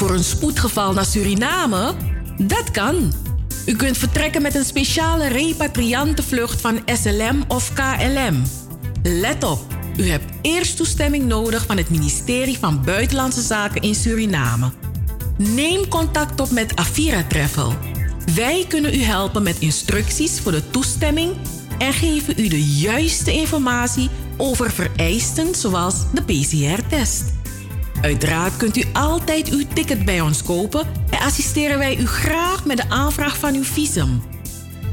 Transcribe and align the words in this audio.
voor 0.00 0.10
een 0.10 0.24
spoedgeval 0.24 0.92
naar 0.92 1.04
Suriname? 1.04 1.94
Dat 2.38 2.70
kan. 2.70 3.12
U 3.66 3.76
kunt 3.76 3.98
vertrekken 3.98 4.42
met 4.42 4.54
een 4.54 4.64
speciale 4.64 5.28
repatriantenvlucht 5.28 6.60
van 6.60 6.80
SLM 6.86 7.44
of 7.48 7.72
KLM. 7.72 8.42
Let 9.02 9.44
op, 9.44 9.60
u 9.96 10.08
hebt 10.08 10.32
eerst 10.42 10.76
toestemming 10.76 11.24
nodig 11.24 11.66
van 11.66 11.76
het 11.76 11.90
ministerie 11.90 12.58
van 12.58 12.84
Buitenlandse 12.84 13.42
Zaken 13.42 13.82
in 13.82 13.94
Suriname. 13.94 14.70
Neem 15.36 15.88
contact 15.88 16.40
op 16.40 16.50
met 16.50 16.76
Avira 16.76 17.22
Travel. 17.22 17.74
Wij 18.34 18.64
kunnen 18.68 18.94
u 18.94 19.02
helpen 19.02 19.42
met 19.42 19.58
instructies 19.58 20.40
voor 20.40 20.52
de 20.52 20.70
toestemming 20.70 21.36
en 21.78 21.92
geven 21.92 22.34
u 22.36 22.48
de 22.48 22.64
juiste 22.64 23.32
informatie 23.32 24.08
over 24.36 24.70
vereisten 24.70 25.54
zoals 25.54 25.94
de 26.12 26.22
PCR-test. 26.22 27.39
Uiteraard 28.00 28.56
kunt 28.56 28.76
u 28.76 28.84
altijd 28.92 29.48
uw 29.48 29.64
ticket 29.74 30.04
bij 30.04 30.20
ons 30.20 30.42
kopen 30.42 30.86
en 31.10 31.18
assisteren 31.18 31.78
wij 31.78 31.96
u 31.96 32.06
graag 32.06 32.64
met 32.64 32.76
de 32.76 32.88
aanvraag 32.88 33.38
van 33.38 33.54
uw 33.54 33.64
visum. 33.64 34.22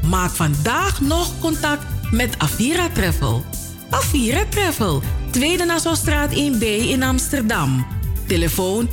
Maak 0.08 0.30
vandaag 0.30 1.00
nog 1.00 1.38
contact 1.38 1.84
met 2.10 2.34
Avira 2.38 2.88
Travel. 2.88 3.44
Avira 3.90 4.44
Travel, 4.48 5.02
Tweede 5.30 5.64
Nassaustraat 5.64 6.30
1B 6.30 6.62
in 6.62 7.02
Amsterdam. 7.02 7.86
Telefoon 8.26 8.88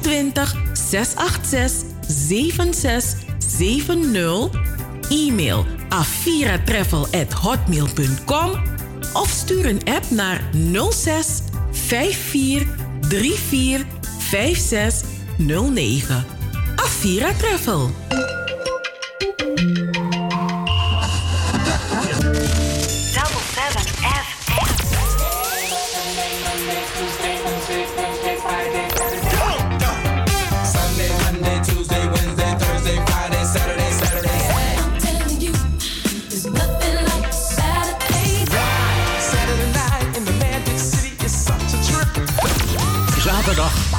020 0.00 0.56
686 0.72 1.88
7670. 2.08 4.50
E-mail 5.08 5.66
aviratravel@hotmail.com 5.88 8.50
of 9.12 9.28
stuur 9.28 9.66
een 9.66 9.80
app 9.84 10.10
naar 10.10 10.42
06 10.90 11.40
54 11.70 12.86
34 13.08 13.86
56 14.30 15.04
09. 15.38 16.24
Avira 16.76 17.32
Travel. 17.34 17.90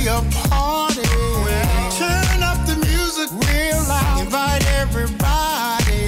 Be 0.00 0.08
a 0.08 0.20
party. 0.48 1.02
Turn 1.98 2.42
up 2.42 2.58
the 2.66 2.76
music 2.86 3.30
real 3.48 3.80
loud, 3.88 4.20
invite 4.20 4.64
everybody. 4.80 6.02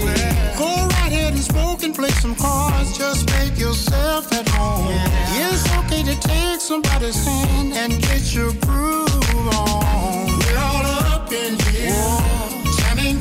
Go 0.59 0.71
right 0.95 1.13
ahead 1.13 1.33
and 1.35 1.43
smoke 1.43 1.83
and 1.83 1.95
play 1.95 2.11
some 2.11 2.35
cards, 2.35 2.97
just 2.97 3.29
make 3.37 3.59
yourself 3.59 4.33
at 4.33 4.49
home. 4.49 4.89
It's 5.45 5.65
okay 5.79 6.03
to 6.03 6.17
take 6.21 6.61
somebody's 6.61 7.25
hand 7.25 7.73
and 7.75 8.01
get 8.03 8.35
your 8.35 8.53
groove 8.67 9.49
on. 9.61 10.27
We're 10.41 10.59
all 10.59 10.87
up 11.13 11.33
in 11.33 11.59
here, 11.71 12.19
jamming. 12.79 13.21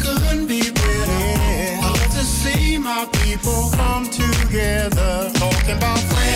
I 1.84 1.88
love 2.00 2.14
to 2.20 2.24
see 2.24 2.78
my 2.78 3.08
people 3.24 3.72
come 3.74 4.06
together, 4.10 5.32
talking 5.34 5.78
about 5.78 6.00
friends. 6.00 6.31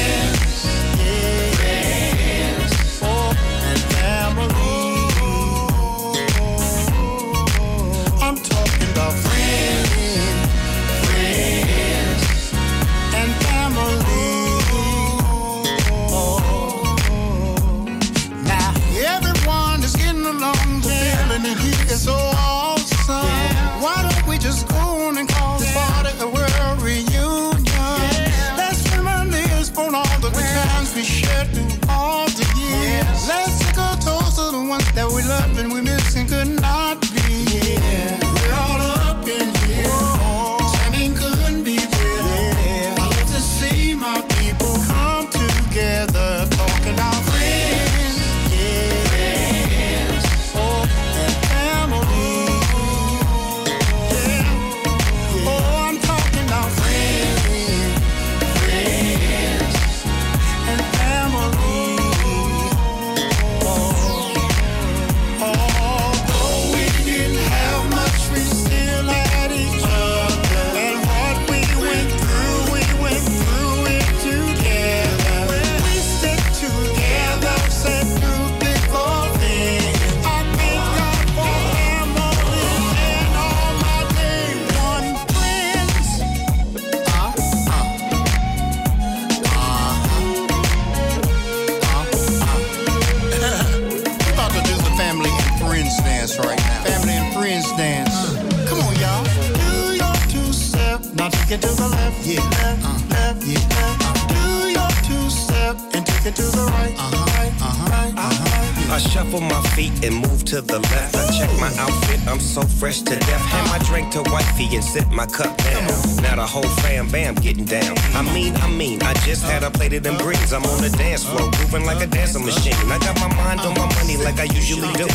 And 110.06 110.16
move 110.16 110.46
to 110.46 110.62
the 110.62 110.80
left. 110.80 111.16
I 111.16 111.25
check 111.38 111.50
my 111.60 111.74
outfit, 111.81 112.19
I'm 112.28 112.40
so 112.40 112.62
fresh 112.62 113.02
to 113.02 113.16
death. 113.16 113.46
Hand 113.50 113.68
my 113.69 113.80
drink 113.90 114.12
to 114.13 114.22
wifey 114.31 114.75
and 114.75 114.84
sit 114.84 115.10
my 115.10 115.25
cup 115.25 115.57
down. 115.57 115.88
Now 116.22 116.36
the 116.36 116.46
whole 116.46 116.69
fam 116.81 117.10
bam 117.10 117.34
getting 117.36 117.66
down. 117.66 117.98
I 118.13 118.22
mean, 118.34 118.56
I 118.57 118.69
mean, 118.69 119.02
I 119.02 119.13
just 119.25 119.44
had 119.44 119.63
a 119.63 119.72
plate 119.72 119.94
of 119.94 120.04
them 120.04 120.18
greens. 120.18 120.54
I'm 120.54 120.63
on 120.63 120.81
the 120.81 120.90
dance 120.90 121.24
floor, 121.24 121.50
moving 121.60 121.86
like 121.86 122.02
a 122.04 122.07
dancing 122.07 122.46
machine. 122.46 122.74
I 122.92 123.00
got 123.00 123.19
my 123.19 123.34
mind 123.36 123.62
on 123.62 123.74
my 123.74 123.88
money 123.96 124.18
like 124.18 124.40
I 124.40 124.46
usually 124.54 124.92
do. 124.94 125.07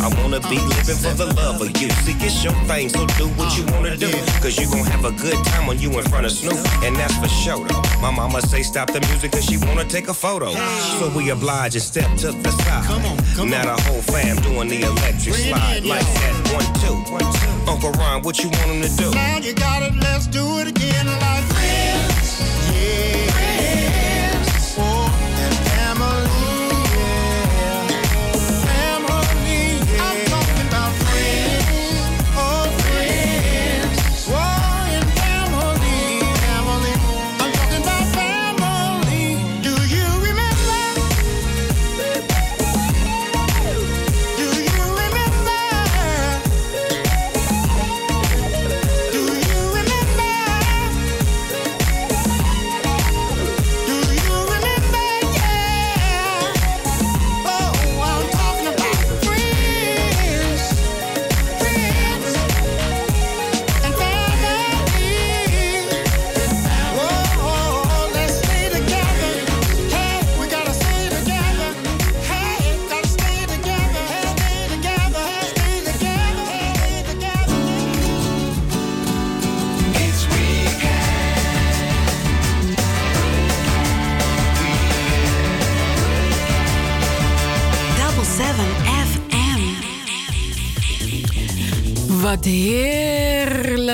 I 0.00 0.08
wanna 0.22 0.40
be 0.48 0.58
living 0.58 0.96
for 0.96 1.14
the 1.14 1.32
love 1.36 1.60
of 1.60 1.68
you. 1.80 1.90
See, 2.04 2.16
it's 2.24 2.42
your 2.42 2.54
thing, 2.64 2.88
so 2.88 3.06
do 3.20 3.28
what 3.36 3.56
you 3.56 3.64
wanna 3.72 3.96
do. 3.96 4.10
Cause 4.40 4.58
you 4.58 4.66
gon' 4.70 4.86
have 4.86 5.04
a 5.04 5.12
good 5.12 5.38
time 5.46 5.66
when 5.66 5.78
you 5.78 5.90
in 5.98 6.04
front 6.04 6.24
of 6.24 6.32
Snoop. 6.32 6.58
And 6.82 6.96
that's 6.96 7.16
for 7.18 7.28
sure 7.28 7.66
though. 7.68 7.82
My 8.00 8.10
mama 8.10 8.40
say 8.40 8.62
stop 8.62 8.90
the 8.92 9.00
music 9.08 9.32
cause 9.32 9.44
she 9.44 9.58
wanna 9.58 9.84
take 9.84 10.08
a 10.08 10.14
photo. 10.14 10.52
So 10.98 11.12
we 11.14 11.30
oblige 11.30 11.74
and 11.74 11.82
step 11.82 12.08
to 12.18 12.32
the 12.32 12.50
side. 12.64 12.84
Come 12.84 13.04
on, 13.04 13.16
come 13.38 13.50
now 13.50 13.76
the 13.76 13.82
whole 13.82 14.02
fam 14.02 14.34
doing 14.42 14.68
the 14.68 14.82
electric 14.82 15.34
slide 15.34 15.84
like 15.84 16.02
that. 16.02 16.34
One, 16.52 16.66
two. 16.82 17.70
Uncle 17.70 17.92
Ron, 17.92 18.22
what 18.22 18.42
you 18.42 18.50
want 18.50 18.70
him 18.70 18.82
to 18.82 18.96
do? 18.96 19.10
Now 19.12 19.38
you 19.38 19.54
got 19.54 19.82
it, 19.82 19.94
let's 19.94 20.26
do 20.26 20.58
it 20.58 20.66
again 20.66 21.06
like 21.06 21.37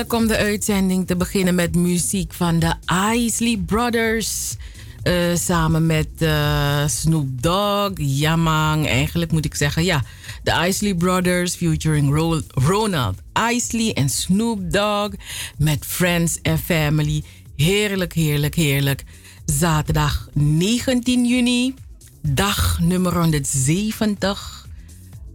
heerlijk 0.05 0.31
om 0.31 0.37
de 0.37 0.43
uitzending 0.43 1.07
te 1.07 1.15
beginnen 1.15 1.55
met 1.55 1.75
muziek 1.75 2.33
van 2.33 2.59
de 2.59 2.73
Isley 3.13 3.57
Brothers. 3.65 4.55
Uh, 5.03 5.35
samen 5.35 5.85
met 5.85 6.07
uh, 6.19 6.87
Snoop 6.87 7.41
Dogg, 7.41 7.91
Yamang. 7.95 8.87
Eigenlijk 8.87 9.31
moet 9.31 9.45
ik 9.45 9.55
zeggen, 9.55 9.83
ja. 9.83 10.03
De 10.43 10.65
Isley 10.67 10.95
Brothers 10.95 11.55
featuring 11.55 12.15
Ro 12.15 12.41
Ronald 12.47 13.15
Isley 13.51 13.93
en 13.93 14.09
Snoop 14.09 14.71
Dogg. 14.71 15.09
Met 15.57 15.85
Friends 15.85 16.39
and 16.43 16.59
Family. 16.59 17.23
Heerlijk, 17.55 18.13
heerlijk, 18.13 18.55
heerlijk. 18.55 19.03
Zaterdag 19.45 20.29
19 20.33 21.25
juni. 21.25 21.73
Dag 22.21 22.79
nummer 22.79 23.13
170 23.17 24.64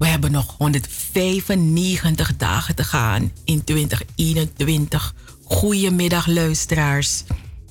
we 0.01 0.07
hebben 0.07 0.33
nog 0.33 0.55
195 0.59 2.37
dagen 2.37 2.75
te 2.75 2.85
gaan 2.85 3.33
in 3.45 3.65
2021. 3.65 5.15
Goedemiddag 5.45 6.27
luisteraars. 6.27 7.25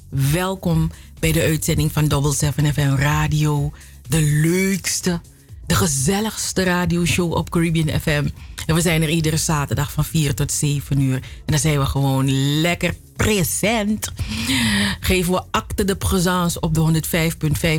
Welkom 0.10 0.92
bij 1.20 1.32
de 1.32 1.42
uitzending 1.42 1.92
van 1.92 2.08
Double 2.08 2.34
7 2.34 2.74
FM 2.74 2.96
Radio. 2.96 3.72
De 4.08 4.22
leukste, 4.22 5.22
de 5.66 5.76
gezelligste 5.76 6.64
radioshow 6.64 7.34
op 7.34 7.50
Caribbean 7.50 8.00
FM. 8.00 8.28
En 8.66 8.76
we 8.76 8.82
zijn 8.82 9.02
er 9.02 9.10
iedere 9.10 9.38
zaterdag 9.38 9.92
van 9.92 10.06
4 10.06 10.36
tot 10.36 10.52
7 10.52 11.00
uur. 11.02 11.16
En 11.16 11.22
dan 11.46 11.60
zijn 11.60 11.80
we 11.80 11.86
gewoon 11.86 12.32
lekker 12.62 12.94
present. 13.24 14.12
Geven 15.00 15.34
we 15.34 15.42
acte 15.52 15.86
de 15.86 15.96
présence 15.96 16.60
op 16.60 16.74
de 16.74 17.02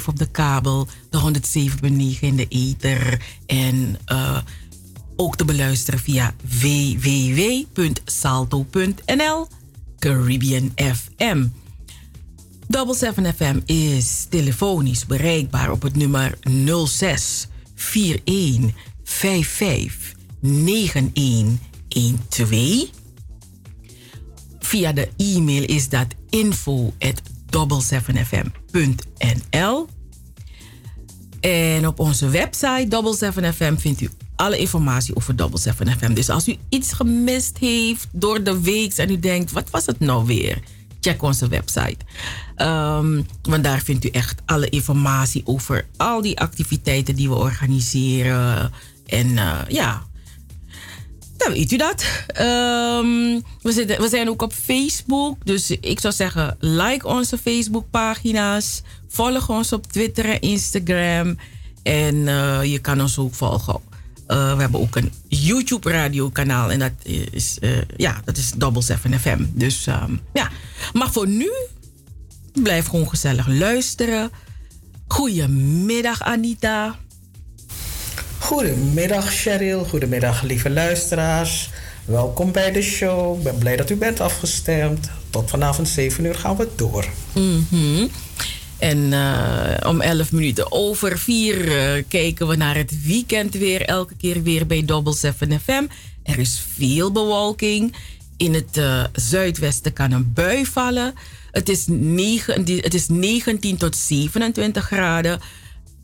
105.5 0.00 0.04
op 0.06 0.18
de 0.18 0.30
kabel, 0.30 0.88
de 1.10 1.18
107.9 1.18 1.28
in 2.20 2.36
de 2.36 2.46
ether 2.48 3.22
en 3.46 3.98
uh, 4.06 4.38
ook 5.16 5.36
te 5.36 5.44
beluisteren 5.44 6.00
via 6.00 6.34
www.salto.nl 6.60 9.48
Caribbean 9.98 10.72
FM. 10.76 11.46
Double 12.66 12.94
7 12.94 13.34
FM 13.34 13.60
is 13.64 14.26
telefonisch 14.28 15.06
bereikbaar 15.06 15.70
op 15.70 15.82
het 15.82 15.96
nummer 15.96 16.38
06 16.86 17.48
41 17.94 18.72
55 19.04 20.14
9112. 20.40 22.99
Via 24.70 24.92
de 24.92 25.08
e-mail 25.16 25.64
is 25.64 25.88
dat 25.88 26.06
info 26.28 26.94
at 26.98 27.22
7fm.nl. 27.92 29.88
En 31.40 31.86
op 31.86 31.98
onze 31.98 32.28
website 32.28 32.86
Double 32.88 33.32
7FM 33.32 33.74
vindt 33.76 34.00
u 34.00 34.10
alle 34.36 34.58
informatie 34.58 35.16
over 35.16 35.36
Double 35.36 35.58
7 35.58 35.98
FM. 35.98 36.14
Dus 36.14 36.28
als 36.28 36.48
u 36.48 36.56
iets 36.68 36.92
gemist 36.92 37.58
heeft 37.58 38.08
door 38.12 38.42
de 38.42 38.60
week 38.60 38.92
en 38.92 39.10
u 39.10 39.18
denkt, 39.18 39.52
wat 39.52 39.70
was 39.70 39.86
het 39.86 40.00
nou 40.00 40.26
weer? 40.26 40.58
Check 41.00 41.22
onze 41.22 41.48
website. 41.48 41.98
Um, 42.56 43.26
want 43.42 43.64
daar 43.64 43.80
vindt 43.80 44.04
u 44.04 44.08
echt 44.08 44.42
alle 44.46 44.68
informatie 44.68 45.42
over 45.44 45.86
al 45.96 46.20
die 46.20 46.40
activiteiten 46.40 47.14
die 47.16 47.28
we 47.28 47.34
organiseren. 47.34 48.72
En 49.06 49.26
uh, 49.26 49.58
ja, 49.68 50.02
dan 51.44 51.52
weet 51.52 51.72
u 51.72 51.76
dat. 51.76 52.04
Um, 52.40 53.42
we, 53.62 53.72
zitten, 53.72 54.00
we 54.00 54.08
zijn 54.08 54.28
ook 54.28 54.42
op 54.42 54.52
Facebook. 54.52 55.46
Dus 55.46 55.70
ik 55.70 56.00
zou 56.00 56.14
zeggen, 56.14 56.56
like 56.58 57.06
onze 57.06 57.38
Facebookpagina's. 57.38 58.82
Volg 59.08 59.48
ons 59.48 59.72
op 59.72 59.86
Twitter 59.86 60.24
en 60.24 60.40
Instagram. 60.40 61.38
En 61.82 62.14
uh, 62.14 62.64
je 62.64 62.78
kan 62.78 63.00
ons 63.00 63.18
ook 63.18 63.34
volgen. 63.34 63.80
Uh, 64.28 64.54
we 64.54 64.60
hebben 64.60 64.80
ook 64.80 64.96
een 64.96 65.12
YouTube 65.28 65.90
radiokanaal. 65.90 66.70
En 66.70 66.78
dat 66.78 66.92
is, 67.30 67.56
uh, 67.60 67.78
ja, 67.96 68.20
dat 68.24 68.36
is 68.36 68.52
Double 68.56 68.82
7 68.82 69.20
FM. 69.20 69.44
Dus 69.52 69.86
um, 69.86 70.20
ja. 70.32 70.50
Maar 70.92 71.10
voor 71.12 71.28
nu, 71.28 71.50
blijf 72.52 72.86
gewoon 72.86 73.08
gezellig 73.08 73.46
luisteren. 73.48 74.30
Goedemiddag 75.06 76.22
Anita. 76.22 76.98
Goedemiddag 78.40 79.34
Cheryl, 79.34 79.84
goedemiddag 79.84 80.42
lieve 80.42 80.70
luisteraars. 80.70 81.70
Welkom 82.04 82.52
bij 82.52 82.72
de 82.72 82.82
show. 82.82 83.36
Ik 83.36 83.42
ben 83.42 83.58
blij 83.58 83.76
dat 83.76 83.90
u 83.90 83.96
bent 83.96 84.20
afgestemd. 84.20 85.10
Tot 85.30 85.50
vanavond 85.50 85.88
7 85.88 86.24
uur 86.24 86.34
gaan 86.34 86.56
we 86.56 86.68
door. 86.76 87.08
-hmm. 87.68 88.10
En 88.78 88.98
uh, 88.98 89.76
om 89.86 90.00
11 90.00 90.32
minuten 90.32 90.72
over 90.72 91.18
4 91.18 91.64
uh, 91.64 92.04
kijken 92.08 92.48
we 92.48 92.56
naar 92.56 92.76
het 92.76 93.02
weekend 93.02 93.54
weer. 93.54 93.82
Elke 93.82 94.14
keer 94.16 94.42
weer 94.42 94.66
bij 94.66 94.84
Double 94.84 95.14
7 95.14 95.60
FM. 95.60 95.86
Er 96.22 96.38
is 96.38 96.62
veel 96.74 97.12
bewolking. 97.12 97.94
In 98.36 98.54
het 98.54 98.76
uh, 98.76 99.04
zuidwesten 99.12 99.92
kan 99.92 100.12
een 100.12 100.32
bui 100.32 100.66
vallen. 100.66 101.14
Het 101.50 101.68
is, 101.68 101.84
9, 101.88 102.54
het 102.66 102.94
is 102.94 103.08
19 103.08 103.76
tot 103.76 103.96
27 103.96 104.84
graden. 104.84 105.40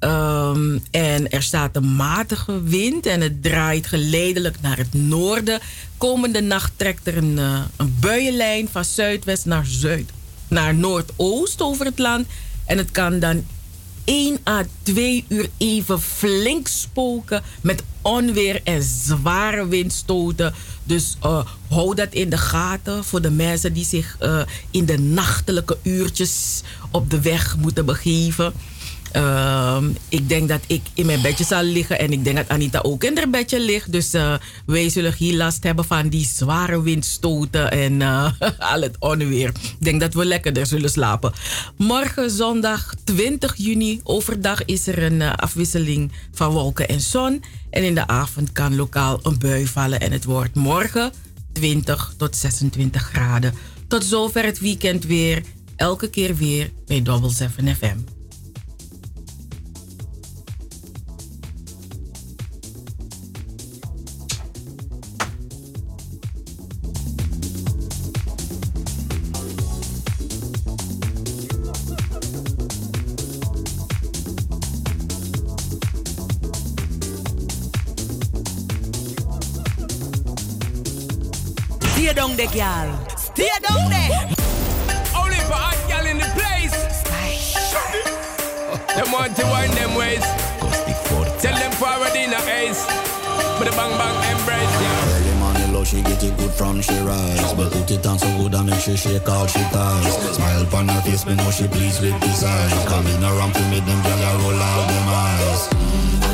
Um, 0.00 0.82
en 0.90 1.30
er 1.30 1.42
staat 1.42 1.76
een 1.76 1.96
matige 1.96 2.62
wind 2.62 3.06
en 3.06 3.20
het 3.20 3.42
draait 3.42 3.86
geleidelijk 3.86 4.60
naar 4.60 4.76
het 4.76 4.94
noorden. 4.94 5.60
Komende 5.96 6.40
nacht 6.40 6.72
trekt 6.76 7.06
er 7.06 7.16
een, 7.16 7.36
uh, 7.38 7.60
een 7.76 7.96
buienlijn 8.00 8.68
van 8.72 8.84
zuidwest 8.84 9.44
naar 9.44 9.66
zuid, 9.66 10.10
naar 10.48 10.74
noordoost 10.74 11.62
over 11.62 11.84
het 11.84 11.98
land. 11.98 12.26
En 12.64 12.78
het 12.78 12.90
kan 12.90 13.18
dan 13.18 13.44
1 14.04 14.38
à 14.48 14.62
2 14.82 15.24
uur 15.28 15.48
even 15.56 16.00
flink 16.00 16.68
spoken 16.68 17.42
met 17.60 17.82
onweer 18.02 18.60
en 18.64 18.82
zware 18.82 19.68
windstoten. 19.68 20.54
Dus 20.84 21.16
uh, 21.24 21.46
hou 21.68 21.94
dat 21.94 22.12
in 22.12 22.30
de 22.30 22.38
gaten 22.38 23.04
voor 23.04 23.22
de 23.22 23.30
mensen 23.30 23.72
die 23.72 23.84
zich 23.84 24.16
uh, 24.22 24.42
in 24.70 24.84
de 24.84 24.98
nachtelijke 24.98 25.78
uurtjes 25.82 26.62
op 26.90 27.10
de 27.10 27.20
weg 27.20 27.56
moeten 27.56 27.86
begeven. 27.86 28.52
Uh, 29.16 29.82
ik 30.08 30.28
denk 30.28 30.48
dat 30.48 30.60
ik 30.66 30.82
in 30.94 31.06
mijn 31.06 31.20
bedje 31.20 31.44
zal 31.44 31.62
liggen 31.62 31.98
en 31.98 32.12
ik 32.12 32.24
denk 32.24 32.36
dat 32.36 32.48
Anita 32.48 32.78
ook 32.82 33.04
in 33.04 33.16
haar 33.16 33.30
bedje 33.30 33.60
ligt. 33.60 33.92
Dus 33.92 34.14
uh, 34.14 34.34
wij 34.66 34.88
zullen 34.88 35.12
geen 35.12 35.36
last 35.36 35.62
hebben 35.62 35.84
van 35.84 36.08
die 36.08 36.26
zware 36.26 36.82
windstoten 36.82 37.70
en 37.70 38.00
uh, 38.00 38.32
al 38.72 38.80
het 38.80 38.96
onweer. 38.98 39.48
Ik 39.48 39.76
denk 39.78 40.00
dat 40.00 40.14
we 40.14 40.24
lekkerder 40.24 40.66
zullen 40.66 40.90
slapen. 40.90 41.32
Morgen 41.76 42.30
zondag 42.30 42.94
20 43.04 43.56
juni 43.56 44.00
overdag 44.02 44.64
is 44.64 44.86
er 44.86 45.02
een 45.02 45.22
afwisseling 45.22 46.12
van 46.32 46.50
wolken 46.50 46.88
en 46.88 47.00
zon. 47.00 47.44
En 47.70 47.84
in 47.84 47.94
de 47.94 48.06
avond 48.06 48.52
kan 48.52 48.76
lokaal 48.76 49.18
een 49.22 49.38
bui 49.38 49.66
vallen 49.66 50.00
en 50.00 50.12
het 50.12 50.24
wordt 50.24 50.54
morgen 50.54 51.12
20 51.52 52.14
tot 52.16 52.36
26 52.36 53.02
graden. 53.02 53.54
Tot 53.88 54.04
zover 54.04 54.44
het 54.44 54.58
weekend 54.58 55.04
weer. 55.04 55.42
Elke 55.76 56.10
keer 56.10 56.36
weer 56.36 56.70
bij 56.86 57.02
Double 57.02 57.30
7 57.30 57.76
FM. 57.76 58.15
Down 82.12 82.36
there, 82.36 82.46
girl. 82.48 82.88
Stay 83.16 83.48
down 83.62 83.90
there. 83.90 84.10
Only 85.16 85.40
for 85.48 85.58
hot 85.58 85.78
girl 85.88 86.06
in 86.06 86.18
the 86.18 86.28
place. 86.36 86.76
Them 88.94 89.12
want 89.12 89.36
to 89.36 89.44
wind 89.44 89.72
them 89.74 89.94
ways. 89.94 90.24
Tell 91.40 91.54
them 91.54 91.72
forward 91.72 92.14
in 92.16 92.32
a 92.32 92.40
ace. 92.48 92.84
But 93.58 93.68
the 93.68 93.72
bang 93.76 93.92
bang 93.96 94.16
embrace, 94.32 94.74
yeah. 94.80 95.16
Early 95.16 95.34
money 95.40 95.66
low, 95.72 95.84
she 95.84 96.02
get 96.02 96.22
it 96.22 96.36
good 96.36 96.50
from 96.50 96.80
she 96.80 96.96
rise. 97.00 97.54
But 97.54 97.72
put 97.72 97.90
it 97.90 98.06
on 98.06 98.18
so 98.18 98.28
good 98.38 98.54
and 98.54 98.70
make 98.70 98.80
she 98.80 98.96
shake 98.96 99.28
all 99.28 99.46
she 99.46 99.60
ties. 99.72 100.36
Smile 100.36 100.62
upon 100.62 100.88
her 100.88 101.00
face, 101.02 101.26
me 101.26 101.34
know 101.34 101.50
she 101.50 101.66
pleased 101.68 102.02
with 102.02 102.18
this 102.20 102.44
eyes. 102.44 102.84
Coming 102.86 103.22
around 103.22 103.54
to 103.54 103.62
me, 103.68 103.80
them 103.80 104.02
girl 104.02 104.38
roll 104.40 104.60
out 104.60 104.88
them 104.88 105.08
eyes. 105.08 106.25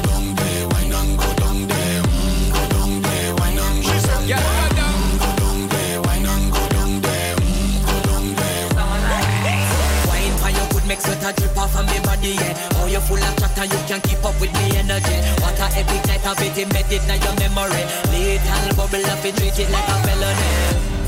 of 16.32 16.40
it, 16.40 16.56
embed 16.56 16.88
in 16.88 17.04
your 17.20 17.36
memory. 17.44 17.84
Lethal 18.10 18.66
bubble 18.76 19.04
up 19.12 19.24
and 19.24 19.36
treat 19.36 19.58
it 19.58 19.70
like 19.70 19.88
a 19.88 19.96
felony. 20.04 20.52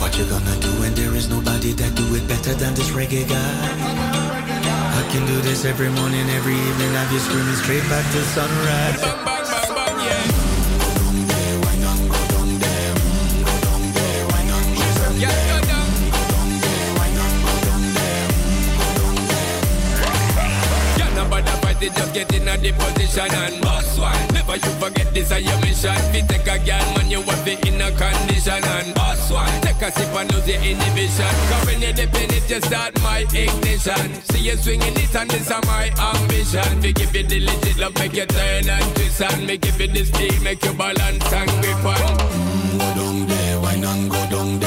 What 0.00 0.12
you 0.18 0.24
gonna 0.26 0.56
do 0.60 0.70
when 0.80 0.94
there 0.94 1.14
is 1.14 1.28
nobody 1.28 1.72
that 1.72 1.94
do 1.94 2.04
it 2.14 2.28
better 2.28 2.54
than 2.54 2.74
this 2.74 2.90
reggae 2.90 3.26
guy? 3.26 3.56
I 5.00 5.02
can 5.12 5.24
do 5.26 5.40
this 5.40 5.64
every 5.64 5.88
morning, 5.88 6.28
every 6.30 6.54
evening. 6.54 6.92
I've 6.96 7.12
you 7.12 7.20
screaming 7.20 7.56
straight 7.56 7.86
back 7.88 8.04
to 8.12 8.20
sunrise. 8.36 9.02
Just 21.84 22.14
get 22.14 22.32
in 22.32 22.48
a 22.48 22.56
the 22.56 22.72
and 22.72 23.60
bust 23.60 23.93
Never 24.54 24.66
you 24.66 24.72
forget 24.78 25.12
this 25.12 25.32
is 25.32 25.42
your 25.42 25.58
mission. 25.62 25.96
Fi 26.12 26.20
take 26.20 26.46
a 26.46 26.58
girl, 26.64 26.86
man, 26.94 27.10
you 27.10 27.20
want 27.22 27.44
be 27.44 27.54
in 27.66 27.80
a 27.80 27.90
condition 27.90 28.62
and 28.62 28.94
boss 28.94 29.30
one. 29.30 29.60
Take 29.62 29.82
a 29.82 29.90
sip 29.90 30.14
and 30.14 30.32
lose 30.32 30.46
your 30.46 30.60
inhibition. 30.60 31.34
Cause 31.50 31.66
when 31.66 31.82
you 31.82 31.92
dip 31.92 32.14
in 32.14 32.30
it, 32.30 32.48
you 32.48 32.60
start 32.60 32.94
my 33.02 33.26
ignition. 33.34 34.14
See 34.30 34.46
you 34.46 34.56
swinging 34.56 34.94
it 34.94 35.14
and 35.16 35.28
this 35.30 35.50
is 35.50 35.66
my 35.66 35.90
ambition. 35.98 36.80
We 36.80 36.92
give 36.92 37.14
you 37.16 37.26
the 37.26 37.40
legit 37.40 37.78
love, 37.78 37.94
make 37.94 38.14
you 38.14 38.26
turn 38.26 38.68
and 38.68 38.94
twist 38.94 39.22
and 39.22 39.46
me 39.46 39.56
give 39.56 39.80
you 39.80 39.88
the 39.88 40.04
speed, 40.04 40.40
make 40.42 40.64
you 40.64 40.72
balance 40.74 41.32
and 41.32 41.50
grip 41.60 41.84
on. 41.84 42.16
Go 42.78 42.94
down 42.94 43.26
there, 43.26 43.60
why 43.60 43.74
not 43.76 44.08
go 44.08 44.36
down 44.36 44.60
there? 44.60 44.63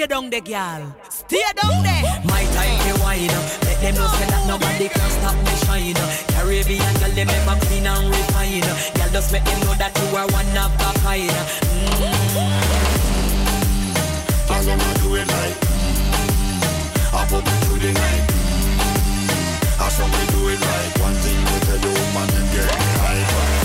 Stay 0.00 0.06
down 0.06 0.30
there, 0.30 0.40
girl. 0.40 0.96
Stay 1.10 1.42
down 1.60 1.82
there. 1.82 2.00
My 2.24 2.42
time 2.56 2.78
to 2.88 3.02
wine. 3.04 3.28
Let 3.68 3.76
them 3.84 3.94
know 3.96 4.08
say 4.16 4.24
that 4.32 4.48
nobody 4.48 4.88
can 4.88 5.10
stop 5.12 5.36
me 5.36 5.52
shine. 5.68 5.92
Caribbean 6.32 6.94
girl, 6.96 7.12
them 7.12 7.28
ever 7.28 7.60
clean 7.66 7.84
and 7.84 8.08
refine. 8.08 8.64
Girl, 8.96 9.10
just 9.12 9.30
make 9.30 9.44
them 9.44 9.60
know 9.60 9.76
that 9.76 9.92
you 10.00 10.16
are 10.16 10.24
one 10.32 10.56
of 10.56 10.72
a 10.72 10.90
kind. 11.04 11.28
Cause 14.48 14.68
I'ma 14.72 14.90
do 15.04 15.16
it 15.20 15.28
like 15.28 15.60
mm, 15.68 17.12
I 17.12 17.20
put 17.28 17.44
me 17.44 17.52
through 17.68 17.80
the 17.84 17.92
night 17.92 18.24
mm, 18.24 19.84
I 19.84 19.88
saw 19.92 20.08
me 20.08 20.24
do 20.32 20.48
it 20.48 20.60
like 20.64 20.96
One 21.04 21.16
thing 21.20 21.44
we 21.44 21.60
tell 21.68 21.76
you 21.76 21.92
man 22.16 22.28
and 22.40 22.48
get 22.56 22.72
me 22.72 23.59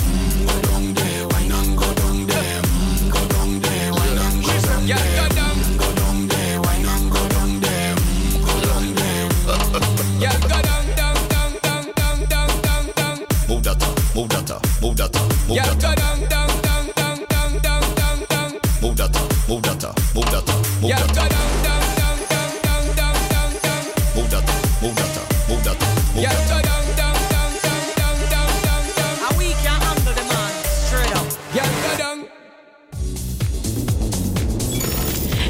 move 15.47 15.57
that 15.57 15.57
up, 15.57 15.57
move 15.57 15.57
Yeah, 15.57 15.65
that 15.65 15.81
go 15.81 15.87
up 15.87 15.95
down, 15.95 16.19
down, 16.29 16.49
down, 16.61 16.87
down, 16.95 17.19
down, 17.27 17.51
down, 17.61 17.95
down, 17.95 18.19
down. 18.29 18.51
Move 18.81 18.97
that 18.97 19.15
up, 19.15 19.29
move 19.47 19.61
that 19.61 19.83
up, 19.83 19.95
move 20.15 20.25
that 20.31 20.49
up, 20.49 20.57
move 20.81 20.89
Yeah, 20.89 20.99
that 20.99 21.15
go 21.15 21.21
up 21.21 21.29
down, 21.29 21.49
down, 21.63 21.83
down, 21.95 22.23
down, 22.25 22.55
down, 22.65 22.89
down, 22.95 23.15
down, 23.33 23.51
down. 23.65 23.83
Move 24.15 24.29
that 24.29 24.49
up, 24.49 24.57
move 24.81 24.95
that 24.95 25.17
up, 25.17 25.27
move 25.49 25.63
that 25.63 25.75
up, 25.75 25.89
move 26.13 26.23
Yeah, 26.23 26.33
that 26.33 26.49
go 26.49 26.55
up 26.55 26.63
down, 26.63 26.85
down, 26.95 27.17
down, 27.33 27.51
down, 27.65 27.83
down, 27.95 28.17
down, 28.33 28.51
down, 28.65 28.83
down. 28.97 29.15
And 29.27 29.37
we 29.37 29.47
can 29.63 29.77
handle 29.85 30.13
the 30.13 30.23
man. 30.31 30.51
Straight 30.87 31.15
up. 31.15 31.27
Yeah, 31.53 31.67
go 31.83 31.97
down. 31.97 32.19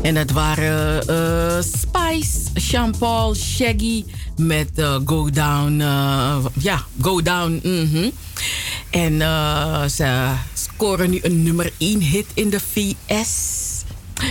En 0.01 0.13
dat 0.13 0.31
waren 0.31 1.07
eh, 1.07 1.61
Spice, 1.61 2.37
Jean-Paul, 2.53 3.33
Shaggy 3.35 4.05
met 4.37 4.69
eh, 4.75 4.95
Go 5.03 5.29
Down. 5.29 5.81
eh, 5.81 6.45
ja, 6.59 6.85
Go 6.95 7.21
Down. 7.21 7.59
mhm. 7.63 8.11
En 8.95 9.21
eh, 9.21 9.85
ze 9.85 10.33
scoren 10.53 11.09
nu 11.09 11.19
een 11.21 11.43
nummer 11.43 11.71
1 11.77 12.01
hit 12.01 12.25
in 12.33 12.49
de 12.49 12.59
VS. 12.59 13.83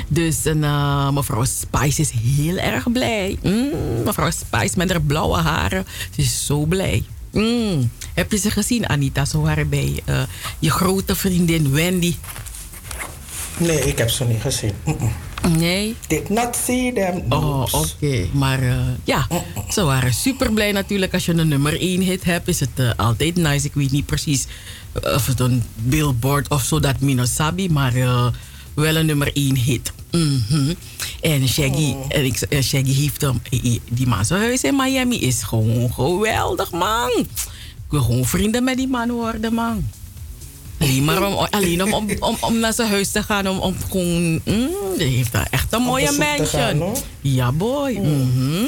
Dus 0.08 0.44
een, 0.44 0.64
eh, 0.64 1.10
mevrouw 1.10 1.44
Spice 1.44 2.00
is 2.00 2.10
heel 2.10 2.56
erg 2.56 2.92
blij. 2.92 3.38
Mm, 3.42 3.70
mevrouw 4.04 4.30
Spice 4.30 4.72
met 4.76 4.90
haar 4.90 5.00
blauwe 5.00 5.36
haren. 5.36 5.86
Ze 6.14 6.20
is 6.20 6.46
zo 6.46 6.64
blij. 6.64 7.04
Mm. 7.32 7.90
Heb 8.14 8.30
je 8.30 8.38
ze 8.38 8.50
gezien, 8.50 8.88
Anita? 8.88 9.24
Zo 9.24 9.40
waren 9.40 9.68
bij 9.68 10.00
eh, 10.04 10.22
je 10.58 10.70
grote 10.70 11.14
vriendin 11.14 11.70
Wendy. 11.72 12.14
Nee, 13.58 13.80
ik 13.80 13.98
heb 13.98 14.10
ze 14.10 14.24
niet 14.24 14.40
gezien. 14.40 14.72
Nee? 15.48 15.96
Did 16.06 16.28
not 16.28 16.56
see 16.64 16.92
them. 16.92 17.22
Oh, 17.28 17.66
oké. 17.72 18.26
Maar 18.32 18.62
eh, 18.62 18.76
ja, 19.04 19.26
ze 19.68 19.82
waren 19.82 20.12
super 20.12 20.52
blij 20.52 20.72
natuurlijk. 20.72 21.12
Als 21.12 21.24
je 21.24 21.32
een 21.32 21.48
nummer 21.48 21.80
1 21.80 22.00
hit 22.00 22.24
hebt, 22.24 22.48
is 22.48 22.60
het 22.60 22.70
eh, 22.74 22.90
altijd 22.96 23.36
nice. 23.36 23.66
Ik 23.66 23.74
weet 23.74 23.90
niet 23.90 24.06
precies 24.06 24.46
eh, 24.92 25.14
of 25.14 25.26
het 25.26 25.40
een 25.40 25.62
billboard 25.74 26.48
of 26.48 26.62
zo, 26.62 26.80
dat 26.80 27.00
Minosabi, 27.00 27.68
maar 27.68 27.92
wel 28.74 28.96
een 28.96 29.06
nummer 29.06 29.30
1 29.32 29.56
hit. 29.56 29.92
Mhm. 30.14 30.74
En 31.20 31.48
Shaggy, 31.48 31.94
en 32.08 32.24
ik, 32.24 32.40
eh, 32.40 32.62
Shaggy 32.62 32.92
heeft 32.92 33.20
hem, 33.20 33.42
die 33.90 34.06
man 34.06 34.24
zijn 34.24 34.40
huis 34.40 34.62
in 34.62 34.76
Miami 34.76 35.20
is 35.20 35.42
gewoon 35.42 35.92
geweldig, 35.92 36.70
man. 36.70 37.10
Ik 37.16 37.90
wil 37.90 38.02
gewoon 38.02 38.24
vrienden 38.24 38.64
met 38.64 38.76
die 38.76 38.88
man 38.88 39.10
worden, 39.10 39.54
man. 39.54 39.88
Alleen 40.84 41.04
maar 41.04 41.26
om, 41.26 41.34
alleen 41.50 41.82
om, 41.82 41.94
om, 41.94 42.06
om, 42.18 42.36
om 42.40 42.58
naar 42.58 42.72
zijn 42.72 42.88
huis 42.88 43.10
te 43.10 43.22
gaan, 43.22 43.48
om, 43.48 43.58
om 43.58 43.76
gewoon... 43.90 44.40
Mm, 44.44 44.68
die 44.98 45.16
heeft 45.16 45.32
daar 45.32 45.46
echt 45.50 45.72
een 45.72 45.82
mooie 45.82 46.12
mansion. 46.12 46.46
gaan, 46.48 46.94
ja, 47.20 47.52
boy. 47.52 47.92
Mhm. 47.92 48.66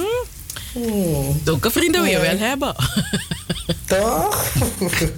Zulke 1.44 1.70
vrienden 1.70 2.02
wil 2.02 2.10
je 2.10 2.20
wel 2.20 2.38
hebben. 2.38 2.74
Toch? 3.84 4.52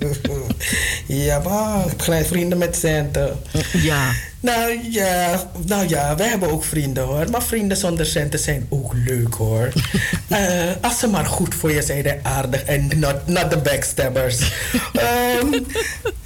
ja, 1.07 1.39
maar 1.39 1.85
gelijk 1.97 2.27
vrienden 2.27 2.59
met 2.59 2.77
centen. 2.77 3.41
ja. 3.73 4.13
Nou 4.41 4.91
ja, 4.91 5.51
nou 5.67 5.89
ja, 5.89 6.17
wij 6.17 6.29
hebben 6.29 6.51
ook 6.51 6.65
vrienden 6.65 7.05
hoor. 7.05 7.31
Maar 7.31 7.43
vrienden 7.43 7.77
zonder 7.77 8.07
centen 8.07 8.39
zijn 8.39 8.67
ook 8.69 8.93
leuk 8.95 9.35
hoor. 9.35 9.73
Eh, 10.29 10.71
als 10.81 10.99
ze 10.99 11.07
maar 11.07 11.27
goed 11.27 11.55
voor 11.55 11.73
je 11.73 11.83
zijn 11.83 12.05
en 12.05 12.21
aardig 12.23 12.65
en 12.65 12.91
not, 12.97 13.27
not 13.27 13.51
the 13.51 13.59
backstabbers. 13.59 14.39
Ehm, 14.93 15.53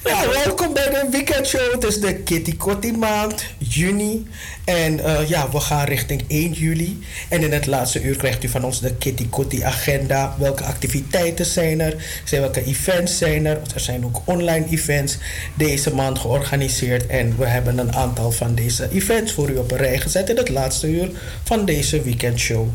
ja, 0.04 0.28
welkom 0.44 0.72
bij 0.72 0.90
de 0.90 1.08
weekendshow. 1.10 1.72
Het 1.72 1.84
is 1.84 2.00
de 2.00 2.14
Kitty 2.14 2.56
Kotti 2.56 2.92
maand, 2.92 3.44
juni. 3.58 4.26
En 4.64 5.04
eh, 5.04 5.28
ja, 5.28 5.50
we 5.50 5.60
gaan 5.60 5.84
richting 5.84 6.24
1 6.28 6.52
juli. 6.52 6.98
En 7.28 7.42
in 7.42 7.52
het 7.52 7.66
laatste 7.66 8.02
uur 8.02 8.16
krijgt 8.16 8.44
u 8.44 8.48
van 8.48 8.64
ons 8.64 8.80
de 8.80 8.94
Kitty 8.94 9.28
Kotti 9.28 9.62
agenda. 9.62 10.34
Welke 10.38 10.64
activiteiten 10.64 11.46
zijn 11.46 11.80
er? 11.80 12.20
Zijn 12.24 12.40
welke 12.40 12.64
events 12.64 13.18
zijn 13.18 13.46
er? 13.46 13.60
Er 13.74 13.80
zijn 13.80 14.04
ook 14.04 14.20
online 14.24 14.66
events 14.70 15.18
deze 15.54 15.94
maand 15.94 16.18
georganiseerd. 16.18 17.06
En 17.06 17.36
we 17.38 17.46
hebben 17.46 17.78
een 17.78 17.94
aantal 18.02 18.30
van 18.30 18.54
deze 18.54 18.88
events 18.90 19.32
voor 19.32 19.50
u 19.50 19.56
op 19.56 19.70
een 19.70 19.76
rij 19.76 19.98
gezet 19.98 20.30
in 20.30 20.36
het 20.36 20.48
laatste 20.48 20.86
uur 20.86 21.10
van 21.42 21.64
deze 21.64 22.02
weekendshow. 22.02 22.68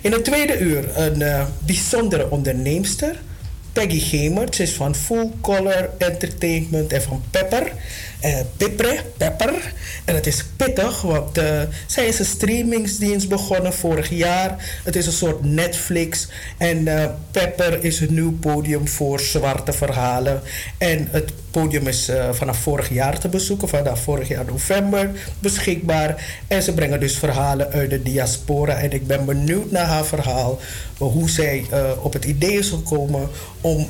In 0.00 0.12
het 0.12 0.24
tweede 0.24 0.58
uur 0.58 0.98
een 0.98 1.22
eh, 1.22 1.44
bijzondere 1.58 2.30
onderneemster. 2.30 3.20
Peggy 3.72 4.00
Gemert, 4.00 4.54
ze 4.54 4.62
is 4.62 4.72
van 4.72 4.94
Full 4.94 5.30
Color 5.40 5.90
Entertainment 5.98 6.92
en 6.92 7.02
van 7.02 7.22
Pepper. 7.30 7.72
Eh 8.20 8.40
Pepper, 8.56 9.04
Pepper. 9.16 9.72
En 10.04 10.14
het 10.14 10.26
is 10.26 10.44
pittig, 10.56 11.02
want 11.02 11.38
eh, 11.38 11.60
zij 11.86 12.06
is 12.06 12.18
een 12.18 12.24
streamingsdienst 12.24 13.28
begonnen 13.28 13.72
vorig 13.72 14.08
jaar. 14.08 14.80
Het 14.84 14.96
is 14.96 15.06
een 15.06 15.12
soort 15.12 15.44
Netflix. 15.44 16.28
En 16.58 16.88
eh, 16.88 17.10
Pepper 17.30 17.84
is 17.84 18.00
een 18.00 18.14
nieuw 18.14 18.38
podium 18.38 18.88
voor 18.88 19.20
zwarte 19.20 19.72
verhalen. 19.72 20.40
En 20.78 21.08
het 21.10 21.32
podium 21.50 21.86
is 21.86 22.10
vanaf 22.32 22.58
vorig 22.58 22.88
jaar 22.88 23.18
te 23.18 23.28
bezoeken, 23.28 23.68
vanaf 23.68 24.02
vorig 24.02 24.28
jaar 24.28 24.44
november 24.44 25.10
beschikbaar. 25.38 26.40
En 26.48 26.62
ze 26.62 26.74
brengen 26.74 27.00
dus 27.00 27.18
verhalen 27.18 27.72
uit 27.72 27.90
de 27.90 28.02
diaspora. 28.02 28.74
En 28.74 28.92
ik 28.92 29.06
ben 29.06 29.24
benieuwd 29.24 29.70
naar 29.70 29.86
haar 29.86 30.04
verhaal, 30.04 30.58
hoe 30.98 31.30
zij 31.30 31.64
op 32.02 32.12
het 32.12 32.24
idee 32.24 32.58
is 32.58 32.68
gekomen 32.68 33.28
om. 33.60 33.88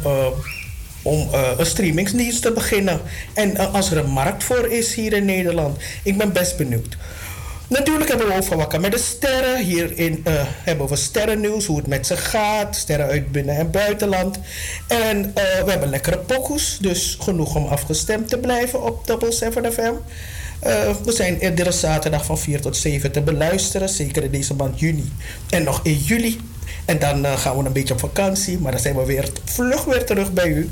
Om 1.03 1.29
eh, 1.33 1.49
een 1.57 1.67
streamingsdienst 1.67 2.43
te 2.43 2.53
beginnen. 2.53 3.01
En 3.35 3.57
eh, 3.57 3.75
als 3.75 3.91
er 3.91 3.97
een 3.99 4.11
markt 4.11 4.45
voor 4.45 4.67
is 4.67 4.95
hier 4.95 5.13
in 5.13 5.25
Nederland. 5.25 5.79
Ik 6.03 6.19
ben 6.19 6.33
best 6.33 6.57
benieuwd. 6.57 6.97
Natuurlijk 7.69 8.09
hebben 8.09 8.27
we 8.27 8.35
over 8.35 8.57
wakker 8.57 8.81
met 8.81 8.93
de 8.93 8.99
sterren. 8.99 9.65
Hierin 9.65 10.21
eh, 10.25 10.33
hebben 10.45 10.89
we 10.89 10.97
sterrennieuws, 10.97 11.67
hoe 11.67 11.77
het 11.77 11.87
met 11.87 12.07
ze 12.07 12.17
gaat. 12.17 12.77
Sterren 12.77 13.07
uit 13.07 13.33
binnen- 13.33 13.57
en 13.57 13.71
buitenland. 13.71 14.39
En 14.87 15.33
we 15.65 15.71
hebben 15.71 15.89
lekkere 15.89 16.19
pokoes. 16.19 16.79
Dus 16.81 17.17
genoeg 17.21 17.55
om 17.55 17.67
afgestemd 17.67 18.29
te 18.29 18.39
blijven 18.39 18.83
op 18.83 19.07
Double 19.07 19.33
7 19.33 19.73
FM. 19.73 19.93
We 21.05 21.13
zijn 21.13 21.45
iedere 21.45 21.73
zaterdag 21.73 22.25
van 22.25 22.39
4 22.39 22.61
tot 22.61 22.77
7 22.77 23.13
te 23.13 23.21
beluisteren. 23.21 23.89
Zeker 23.89 24.23
in 24.25 24.31
deze 24.31 24.55
maand 24.55 24.81
juni. 24.81 25.13
En 25.51 25.63
nog 25.63 25.81
in 25.83 25.97
juli. 25.97 26.41
En 26.91 26.99
dan 26.99 27.25
eh, 27.25 27.39
gaan 27.39 27.57
we 27.57 27.65
een 27.65 27.73
beetje 27.73 27.95
op 27.95 28.01
vakantie. 28.01 28.59
Maar 28.59 28.73
dan 28.73 28.81
zijn 28.81 28.97
we 28.97 29.05
weer 29.05 29.29
vlug 29.45 29.85
weer 29.85 30.05
terug 30.05 30.33
bij 30.33 30.49
u. 30.49 30.71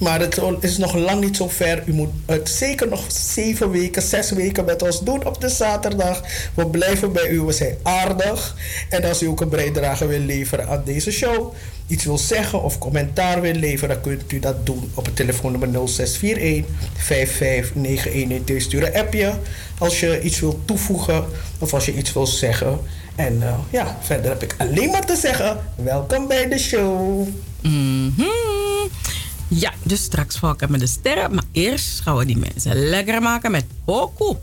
Maar 0.00 0.20
het 0.20 0.40
is 0.60 0.78
nog 0.78 0.94
lang 0.94 1.20
niet 1.20 1.36
zo 1.36 1.48
ver. 1.48 1.82
U 1.86 1.92
moet 1.92 2.10
het 2.26 2.48
zeker 2.48 2.88
nog 2.88 3.04
zeven 3.08 3.70
weken, 3.70 4.02
zes 4.02 4.30
weken 4.30 4.64
met 4.64 4.82
ons 4.82 5.00
doen 5.00 5.26
op 5.26 5.40
de 5.40 5.48
zaterdag. 5.48 6.22
We 6.54 6.66
blijven 6.66 7.12
bij 7.12 7.28
u. 7.28 7.40
We 7.40 7.52
zijn 7.52 7.76
aardig. 7.82 8.56
En 8.88 9.04
als 9.04 9.22
u 9.22 9.26
ook 9.26 9.40
een 9.40 9.48
bijdrage 9.48 10.06
wil 10.06 10.18
leveren 10.18 10.68
aan 10.68 10.82
deze 10.84 11.10
show, 11.10 11.54
iets 11.86 12.04
wil 12.04 12.18
zeggen 12.18 12.62
of 12.62 12.78
commentaar 12.78 13.40
wil 13.40 13.54
leveren, 13.54 13.88
dan 13.88 14.00
kunt 14.00 14.32
u 14.32 14.38
dat 14.38 14.66
doen 14.66 14.90
op 14.94 15.04
het 15.04 15.16
telefoonnummer 15.16 15.68
0641 15.88 16.64
5591. 16.96 18.62
Stuur 18.62 18.86
een 18.86 19.00
appje 19.00 19.32
als 19.78 20.00
je 20.00 20.20
iets 20.20 20.40
wilt 20.40 20.66
toevoegen 20.66 21.24
of 21.58 21.74
als 21.74 21.84
je 21.84 21.94
iets 21.94 22.12
wil 22.12 22.26
zeggen. 22.26 22.78
En 23.14 23.42
eh, 23.42 23.54
ja, 23.70 23.98
verder 24.00 24.30
heb 24.30 24.42
ik 24.42 24.54
alleen 24.58 24.90
maar 24.90 25.06
te 25.06 25.16
zeggen: 25.16 25.58
welkom 25.76 26.26
bij 26.28 26.48
de 26.48 26.58
show. 26.58 27.28
Mhm. 27.62 28.39
Ja, 29.50 29.72
dus 29.82 30.02
straks 30.02 30.36
valken 30.36 30.70
met 30.70 30.80
de 30.80 30.86
sterren. 30.86 31.34
Maar 31.34 31.44
eerst 31.52 32.00
gaan 32.00 32.16
we 32.16 32.24
die 32.26 32.36
mensen 32.36 32.88
lekker 32.88 33.22
maken 33.22 33.50
met 33.50 33.64
Poku. 33.84 34.36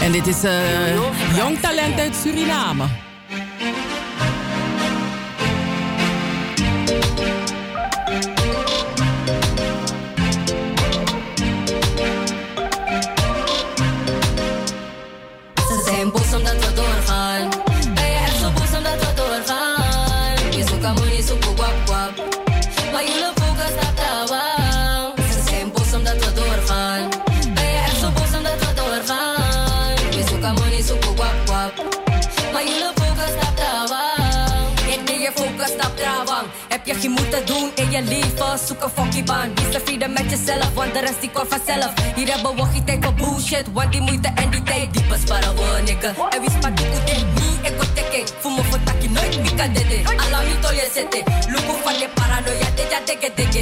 En 0.00 0.12
dit 0.12 0.26
is 0.26 0.44
uh, 0.44 0.96
jong 1.36 1.58
talent 1.60 1.98
uit 1.98 2.14
Suriname. 2.22 2.84
Je 36.84 37.08
moeten 37.08 37.46
doen 37.46 37.70
in 37.74 37.90
je 37.90 38.02
leven. 38.02 38.58
Zoek 38.66 38.82
een 38.82 38.90
fokkie 38.94 39.22
baan. 39.22 39.54
Wees 39.54 39.72
tevreden 39.72 40.12
met 40.12 40.30
jezelf, 40.30 40.74
want 40.74 40.94
de 40.94 41.00
rest 41.00 41.20
die 41.20 41.30
komt 41.30 41.48
vanzelf. 41.48 41.92
Hier 42.14 42.28
hebben 42.28 42.56
we 42.56 42.62
geen 42.72 42.84
tijd 42.84 43.04
voor 43.04 43.14
bullshit, 43.14 43.66
want 43.72 43.92
die 43.92 44.00
moeite 44.00 44.30
en 44.34 44.50
die 44.50 44.62
tijd 44.62 44.92
die 44.92 45.02
besparen 45.04 45.54
we, 45.54 45.80
nigga. 45.84 46.08
En 46.30 46.40
wie 46.40 46.50
spaart 46.50 46.76
die 46.76 46.86
goed 46.86 47.10
in 47.10 47.26
me, 47.34 47.68
ik 47.68 47.74
word 47.76 47.94
teken. 47.96 48.34
Voel 48.40 48.56
me 48.56 48.62
voor 48.62 48.82
takkie, 48.82 49.10
nooit 49.10 49.42
mika 49.42 49.66
dede. 49.68 49.98
Alla 50.04 50.40
mi 50.42 50.54
to 50.60 50.72
je 50.72 50.90
zitten. 50.94 51.22
Luku 51.48 51.74
van 51.84 51.98
je 51.98 52.08
paranoia, 52.14 52.68
dit 52.76 52.90
ja 52.90 52.98
dikke 53.06 53.30
dikke. 53.34 53.58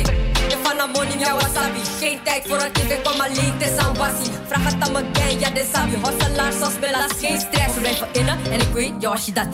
Je 0.48 0.56
van 0.62 0.78
een 0.80 0.90
money, 0.90 1.18
ja 1.18 1.32
wasabi. 1.34 1.80
Geen 2.00 2.18
tijd 2.24 2.42
voor 2.48 2.60
een 2.62 2.72
kikker, 2.72 2.98
kom 3.02 3.20
alleen, 3.20 3.52
het 3.58 3.70
is 3.70 3.76
aan 3.76 3.96
wassie. 3.96 4.32
Vraag 4.48 4.64
het 4.64 4.76
aan 4.80 4.92
me 4.92 5.02
gang, 5.12 5.40
ja 5.40 5.50
de 5.50 5.68
sabi. 5.72 5.96
Hosselaar, 6.02 6.52
zoals 6.52 6.78
Bella, 6.78 7.06
geen 7.20 7.40
stress. 7.40 7.74
We 7.74 7.80
blijven 7.80 8.08
innen 8.12 8.38
en 8.50 8.60
ik 8.60 8.72
weet, 8.72 8.92
ja 8.98 9.08
als 9.10 9.24
je 9.24 9.32
dat 9.32 9.46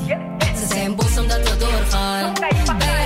Ze 0.59 0.67
zijn 0.69 0.95
boos 0.97 1.19
omdat 1.19 1.51
we 1.51 1.57
doorgaan. 1.57 2.33
Ben 2.79 3.06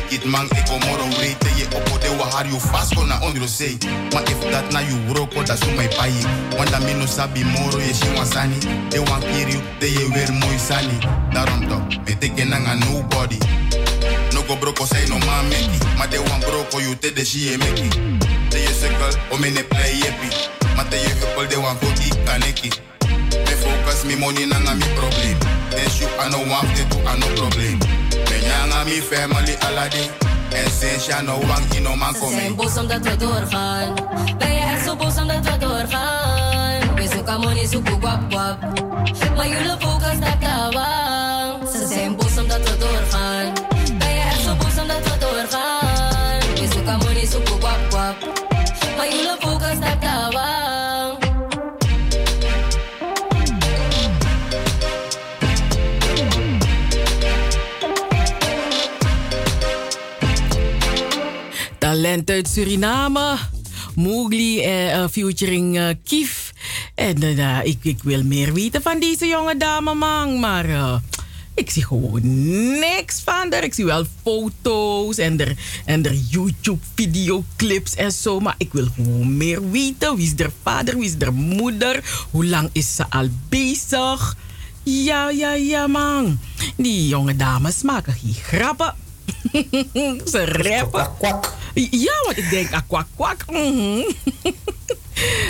wicked 0.00 0.24
man, 0.24 0.44
ik 0.44 0.64
kom 0.64 0.78
moro 0.78 1.04
rate 1.04 1.50
je 1.56 1.66
op 1.74 2.00
de 2.00 2.08
har 2.30 2.46
you 2.46 2.60
fast 2.60 2.94
gonna 2.94 3.20
onder 3.20 3.48
say. 3.48 3.78
Maar 4.12 4.22
if 4.22 4.50
that 4.50 4.72
na 4.72 4.80
you 4.80 5.14
roko, 5.14 5.42
dat 5.42 5.58
zo 5.58 5.70
my 5.76 5.88
pai. 5.88 6.12
Want 6.56 6.70
dan 6.70 6.84
mino 6.84 7.06
sabi 7.06 7.44
moro 7.44 7.78
je 7.78 7.94
shi 7.94 8.32
sani. 8.32 8.58
They 8.88 9.00
want 9.00 9.24
kill 9.24 9.48
you, 9.48 9.60
they 9.78 9.88
ye 9.88 10.08
weer 10.12 10.32
mooi 10.32 10.58
sani. 10.58 10.98
Daarom 11.32 11.68
toch, 11.68 11.86
me 12.36 12.44
nanga 12.44 12.74
nobody. 12.74 13.38
No 14.32 14.42
go 14.42 14.56
broko 14.56 14.84
say 14.84 15.06
no 15.08 15.18
man 15.18 15.48
meki. 15.48 15.78
Maar 15.96 16.08
they 16.08 16.18
want 16.18 16.44
broko 16.44 16.80
you 16.80 16.96
te 16.98 17.12
de 17.12 17.24
shi 17.24 17.56
meki. 17.58 17.88
They 18.50 18.60
ye 18.60 18.72
circle, 18.72 19.14
o 19.30 19.36
me 19.38 19.50
ne 19.50 19.62
play 19.62 19.98
yepi. 19.98 20.28
Maar 20.76 20.88
they 20.90 21.00
ye 21.00 21.08
huppel, 21.20 21.48
they 21.48 21.58
want 21.58 21.80
go 21.80 21.86
die 21.94 22.10
kaneki. 22.24 22.70
Me 23.46 23.54
focus 23.62 24.04
me 24.04 24.16
money 24.16 24.46
nanga 24.46 24.74
mi 24.74 24.86
problem. 24.94 25.38
Then 25.70 25.90
shoot 25.90 26.10
I 26.18 26.28
no 26.30 26.38
want 26.50 26.76
to 26.76 26.84
do 26.84 26.98
I 27.06 27.18
no 27.18 27.26
problem. 27.36 27.99
Nyanga 28.50 28.84
mi 28.84 29.00
family 29.00 29.54
sinds 30.80 31.06
ja 31.06 31.20
no 31.22 31.38
wang 31.46 31.74
in 31.76 31.82
no 31.82 31.96
man 31.96 32.14
Ze 32.14 32.28
zijn 32.30 32.54
boos 32.54 32.76
omdat 32.78 33.00
we 33.00 33.16
doorgaan. 33.16 33.94
Ben 34.38 34.52
je 34.52 34.60
echt 34.60 34.84
zo 34.84 34.96
boos 34.96 35.16
omdat 35.16 35.44
we 35.44 35.56
doorgaan? 35.58 36.94
We 36.94 37.08
zoeken 37.14 37.40
money, 37.40 37.66
zoeken 37.66 38.00
wap 38.00 38.32
wap. 38.32 38.58
Maar 39.36 39.48
jullie 39.48 39.76
focus 39.78 40.16
staat 40.16 40.49
Talent 62.10 62.30
uit 62.30 62.48
Suriname. 62.48 63.38
Mowgli 63.94 64.60
eh, 64.60 65.04
featuring 65.10 65.78
eh, 65.78 65.88
Kief. 66.04 66.52
En 66.94 67.22
eh, 67.22 67.58
ik, 67.62 67.78
ik 67.82 68.02
wil 68.02 68.22
meer 68.22 68.52
weten 68.52 68.82
van 68.82 69.00
deze 69.00 69.26
jonge 69.26 69.56
dame, 69.56 69.94
man. 69.94 70.40
Maar 70.40 70.64
eh, 70.64 70.96
ik 71.54 71.70
zie 71.70 71.84
gewoon 71.84 72.20
niks 72.78 73.20
van 73.20 73.52
haar. 73.52 73.64
Ik 73.64 73.74
zie 73.74 73.84
wel 73.84 74.04
foto's 74.22 75.18
en 75.18 75.40
er, 75.40 75.56
en 75.84 76.04
er 76.04 76.14
YouTube-videoclips 76.14 77.94
en 77.94 78.12
zo. 78.12 78.40
Maar 78.40 78.54
ik 78.58 78.72
wil 78.72 78.86
gewoon 78.94 79.36
meer 79.36 79.70
weten. 79.70 80.16
Wie 80.16 80.26
is 80.26 80.40
haar 80.40 80.52
vader? 80.62 80.98
Wie 80.98 81.04
is 81.04 81.14
haar 81.18 81.34
moeder? 81.34 82.26
Hoe 82.30 82.46
lang 82.46 82.68
is 82.72 82.96
ze 82.96 83.04
al 83.10 83.28
bezig? 83.48 84.36
Ja, 84.82 85.30
ja, 85.30 85.52
ja, 85.52 85.86
man. 85.86 86.38
Die 86.76 87.08
jonge 87.08 87.36
dames 87.36 87.82
maken 87.82 88.12
geen 88.12 88.34
grappen. 88.34 88.94
Ze 90.32 90.44
rappen. 90.44 91.08
Ja, 91.74 92.12
want 92.24 92.36
ik 92.36 92.50
denk 92.50 92.72
aqua 92.72 93.06
kwak. 93.16 93.44
Mhm. 93.46 94.02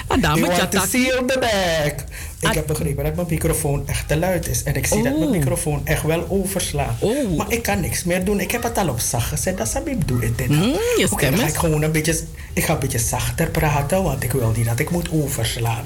Ah, 0.08 0.20
dame, 0.20 0.40
You 0.40 0.56
want 0.56 0.70
to 0.72 0.80
seal 0.80 1.26
the 1.26 1.38
back. 1.38 2.04
Ik 2.40 2.52
heb 2.52 2.66
begrepen 2.66 3.04
dat 3.04 3.14
mijn 3.14 3.26
microfoon 3.30 3.82
echt 3.88 4.08
te 4.08 4.16
luid 4.18 4.48
is. 4.48 4.62
En 4.62 4.74
ik 4.74 4.86
zie 4.86 5.02
dat 5.02 5.12
mijn 5.18 5.24
Oh. 5.30 5.36
microfoon 5.36 5.80
echt 5.86 6.02
wel 6.02 6.26
overslaat. 6.28 7.02
Maar 7.36 7.52
ik 7.52 7.62
kan 7.62 7.80
niks 7.80 8.04
meer 8.04 8.24
doen. 8.24 8.40
Ik 8.40 8.50
heb 8.50 8.62
het 8.62 8.78
al 8.78 8.88
op 8.88 9.00
zacht 9.00 9.28
gezet. 9.28 9.58
Dat 9.58 9.66
is 9.66 9.74
ik 9.84 10.08
doe 10.08 10.22
het. 10.24 10.48
Mm, 10.48 10.58
je 10.96 11.06
Oké, 11.10 11.30
dan 11.30 11.38
ga 11.38 11.46
ik 11.46 11.54
gewoon 11.54 11.82
een 11.82 11.92
beetje, 11.92 12.20
ik 12.52 12.64
ga 12.64 12.72
een 12.72 12.78
beetje 12.78 12.98
zachter 12.98 13.50
praten. 13.50 14.02
Want 14.02 14.22
ik 14.22 14.32
wil 14.32 14.52
niet 14.56 14.64
dat 14.66 14.78
ik 14.78 14.90
moet 14.90 15.08
overslaan. 15.12 15.84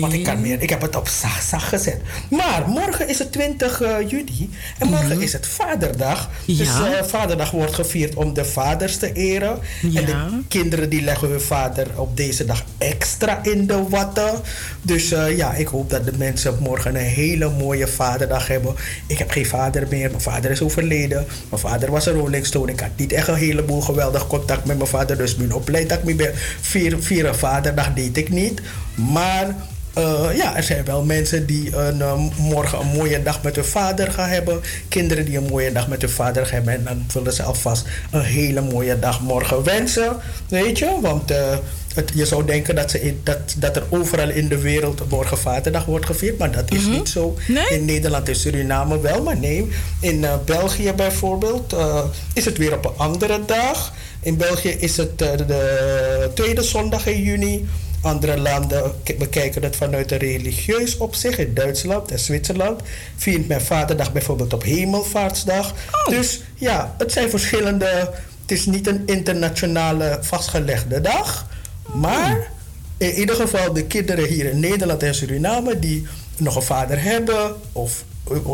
Want 0.00 0.12
ik 0.12 0.24
kan 0.24 0.40
meer. 0.40 0.62
Ik 0.62 0.70
heb 0.70 0.80
het 0.80 0.96
op 0.96 1.08
zacht, 1.08 1.48
zacht 1.48 1.68
gezet. 1.68 2.00
Maar 2.30 2.64
morgen 2.68 3.08
is 3.08 3.18
het 3.18 3.32
20 3.32 3.80
eh, 3.80 4.10
juli. 4.10 4.50
En 4.78 4.88
morgen 4.88 5.20
is 5.20 5.32
het 5.32 5.46
Vaderdag. 5.46 6.30
Dus 6.46 6.58
Mhm. 6.68 6.82
Eh, 6.84 7.02
Vaderdag 7.04 7.50
wordt 7.50 7.74
gevierd 7.74 8.14
om 8.14 8.34
de 8.34 8.44
vaders 8.44 8.96
te 8.96 9.12
eren. 9.12 9.58
En 9.82 10.04
de 10.04 10.38
kinderen 10.48 10.88
die 10.88 11.02
leggen 11.02 11.28
hun 11.28 11.40
vader 11.40 11.86
op 11.94 12.16
deze 12.16 12.44
dag 12.44 12.64
extra 12.78 13.42
in 13.42 13.66
de 13.66 13.82
watten. 13.88 14.40
Dus 14.84 15.12
eh, 15.12 15.36
ja, 15.36 15.54
ik 15.54 15.66
hoop 15.66 15.90
dat 15.90 16.04
de 16.04 16.12
mensen 16.16 16.56
morgen 16.60 16.94
een 16.94 17.00
hele 17.00 17.50
mooie 17.50 17.86
vaderdag 17.86 18.46
hebben. 18.46 18.74
Ik 19.06 19.18
heb 19.18 19.30
geen 19.30 19.46
vader 19.46 19.86
meer. 19.90 20.10
Mijn 20.10 20.22
vader 20.22 20.50
is 20.50 20.62
overleden. 20.62 21.26
Mijn 21.48 21.60
vader 21.62 21.90
was 21.90 22.06
een 22.06 22.14
Rolling 22.14 22.46
Stone. 22.46 22.72
Ik 22.72 22.80
had 22.80 22.90
niet 22.96 23.12
echt 23.12 23.28
een 23.28 23.34
heleboel 23.34 23.80
geweldig 23.80 24.26
contact 24.26 24.64
met 24.64 24.76
mijn 24.76 24.88
vader. 24.88 25.16
Dus 25.16 25.32
ik 25.32 25.38
ben 25.38 25.52
op 25.52 25.64
blij 25.64 25.86
dat 25.86 25.98
ik 25.98 26.04
me 26.04 26.14
ben. 26.14 26.32
Vier, 26.60 26.96
vier 27.00 27.34
vaderdag 27.34 27.94
deed 27.94 28.16
ik 28.16 28.28
niet. 28.28 28.60
Maar 28.94 29.54
eh, 29.94 30.36
ja, 30.36 30.56
er 30.56 30.62
zijn 30.62 30.84
wel 30.84 31.04
mensen 31.04 31.46
die 31.46 31.76
een, 31.76 32.02
eh, 32.02 32.20
morgen 32.38 32.80
een 32.80 32.86
mooie 32.86 33.22
dag 33.22 33.42
met 33.42 33.56
hun 33.56 33.64
vader 33.64 34.12
gaan 34.12 34.28
hebben. 34.28 34.60
Kinderen 34.88 35.24
die 35.24 35.36
een 35.36 35.48
mooie 35.48 35.72
dag 35.72 35.88
met 35.88 36.00
hun 36.00 36.10
vader 36.10 36.46
gaan 36.46 36.54
hebben. 36.54 36.74
En 36.74 36.84
dan 36.84 37.04
willen 37.12 37.32
ze 37.32 37.42
alvast 37.42 37.86
een 38.10 38.20
hele 38.20 38.60
mooie 38.60 38.98
dag 38.98 39.20
morgen 39.20 39.62
wensen. 39.62 40.16
Weet 40.48 40.78
je, 40.78 40.98
want 41.00 41.30
eh, 41.30 41.56
het, 41.94 42.10
je 42.14 42.26
zou 42.26 42.44
denken 42.44 42.74
dat, 42.74 42.90
ze 42.90 43.00
in, 43.02 43.20
dat, 43.22 43.54
dat 43.56 43.76
er 43.76 43.82
overal 43.88 44.28
in 44.30 44.48
de 44.48 44.58
wereld 44.58 45.10
morgen 45.10 45.38
vaderdag 45.38 45.84
wordt 45.84 46.06
gevierd. 46.06 46.38
Maar 46.38 46.52
dat 46.52 46.72
is 46.72 46.86
niet 46.86 47.08
zo. 47.08 47.36
In 47.70 47.84
Nederland 47.84 48.28
en 48.28 48.36
Suriname 48.36 49.00
wel, 49.00 49.22
maar 49.22 49.38
nee. 49.38 49.68
In 50.00 50.24
eh, 50.24 50.34
België 50.44 50.92
bijvoorbeeld 50.92 51.72
eh, 51.72 52.04
is 52.32 52.44
het 52.44 52.58
weer 52.58 52.72
op 52.72 52.84
een 52.84 52.96
andere 52.96 53.40
dag. 53.46 53.92
In 54.20 54.36
België 54.36 54.68
is 54.68 54.96
het 54.96 55.22
eh, 55.22 55.36
de 55.36 56.30
tweede 56.34 56.62
zondag 56.62 57.06
in 57.06 57.22
juni. 57.22 57.68
Andere 58.00 58.38
landen 58.38 58.92
bekijken 59.18 59.62
het 59.62 59.76
vanuit 59.76 60.12
een 60.12 60.18
religieus 60.18 60.96
opzicht. 60.96 61.38
In 61.38 61.54
Duitsland 61.54 62.10
en 62.10 62.18
Zwitserland 62.18 62.80
viert 63.16 63.48
men 63.48 63.62
Vaderdag 63.62 64.12
bijvoorbeeld 64.12 64.52
op 64.52 64.62
Hemelvaartsdag. 64.62 65.74
Dus 66.08 66.40
ja, 66.54 66.94
het 66.98 67.12
zijn 67.12 67.30
verschillende. 67.30 68.10
Het 68.40 68.58
is 68.58 68.66
niet 68.66 68.86
een 68.86 69.02
internationale 69.06 70.18
vastgelegde 70.20 71.00
dag. 71.00 71.46
Maar 71.94 72.50
in 72.96 73.12
ieder 73.12 73.36
geval 73.36 73.72
de 73.72 73.84
kinderen 73.84 74.26
hier 74.28 74.44
in 74.46 74.60
Nederland 74.60 75.02
en 75.02 75.14
Suriname 75.14 75.78
die 75.78 76.06
nog 76.36 76.56
een 76.56 76.62
vader 76.62 77.02
hebben 77.02 77.54
of 77.72 78.04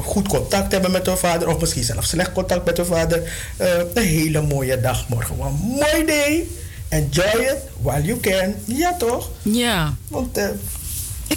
goed 0.03 0.29
contact 0.29 0.73
hebben 0.73 0.91
met 0.91 1.07
hun 1.07 1.17
vader, 1.17 1.49
of 1.49 1.61
misschien 1.61 1.85
zelfs 1.85 2.09
slecht 2.09 2.33
contact 2.33 2.65
met 2.65 2.77
hun 2.77 2.87
vader. 2.87 3.23
eh, 3.57 3.69
een 3.95 4.03
hele 4.03 4.43
mooie 4.43 4.81
dag 4.81 5.09
morgen. 5.09 5.41
Een 5.41 5.55
mooi 5.55 6.05
day. 6.07 6.47
Enjoy 6.89 7.41
it 7.41 7.57
while 7.83 8.03
you 8.03 8.21
can. 8.21 8.55
Ja, 8.65 8.97
toch? 8.97 9.31
Ja. 9.43 9.95
Want 10.09 10.37
eh, 10.37 10.49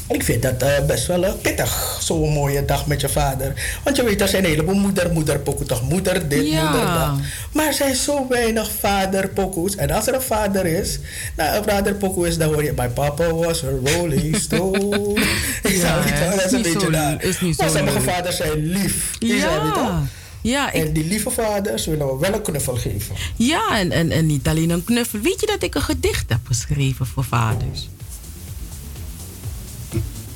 Ik 0.07 0.23
vind 0.23 0.41
dat 0.41 0.61
eh, 0.61 0.85
best 0.85 1.07
wel 1.07 1.25
eh, 1.25 1.33
pittig, 1.41 1.97
zo'n 2.01 2.33
mooie 2.33 2.65
dag 2.65 2.85
met 2.87 3.01
je 3.01 3.09
vader. 3.09 3.53
Want 3.83 3.95
je 3.95 4.03
weet, 4.03 4.21
er 4.21 4.27
zijn 4.27 4.43
een 4.43 4.49
heleboel 4.49 4.75
moeder, 4.75 5.11
moederpokoes, 5.11 5.67
toch 5.67 5.89
moeder 5.89 6.29
dit, 6.29 6.47
Ja. 6.49 6.63
moeder 6.71 6.85
dat. 6.93 7.09
Maar 7.51 7.65
er 7.67 7.73
zijn 7.73 7.95
zo 7.95 8.27
weinig 8.29 8.71
vaderpokoes. 8.79 9.75
En 9.75 9.91
als 9.91 10.07
er 10.07 10.13
een 10.13 10.21
vader 10.21 10.65
is, 10.65 10.99
nou 11.37 11.57
een 11.57 11.63
vaderpokoe 11.63 12.27
is, 12.27 12.37
dan 12.37 12.53
hoor 12.53 12.63
je... 12.63 12.73
My 12.75 12.89
papa 12.89 13.33
was 13.33 13.63
a 13.63 13.67
rolling 13.85 14.35
stone. 14.35 14.79
Ja, 15.63 16.03
niet 16.03 16.13
hè, 16.13 16.29
dat 16.35 16.45
is 16.45 16.51
een 16.51 16.61
niet 16.61 16.63
beetje 16.73 16.79
zo 16.79 16.91
daar. 16.91 17.35
Maar 17.57 17.69
sommige 17.69 18.01
vaders 18.01 18.35
zijn 18.37 18.65
lief. 18.65 19.15
Die 19.19 19.35
Ja. 19.35 19.39
zijn 19.41 19.73
toch? 19.73 19.91
Ja, 20.41 20.71
ik, 20.71 20.85
En 20.85 20.93
die 20.93 21.05
lieve 21.05 21.29
vaders 21.29 21.85
willen 21.85 22.07
we 22.07 22.17
wel 22.19 22.33
een 22.33 22.41
knuffel 22.41 22.75
geven. 22.75 23.15
ja 23.35 23.79
en, 23.79 23.91
en, 23.91 24.11
en 24.11 24.25
niet 24.25 24.47
alleen 24.47 24.69
een 24.69 24.83
knuffel. 24.83 25.19
Weet 25.19 25.39
je 25.39 25.45
dat 25.45 25.63
ik 25.63 25.75
een 25.75 25.81
gedicht 25.81 26.29
heb 26.29 26.39
geschreven 26.43 27.05
voor 27.05 27.23
vaders? 27.23 27.89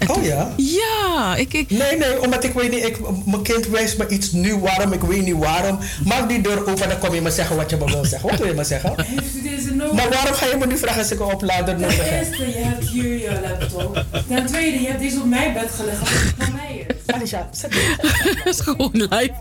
Oh 0.07 0.23
ja? 0.23 0.53
Ja, 0.57 1.35
ik... 1.35 1.53
ik 1.53 1.69
Nee, 1.69 1.97
nee, 1.97 2.21
omdat 2.21 2.43
ik 2.43 2.53
weet 2.53 2.71
niet, 2.71 2.85
ik, 2.85 2.97
mijn 3.25 3.41
kind 3.41 3.67
wijst 3.67 3.97
me 3.97 4.07
iets 4.07 4.31
nu 4.31 4.57
waarom, 4.57 4.93
ik 4.93 5.01
weet 5.01 5.25
niet 5.25 5.37
waarom. 5.37 5.79
Maak 6.05 6.29
die 6.29 6.41
deur 6.41 6.59
open, 6.59 6.89
dan 6.89 6.99
kom 6.99 7.13
je 7.13 7.21
me 7.21 7.31
zeggen 7.31 7.55
wat 7.55 7.69
je 7.69 7.77
me 7.77 7.85
wil 7.85 8.05
zeggen. 8.05 8.29
Wat 8.29 8.39
wil 8.39 8.47
je 8.47 8.53
me 8.53 8.63
zeggen? 8.63 8.93
Heeft 9.05 9.35
u 9.35 9.41
deze 9.41 9.73
nodig? 9.73 9.93
Maar 9.93 10.09
waarom 10.09 10.33
ga 10.33 10.45
je 10.45 10.55
me 10.57 10.65
nu 10.65 10.77
vragen 10.77 10.99
als 10.99 11.11
ik 11.11 11.19
een 11.19 11.33
oplader 11.33 11.65
Ten 11.65 11.79
nodig 11.79 12.09
heb? 12.09 12.25
eerste, 12.25 12.47
je 12.47 12.57
hebt 12.57 12.87
hier 12.89 13.19
je 13.19 13.39
laptop. 13.41 14.05
Ten 14.27 14.45
tweede, 14.45 14.81
je 14.81 14.87
hebt 14.87 14.99
deze 14.99 15.19
op 15.19 15.25
mijn 15.25 15.53
bed 15.53 15.71
gelegd. 15.71 15.99
Als 15.99 16.09
het 16.09 16.33
van 16.37 16.53
mij 16.55 16.85
is. 16.87 17.13
Alicia, 17.13 17.49
zet 17.51 17.71
Dat 18.43 18.53
is 18.53 18.59
gewoon 18.59 18.91
live. 18.93 19.33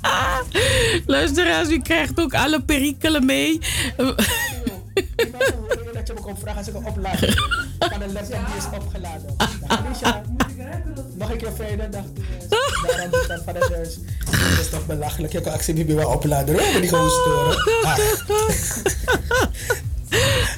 Luisteraars, 1.06 1.68
u 1.68 1.80
krijgt 1.80 2.20
ook 2.20 2.34
alle 2.34 2.60
perikelen 2.62 3.24
mee. 3.24 3.60
Dat 6.14 6.18
je 6.18 6.24
me 6.24 6.28
komt 6.28 6.38
vragen 6.40 6.58
als 6.58 6.68
ik 6.68 6.74
een 6.74 6.86
oplader 6.86 7.46
van 7.78 8.02
een 8.02 8.12
laptop 8.12 8.46
die 8.46 8.56
is 8.56 8.64
opgeladen. 8.82 9.36
Alicia, 9.66 10.22
nog 11.14 11.30
een 11.30 11.36
keer 11.38 11.52
fijne 11.56 11.88
dag. 11.88 12.04
Daarom 12.86 13.10
die 13.10 13.26
dan 13.28 13.40
van 13.44 13.52
de 13.54 13.68
huis. 13.74 13.98
Dat 14.30 14.60
is 14.60 14.70
toch 14.70 14.86
belachelijk. 14.86 15.32
Je 15.32 15.40
kan 15.40 15.52
actie 15.52 15.74
niet 15.74 15.88
meer 15.88 16.08
opladen. 16.08 16.54
hoor. 16.58 16.72
We 16.72 16.80
die 16.80 16.88
gewoon 16.88 17.10
sturen. 17.10 17.56
Ah. 17.84 17.98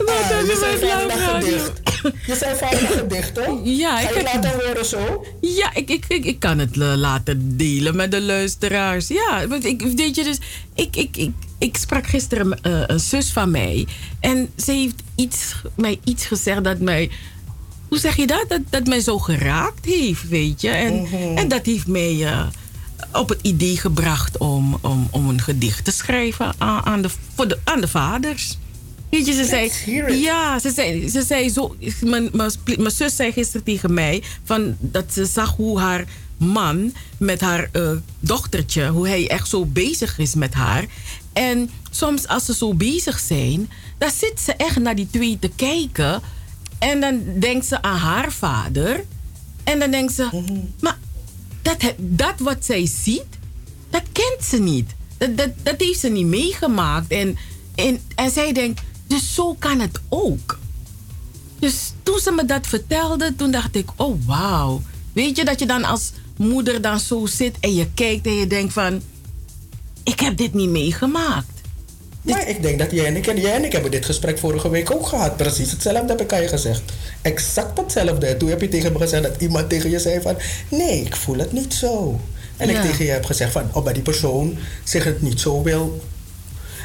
Ah, 0.06 0.28
je 0.46 0.56
zei 0.60 0.78
van 0.78 1.10
een 1.10 1.18
gedicht. 1.28 1.72
Je 2.26 2.56
van 2.56 2.72
een 2.72 2.86
gedicht, 2.98 3.34
toch? 3.34 3.60
Ja, 3.64 3.96
Ga 4.00 4.08
ik 4.08 4.08
je 4.08 4.14
heb- 4.28 4.34
laten 4.42 4.50
horen 4.66 4.84
zo? 4.86 5.24
Ja, 5.40 5.74
ik, 5.74 5.90
ik, 5.90 6.04
ik, 6.08 6.24
ik 6.24 6.38
kan 6.40 6.58
het 6.58 6.72
eh, 6.80 6.92
laten 6.96 7.56
delen 7.56 7.96
met 7.96 8.10
de 8.10 8.20
luisteraars. 8.20 9.08
Ja, 9.08 9.46
want 9.48 9.64
ik, 9.64 9.80
weet 9.82 10.14
je 10.16 10.24
dus, 10.24 10.38
ik, 10.74 10.96
ik, 10.96 11.16
ik, 11.16 11.30
ik 11.62 11.76
sprak 11.76 12.06
gisteren 12.06 12.62
eh, 12.62 12.82
een 12.86 13.00
zus 13.00 13.32
van 13.32 13.50
mij. 13.50 13.86
En 14.20 14.50
ze 14.56 14.72
heeft 14.72 15.02
iets, 15.14 15.54
mij 15.74 16.00
iets 16.04 16.26
gezegd 16.26 16.64
dat 16.64 16.78
mij, 16.78 17.10
hoe 17.88 17.98
zeg 17.98 18.16
je 18.16 18.26
dat? 18.26 18.44
Dat, 18.48 18.60
dat 18.70 18.86
mij 18.86 19.00
zo 19.00 19.18
geraakt 19.18 19.84
heeft, 19.84 20.28
weet 20.28 20.60
je. 20.60 20.68
En, 20.68 21.06
en 21.36 21.48
dat 21.48 21.66
heeft 21.66 21.86
mij 21.86 22.26
eh, 22.26 22.46
op 23.12 23.28
het 23.28 23.38
idee 23.42 23.76
gebracht 23.76 24.38
om, 24.38 24.78
om, 24.80 25.08
om 25.10 25.28
een 25.28 25.40
gedicht 25.40 25.84
te 25.84 25.92
schrijven 25.92 26.54
aan, 26.58 26.84
aan, 26.84 27.02
de, 27.02 27.10
voor 27.34 27.48
de, 27.48 27.58
aan 27.64 27.80
de 27.80 27.88
vaders. 27.88 28.58
Weet 29.10 29.26
je, 29.26 29.32
ze 29.32 29.44
zei, 29.44 29.70
ja, 30.20 30.58
ze 30.58 30.70
zei, 30.70 31.08
ze 31.08 31.22
zei 31.22 31.50
zo, 31.50 31.76
mijn, 32.00 32.28
mijn, 32.32 32.52
mijn 32.64 32.90
zus 32.90 33.16
zei 33.16 33.32
gisteren 33.32 33.62
tegen 33.62 33.94
mij 33.94 34.22
van, 34.44 34.76
dat 34.78 35.12
ze 35.12 35.24
zag 35.26 35.56
hoe 35.56 35.80
haar 35.80 36.04
man 36.36 36.92
met 37.16 37.40
haar 37.40 37.68
eh, 37.72 37.90
dochtertje, 38.20 38.88
hoe 38.88 39.08
hij 39.08 39.28
echt 39.28 39.48
zo 39.48 39.64
bezig 39.64 40.18
is 40.18 40.34
met 40.34 40.54
haar. 40.54 40.84
En 41.32 41.70
soms 41.90 42.28
als 42.28 42.44
ze 42.44 42.54
zo 42.54 42.74
bezig 42.74 43.18
zijn, 43.18 43.70
dan 43.98 44.10
zit 44.10 44.40
ze 44.40 44.52
echt 44.52 44.78
naar 44.78 44.94
die 44.94 45.08
twee 45.10 45.38
te 45.38 45.50
kijken. 45.56 46.22
En 46.78 47.00
dan 47.00 47.22
denkt 47.38 47.66
ze 47.66 47.82
aan 47.82 47.96
haar 47.96 48.32
vader. 48.32 49.04
En 49.64 49.78
dan 49.78 49.90
denkt 49.90 50.12
ze, 50.12 50.28
maar 50.80 50.98
dat, 51.62 51.94
dat 51.98 52.34
wat 52.38 52.64
zij 52.64 52.86
ziet, 52.86 53.38
dat 53.90 54.02
kent 54.12 54.44
ze 54.44 54.58
niet. 54.58 54.94
Dat, 55.18 55.36
dat, 55.36 55.50
dat 55.62 55.80
heeft 55.80 56.00
ze 56.00 56.08
niet 56.08 56.26
meegemaakt. 56.26 57.10
En, 57.10 57.36
en, 57.74 58.00
en 58.14 58.30
zij 58.30 58.52
denkt, 58.52 58.80
dus 59.06 59.34
zo 59.34 59.54
kan 59.54 59.80
het 59.80 60.00
ook. 60.08 60.58
Dus 61.58 61.92
toen 62.02 62.18
ze 62.18 62.30
me 62.30 62.44
dat 62.44 62.66
vertelde, 62.66 63.36
toen 63.36 63.50
dacht 63.50 63.76
ik, 63.76 63.88
oh 63.96 64.26
wauw. 64.26 64.82
Weet 65.12 65.36
je 65.36 65.44
dat 65.44 65.58
je 65.58 65.66
dan 65.66 65.84
als 65.84 66.12
moeder 66.36 66.80
dan 66.80 67.00
zo 67.00 67.26
zit 67.26 67.56
en 67.60 67.74
je 67.74 67.90
kijkt 67.94 68.26
en 68.26 68.34
je 68.34 68.46
denkt 68.46 68.72
van, 68.72 69.02
ik 70.04 70.20
heb 70.20 70.36
dit 70.36 70.54
niet 70.54 70.68
meegemaakt. 70.68 71.46
Maar 72.22 72.48
ik 72.48 72.62
denk 72.62 72.78
dat 72.78 72.90
jij 72.90 73.06
en 73.06 73.16
ik, 73.16 73.26
en 73.26 73.40
jij 73.40 73.54
en 73.54 73.64
ik 73.64 73.72
hebben 73.72 73.90
dit 73.90 74.04
gesprek 74.04 74.38
vorige 74.38 74.68
week 74.68 74.90
ook 74.90 75.06
gehad. 75.06 75.36
Precies 75.36 75.70
hetzelfde 75.70 76.08
heb 76.08 76.20
ik 76.20 76.32
aan 76.32 76.42
je 76.42 76.48
gezegd. 76.48 76.82
Exact 77.22 77.78
hetzelfde. 77.78 78.26
En 78.26 78.38
toen 78.38 78.48
heb 78.48 78.60
je 78.60 78.68
tegen 78.68 78.92
me 78.92 78.98
gezegd 78.98 79.22
dat 79.22 79.34
iemand 79.38 79.68
tegen 79.68 79.90
je 79.90 79.98
zei 79.98 80.20
van... 80.20 80.36
Nee, 80.68 81.00
ik 81.00 81.16
voel 81.16 81.36
het 81.38 81.52
niet 81.52 81.74
zo. 81.74 82.20
En 82.56 82.68
Ja. 82.68 82.80
ik 82.82 82.90
tegen 82.90 83.04
je 83.04 83.10
heb 83.10 83.24
gezegd 83.24 83.52
van... 83.52 83.70
Oh, 83.72 83.84
bij 83.84 83.92
die 83.92 84.02
persoon 84.02 84.58
zich 84.84 85.04
het 85.04 85.22
niet 85.22 85.40
zo 85.40 85.62
wil... 85.62 86.00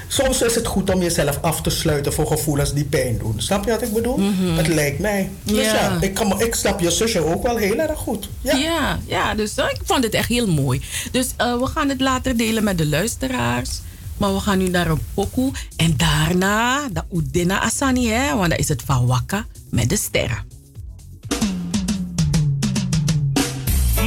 Soms 0.07 0.41
is 0.41 0.55
het 0.55 0.67
goed 0.67 0.93
om 0.93 1.01
jezelf 1.01 1.37
af 1.41 1.61
te 1.61 1.69
sluiten 1.69 2.13
voor 2.13 2.27
gevoelens 2.27 2.73
die 2.73 2.83
pijn 2.85 3.17
doen. 3.17 3.33
Snap 3.37 3.65
je 3.65 3.71
wat 3.71 3.81
ik 3.81 3.93
bedoel? 3.93 4.19
Het 4.55 4.67
lijkt 4.67 4.99
mij. 4.99 5.29
Dus 5.43 5.53
Mhm. 5.55 5.63
Ja. 5.65 5.73
ja, 5.73 5.97
ik, 6.01 6.13
kan, 6.13 6.27
me- 6.27 6.45
ik 6.45 6.55
snap 6.55 6.79
je 6.79 6.91
zusje 6.91 7.25
ook 7.25 7.43
wel 7.43 7.55
heel 7.57 7.77
erg 7.77 7.99
goed. 7.99 8.29
Ja. 8.41 8.55
Ja, 8.57 8.99
ja, 9.07 9.35
dus 9.35 9.55
eh, 9.55 9.65
ik 9.69 9.79
vond 9.83 10.03
het 10.03 10.13
echt 10.13 10.29
heel 10.29 10.47
mooi. 10.47 10.81
Dus 11.11 11.27
eh, 11.37 11.57
we 11.59 11.65
gaan 11.65 11.89
het 11.89 12.01
later 12.01 12.37
delen 12.37 12.63
met 12.63 12.77
de 12.77 12.87
luisteraars. 12.87 13.69
Maar 14.17 14.33
we 14.33 14.39
gaan 14.39 14.57
nu 14.57 14.67
naar 14.69 14.87
een 14.89 15.01
pokoe. 15.13 15.51
En 15.75 15.93
daarna, 15.97 16.87
de 16.91 17.03
Udina 17.13 17.61
Asani, 17.61 18.07
hè, 18.09 18.35
want 18.35 18.49
dan 18.49 18.59
is 18.59 18.67
het 18.67 18.81
van 18.85 19.05
Wakka 19.05 19.45
met 19.69 19.89
de 19.89 19.97
sterren. 19.97 20.45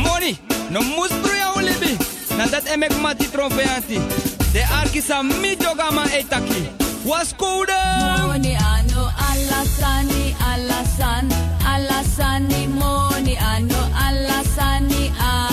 Money, 0.02 0.38
no 0.70 0.80
mustru 0.80 1.39
ya 2.40 2.46
ulibi. 2.46 2.46
Na 2.46 2.46
dat 2.46 2.64
emek 2.72 3.00
mati 3.02 3.26
trofeanti. 3.30 4.00
De 4.52 4.62
arkisa 4.64 5.22
mi 5.22 5.56
jogama 5.56 6.04
etaki. 6.12 6.68
Was 7.04 7.32
koude? 7.36 7.72
Money 8.26 8.56
ano 8.56 9.12
alasani 9.30 10.34
alasan 10.52 11.28
alasani 11.64 12.66
money 12.68 13.36
ano 13.36 13.80
alasani 14.06 15.12
alasan. 15.18 15.49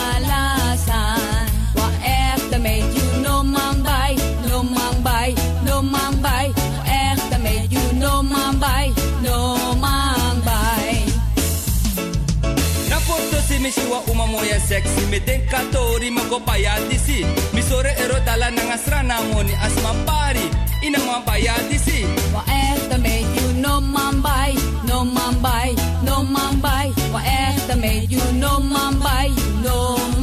Sexy. 14.67 15.03
Mi 15.12 15.19
den 15.19 15.41
katori 15.51 16.10
ma 16.12 16.23
go 16.30 16.39
paya 16.39 16.73
disi. 16.89 17.23
Mi 17.53 17.62
sore 17.62 17.91
ero 18.03 18.19
dala 18.27 18.49
nanga 18.51 18.77
strana 18.84 19.15
money 19.32 19.56
asma 19.65 19.91
pari. 20.06 20.45
Ina 20.86 20.99
ma 21.08 21.21
paya 21.27 21.56
disi. 21.69 21.99
Wa 22.34 22.41
echte 22.62 22.97
meid 23.06 23.27
you 23.38 23.47
no 23.63 23.80
man 23.82 24.21
bij, 24.21 24.53
no 24.88 25.06
man 25.06 25.36
bij, 25.41 25.73
no 26.03 26.23
man 26.23 26.60
bij. 26.62 26.91
Wa 27.13 27.21
echte 27.23 27.75
meid 27.77 28.12
you 28.12 28.25
no 28.34 28.60
man 28.60 28.99
bij, 28.99 29.32
no 29.63 29.77
man 29.97 30.16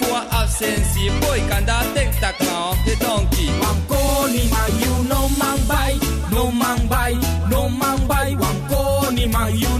wan 0.00 0.48
se 0.48 0.66
mi 0.66 0.72
fuwa 0.72 1.10
absensi. 1.10 1.10
Boy 1.20 1.40
kanda 1.48 1.82
tek 1.94 2.20
tak 2.20 2.40
na 2.40 2.70
of 2.70 2.78
the 2.84 2.96
donkey. 2.96 3.48
Wankoni 3.60 4.50
ma 4.50 4.66
you 4.80 5.04
no 5.08 5.28
man 5.38 5.58
by, 5.68 5.98
no 6.30 6.50
man 6.50 6.86
by, 6.88 7.14
no 7.50 7.68
man 7.68 8.06
by. 8.06 8.34
Wankoni 8.34 9.30
ma 9.32 9.46
you 9.48 9.71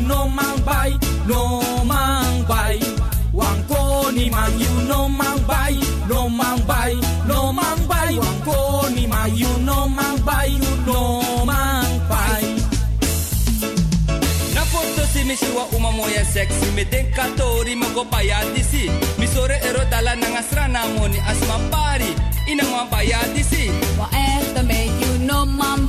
sexy. 16.32 16.70
Mi 16.76 16.84
den 16.84 17.06
katori 17.16 17.74
ma 17.76 17.88
go 17.94 18.04
paya 18.04 18.38
disi. 18.54 18.88
Mi 19.18 19.26
sore 19.26 19.56
ero 19.68 19.84
dala 19.92 20.14
nanga 20.16 20.42
strana 20.48 20.80
money 20.96 21.20
asma 21.30 21.56
pari. 21.70 22.10
Ina 22.50 22.64
ma 22.72 22.82
paya 22.92 23.20
disi. 23.34 23.64
Wa 23.98 24.06
echte 24.24 24.62
meid 24.70 24.92
you 25.02 25.12
no 25.28 25.44
man 25.44 25.86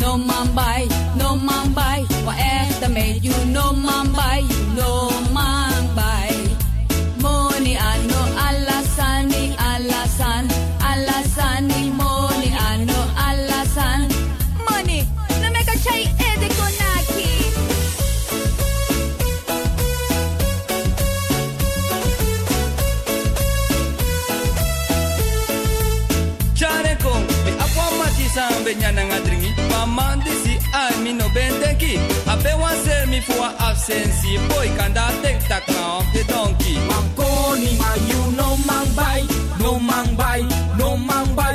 no 0.00 0.16
man 0.28 0.48
no 1.16 1.36
man 1.46 1.72
bij. 1.74 2.04
Wa 2.26 2.34
echte 2.36 2.88
meid 2.88 3.24
you 3.24 3.36
no 3.46 3.72
man 3.72 4.12
bij, 4.12 4.44
no 4.76 5.10
man 5.32 5.69
benyana 28.70 29.02
ngadringi 29.04 29.50
pamandisi 29.70 30.54
ami 30.72 31.12
no 31.12 31.26
bendeki 31.34 31.98
ape 32.30 32.52
wanser 32.62 33.02
mi 33.10 33.20
fua 33.20 33.50
absensi. 33.58 34.38
Boy 34.48 34.68
kanda 34.78 35.10
tek 35.22 35.42
tak 35.50 35.66
na 35.74 35.98
of 35.98 36.06
the 36.14 36.22
donkey 36.30 36.78
mankoni 36.86 37.74
ma 37.82 37.90
you 38.06 38.22
no 38.38 38.54
mangbai, 38.68 39.26
no 39.58 39.72
mangbai, 39.90 40.46
no 40.78 40.94
mangbai. 40.96 41.49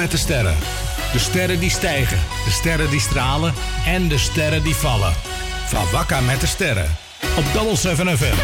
Met 0.00 0.10
de 0.10 0.16
sterren. 0.16 0.56
De 1.12 1.18
sterren 1.18 1.60
die 1.60 1.70
stijgen, 1.70 2.18
de 2.44 2.50
sterren 2.50 2.90
die 2.90 3.00
stralen 3.00 3.54
en 3.86 4.08
de 4.08 4.18
sterren 4.18 4.62
die 4.62 4.74
vallen. 4.74 5.12
Van 5.66 5.90
Wakka 5.92 6.20
met 6.20 6.40
de 6.40 6.46
sterren. 6.46 6.96
Op 7.36 7.44
Double 7.52 7.76
7 7.76 8.18
FM. 8.18 8.36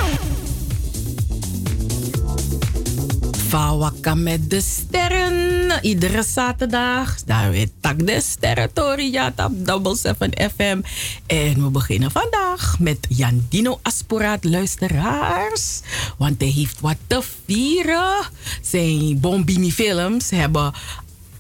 Fawaka 3.49 4.15
met 4.15 4.51
de 4.51 4.61
sterren. 4.61 5.79
Iedere 5.83 6.23
zaterdag. 6.23 7.23
Daar 7.25 7.51
weer 7.51 7.69
tak 7.81 8.07
de 8.07 8.21
sterrentoria 8.21 9.33
op 9.37 9.67
Double 9.67 9.97
7 9.97 10.31
FM. 10.55 10.81
En 11.27 11.65
we 11.65 11.71
beginnen 11.71 12.11
vandaag 12.11 12.77
met 12.79 12.99
Jandino 13.09 13.79
Asporaat, 13.83 14.45
luisteraars. 14.45 15.81
Want 16.19 16.41
hij 16.41 16.51
heeft 16.51 16.81
wat 16.81 16.97
te 17.07 17.23
vieren. 17.47 18.27
Zijn 18.63 19.21
Bombini 19.21 19.73
films 19.73 20.31
hebben 20.31 20.73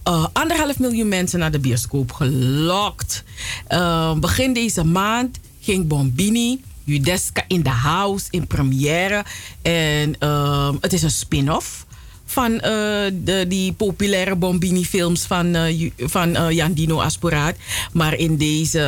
eh, 0.06 0.26
anderhalf 0.32 0.78
miljoen 0.78 1.08
mensen 1.08 1.38
naar 1.38 1.50
de 1.50 1.58
bioscoop 1.58 2.12
gelokt. 2.12 3.24
Eh, 3.66 4.12
begin 4.14 4.52
deze 4.52 4.84
maand 4.84 5.38
ging 5.60 5.86
Bombini 5.86 6.60
Judeska 6.84 7.44
in 7.48 7.62
the 7.62 7.68
House 7.70 8.26
in 8.30 8.46
première. 8.46 9.24
En 9.62 10.18
eh, 10.18 10.70
het 10.80 10.92
is 10.92 11.02
een 11.02 11.10
spin-off 11.10 11.86
van 12.24 12.52
de, 12.56 13.44
die 13.48 13.72
populaire 13.72 14.36
Bombini-films 14.36 15.22
van, 15.24 15.76
Ju- 15.76 15.92
van 15.96 16.34
eh, 16.36 16.50
Jan 16.50 16.72
Dino 16.72 17.00
Asporaat. 17.00 17.54
Maar 17.92 18.14
in 18.14 18.36
deze 18.36 18.80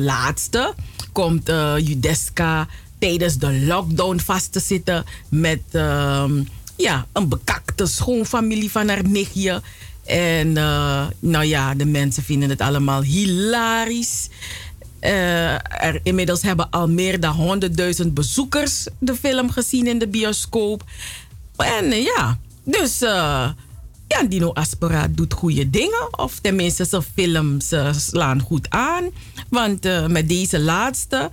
laatste 0.00 0.74
komt 1.12 1.50
Judeska 1.76 2.68
tijdens 2.98 3.38
de 3.38 3.60
lockdown 3.60 4.18
vast 4.18 4.52
te 4.52 4.60
zitten 4.60 5.04
met 5.28 5.60
ehm, 5.70 6.42
ja, 6.76 7.06
een 7.12 7.28
bekakte 7.28 7.86
schoonfamilie 7.86 8.70
van 8.70 8.88
haar 8.88 9.08
nichtje. 9.08 9.62
En 10.04 10.56
eh, 10.56 11.06
nou 11.18 11.44
ja, 11.44 11.74
de 11.74 11.84
mensen 11.84 12.22
vinden 12.22 12.48
het 12.48 12.60
allemaal 12.60 13.02
hilarisch. 13.02 14.28
Eh, 14.98 15.54
inmiddels 16.02 16.42
hebben 16.42 16.70
al 16.70 16.88
meer 16.88 17.20
dan 17.20 17.62
100.000 18.02 18.06
bezoekers 18.12 18.86
de 18.98 19.14
film 19.14 19.50
gezien 19.50 19.86
in 19.86 19.98
de 19.98 20.08
bioscoop. 20.08 20.84
En 21.56 21.92
eh, 21.92 22.04
ja, 22.04 22.38
dus 22.64 22.98
ja, 24.08 24.22
Dino 24.28 24.52
Aspera 24.52 25.08
doet 25.10 25.32
goede 25.32 25.70
dingen. 25.70 26.08
Of 26.10 26.38
tenminste, 26.38 26.84
zijn 26.84 27.02
films 27.14 27.72
slaan 27.90 28.40
goed 28.40 28.70
aan. 28.70 29.10
Want 29.48 30.08
met 30.08 30.28
deze 30.28 30.60
laatste, 30.60 31.30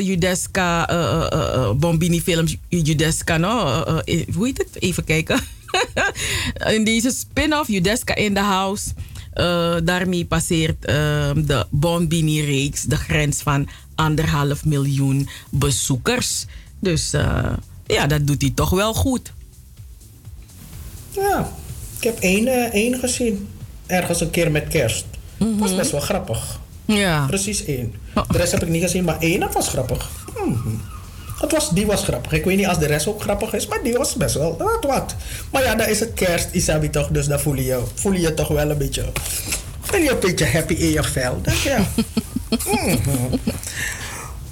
Judeska, 0.00 0.88
eh, 0.88 0.96
eh, 0.96 1.32
eh, 1.32 1.54
eh, 1.54 1.70
Bombini 1.72 2.20
films, 2.20 2.56
Judeska, 2.68 3.36
no, 3.36 3.84
hoe 4.34 4.46
heet 4.46 4.58
het? 4.58 4.82
Even 4.82 5.04
kijken. 5.04 5.40
in 6.76 6.84
deze 6.84 7.10
spin-off, 7.10 7.68
Judeska 7.68 8.14
in 8.14 8.34
the 8.34 8.40
House. 8.40 8.90
eh, 9.32 9.76
daarmee 9.84 10.24
passeert 10.24 10.84
eh, 10.84 10.94
de 11.36 11.66
Bombini-reeks 11.70 12.82
de 12.82 12.96
grens 12.96 13.42
van 13.42 13.68
anderhalf 13.94 14.64
miljoen 14.64 15.28
bezoekers. 15.50 16.44
Dus 16.80 17.12
eh, 17.12 17.52
ja, 17.86 18.06
dat 18.06 18.26
doet 18.26 18.40
hij 18.42 18.52
toch 18.54 18.70
wel 18.70 18.94
goed. 18.94 19.32
Ja, 21.10 21.52
ik 21.96 22.04
heb 22.04 22.18
één, 22.18 22.46
eh, 22.46 22.72
één 22.74 22.98
gezien. 22.98 23.48
Ergens 23.86 24.20
een 24.20 24.30
keer 24.30 24.50
met 24.50 24.68
kerst. 24.68 25.04
Dat 25.38 25.48
was 25.58 25.76
best 25.76 25.90
wel 25.90 26.00
grappig. 26.00 26.60
Ja. 26.84 27.26
Precies 27.26 27.64
één. 27.64 27.94
De 28.28 28.38
rest 28.38 28.52
heb 28.52 28.62
ik 28.62 28.68
niet 28.68 28.82
gezien, 28.82 29.04
maar 29.04 29.18
één 29.20 29.40
dat 29.40 29.54
was 29.54 29.68
grappig. 29.68 30.10
Mhm. 30.44 30.68
Het 31.40 31.52
was, 31.52 31.70
die 31.70 31.86
was 31.86 32.02
grappig. 32.02 32.32
Ik 32.32 32.44
weet 32.44 32.56
niet 32.56 32.66
als 32.66 32.78
de 32.78 32.86
rest 32.86 33.06
ook 33.06 33.20
grappig 33.22 33.54
is, 33.54 33.66
maar 33.66 33.82
die 33.82 33.92
was 33.92 34.14
best 34.14 34.34
wel 34.34 34.56
wat. 34.56 34.84
wat. 34.86 35.14
Maar 35.52 35.62
ja, 35.62 35.74
dan 35.74 35.86
is 35.88 36.00
het 36.00 36.12
kerst, 36.14 36.48
Isabi 36.52 36.90
toch, 36.90 37.08
dus 37.08 37.26
dan 37.26 37.40
voel 37.40 37.54
je, 37.54 37.64
je- 37.64 37.82
voel 37.94 38.12
je 38.12 38.20
je 38.20 38.34
toch 38.34 38.48
wel 38.48 38.70
een 38.70 38.78
beetje... 38.78 39.04
Ben 39.90 40.02
je 40.02 40.10
een 40.10 40.18
beetje 40.20 40.46
happy 40.46 40.74
in 40.74 40.90
je 40.90 41.02
vel. 41.02 41.38
Dus 41.42 41.62
ja. 41.62 41.78
Mhm. 42.66 42.96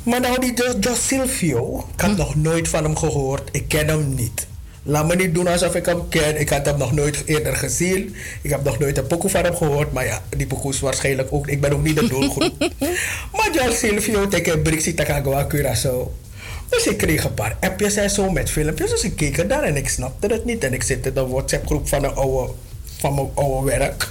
Maar 0.02 0.20
nou, 0.20 0.40
die 0.40 0.52
Jo- 0.54 0.74
Jos 0.80 1.06
Silvio, 1.06 1.88
ik 1.94 2.00
had 2.00 2.16
nog 2.16 2.34
nooit 2.36 2.68
van 2.68 2.84
hem 2.84 2.96
gehoord. 2.96 3.48
Ik 3.52 3.68
ken 3.68 3.88
hem 3.88 4.14
niet. 4.14 4.46
Laat 4.82 5.06
me 5.06 5.16
niet 5.16 5.34
doen 5.34 5.46
alsof 5.46 5.74
ik 5.74 5.86
hem 5.86 6.08
ken. 6.08 6.40
Ik 6.40 6.48
had 6.48 6.66
hem 6.66 6.78
nog 6.78 6.92
nooit 6.92 7.22
eerder 7.26 7.56
gezien. 7.56 8.14
Ik 8.42 8.50
heb 8.50 8.64
nog 8.64 8.78
nooit 8.78 8.98
een 8.98 9.06
pokoe 9.06 9.30
van 9.30 9.44
hem 9.44 9.56
gehoord. 9.56 9.92
Maar 9.92 10.04
ja, 10.04 10.22
die 10.36 10.46
pokoe 10.46 10.72
is 10.72 10.80
waarschijnlijk 10.80 11.28
ook... 11.32 11.46
Ik 11.46 11.60
ben 11.60 11.72
ook 11.72 11.82
niet 11.82 11.96
de 11.98 12.08
doelgroep. 12.08 12.52
maar 13.36 13.50
Jos 13.52 13.78
Silvio, 13.78 14.28
tegen 14.28 14.62
Brixie 14.62 14.94
Takagawa 14.94 15.46
Curaçao. 15.54 16.25
Dus 16.68 16.86
ik 16.86 16.96
kreeg 16.96 17.24
een 17.24 17.34
paar 17.34 17.56
appjes 17.60 17.96
en 17.96 18.10
zo 18.10 18.30
met 18.30 18.50
filmpjes. 18.50 18.90
Dus 18.90 19.02
ik 19.04 19.16
keek 19.16 19.38
er 19.38 19.46
naar 19.46 19.62
en 19.62 19.76
ik 19.76 19.88
snapte 19.88 20.26
het 20.26 20.44
niet. 20.44 20.64
En 20.64 20.72
ik 20.72 20.82
zit 20.82 21.06
in 21.06 21.14
de 21.14 21.26
WhatsApp-groep 21.26 21.88
van 21.88 22.04
een 22.04 22.14
oude 22.14 22.52
van 22.98 23.14
mijn 23.14 23.30
oude 23.34 23.70
werk. 23.70 24.10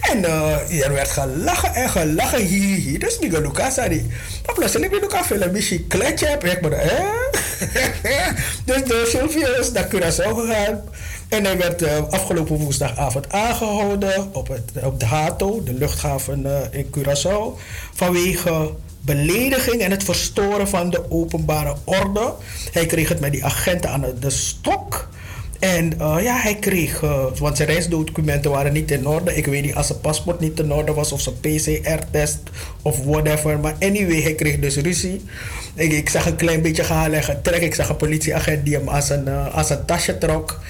En 0.00 0.24
eh 0.24 0.84
er 0.86 0.92
werd 0.92 1.10
gelachen 1.10 1.74
en 1.74 1.88
gelachen, 1.88 2.44
hi. 2.46 2.98
Dus 2.98 3.18
die 3.18 3.40
Luca 3.40 3.70
zei, 3.70 4.06
maar 4.46 4.54
plotseling 4.54 4.90
ben 4.90 5.02
ik 5.02 5.12
een 5.12 5.24
film, 5.24 5.52
misschien 5.52 5.86
kletje 5.86 6.26
heb 6.26 6.44
ik 6.44 6.60
me, 6.60 6.74
hè? 6.74 7.04
dus 8.72 8.84
de 8.84 9.04
Sylvia 9.08 9.48
is 9.48 9.72
naar 9.72 9.88
Curaçao 9.88 10.34
gegaan. 10.34 10.80
En 11.28 11.44
hij 11.44 11.58
werd 11.58 11.82
eh, 11.82 12.08
afgelopen 12.10 12.56
woensdagavond 12.56 13.32
aangehouden 13.32 14.34
op, 14.34 14.48
het, 14.48 14.84
op 14.84 15.00
de 15.00 15.06
HATO, 15.06 15.62
de 15.62 15.72
luchthaven 15.72 16.46
eh, 16.46 16.78
in 16.78 16.86
Curaçao, 16.96 17.60
vanwege 17.94 18.70
belediging 19.08 19.82
en 19.82 19.90
het 19.90 20.04
verstoren 20.04 20.68
van 20.68 20.90
de 20.90 21.10
openbare 21.10 21.74
orde. 21.84 22.34
Hij 22.72 22.86
kreeg 22.86 23.08
het 23.08 23.20
met 23.20 23.32
die 23.32 23.44
agenten 23.44 23.90
aan 23.90 24.04
de 24.20 24.30
stok. 24.30 25.08
En 25.58 26.00
eh, 26.00 26.16
ja, 26.22 26.36
hij 26.36 26.54
kreeg, 26.54 27.02
eh, 27.02 27.24
want 27.38 27.56
zijn 27.56 27.68
reisdocumenten 27.68 28.50
waren 28.50 28.72
niet 28.72 28.90
in 28.90 29.06
orde. 29.06 29.36
Ik 29.36 29.46
weet 29.46 29.62
niet 29.62 29.74
als 29.74 29.86
zijn 29.86 30.00
paspoort 30.00 30.40
niet 30.40 30.60
in 30.60 30.72
orde 30.72 30.92
was 30.92 31.12
of 31.12 31.20
zijn 31.20 31.40
PCR-test 31.40 32.38
of 32.82 33.04
whatever. 33.04 33.58
Maar 33.58 33.74
anyway, 33.80 34.22
hij 34.22 34.34
kreeg 34.34 34.58
dus 34.58 34.76
ruzie. 34.76 35.24
Ik, 35.74 35.92
ik 35.92 36.08
zag 36.08 36.26
een 36.26 36.36
klein 36.36 36.62
beetje 36.62 36.84
gehaal 36.84 37.12
en 37.12 37.22
getrek. 37.22 37.62
Ik 37.62 37.74
zag 37.74 37.88
een 37.88 37.96
politieagent 37.96 38.64
die 38.64 38.74
hem 38.74 38.88
als 38.88 39.10
een, 39.10 39.28
eh, 39.28 39.54
als 39.54 39.70
een 39.70 39.84
tasje 39.84 40.18
trok. 40.18 40.60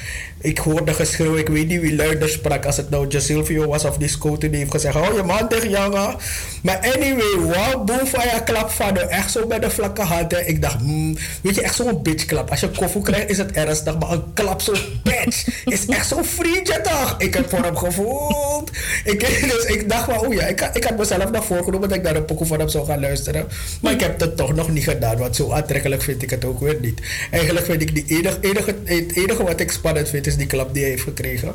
Ik 0.41 0.59
hoorde 0.59 0.95
geschreeuw, 0.95 1.37
ik 1.37 1.49
weet 1.49 1.69
niet 1.69 1.81
wie 1.81 1.97
luider 1.97 2.29
sprak. 2.29 2.65
Als 2.65 2.77
het 2.77 2.91
nou 2.91 3.07
Silvio 3.21 3.67
was 3.67 3.85
of 3.85 3.97
die 3.97 4.09
Scoten 4.09 4.51
die 4.51 4.59
heeft 4.59 4.71
gezegd: 4.71 4.95
Hou 4.95 5.17
je 5.17 5.23
man 5.23 5.49
tegen 5.49 5.71
jongen. 5.71 6.17
Maar 6.63 6.79
anyway, 6.95 7.35
wow, 7.37 7.89
van 8.07 8.25
je 8.25 8.43
klap 8.45 8.71
van 8.71 8.97
hem. 8.97 9.09
Echt 9.09 9.31
zo 9.31 9.47
bij 9.47 9.59
de 9.59 9.71
vlakke 9.71 10.03
hand. 10.03 10.33
Ik 10.47 10.63
dacht, 10.63 10.81
hmm, 10.81 11.17
weet 11.43 11.55
je, 11.55 11.63
echt 11.63 11.75
zo'n 11.75 12.03
bitch 12.03 12.25
klap. 12.25 12.51
Als 12.51 12.61
je 12.61 12.71
koffie 12.71 13.03
krijgt, 13.03 13.31
is 13.31 13.39
het 13.39 13.51
ernstig. 13.51 13.99
Maar 13.99 14.11
een 14.11 14.33
klap 14.35 14.61
zo 14.61 14.73
bitch 15.03 15.65
is 15.65 15.87
echt 15.87 16.09
zo'n 16.09 16.25
vriendje 16.25 16.81
toch? 16.81 17.15
Ik 17.19 17.35
heb 17.35 17.49
voor 17.49 17.63
hem 17.63 17.77
gevoeld. 17.77 18.71
Ik, 19.05 19.21
dus 19.53 19.65
ik 19.65 19.89
dacht 19.89 20.07
wel, 20.07 20.21
oh 20.21 20.35
ja, 20.35 20.47
ik, 20.47 20.71
ik 20.73 20.85
had 20.85 20.99
mezelf 20.99 21.31
nog 21.31 21.45
voorgenomen 21.45 21.89
dat 21.89 21.99
ik 21.99 22.05
naar 22.05 22.17
een 22.17 22.25
pokoe 22.25 22.47
van 22.47 22.59
hem 22.59 22.69
zou 22.69 22.87
gaan 22.87 23.01
luisteren. 23.01 23.47
Maar 23.81 23.93
ik 23.93 24.01
heb 24.01 24.21
het 24.21 24.37
toch 24.37 24.55
nog 24.55 24.71
niet 24.71 24.85
gedaan. 24.85 25.17
Want 25.17 25.37
zo 25.37 25.53
aantrekkelijk 25.53 26.03
vind 26.03 26.23
ik 26.23 26.31
het 26.31 26.45
ook 26.45 26.61
weer 26.61 26.79
niet. 26.81 27.01
Eigenlijk 27.31 27.67
vind 27.67 27.83
ik 27.83 27.95
die 27.95 28.05
enige, 28.19 28.39
enige, 28.41 28.75
het 28.85 29.17
enige 29.17 29.45
wat 29.45 29.61
ik 29.61 29.71
spannend 29.71 30.09
vind, 30.09 30.27
is 30.29 30.37
die 30.37 30.47
klap 30.47 30.75
die 30.75 30.83
hij 30.83 30.91
heeft 30.91 31.03
gekregen. 31.03 31.55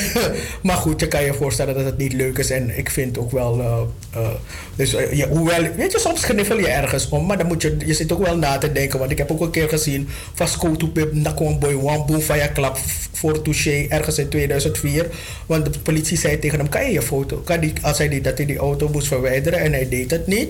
maar 0.62 0.76
goed, 0.76 1.00
je 1.00 1.08
kan 1.08 1.24
je 1.24 1.34
voorstellen 1.34 1.74
dat 1.74 1.84
het 1.84 1.98
niet 1.98 2.12
leuk 2.12 2.38
is. 2.38 2.50
En 2.50 2.78
ik 2.78 2.90
vind 2.90 3.18
ook 3.18 3.30
wel... 3.30 3.60
eh, 3.60 4.22
eh, 4.22 4.30
dus, 4.76 4.94
eh, 4.94 5.12
ja, 5.12 5.28
hoewel, 5.28 5.62
weet 5.76 5.92
je, 5.92 5.98
soms 5.98 6.24
gniffel 6.24 6.58
je 6.58 6.68
ergens 6.68 7.08
om. 7.08 7.26
Maar 7.26 7.38
dan 7.38 7.46
moet 7.46 7.62
je, 7.62 7.76
je 7.84 7.94
zit 7.94 8.12
ook 8.12 8.24
wel 8.24 8.36
na 8.36 8.58
te 8.58 8.72
denken. 8.72 8.98
Want 8.98 9.10
ik 9.10 9.18
heb 9.18 9.30
ook 9.30 9.40
een 9.40 9.50
keer 9.50 9.68
gezien... 9.68 10.08
van 10.34 10.48
Skotu 10.48 10.88
Pip, 10.88 11.12
Nakwam 11.12 11.58
Boy, 11.58 12.20
van 12.20 12.38
je 12.38 12.52
klap 12.52 12.78
voor 13.12 13.42
Touché 13.42 13.86
ergens 13.88 14.18
in 14.18 14.28
2004. 14.28 15.06
Want 15.46 15.72
de 15.72 15.78
politie 15.78 16.18
zei 16.18 16.38
tegen 16.38 16.58
hem, 16.58 16.68
kan 16.68 16.84
je 16.84 16.92
je 16.92 17.02
foto... 17.02 17.36
Kan 17.36 17.60
die, 17.60 17.72
als 17.82 17.98
hij 17.98 18.08
die, 18.08 18.20
dat 18.20 18.36
hij 18.36 18.46
die 18.46 18.58
auto 18.58 18.88
moest 18.88 19.06
verwijderen 19.06 19.58
en 19.58 19.72
hij 19.72 19.88
deed 19.88 20.10
het 20.10 20.26
niet... 20.26 20.48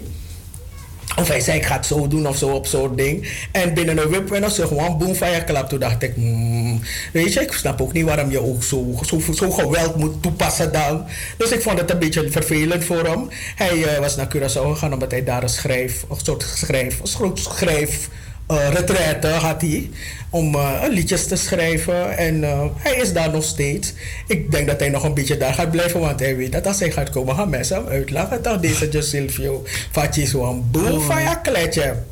Of 1.16 1.28
hij 1.28 1.40
zei, 1.40 1.58
ik 1.58 1.64
ga 1.64 1.76
het 1.76 1.86
zo 1.86 2.08
doen 2.08 2.28
of 2.28 2.36
zo 2.36 2.48
op 2.48 2.66
zo'n 2.66 2.96
ding. 2.96 3.28
En 3.52 3.74
binnen 3.74 3.98
een 3.98 4.08
wip 4.08 4.32
en 4.32 4.50
zo 4.50 4.66
gewoon 4.66 4.98
boom 4.98 5.14
van 5.14 5.44
klap. 5.44 5.68
Toen 5.68 5.78
dacht 5.78 6.02
ik, 6.02 6.12
hmm, 6.14 6.80
weet 7.12 7.32
je, 7.32 7.40
ik 7.40 7.52
snap 7.52 7.80
ook 7.80 7.92
niet 7.92 8.04
waarom 8.04 8.30
je 8.30 8.42
ook 8.42 8.62
zo, 8.62 8.98
zo, 9.02 9.20
zo 9.32 9.50
geweld 9.50 9.96
moet 9.96 10.22
toepassen 10.22 10.72
dan. 10.72 11.04
Dus 11.36 11.50
ik 11.50 11.62
vond 11.62 11.78
het 11.78 11.90
een 11.90 11.98
beetje 11.98 12.30
vervelend 12.30 12.84
voor 12.84 13.04
hem. 13.04 13.28
Hij 13.56 13.84
eh, 13.84 13.98
was 13.98 14.16
naar 14.16 14.36
Curaçao 14.36 14.70
gegaan 14.72 14.92
omdat 14.92 15.10
hij 15.10 15.24
daar 15.24 15.42
een 15.42 15.48
schrijf, 15.48 16.04
een 16.10 16.16
soort 16.22 16.42
schrijf, 16.42 17.00
een 17.00 17.06
soort 17.06 17.38
schrijf 17.38 18.08
retraite 18.56 19.26
had 19.26 19.60
hij. 19.60 19.90
Om 20.30 20.54
eh, 20.54 20.82
liedjes 20.90 21.26
te 21.26 21.36
schrijven. 21.36 22.16
En 22.16 22.44
eh, 22.44 22.64
hij 22.76 22.94
is 22.94 23.12
daar 23.12 23.30
nog 23.30 23.44
steeds. 23.44 23.92
Ik 24.26 24.50
denk 24.50 24.66
dat 24.66 24.80
hij 24.80 24.88
nog 24.88 25.04
een 25.04 25.14
beetje 25.14 25.36
daar 25.36 25.54
gaat 25.54 25.70
blijven. 25.70 26.00
Want 26.00 26.20
hij 26.20 26.36
weet 26.36 26.52
dat 26.52 26.66
als 26.66 26.78
hij 26.78 26.90
gaat 26.90 27.10
komen, 27.10 27.34
gaan 27.34 27.48
mensen 27.48 27.76
hem 27.76 27.86
uitlachen. 27.86 28.42
Toch 28.42 28.60
deze 28.60 28.88
Jo 28.90 29.00
Silvio. 29.00 29.64
Vatje 29.90 30.26
zo'n 30.26 30.70
boel 30.70 31.00
van 31.00 31.22
je 31.22 31.40
kletje. 31.42 32.02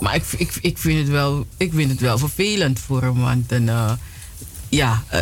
Maar 0.00 0.14
ik, 0.14 0.24
ik, 0.36 0.52
ik, 0.60 0.78
vind 0.78 0.98
het 0.98 1.08
wel, 1.08 1.46
ik 1.56 1.72
vind 1.74 1.90
het 1.90 2.00
wel 2.00 2.18
vervelend 2.18 2.78
voor 2.78 3.02
hem. 3.02 3.20
Want 3.20 3.52
een, 3.52 3.68
eh, 3.68 3.92
ja, 4.68 5.02
eh, 5.08 5.20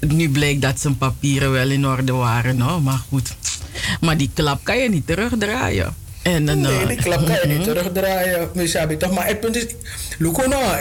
nu 0.00 0.30
bleek 0.30 0.62
dat 0.62 0.80
zijn 0.80 0.98
papieren 0.98 1.52
wel 1.52 1.70
in 1.70 1.86
orde 1.86 2.12
waren. 2.12 2.56
No? 2.56 2.80
Maar 2.80 3.00
goed. 3.08 3.36
Maar 4.00 4.16
die 4.16 4.30
klap 4.34 4.64
kan 4.64 4.78
je 4.78 4.88
niet 4.88 5.06
terugdraaien. 5.06 5.94
En, 6.26 6.44
Nee, 6.44 6.86
die 6.86 6.96
klap 6.96 7.26
kan 7.26 7.38
je 7.42 7.46
niet 7.46 7.66
mhm. 7.66 7.66
terugdraaien. 7.66 8.48
Misabi, 8.54 8.96
toch? 8.96 9.14
Maar 9.14 9.26
het 9.26 9.40
punt 9.40 9.56
is, 9.56 9.66
nou, 10.18 10.78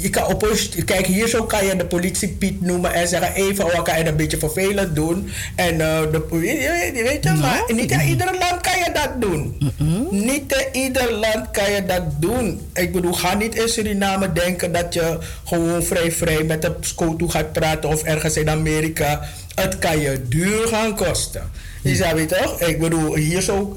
je 0.00 0.10
kan 0.10 0.26
oppost, 0.26 0.84
kijk, 0.84 1.06
hier 1.06 1.28
zo 1.28 1.44
kan 1.44 1.66
je 1.66 1.76
de 1.76 1.86
politie 1.86 2.28
Piet 2.28 2.60
noemen 2.60 2.92
en 2.92 3.08
zeggen: 3.08 3.34
even, 3.34 3.64
oh, 3.64 3.82
kan 3.82 3.98
je 3.98 4.06
een 4.06 4.16
beetje 4.16 4.38
vervelend 4.38 4.94
doen. 4.94 5.30
En 5.54 5.80
eh, 5.80 6.00
de, 6.12 6.26
weet 6.30 6.62
je, 6.94 7.02
weet 7.02 7.24
je, 7.24 7.32
maar 7.32 7.64
niet 7.74 7.90
in 7.90 8.00
ieder 8.00 8.36
land 8.38 8.60
kan 8.60 8.78
je 8.78 8.90
dat 8.92 9.20
doen. 9.20 9.72
Niet 10.10 10.68
in 10.72 10.82
ieder 10.82 11.12
land 11.12 11.50
kan 11.50 11.72
je 11.72 11.84
dat 11.86 12.02
doen. 12.20 12.60
Ik 12.74 12.92
bedoel, 12.92 13.12
ga 13.12 13.34
niet 13.34 13.54
in 13.54 13.68
Suriname 13.68 14.32
denken 14.32 14.72
dat 14.72 14.94
je 14.94 15.18
gewoon 15.44 15.82
vrij 15.82 16.12
vrij 16.12 16.42
met 16.44 16.62
de 16.62 16.74
toe 16.96 17.30
gaat 17.30 17.52
praten 17.52 17.88
of 17.88 18.02
ergens 18.02 18.36
in 18.36 18.50
Amerika. 18.50 19.28
Het 19.54 19.78
kan 19.78 20.00
je 20.00 20.22
duur 20.28 20.66
gaan 20.66 20.96
kosten. 20.96 21.50
Je 21.82 21.94
zei 21.94 22.26
toch? 22.26 22.60
Ik 22.60 22.80
bedoel, 22.80 23.14
hier 23.14 23.40
zo, 23.40 23.76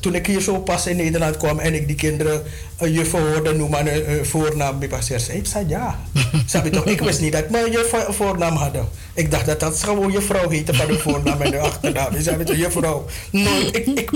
toen 0.00 0.14
ik 0.14 0.26
hier 0.26 0.40
zo 0.40 0.58
pas 0.58 0.86
in 0.86 0.96
Nederland 0.96 1.36
kwam 1.36 1.58
en 1.58 1.74
ik 1.74 1.86
die 1.86 1.96
kinderen 1.96 2.42
een 2.78 2.92
juffrouw 2.92 3.26
hoorde 3.32 3.54
noemen 3.54 4.10
een 4.18 4.26
voornaam, 4.26 4.82
ik 4.82 4.90
was 4.90 5.08
eerst, 5.08 5.28
ik 5.28 5.46
zei 5.46 5.68
ja. 5.68 6.00
Snap 6.46 6.64
je 6.64 6.70
toch? 6.70 6.86
Ik 6.86 7.00
wist 7.00 7.20
niet 7.20 7.32
dat 7.32 7.42
ik 7.42 7.50
mijn 7.50 7.70
juffrouw 7.70 8.06
een 8.06 8.14
voornaam 8.14 8.56
had. 8.56 8.76
Ik 9.14 9.30
dacht 9.30 9.46
dat 9.46 9.60
dat 9.60 9.82
gewoon 9.82 10.12
juffrouw 10.12 10.48
heette 10.48 10.74
van 10.74 10.86
de 10.86 10.98
voornaam 10.98 11.40
en 11.40 11.50
de 11.50 11.58
achternaam. 11.70 12.14
Je 12.14 12.22
zei 12.22 12.36
met 12.36 12.46
de 12.46 12.56
juffrouw. 12.56 13.06
Nooit. 13.30 13.76
Ik, 13.76 13.86
ik, 13.86 14.10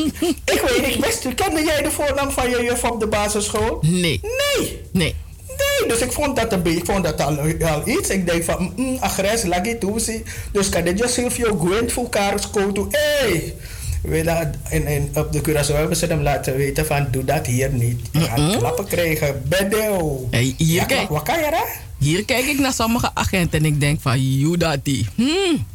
ik 0.44 0.62
weet 0.66 0.86
niet, 0.86 1.04
wist, 1.04 1.34
kende 1.34 1.64
jij 1.64 1.82
de 1.82 1.90
voornaam 1.90 2.30
van 2.30 2.50
je 2.50 2.62
juffrouw 2.62 2.92
op 2.92 3.00
de 3.00 3.06
basisschool? 3.06 3.78
Nee. 3.80 4.20
Nee. 4.22 4.80
Nee. 4.92 5.14
Nee, 5.58 5.88
dus 5.88 6.00
ik 6.00 6.12
vond 6.12 6.36
dat 6.36 6.52
een 6.52 6.62
beetje, 6.62 6.78
ik 6.78 6.84
vond 6.84 7.04
dat 7.04 7.20
al, 7.20 7.38
al 7.60 7.88
iets. 7.88 8.08
Ik 8.08 8.26
denk 8.26 8.44
van, 8.44 8.72
mm, 8.76 8.96
agres, 9.00 9.42
lagi 9.44 9.78
toesie. 9.78 10.22
Dus 10.52 10.68
kan 10.68 10.84
dit 10.84 10.98
je 10.98 11.08
Silvio 11.08 11.56
Gwent 11.56 11.92
voor 11.92 12.02
elkaar 12.02 12.50
toe. 12.50 12.86
Hey! 12.90 13.54
Weet 14.02 14.24
dat, 14.24 14.46
en, 14.68 14.86
en 14.86 15.10
op 15.14 15.32
de 15.32 15.40
Curaçao 15.40 15.74
hebben 15.76 15.96
ze 15.96 16.06
hem 16.06 16.22
laten 16.22 16.56
weten 16.56 16.86
van, 16.86 17.06
doe 17.10 17.24
dat 17.24 17.46
hier 17.46 17.72
niet. 17.72 18.00
Je 18.12 18.20
gaat 18.20 18.56
klappen 18.58 18.86
krijgen. 18.86 19.42
Bedeo. 19.48 20.26
Hey, 20.30 20.54
hier, 20.56 20.74
Ja, 20.74 20.84
kijk, 20.84 21.08
wat 21.08 21.22
kan 21.22 21.38
je 21.38 21.50
daar? 21.50 21.80
hier 21.98 22.24
kijk 22.24 22.44
ik 22.44 22.58
naar 22.58 22.72
sommige 22.72 23.10
agenten 23.14 23.58
en 23.58 23.64
ik 23.64 23.80
denk 23.80 24.00
van, 24.00 24.38
you 24.38 24.56
dat 24.56 24.78
die. 24.82 25.06
Hmm. 25.14 25.66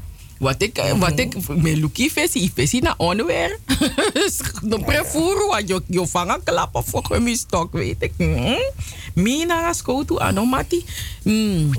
Wat 0.42 0.62
ik, 0.62 0.78
eh, 0.78 1.00
wat 1.00 1.20
ik, 1.20 1.48
met 1.48 1.78
Lucky 1.78 2.10
Vessi, 2.10 2.52
Vessi 2.56 2.80
naar 2.80 2.94
onweer. 2.98 3.60
De 4.64 4.80
prevoer, 4.86 5.48
wat 5.48 5.68
je, 5.68 5.82
je 5.88 6.08
vangen 6.08 6.44
klappen 6.44 6.84
voor 6.84 7.22
mijn 7.22 7.36
stok, 7.36 7.74
weet 7.74 7.96
ik. 8.00 8.14
Hmm. 8.18 8.58
Mina 9.14 9.68
als 9.68 9.82
go 9.82 10.06
anomati. 10.18 10.86
Hmm. 11.24 11.72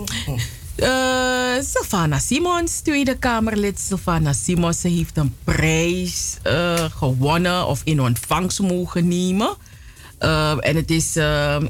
Eh, 0.74 1.54
Sylvana 1.60 2.18
Simons, 2.18 2.80
Tweede 2.80 3.18
Kamerlid. 3.18 3.80
Sylvana 3.80 4.32
Simons, 4.32 4.82
heeft 4.82 5.16
een 5.16 5.34
prijs 5.44 6.36
eh, 6.42 6.84
gewonnen 6.96 7.66
of 7.66 7.80
in 7.84 8.00
ontvangst 8.00 8.60
mogen 8.60 9.08
nemen. 9.08 9.54
Eh, 10.18 10.56
en 10.60 10.76
het 10.76 10.90
is, 10.90 11.16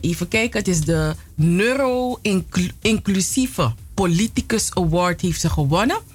even 0.00 0.28
kijken, 0.28 0.58
het 0.58 0.68
is 0.68 0.80
de 0.80 1.14
Neuro-inclusieve 1.34 3.72
Politicus 3.94 4.74
Award 4.74 5.20
heeft 5.20 5.40
ze 5.40 5.50
gewonnen. 5.50 6.11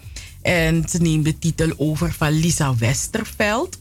En 0.47 0.89
ze 0.89 0.97
neemt 0.97 1.25
de 1.25 1.39
titel 1.39 1.73
over 1.77 2.13
van 2.13 2.31
Lisa 2.31 2.75
Westerveld. 2.75 3.79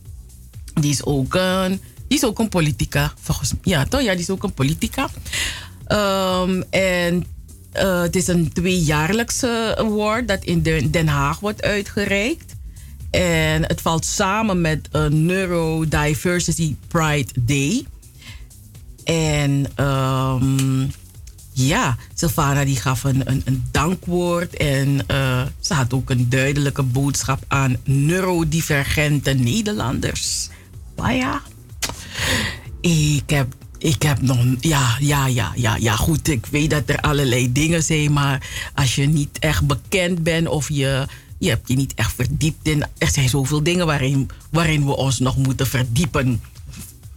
Die 0.75 0.91
is 0.91 1.05
ook 1.05 1.35
een, 1.35 1.81
die 2.09 2.19
is 2.19 2.25
ook 2.25 2.39
een 2.39 2.49
politica, 2.49 3.13
volgens 3.21 3.51
mij. 3.51 3.61
Ja, 3.63 3.85
toch? 3.85 4.01
Ja, 4.01 4.13
die 4.13 4.21
is 4.21 4.31
ook 4.31 4.43
een 4.43 4.53
politica. 4.53 5.09
Ehm, 5.87 6.63
en 6.71 7.25
eh, 7.73 8.01
het 8.01 8.17
is 8.17 8.27
een 8.27 8.53
tweejaarlijkse 8.53 9.75
award 9.79 10.29
dat 10.29 10.45
in 10.45 10.63
Den 10.91 11.09
Haag 11.09 11.41
wordt 11.41 11.63
uitgereikt. 11.63 12.55
En 13.11 13.63
het 13.63 13.81
valt 13.81 14.05
samen 14.05 14.61
met 14.61 14.89
een 14.91 15.27
Neurodiversity 15.27 16.77
Pride 16.89 17.33
Day. 17.41 17.87
En 19.05 19.67
ehm, 19.75 20.87
ja, 21.57 21.97
Sylvana 22.15 22.65
die 22.65 22.77
gaf 22.77 23.05
een, 23.05 23.31
een, 23.31 23.43
een 23.45 23.65
dankwoord. 23.71 24.57
En 24.57 25.07
eh, 25.07 25.43
ze 25.61 25.75
had 25.75 25.93
ook 25.93 26.11
een 26.11 26.29
duidelijke 26.29 26.83
boodschap 26.83 27.45
aan 27.49 27.77
neurodivergente 27.85 29.31
Nederlanders. 29.31 30.49
Maar 30.97 31.15
ja, 31.15 31.43
ik 32.81 33.31
heb, 33.31 33.55
ik 33.79 34.03
heb 34.03 34.21
nog. 34.21 34.45
Ja, 34.61 34.97
ja, 35.01 35.27
ja, 35.27 35.53
ja, 35.55 35.77
ja. 35.77 35.97
Goed, 35.97 36.29
ik 36.29 36.47
weet 36.47 36.71
dat 36.71 36.83
er 36.87 37.01
allerlei 37.01 37.53
dingen 37.53 37.83
zijn. 37.83 38.13
Maar 38.13 38.71
als 38.75 38.95
je 38.95 39.07
niet 39.07 39.39
echt 39.39 39.67
bekend 39.67 40.23
bent 40.23 40.49
of 40.49 40.69
je. 40.69 41.07
Je 41.39 41.49
hebt 41.49 41.69
je 41.69 41.77
niet 41.77 41.95
echt 41.95 42.13
verdiept 42.13 42.69
in. 42.69 42.85
Er 42.99 43.11
zijn 43.11 43.29
zoveel 43.29 43.63
dingen 43.63 43.87
waarin, 43.87 44.31
waarin 44.51 44.87
we 44.87 44.97
ons 44.97 45.19
nog 45.19 45.37
moeten 45.37 45.67
verdiepen. 45.67 46.43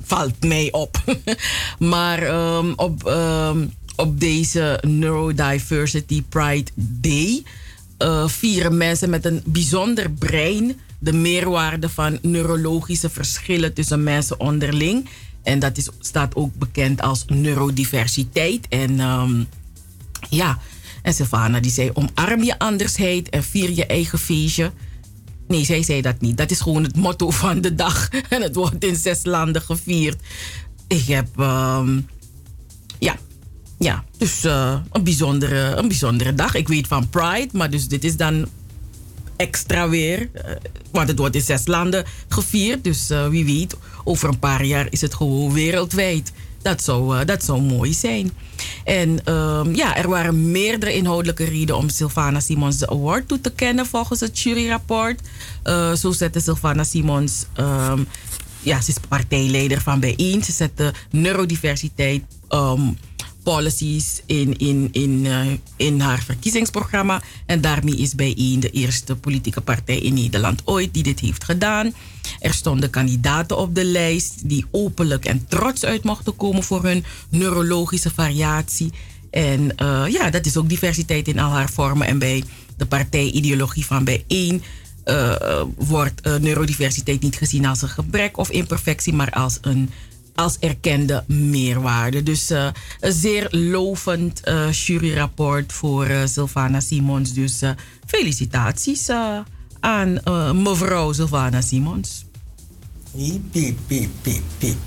Valt 0.04 0.44
mij 0.44 0.72
op. 0.72 1.04
maar 1.80 2.24
ehm, 2.24 2.74
op, 2.76 3.08
ehm, 3.08 3.66
op 4.00 4.20
deze 4.20 4.84
Neurodiversity 4.88 6.24
Pride 6.30 6.72
Day. 6.76 7.44
eh, 7.98 8.28
vieren 8.28 8.78
mensen 8.78 9.10
met 9.10 9.26
een 9.26 9.42
bijzonder 9.46 10.12
brein 10.12 10.76
de 11.00 11.14
meerwaarde 11.14 11.90
van 11.90 12.20
neurologische 12.22 13.10
verschillen 13.10 13.74
tussen 13.74 14.04
mensen 14.04 14.40
onderling. 14.40 15.10
En 15.44 15.60
dat 15.60 15.78
is, 15.78 15.90
staat 16.00 16.36
ook 16.36 16.56
bekend 16.56 17.02
als 17.02 17.26
neurodiversiteit. 17.28 18.68
En 18.68 19.00
ehm, 19.00 19.44
ja, 20.30 20.60
en 21.02 21.14
Sylvana 21.14 21.60
die 21.60 21.72
zei: 21.72 21.92
omarm 21.94 22.44
je 22.44 22.60
andersheid 22.60 23.30
en 23.30 23.44
vier 23.44 23.72
je 23.72 23.86
eigen 23.86 24.20
feestje. 24.20 24.72
Nee, 25.48 25.66
zij 25.66 25.84
zei 25.84 26.02
dat 26.02 26.22
niet. 26.22 26.38
Dat 26.38 26.52
is 26.52 26.60
gewoon 26.60 26.84
het 26.84 26.96
motto 26.96 27.30
van 27.30 27.62
de 27.62 27.76
dag. 27.76 28.10
En 28.30 28.42
het 28.42 28.56
wordt 28.56 28.84
in 28.84 28.96
zes 28.96 29.26
landen 29.26 29.62
gevierd. 29.62 30.22
Ik 30.88 31.06
heb, 31.06 31.28
ehm, 31.38 32.00
ja, 33.00 33.16
ja, 33.80 34.04
dus 34.18 34.44
eh, 34.44 34.80
een, 34.92 35.04
bijzondere, 35.04 35.76
een 35.76 35.88
bijzondere 35.88 36.36
dag. 36.36 36.56
Ik 36.56 36.68
weet 36.68 36.88
van 36.88 37.10
Pride, 37.10 37.50
maar 37.52 37.70
dus 37.70 37.88
dit 37.88 38.04
is 38.04 38.18
dan 38.18 38.48
extra 39.36 39.90
weer. 39.90 40.30
eh, 40.34 40.52
want 40.92 41.08
het 41.08 41.20
wordt 41.20 41.36
in 41.36 41.42
zes 41.42 41.68
landen 41.68 42.06
gevierd. 42.28 42.84
Dus 42.84 43.10
eh, 43.10 43.28
wie 43.28 43.46
weet, 43.46 43.76
over 44.04 44.30
een 44.30 44.40
paar 44.40 44.64
jaar 44.66 44.88
is 44.90 45.02
het 45.02 45.14
gewoon 45.14 45.54
wereldwijd. 45.54 46.32
Dat 46.62 46.84
zou, 46.84 47.26
dat 47.26 47.44
zou 47.44 47.62
mooi 47.62 47.94
zijn. 47.94 48.32
En 48.84 49.26
ehm, 49.26 49.76
ja, 49.76 49.96
er 49.96 50.10
waren 50.10 50.52
meerdere 50.52 50.94
inhoudelijke 50.94 51.44
redenen 51.44 51.78
om 51.78 51.90
Sylvana 51.90 52.40
Simons 52.40 52.78
de 52.78 52.90
award 52.90 53.28
toe 53.28 53.42
te 53.42 53.52
kennen 53.52 53.86
volgens 53.86 54.20
het 54.20 54.40
juryrapport. 54.40 55.22
Zo 55.98 56.12
zette 56.12 56.40
Sylvana 56.40 56.84
Simons, 56.84 57.46
ehm, 57.54 58.04
ja, 58.62 58.82
ze 58.82 58.90
is 58.90 58.98
partijleider 59.08 59.82
van 59.82 60.00
Bijeen. 60.00 60.44
Ze 60.44 60.52
zette 60.52 60.94
neurodiversiteit 61.10 62.24
ehm, 62.48 62.82
policies 63.50 64.22
in, 64.26 64.58
in, 64.58 64.90
in, 64.92 65.26
eh, 65.26 65.48
in 65.76 66.00
haar 66.00 66.24
verkiezingsprogramma. 66.24 67.22
En 67.46 67.62
daarmee 67.62 67.98
is 67.98 68.16
Bijeen 68.16 68.60
de 68.60 68.70
eerste 68.70 69.16
politieke 69.16 69.62
partij 69.62 69.98
in 69.98 70.14
Nederland 70.14 70.62
ooit 70.66 70.94
die 70.94 71.04
dit 71.04 71.20
heeft 71.20 71.44
gedaan. 71.44 71.94
Er 72.40 72.54
stonden 72.54 72.90
kandidaten 72.90 73.58
op 73.58 73.76
de 73.76 73.86
lijst 73.86 74.50
die 74.50 74.66
openlijk 74.72 75.26
en 75.26 75.46
trots 75.48 75.86
uit 75.86 76.04
mochten 76.04 76.36
komen 76.36 76.64
voor 76.64 76.84
hun 76.84 77.04
neurologische 77.30 78.10
variatie. 78.10 78.92
En 79.32 79.76
eh, 79.76 80.04
ja, 80.08 80.30
dat 80.30 80.46
is 80.46 80.58
ook 80.58 80.70
diversiteit 80.70 81.28
in 81.28 81.40
al 81.40 81.52
haar 81.52 81.70
vormen. 81.70 82.08
En 82.08 82.20
bij 82.20 82.44
de 82.78 82.86
partijideologie 82.86 83.86
van 83.86 84.04
bijeen 84.04 84.62
uh, 85.06 85.64
wordt 85.78 86.28
uh, 86.28 86.36
neurodiversiteit 86.36 87.22
niet 87.22 87.36
gezien 87.36 87.66
als 87.66 87.82
een 87.82 87.90
gebrek 87.90 88.38
of 88.38 88.50
imperfectie, 88.50 89.14
maar 89.14 89.32
als 89.32 89.58
een 89.62 89.90
als 90.40 90.58
erkende 90.60 91.24
meerwaarde. 91.28 92.24
Dus 92.24 92.52
uh, 92.52 92.68
een 93.00 93.14
zeer 93.14 93.48
lovend 93.50 94.42
juryrapport 94.72 95.74
voor 95.74 96.08
Sylvana 96.26 96.80
Simons. 96.80 97.34
Dus 97.34 97.62
felicitaties 98.06 99.10
aan 99.80 100.20
mevrouw 100.64 101.12
Sylvana 101.14 101.62
Simons. 101.62 102.26
Piep, 103.12 103.42
piep, 103.52 104.10
piep, 104.22 104.42
piep. 104.58 104.78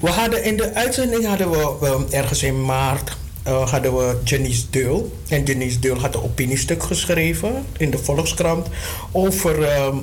We 0.00 0.10
hadden 0.10 0.44
in 0.44 0.56
de 0.56 0.74
uitzending 0.74 1.26
hadden 1.26 1.50
we 1.50 2.06
ergens 2.10 2.42
in 2.42 2.64
maart 2.64 3.16
uh, 3.46 3.70
hadden 3.70 3.96
we 3.96 4.18
Janice 4.24 4.64
Deul. 4.70 5.18
En 5.28 5.44
Janice 5.44 5.78
Deul 5.78 5.98
had 5.98 6.14
een 6.14 6.22
opiniestuk 6.22 6.82
geschreven 6.82 7.64
in 7.76 7.90
de 7.90 7.98
Volkskrant 7.98 8.66
over 9.12 9.58
uh, 9.58 9.96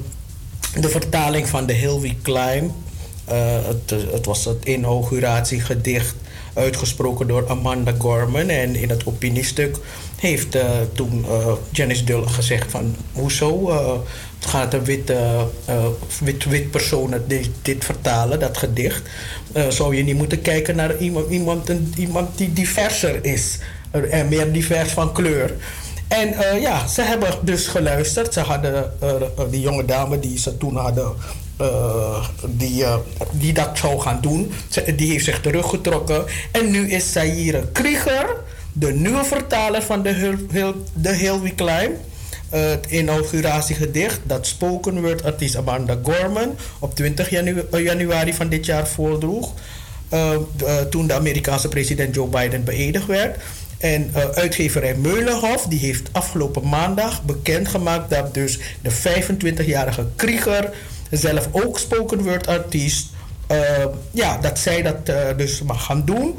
de 0.80 0.90
vertaling 0.90 1.48
van 1.48 1.66
de 1.66 1.74
Hilwy 1.74 2.18
Klein. 2.22 2.72
Uh, 3.32 3.36
het, 3.66 4.12
het, 4.12 4.26
was 4.26 4.46
het 4.46 4.66
inauguratiegedicht 4.66 6.16
uitgesproken 6.54 7.28
door 7.28 7.50
Amanda 7.50 7.94
Gorman. 7.98 8.50
En 8.50 8.76
in 8.76 8.90
het 8.90 9.06
opiniestuk 9.06 9.78
heeft 10.16 10.56
uh, 10.56 10.70
toen 10.94 11.26
Janice 11.72 12.04
Deul 12.04 12.26
gezegd 12.26 12.72
van... 12.72 12.96
hoezo 13.12 13.72
gaat 14.40 14.74
een 14.74 14.84
witte, 14.84 15.48
wit, 16.20 16.46
wit 16.46 16.72
persoon 16.72 17.14
dit, 17.28 17.50
dit 17.62 17.86
vertalen, 17.86 18.40
dat 18.40 18.58
gedicht... 18.58 19.02
Uh, 19.58 19.68
zou 19.70 19.96
je 19.96 20.04
niet 20.04 20.16
moeten 20.16 20.42
kijken 20.42 20.76
naar 20.76 20.98
iemand, 20.98 21.30
iemand, 21.30 21.70
iemand 21.96 22.38
die 22.38 22.54
diverser 22.54 23.26
is. 23.26 23.58
En 23.92 24.28
meer 24.28 24.52
divers 24.52 24.92
van 24.92 25.14
kleur. 25.14 25.56
En 26.08 26.34
uh, 26.34 26.62
ja, 26.62 26.88
ze 26.88 27.02
hebben 27.02 27.30
dus 27.42 27.68
geluisterd. 27.68 28.34
Ze 28.34 28.40
hadden 28.40 28.92
uh, 29.04 29.12
die 29.50 29.62
jonge 29.62 29.86
dame 29.86 30.20
die 30.20 30.40
ze 30.40 30.58
toen 30.58 30.76
hadden. 30.76 31.14
Die, 32.46 32.86
die 33.32 33.54
dat 33.54 33.78
zou 33.78 34.00
gaan 34.00 34.22
doen. 34.22 34.52
Die 34.96 35.12
heeft 35.12 35.26
zich 35.26 35.42
teruggetrokken. 35.42 36.26
En 36.52 36.72
nu 36.72 36.92
is 36.92 37.12
Saïre 37.12 37.68
Krieger, 37.72 38.36
de 38.74 38.94
nieuwe 38.94 39.24
vertaler 39.24 39.82
van 39.82 40.04
de, 40.04 40.14
Hil, 40.14 40.36
Hil, 40.52 40.76
de 40.94 41.96
het 42.50 42.86
inauguratiegedicht 42.90 44.20
dat 44.24 44.48
spoken 44.48 45.02
word 45.02 45.24
artiest 45.24 45.56
Amanda 45.56 45.98
Gorman 46.04 46.56
op 46.80 46.96
20 46.96 47.30
janu 47.30 47.64
januari 47.72 48.34
van 48.34 48.50
dit 48.50 48.66
jaar 48.66 48.88
voordroeg. 48.88 49.54
Toen 50.90 51.08
de 51.08 51.14
Amerikaanse 51.14 51.68
president 51.68 52.16
Joe 52.16 52.28
Biden 52.28 52.64
beëdigd 52.64 53.06
werd. 53.06 53.38
En 53.78 54.12
uitgeverij 54.34 54.96
Meulenhof 54.96 55.66
die 55.66 55.80
heeft 55.80 56.10
afgelopen 56.12 56.70
maandag 56.70 57.24
bekendgemaakt 57.24 58.10
dat 58.10 58.34
dus 58.34 58.60
de 58.82 58.92
25-jarige 58.92 60.06
Krieger 60.16 60.74
zelf 61.12 61.50
ook 61.52 61.80
spoken 61.80 62.24
word 62.24 62.48
artiest 62.48 63.08
uh, 63.52 63.86
ja, 64.12 64.38
dat 64.38 64.60
zij 64.60 64.82
dat 64.82 65.10
uh, 65.10 65.16
dus 65.38 65.62
mag 65.62 65.86
gaan 65.86 66.06
doen. 66.06 66.36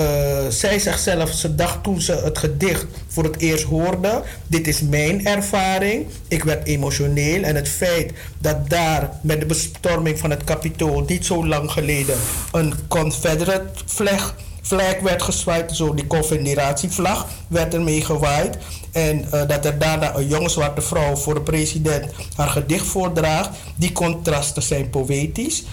Uh, 0.00 0.06
zij 0.48 0.78
zegt 0.78 1.02
zelf, 1.02 1.32
ze 1.32 1.54
dacht 1.54 1.82
toen 1.82 2.00
ze 2.00 2.12
het 2.12 2.38
gedicht 2.38 2.86
voor 3.08 3.24
het 3.24 3.38
eerst 3.38 3.64
hoorde: 3.64 4.22
Dit 4.46 4.66
is 4.66 4.80
mijn 4.80 5.26
ervaring. 5.26 6.06
Ik 6.28 6.44
werd 6.44 6.66
emotioneel. 6.66 7.42
En 7.42 7.54
het 7.54 7.68
feit 7.68 8.12
dat 8.38 8.70
daar 8.70 9.10
met 9.22 9.40
de 9.40 9.46
bestorming 9.46 10.18
van 10.18 10.30
het 10.30 10.44
kapitool 10.44 11.04
niet 11.06 11.26
zo 11.26 11.46
lang 11.46 11.70
geleden 11.70 12.16
een 12.52 12.74
Confederate 12.88 13.84
flag, 13.86 14.36
flag 14.62 15.00
werd 15.00 15.22
gezwaaid, 15.22 15.76
zo 15.76 15.94
die 15.94 16.06
confederatievlag 16.06 17.26
werd 17.48 17.74
ermee 17.74 18.04
gewaaid. 18.04 18.58
En 18.92 19.24
dat 19.46 19.64
er 19.64 19.78
daarna 19.78 20.16
een 20.16 20.28
jonge 20.28 20.48
zwarte 20.48 20.80
vrouw 20.80 21.16
voor 21.16 21.34
de 21.34 21.40
president 21.40 22.12
haar 22.36 22.48
gedicht 22.48 22.86
voordraagt. 22.86 23.50
Die 23.76 23.92
contrasten 23.92 24.62
zijn 24.62 24.90
poëtisch. 24.90 25.64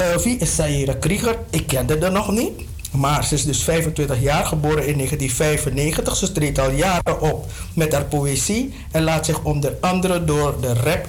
Uh, 0.00 0.16
wie 0.16 0.38
is 0.38 0.54
Saira 0.54 0.94
Krieger? 0.94 1.38
Ik 1.50 1.66
kende 1.66 1.98
haar 2.00 2.12
nog 2.12 2.30
niet. 2.30 2.52
Maar 2.90 3.24
ze 3.24 3.34
is 3.34 3.44
dus 3.44 3.62
25 3.62 4.20
jaar, 4.20 4.46
geboren 4.46 4.86
in 4.86 4.94
1995. 4.94 6.16
Ze 6.16 6.32
treedt 6.32 6.58
al 6.58 6.70
jaren 6.70 7.20
op 7.20 7.46
met 7.74 7.92
haar 7.92 8.04
poëzie 8.04 8.74
en 8.90 9.02
laat 9.02 9.26
zich 9.26 9.42
onder 9.42 9.76
andere 9.80 10.24
door 10.24 10.60
de 10.60 10.72
rap 10.72 11.06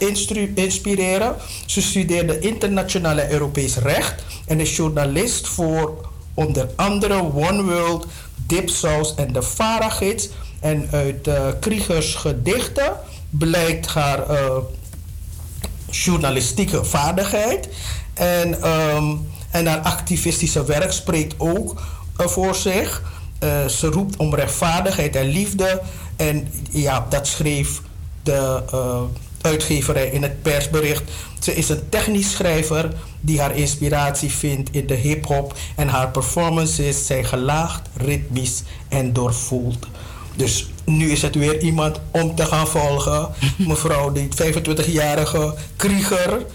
inspireren. 0.56 1.36
Ze 1.66 1.82
studeerde 1.82 2.40
internationale 2.40 3.32
Europees 3.32 3.78
recht 3.78 4.24
en 4.46 4.60
is 4.60 4.76
journalist 4.76 5.48
voor 5.48 6.09
onder 6.40 6.70
andere 6.76 7.34
One 7.34 7.64
World, 7.64 8.06
Dipsaus 8.36 9.16
en 9.16 9.34
de 9.34 9.42
Varagids. 9.42 10.30
En 10.60 10.88
uit 10.92 11.28
uh, 11.28 11.48
Kriegers 11.60 12.16
gedichten 12.16 12.94
blijkt 13.30 13.88
haar 13.88 14.32
uh, 14.32 14.58
journalistieke 15.90 16.84
vaardigheid. 16.84 17.70
En, 18.14 18.68
um, 18.68 19.30
en 19.52 19.66
haar 19.66 19.80
activistische 19.80 20.64
werk 20.66 20.92
spreekt 20.92 21.36
ook 21.38 21.82
uh, 22.22 22.28
voor 22.28 22.56
zich. 22.56 23.02
Ze 23.68 23.88
roept 23.88 24.18
om 24.18 24.36
rechtvaardigheid 24.36 25.16
en 25.16 25.28
liefde. 25.28 25.82
En 26.16 26.52
ja, 26.72 27.06
dat 27.10 27.28
schreef 27.28 27.82
de 28.24 28.64
uitgeverij 29.42 30.08
in 30.08 30.22
het 30.22 30.42
persbericht. 30.42 31.04
Ze 31.40 31.56
is 31.56 31.70
een 31.70 31.90
technisch 31.90 32.32
schrijver 32.32 32.90
die 33.22 33.40
haar 33.40 33.56
inspiratie 33.56 34.32
vindt 34.32 34.70
in 34.72 34.88
de 34.88 34.96
hip-hop. 34.96 35.54
En 35.76 35.88
haar 35.88 36.10
performances 36.10 37.06
zijn 37.06 37.26
gelaagd, 37.26 37.90
ritmisch 37.96 38.64
en 38.88 39.14
doorvoeld. 39.14 39.88
Dus 40.36 40.70
nu 40.86 41.12
is 41.12 41.22
het 41.22 41.36
weer 41.36 41.62
iemand 41.62 42.00
om 42.12 42.36
te 42.36 42.46
gaan 42.46 42.68
volgen. 42.68 43.30
Mevrouw, 43.58 44.12
die 44.12 44.28
25-jarige 44.44 45.56
krieger. 45.76 46.46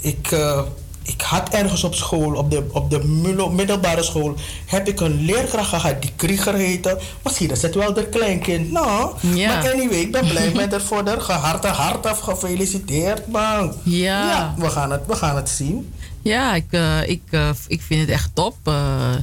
Ik, 0.00 0.30
uh, 0.30 0.60
ik 1.04 1.20
had 1.20 1.48
ergens 1.48 1.84
op 1.84 1.94
school, 1.94 2.34
op 2.34 2.50
de, 2.50 2.64
op 2.72 2.90
de 2.90 3.04
middelbare 3.52 4.02
school, 4.02 4.34
heb 4.66 4.88
ik 4.88 5.00
een 5.00 5.24
leerkracht 5.24 5.68
gehad 5.68 6.02
die 6.02 6.12
Krieger 6.16 6.54
heette. 6.54 6.98
Misschien 7.22 7.50
is 7.50 7.62
het 7.62 7.74
wel 7.74 7.92
de 7.92 8.08
kleinkind. 8.08 8.70
Nou, 8.70 9.14
ja. 9.34 9.48
maar 9.48 9.72
anyway, 9.72 9.98
ik 9.98 10.12
ben 10.12 10.28
blij 10.28 10.52
met 10.56 10.70
haar 10.70 10.80
voor 10.80 11.06
haar. 11.06 11.38
Harte 11.38 11.66
hart 11.66 12.06
af 12.06 12.18
gefeliciteerd, 12.18 13.26
man. 13.26 13.72
Ja. 13.82 14.28
ja. 14.28 14.54
we, 14.58 14.70
gaan 14.70 14.90
het, 14.90 15.06
we 15.06 15.16
gaan 15.16 15.36
het 15.36 15.48
zien. 15.48 15.92
Ja, 16.22 16.54
ik, 16.54 16.66
uh, 16.70 17.08
ik, 17.08 17.22
uh, 17.30 17.48
ik 17.66 17.82
vind 17.82 18.00
het 18.00 18.10
echt 18.10 18.30
top. 18.34 18.56
Uh, 18.68 19.14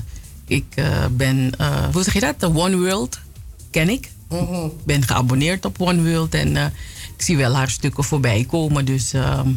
ik 0.47 0.65
ben, 1.11 1.51
hoe 1.93 2.03
zeg 2.03 2.13
je 2.13 2.19
dat? 2.19 2.39
The 2.39 2.55
One 2.55 2.77
World 2.77 3.19
ken 3.71 3.89
ik. 3.89 4.11
Mm 4.29 4.47
-hmm. 4.47 4.71
ben 4.83 5.03
geabonneerd 5.03 5.65
op 5.65 5.81
One 5.81 6.11
World 6.11 6.33
en 6.33 6.55
ik 7.17 7.21
zie 7.27 7.37
wel 7.37 7.55
haar 7.55 7.69
stukken 7.69 8.03
voorbij 8.03 8.45
komen. 8.49 8.85
Dus 8.85 9.13
ehm, 9.13 9.49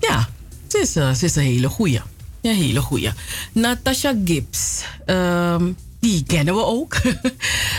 ja, 0.00 0.28
ze 0.68 0.78
is, 0.78 0.92
ze 0.92 1.24
is 1.24 1.36
een 1.36 1.42
hele 1.42 1.68
goeie. 1.68 2.00
Een 2.42 2.54
hele. 2.54 3.12
Natasha 3.52 4.14
Gibbs. 4.24 4.84
Um, 5.06 5.76
die 6.00 6.24
kennen 6.26 6.54
we 6.54 6.64
ook. 6.64 6.96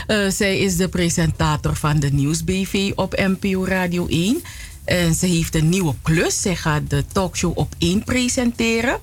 uh, 0.07 0.29
zij 0.39 0.59
is 0.59 0.77
de 0.77 0.88
presentator 0.88 1.75
van 1.75 1.99
de 1.99 2.09
Nieuwsbv 2.09 2.91
op 2.95 3.15
NPO 3.15 3.65
Radio 3.65 4.07
1. 4.07 4.41
En 4.85 5.13
ze 5.13 5.25
heeft 5.25 5.55
een 5.55 5.69
nieuwe 5.69 5.93
klus. 6.01 6.41
Zij 6.41 6.55
gaat 6.55 6.89
de 6.89 7.03
talkshow 7.11 7.57
op 7.57 7.75
1 7.77 8.03
presenteren. 8.03 8.99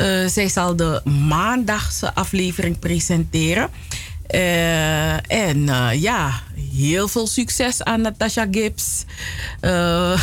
Uh, 0.00 0.26
zij 0.28 0.48
zal 0.48 0.76
de 0.76 1.00
maandagse 1.28 2.14
aflevering 2.14 2.78
presenteren. 2.78 3.70
Uh, 4.30 5.30
en 5.30 5.58
uh, 5.58 5.88
ja, 5.92 6.42
heel 6.74 7.08
veel 7.08 7.26
succes 7.26 7.82
aan 7.82 8.00
Natasha 8.00 8.46
Gibbs. 8.50 9.04
Uh, 9.60 10.20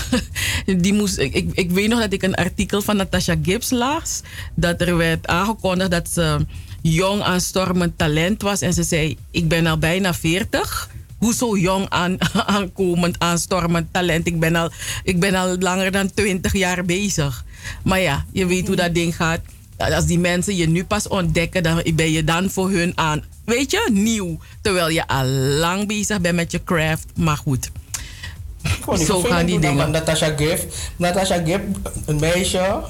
die 0.83 0.93
moest, 0.93 1.17
ik, 1.17 1.49
ik 1.53 1.71
weet 1.71 1.89
nog 1.89 1.99
dat 1.99 2.13
ik 2.13 2.23
een 2.23 2.35
artikel 2.35 2.81
van 2.81 2.95
Natasha 2.95 3.35
Gibbs 3.43 3.69
las. 3.69 4.21
Dat 4.55 4.81
er 4.81 4.97
werd 4.97 5.27
aangekondigd 5.27 5.91
dat 5.91 6.09
ze 6.09 6.45
jong 6.81 7.21
aanstormend 7.21 7.97
talent 7.97 8.41
was. 8.41 8.61
En 8.61 8.73
ze 8.73 8.83
zei, 8.83 9.17
ik 9.31 9.47
ben 9.47 9.65
al 9.65 9.77
bijna 9.77 10.13
40. 10.13 10.89
Hoezo 11.17 11.57
jong 11.57 11.89
aan, 11.89 12.17
aankomend 12.57 13.19
aanstormend 13.19 13.93
talent? 13.93 14.27
Ik 14.27 14.39
ben, 14.39 14.55
al, 14.55 14.71
ik 15.03 15.19
ben 15.19 15.35
al 15.35 15.57
langer 15.57 15.91
dan 15.91 16.13
20 16.13 16.53
jaar 16.53 16.85
bezig. 16.85 17.45
Maar 17.83 17.99
ja, 17.99 18.25
je 18.31 18.45
weet 18.45 18.67
hoe 18.67 18.75
dat 18.75 18.93
ding 18.93 19.15
gaat. 19.15 19.39
Als 19.77 20.05
die 20.05 20.19
mensen 20.19 20.55
je 20.55 20.67
nu 20.67 20.83
pas 20.83 21.07
ontdekken, 21.07 21.63
dan 21.63 21.83
ben 21.95 22.11
je 22.11 22.23
dan 22.23 22.49
voor 22.49 22.69
hun 22.69 22.91
aan 22.95 23.23
weet 23.45 23.71
je, 23.71 23.89
nieuw. 23.91 24.39
Terwijl 24.61 24.89
je 24.89 25.07
al 25.07 25.25
lang 25.59 25.87
bezig 25.87 26.21
bent 26.21 26.35
met 26.35 26.51
je 26.51 26.63
craft. 26.63 27.05
Maar 27.15 27.37
goed. 27.37 27.71
Zo 29.05 29.21
gaan 29.21 29.45
die 29.45 29.59
dingen. 29.59 29.91
Natasha 29.91 30.33
Gift. 30.37 30.65
Natasha 30.95 31.41
Gift, 31.45 31.63
een 32.05 32.19
meisje. 32.19 32.81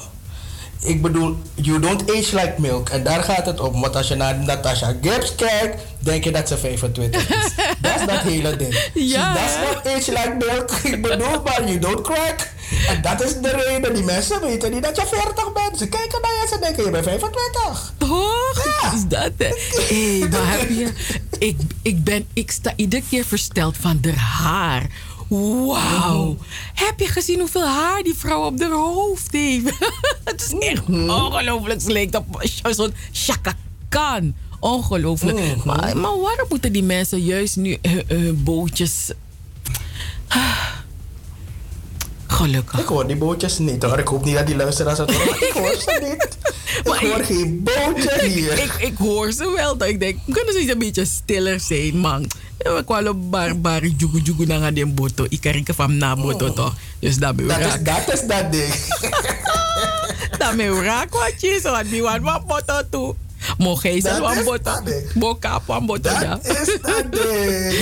Ik 0.84 1.01
bedoel, 1.01 1.38
you 1.55 1.79
don't 1.79 2.11
age 2.11 2.36
like 2.36 2.53
milk. 2.57 2.89
En 2.89 3.03
daar 3.03 3.23
gaat 3.23 3.45
het 3.45 3.59
om. 3.59 3.81
Want 3.81 3.95
als 3.95 4.07
je 4.07 4.15
naar 4.15 4.39
Natasha 4.39 4.95
Gibbs 5.01 5.36
kijkt, 5.36 5.81
denk 5.99 6.23
je 6.23 6.31
dat 6.31 6.47
ze 6.47 6.57
25 6.57 7.29
is. 7.29 7.51
dat 7.81 7.95
is 7.99 8.05
dat 8.07 8.19
hele 8.19 8.55
ding. 8.55 8.89
Ja, 8.93 9.36
She 9.36 9.39
does 9.39 9.73
not 9.73 9.93
age 9.95 10.11
like 10.11 10.36
milk. 10.45 10.71
ik 10.93 11.01
bedoel, 11.01 11.41
maar 11.43 11.63
you 11.65 11.79
don't 11.79 12.01
crack. 12.01 12.51
En 12.88 13.01
dat 13.01 13.23
is 13.23 13.34
de 13.34 13.49
reden. 13.49 13.93
Die 13.93 14.03
mensen 14.03 14.41
weten 14.41 14.71
niet 14.71 14.84
dat 14.84 14.95
je 14.95 15.05
40 15.05 15.53
bent. 15.53 15.77
Ze 15.77 15.88
kijken 15.88 16.21
naar 16.21 16.31
je 16.31 16.39
en 16.41 16.47
ze 16.47 16.59
denken, 16.59 16.84
je 16.84 16.89
bent 16.91 17.03
25. 17.03 17.93
Toch? 17.97 18.41
Is 18.93 19.07
dat 19.07 19.31
hè? 19.38 19.49
Hé, 19.88 20.27
maar 20.29 20.59
heb 20.59 20.69
je... 20.69 20.93
Ik, 21.39 21.57
ik, 21.81 22.03
ben, 22.03 22.27
ik 22.34 22.51
sta 22.51 22.73
iedere 22.75 23.03
keer 23.09 23.25
versteld 23.25 23.75
van 23.79 23.99
haar. 24.15 24.88
Wauw. 25.34 26.38
Heb 26.73 26.99
je 26.99 27.07
gezien 27.07 27.39
hoeveel 27.39 27.67
haar 27.67 28.03
die 28.03 28.13
vrouw 28.13 28.45
op 28.45 28.59
haar 28.59 28.71
hoofd 28.71 29.31
heeft? 29.31 29.73
Het 30.23 30.41
is 30.41 30.67
echt 30.67 30.89
ongelooflijk. 30.89 31.81
Ze 31.81 31.91
lijkt 31.91 32.15
op 32.15 32.25
zo'n 32.71 32.93
Khan. 33.89 34.36
Ongelooflijk. 34.59 35.63
Maar, 35.65 35.97
maar 35.97 36.19
waarom 36.19 36.45
moeten 36.49 36.71
die 36.71 36.84
mensen 36.84 37.21
juist 37.21 37.55
nu 37.55 37.77
hun 37.81 38.03
hun 38.07 38.43
bootjes... 38.43 39.11
Gelukkig. 42.34 42.79
Ik 42.79 42.86
hoor 42.86 43.07
die 43.07 43.15
bootjes 43.15 43.57
niet 43.57 43.84
hoor. 43.84 43.99
Ik 43.99 44.07
hoop 44.07 44.25
niet 44.25 44.36
dat 44.36 44.47
die 44.47 44.55
luisteraars 44.55 44.97
het 44.97 45.11
horen. 45.13 45.41
Ik 45.47 45.53
hoor 45.53 45.75
ze 45.79 45.99
niet. 46.01 46.38
Ik 46.84 47.07
hoor 47.07 47.23
geen 47.23 47.63
bootje 47.63 48.25
hier. 48.25 48.59
Ik, 48.59 48.73
ik 48.79 48.97
hoor 48.97 49.31
ze 49.31 49.51
wel. 49.55 49.77
Dat 49.77 49.88
ik 49.88 49.99
denk, 49.99 50.19
kunnen 50.31 50.53
ze 50.53 50.59
eens 50.59 50.71
een 50.71 50.79
beetje 50.79 51.05
stiller 51.05 51.59
zijn, 51.59 51.97
man. 51.97 52.27
We 52.57 52.84
kwamen 52.86 53.29
bar 53.29 53.59
bar 53.59 53.86
jugu 53.86 54.19
jugu 54.23 54.45
na 54.45 54.71
de 54.71 54.86
boto. 54.86 55.25
Ik 55.29 55.41
kan 55.41 55.75
van 55.75 55.97
na 55.97 56.15
boto 56.15 56.53
toch. 56.53 56.73
Dus 56.99 57.17
dat 57.17 57.36
ben 57.36 57.47
Dat 57.47 57.59
is, 57.59 57.65
raak. 57.65 57.86
dat 57.86 58.13
is 58.13 58.27
dat 58.27 58.51
ding. 58.51 58.73
Dat 60.38 60.55
ben 60.55 60.84
raak 60.84 61.13
wat 61.13 61.34
je 61.38 61.59
zo. 61.63 61.71
Want 61.71 61.89
die 61.89 62.01
wat 62.01 62.45
boto 62.47 62.81
toe. 62.89 63.15
Mocht 63.57 63.84
hij 63.84 63.99
Dat 63.99 64.15
zelf 64.15 64.31
is 64.31 64.38
een 64.38 64.43
boto. 64.43 64.71
Boka 65.13 65.61
van 65.65 65.86
boto 65.86 66.09
ja. 66.09 66.39
is 66.41 66.77
dat 66.81 67.11
ding, 67.11 67.73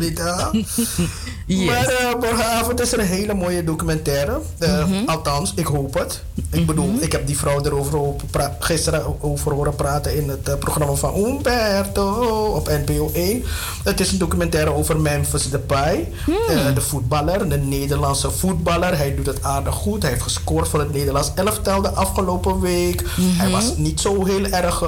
Maar 1.56 1.84
eh, 1.86 2.14
morgenavond 2.20 2.80
is 2.80 2.92
er 2.92 2.98
een 2.98 3.06
hele 3.06 3.34
mooie 3.34 3.64
documentaire. 3.64 4.38
Eh, 4.58 4.84
Mhm. 4.86 5.08
Althans, 5.08 5.52
ik 5.56 5.66
hoop 5.66 5.94
het. 5.94 6.22
Ik 6.50 6.66
bedoel, 6.66 6.94
ik 7.00 7.12
heb 7.12 7.26
die 7.26 7.38
vrouw 7.38 7.64
erover 7.64 7.98
gisteren 8.58 9.22
over 9.22 9.52
horen 9.52 9.74
praten 9.74 10.16
in 10.16 10.28
het 10.28 10.48
eh, 10.48 10.54
programma 10.58 10.92
van 10.94 11.14
Umberto 11.16 12.44
op 12.54 12.68
NPO 12.68 13.10
1. 13.14 13.44
Het 13.84 14.00
is 14.00 14.12
een 14.12 14.18
documentaire 14.18 14.72
over 14.74 15.00
Memphis 15.00 15.50
Depay, 15.50 16.08
Hmm. 16.24 16.34
eh, 16.48 16.74
de 16.74 16.80
voetballer, 16.80 17.48
de 17.48 17.58
Nederlandse 17.58 18.30
voetballer. 18.30 18.96
Hij 18.96 19.14
doet 19.14 19.26
het 19.26 19.42
aardig 19.42 19.74
goed. 19.74 20.02
Hij 20.02 20.10
heeft 20.10 20.22
gescoord 20.22 20.68
voor 20.68 20.80
het 20.80 20.92
Nederlands 20.92 21.30
elftal 21.34 21.82
de 21.82 21.90
afgelopen 21.90 22.60
week. 22.60 23.02
Mhm. 23.02 23.38
Hij 23.38 23.50
was 23.50 23.76
niet 23.76 24.00
zo 24.00 24.24
heel 24.24 24.44
erg 24.44 24.82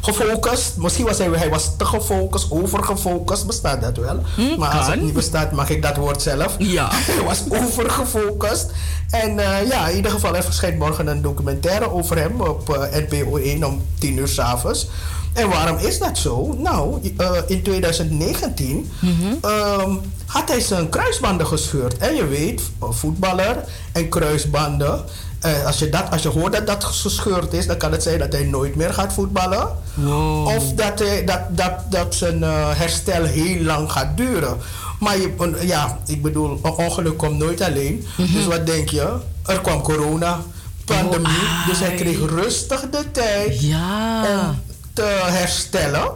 gefocust. 0.00 0.76
Misschien 0.76 1.04
was 1.06 1.18
hij, 1.18 1.28
hij 1.32 1.50
was 1.50 1.70
te 1.76 1.84
gefocust, 1.84 2.46
overgefocust. 2.50 3.46
Bestaat 3.46 3.80
dat 3.80 3.96
wel? 3.96 4.20
maar 4.58 4.70
als 4.70 4.86
het 4.86 5.02
niet 5.02 5.12
bestaat, 5.14 5.51
mag 5.52 5.70
ik 5.70 5.82
dat 5.82 5.96
woord 5.96 6.22
zelf. 6.22 6.54
Ja. 6.58 6.88
hij 7.10 7.24
was 7.24 7.42
overgefocust. 7.48 8.70
En 9.12 9.38
eh, 9.38 9.68
ja, 9.68 9.88
in 9.88 9.96
ieder 9.96 10.10
geval, 10.10 10.36
er 10.36 10.42
verschijnt 10.42 10.78
morgen 10.78 11.06
een 11.06 11.22
documentaire 11.22 11.90
over 11.90 12.18
hem 12.18 12.40
op 12.40 12.74
eh, 12.74 13.06
NPO 13.08 13.36
1 13.36 13.64
om 13.64 13.82
10 13.98 14.16
uur 14.16 14.28
s'avonds. 14.28 14.88
En 15.32 15.48
waarom 15.48 15.76
is 15.76 15.98
dat 15.98 16.18
zo? 16.18 16.54
Nou, 16.58 17.12
eh, 17.16 17.30
in 17.46 17.62
2019 17.62 18.90
ehm, 19.42 19.90
had 20.26 20.48
hij 20.48 20.60
zijn 20.60 20.88
kruisbanden 20.88 21.46
gescheurd. 21.46 21.96
En 21.96 22.14
je 22.14 22.26
weet, 22.26 22.62
voetballer 22.80 23.64
en 23.92 24.08
kruisbanden. 24.08 25.04
als, 25.66 25.78
je 25.78 25.88
dat, 25.88 26.10
als 26.10 26.22
je 26.22 26.28
hoort 26.28 26.52
dat 26.52 26.66
dat 26.66 26.84
gescheurd 26.84 27.52
is, 27.52 27.66
dan 27.66 27.76
kan 27.76 27.92
het 27.92 28.02
zijn 28.02 28.18
dat 28.18 28.32
hij 28.32 28.44
nooit 28.44 28.74
meer 28.76 28.94
gaat 28.94 29.12
voetballen. 29.12 29.68
Of 30.44 30.72
dat, 30.72 30.98
hij, 30.98 31.24
dat, 31.24 31.40
dat, 31.50 31.72
dat 31.90 32.14
zijn 32.14 32.42
herstel 32.76 33.24
heel 33.24 33.62
lang 33.62 33.92
gaat 33.92 34.16
duren. 34.16 34.58
Maar 35.02 35.18
je, 35.18 35.58
ja, 35.60 35.98
ik 36.06 36.22
bedoel, 36.22 36.60
een 36.62 36.72
ongeluk 36.76 37.16
komt 37.16 37.38
nooit 37.38 37.60
alleen. 37.60 38.06
Dus 38.16 38.46
wat 38.46 38.66
denk 38.66 38.88
je? 38.88 39.16
Er 39.46 39.60
kwam 39.60 39.80
corona, 39.82 40.40
pandemie. 40.84 41.48
dus 41.66 41.78
hij 41.78 41.94
kreeg 41.94 42.18
rustig 42.18 42.80
de 42.90 43.10
tijd 43.12 43.62
om 44.40 44.60
te 44.92 45.02
herstellen. 45.24 46.10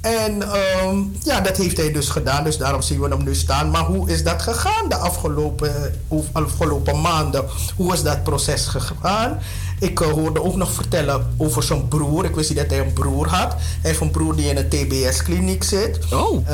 En 0.00 0.42
ehm, 0.42 0.98
ja, 1.22 1.40
dat 1.40 1.56
heeft 1.56 1.76
hij 1.76 1.92
dus 1.92 2.08
gedaan. 2.08 2.44
Dus 2.44 2.58
daarom 2.58 2.82
zien 2.82 3.00
we 3.00 3.08
hem 3.08 3.24
nu 3.24 3.34
staan. 3.34 3.70
Maar 3.70 3.84
hoe 3.84 4.10
is 4.10 4.24
dat 4.24 4.42
gegaan 4.42 4.88
de 4.88 4.96
afgelopen, 4.96 5.94
afgelopen 6.32 7.00
maanden? 7.00 7.44
Hoe 7.76 7.92
is 7.92 8.02
dat 8.02 8.22
proces 8.22 8.66
gegaan? 8.66 9.38
Ik 9.78 10.00
eh, 10.00 10.08
hoorde 10.08 10.42
ook 10.42 10.56
nog 10.56 10.72
vertellen 10.72 11.34
over 11.36 11.62
zijn 11.62 11.88
broer. 11.88 12.24
Ik 12.24 12.34
wist 12.34 12.48
niet 12.48 12.58
dat 12.58 12.70
hij 12.70 12.78
een 12.78 12.92
broer 12.92 13.28
had. 13.28 13.52
Hij 13.52 13.90
heeft 13.90 14.00
een 14.00 14.10
broer 14.10 14.36
die 14.36 14.48
in 14.48 14.56
een 14.56 14.68
TBS-kliniek 14.68 15.64
zit. 15.64 15.98
Oh. 16.12 16.46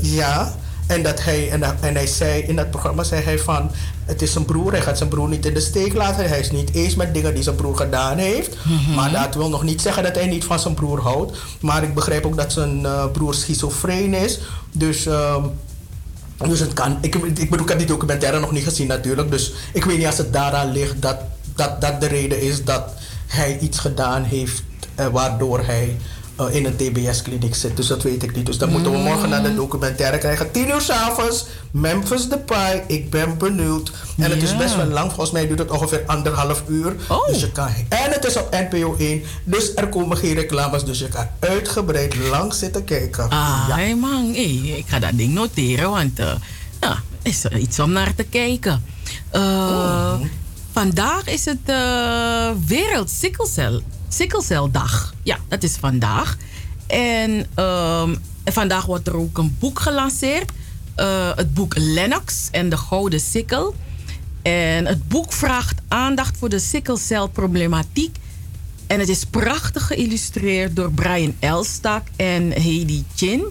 ja. 0.00 0.54
En, 0.88 1.02
dat 1.02 1.22
hij, 1.24 1.50
en, 1.50 1.62
en 1.62 1.94
hij 1.94 2.06
zei 2.06 2.42
in 2.42 2.56
dat 2.56 2.70
programma 2.70 3.02
zei 3.02 3.22
hij 3.22 3.38
van... 3.38 3.70
Het 4.04 4.22
is 4.22 4.32
zijn 4.32 4.44
broer, 4.44 4.72
hij 4.72 4.80
gaat 4.80 4.98
zijn 4.98 5.08
broer 5.08 5.28
niet 5.28 5.46
in 5.46 5.54
de 5.54 5.60
steek 5.60 5.94
laten. 5.94 6.28
Hij 6.28 6.40
is 6.40 6.50
niet 6.50 6.74
eens 6.74 6.94
met 6.94 7.14
dingen 7.14 7.34
die 7.34 7.42
zijn 7.42 7.56
broer 7.56 7.76
gedaan 7.76 8.18
heeft. 8.18 8.56
Maar 8.94 9.12
dat 9.12 9.34
wil 9.34 9.48
nog 9.48 9.62
niet 9.62 9.80
zeggen 9.80 10.02
dat 10.02 10.14
hij 10.14 10.26
niet 10.26 10.44
van 10.44 10.60
zijn 10.60 10.74
broer 10.74 11.00
houdt. 11.00 11.38
Maar 11.60 11.82
ik 11.82 11.94
begrijp 11.94 12.26
ook 12.26 12.36
dat 12.36 12.52
zijn 12.52 12.86
eh, 12.86 13.04
broer 13.12 13.34
schizofreen 13.34 14.14
is. 14.14 14.38
Dus... 14.72 15.06
ehm, 15.06 15.44
dus 16.48 16.60
het 16.60 16.72
kan. 16.72 16.98
Ik, 17.00 17.14
ik 17.14 17.50
bedoel, 17.50 17.64
ik 17.64 17.68
heb 17.68 17.78
die 17.78 17.86
documentaire 17.86 18.40
nog 18.40 18.52
niet 18.52 18.64
gezien 18.64 18.86
natuurlijk. 18.86 19.30
Dus 19.30 19.52
ik 19.72 19.84
weet 19.84 19.96
niet 19.96 20.06
als 20.06 20.18
het 20.18 20.32
daaraan 20.32 20.72
ligt 20.72 21.02
dat 21.02 21.16
dat, 21.58 21.80
dat 21.80 22.00
de 22.00 22.06
reden 22.06 22.40
is 22.40 22.64
dat 22.64 22.82
hij 23.26 23.58
iets 23.58 23.78
gedaan 23.78 24.22
heeft 24.22 24.62
eh, 24.94 25.06
waardoor 25.06 25.64
hij 25.64 25.96
eh, 26.38 26.54
in 26.54 26.64
een 26.64 26.76
TBS-kliniek 26.76 27.54
zit. 27.54 27.76
Dus 27.76 27.86
dat 27.86 28.02
weet 28.02 28.22
ik 28.22 28.36
niet. 28.36 28.46
Dus 28.46 28.58
dan 28.58 28.70
moeten 28.70 28.92
we 28.92 28.98
morgen 28.98 29.28
naar 29.28 29.42
de 29.42 29.54
documentaire 29.54 30.18
krijgen. 30.18 30.50
10 30.50 30.68
uur 30.68 30.80
s'avonds, 30.80 31.46
Memphis 31.70 32.28
Depay. 32.28 32.84
Ik 32.86 33.10
ben 33.10 33.38
benieuwd. 33.38 33.92
En 34.16 34.30
het 34.30 34.42
is 34.42 34.56
best 34.56 34.76
wel 34.76 34.86
lang. 34.86 35.08
Volgens 35.08 35.30
mij 35.30 35.46
duurt 35.46 35.58
het 35.58 35.70
ongeveer 35.70 36.02
anderhalf 36.06 36.62
uur. 36.68 36.96
Dus 37.26 37.40
je 37.40 37.52
kan, 37.52 37.66
en 37.88 38.10
het 38.10 38.24
is 38.24 38.36
op 38.36 38.50
NPO 38.50 38.96
1. 38.98 39.22
Dus 39.44 39.74
er 39.74 39.88
komen 39.88 40.16
geen 40.16 40.34
reclames. 40.34 40.84
Dus 40.84 40.98
je 40.98 41.08
kan 41.08 41.26
uitgebreid 41.38 42.16
lang 42.16 42.54
zitten 42.54 42.84
kijken. 42.84 43.28
Ah, 43.28 43.68
hey 43.68 43.94
man. 43.94 44.32
Hey, 44.32 44.74
ik 44.76 44.84
ga 44.86 44.98
dat 44.98 45.10
ding 45.14 45.34
noteren, 45.34 45.90
want 45.90 46.18
eh 46.18 46.32
ja, 46.80 47.02
is 47.22 47.44
er 47.44 47.56
iets 47.56 47.78
om 47.78 47.92
naar 47.92 48.14
te 48.14 48.24
kijken. 48.24 48.84
Eh, 49.30 50.14
Vandaag 50.78 51.26
is 51.26 51.44
het 51.44 51.58
uh, 51.66 52.50
Wereld 52.66 53.10
Sikkelcel, 53.10 53.82
Sikkelceldag. 54.08 55.14
Ja, 55.22 55.38
dat 55.48 55.62
is 55.62 55.76
vandaag. 55.76 56.36
En 56.86 57.46
ehm, 57.54 58.14
vandaag 58.44 58.86
wordt 58.86 59.06
er 59.06 59.16
ook 59.16 59.38
een 59.38 59.56
boek 59.58 59.80
gelanceerd. 59.80 60.52
Eh, 60.94 61.36
het 61.36 61.54
boek 61.54 61.74
Lennox 61.76 62.48
en 62.50 62.68
de 62.68 62.76
Gouden 62.76 63.20
Sikkel. 63.20 63.74
En 64.42 64.86
het 64.86 65.08
boek 65.08 65.32
vraagt 65.32 65.80
aandacht 65.88 66.36
voor 66.38 66.48
de 66.48 66.58
sikkelcelproblematiek. 66.58 68.16
En 68.86 68.98
het 68.98 69.08
is 69.08 69.24
prachtig 69.24 69.86
geïllustreerd 69.86 70.76
door 70.76 70.92
Brian 70.92 71.34
Elstak 71.38 72.06
en 72.16 72.52
Heidi 72.52 73.04
Chin. 73.14 73.44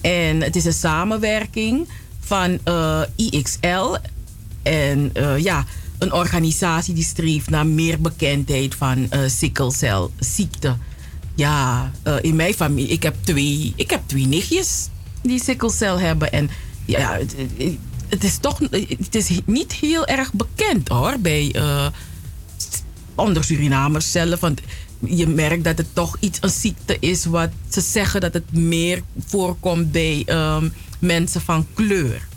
En 0.00 0.40
het 0.40 0.56
is 0.56 0.64
een 0.64 0.72
samenwerking 0.72 1.88
van 2.20 2.58
eh, 2.64 3.02
IXL. 3.16 3.96
En 4.62 5.10
eh, 5.12 5.38
ja, 5.38 5.64
een 6.00 6.12
organisatie 6.12 6.94
die 6.94 7.04
streeft 7.04 7.50
naar 7.50 7.66
meer 7.66 8.00
bekendheid 8.00 8.74
van 8.74 8.98
uh, 8.98 9.20
sikkelcelziekte. 9.26 10.76
Ja, 11.34 11.90
uh, 12.04 12.14
in 12.20 12.36
mijn 12.36 12.54
familie, 12.54 12.90
ik 12.90 13.02
heb 13.02 13.14
twee, 13.20 13.72
ik 13.76 13.90
heb 13.90 14.00
twee 14.06 14.26
nichtjes 14.26 14.88
die 15.22 15.42
sikkelcel 15.42 15.98
hebben. 15.98 16.32
En 16.32 16.50
ja, 16.84 17.18
het, 18.08 18.24
is 18.24 18.38
toch 18.38 18.58
het 18.98 19.14
is 19.14 19.30
niet 19.44 19.72
heel 19.72 20.06
erg 20.06 20.32
bekend 20.32 20.88
hoor, 20.88 21.18
bij, 21.18 21.54
uh, 21.56 21.86
onder 23.14 23.44
Surinamers 23.44 24.10
zelf. 24.12 24.40
Want 24.40 24.60
je 25.04 25.26
merkt 25.26 25.64
dat 25.64 25.78
het 25.78 25.94
toch 25.94 26.16
iets 26.20 26.38
een 26.40 26.50
ziekte 26.50 26.96
is 27.00 27.24
wat 27.24 27.50
ze 27.68 27.80
zeggen 27.80 28.20
dat 28.20 28.34
het 28.34 28.52
meer 28.52 29.02
voorkomt 29.26 29.92
bij 29.92 30.26
um, 30.28 30.72
mensen 30.98 31.40
van 31.40 31.66
kleur. 31.74 32.28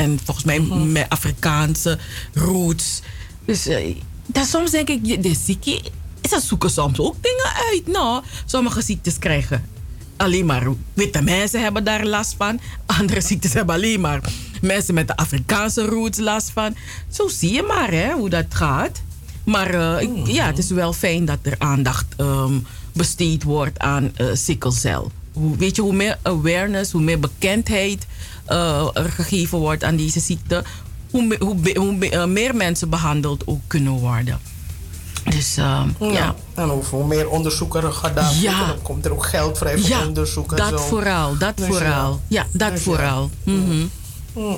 En 0.00 0.18
volgens 0.24 0.46
mij 0.46 0.58
mm-hmm. 0.58 0.92
met 0.92 1.08
Afrikaanse 1.08 1.98
roots. 2.34 3.00
Dus 3.44 3.66
uh, 3.66 3.96
dan 4.26 4.44
soms 4.44 4.70
denk 4.70 4.88
ik, 4.88 5.22
de 5.22 5.34
ziekte, 5.44 5.82
ze 6.28 6.40
zoeken 6.40 6.70
soms 6.70 6.98
ook 6.98 7.16
dingen 7.22 7.52
uit. 7.70 7.86
Nou, 7.86 8.22
sommige 8.44 8.82
ziektes 8.82 9.18
krijgen 9.18 9.68
alleen 10.16 10.46
maar 10.46 10.66
witte 10.94 11.22
mensen 11.22 11.62
hebben 11.62 11.84
daar 11.84 12.06
last 12.06 12.34
van. 12.38 12.60
Andere 12.98 13.20
ziektes 13.20 13.52
hebben 13.52 13.74
alleen 13.74 14.00
maar 14.00 14.20
mensen 14.60 14.94
met 14.94 15.06
de 15.06 15.16
Afrikaanse 15.16 15.84
roots 15.84 16.18
last 16.18 16.50
van. 16.50 16.76
Zo 17.08 17.28
zie 17.28 17.52
je 17.52 17.62
maar 17.62 17.90
hè, 17.90 18.12
hoe 18.12 18.28
dat 18.28 18.46
gaat. 18.48 19.02
Maar 19.44 19.74
uh, 19.74 20.08
mm-hmm. 20.08 20.26
ja, 20.26 20.46
het 20.46 20.58
is 20.58 20.70
wel 20.70 20.92
fijn 20.92 21.24
dat 21.24 21.38
er 21.42 21.54
aandacht 21.58 22.06
um, 22.18 22.66
besteed 22.92 23.42
wordt 23.42 23.78
aan 23.78 24.12
uh, 24.16 24.26
sikkelcel. 24.32 25.10
Hoe, 25.32 25.56
weet 25.56 25.76
je, 25.76 25.82
hoe 25.82 25.92
meer 25.92 26.18
awareness, 26.22 26.92
hoe 26.92 27.02
meer 27.02 27.20
bekendheid 27.20 28.06
uh, 28.50 28.88
er 28.92 29.10
gegeven 29.10 29.58
wordt 29.58 29.84
aan 29.84 29.96
deze 29.96 30.20
ziekte, 30.20 30.64
hoe, 31.10 31.36
hoe, 31.38 31.56
hoe 31.74 32.10
uh, 32.10 32.24
meer 32.24 32.54
mensen 32.54 32.88
behandeld 32.88 33.46
ook 33.46 33.60
kunnen 33.66 33.92
worden. 33.92 34.38
Dus 35.24 35.58
uh, 35.58 35.82
ja. 35.98 36.34
En 36.54 36.68
hoeveel 36.68 37.02
meer 37.02 37.28
onderzoeken 37.28 37.82
er 37.82 37.92
gedaan 37.92 38.34
Ja. 38.40 38.50
worden, 38.50 38.66
dan 38.66 38.82
komt 38.82 39.04
er 39.04 39.12
ook 39.12 39.26
geld 39.26 39.58
vrij 39.58 39.78
voor 39.78 39.88
Ja, 39.88 40.06
onderzoek 40.06 40.50
en 40.50 40.56
dat 40.56 40.80
zo. 40.80 40.86
vooral, 40.86 41.36
dat 41.38 41.56
Dus 41.56 41.66
vooral. 41.66 42.20
Ja, 42.28 42.46
dat 42.52 42.70
Dus 42.70 42.82
vooral. 42.82 43.30
Mhm. 43.42 43.86
Hm. 44.32 44.56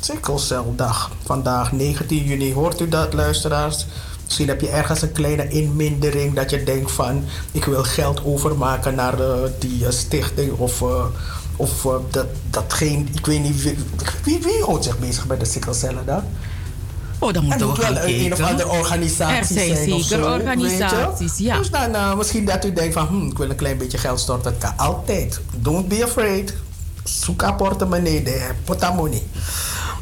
Sikkelceldag. 0.00 1.10
Vandaag 1.24 1.72
19 1.72 2.24
juni. 2.24 2.52
Hoort 2.52 2.80
u 2.80 2.88
dat, 2.88 3.12
luisteraars? 3.12 3.86
Misschien 4.24 4.48
heb 4.48 4.60
je 4.60 4.68
ergens 4.68 5.02
een 5.02 5.12
kleine 5.12 5.48
inmindering 5.48 6.34
dat 6.34 6.50
je 6.50 6.64
denkt 6.64 6.90
van... 6.90 7.24
ik 7.52 7.64
wil 7.64 7.82
geld 7.82 8.24
overmaken 8.24 8.94
naar 8.94 9.20
eh, 9.20 9.34
die 9.58 9.86
eh, 9.86 9.92
stichting 9.92 10.52
of... 10.52 10.82
of 11.58 11.84
eh, 11.84 11.92
dat, 12.10 12.26
datgene, 12.50 13.04
ik 13.12 13.26
weet 13.26 13.42
niet, 13.42 13.62
wie, 13.62 13.78
wie, 14.24 14.38
wie 14.42 14.62
houdt 14.64 14.84
zich 14.84 14.98
bezig 14.98 15.26
met 15.26 15.40
de 15.40 15.46
sikkelcellen 15.46 16.06
dan? 16.06 16.22
Oh, 17.18 17.32
dan 17.32 17.44
moeten 17.44 17.60
we 17.60 17.66
moet 17.66 17.76
wel 17.76 17.86
gaan 17.86 17.96
een, 17.96 18.24
een 18.24 18.32
of 18.32 18.40
andere 18.40 18.68
organisatie 18.68 19.36
Er 19.36 19.44
zijn 19.44 19.76
zijn 19.76 19.92
of 19.92 20.02
zeker 20.02 20.24
zo, 20.24 20.32
organisaties, 20.32 21.38
ja. 21.38 21.58
Dus 21.58 21.70
dan 21.70 21.94
eh, 21.94 22.16
misschien 22.16 22.44
dat 22.44 22.64
u 22.64 22.72
denkt 22.72 22.94
van, 22.94 23.06
hm, 23.06 23.26
ik 23.26 23.38
wil 23.38 23.50
een 23.50 23.56
klein 23.56 23.78
beetje 23.78 23.98
geld 23.98 24.20
storten. 24.20 24.52
Dat 24.52 24.60
kan 24.60 24.86
altijd. 24.86 25.40
Don't 25.56 25.88
be 25.88 26.04
afraid. 26.04 26.54
Zoek 27.04 27.42
haar 27.42 27.54
portemonnee, 27.54 28.22
de 28.22 28.50
portemonnee. 28.64 29.26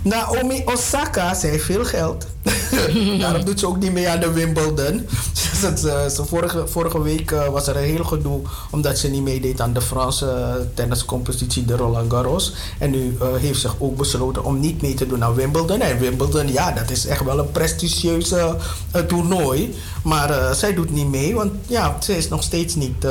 Naomi 0.07 0.63
Osaka, 0.65 1.35
zij 1.35 1.51
heeft 1.51 1.65
veel 1.65 1.85
geld. 1.85 2.27
Daarom 3.21 3.45
doet 3.45 3.61
ze 3.61 3.67
ook 3.67 3.79
niet 3.79 3.93
mee 3.93 4.09
aan 4.09 4.21
de 4.21 4.33
Wimbledon. 4.33 5.07
Ze- 5.77 6.25
vorige, 6.29 6.67
vorige 6.67 7.03
week 7.03 7.31
eh, 7.31 7.49
was 7.49 7.67
er 7.67 7.77
een 7.77 7.83
heel 7.83 8.05
gedoe 8.05 8.41
omdat 8.71 8.99
ze 8.99 9.09
niet 9.09 9.23
meedeed 9.23 9.61
aan 9.61 9.73
de 9.73 9.81
Franse 9.81 10.31
eh, 10.31 10.55
tenniscompetitie, 10.75 11.65
de 11.65 11.77
Roland 11.77 12.13
Garros. 12.13 12.55
En 12.79 12.91
nu 12.91 13.17
eh, 13.21 13.27
heeft 13.37 13.61
ze 13.61 13.69
ook 13.79 13.97
besloten 13.97 14.45
om 14.45 14.61
niet 14.61 14.83
mee 14.83 14.95
te 14.95 15.07
doen 15.07 15.25
aan 15.25 15.35
Wimbledon. 15.35 15.81
En 15.81 15.99
Wimbledon, 15.99 16.53
ja, 16.53 16.73
dat 16.73 16.91
is 16.91 17.07
echt 17.07 17.25
wel 17.25 17.39
een 17.39 17.51
prestigieuze 17.53 18.57
eh, 18.91 19.01
toernooi. 19.03 19.75
Maar 20.05 20.31
eh, 20.31 20.53
zij 20.53 20.75
doet 20.75 20.91
niet 20.91 21.09
mee, 21.11 21.35
want 21.35 21.53
ja, 21.67 21.97
ze 22.01 22.17
is 22.17 22.29
nog 22.29 22.43
steeds 22.43 22.75
niet. 22.75 23.07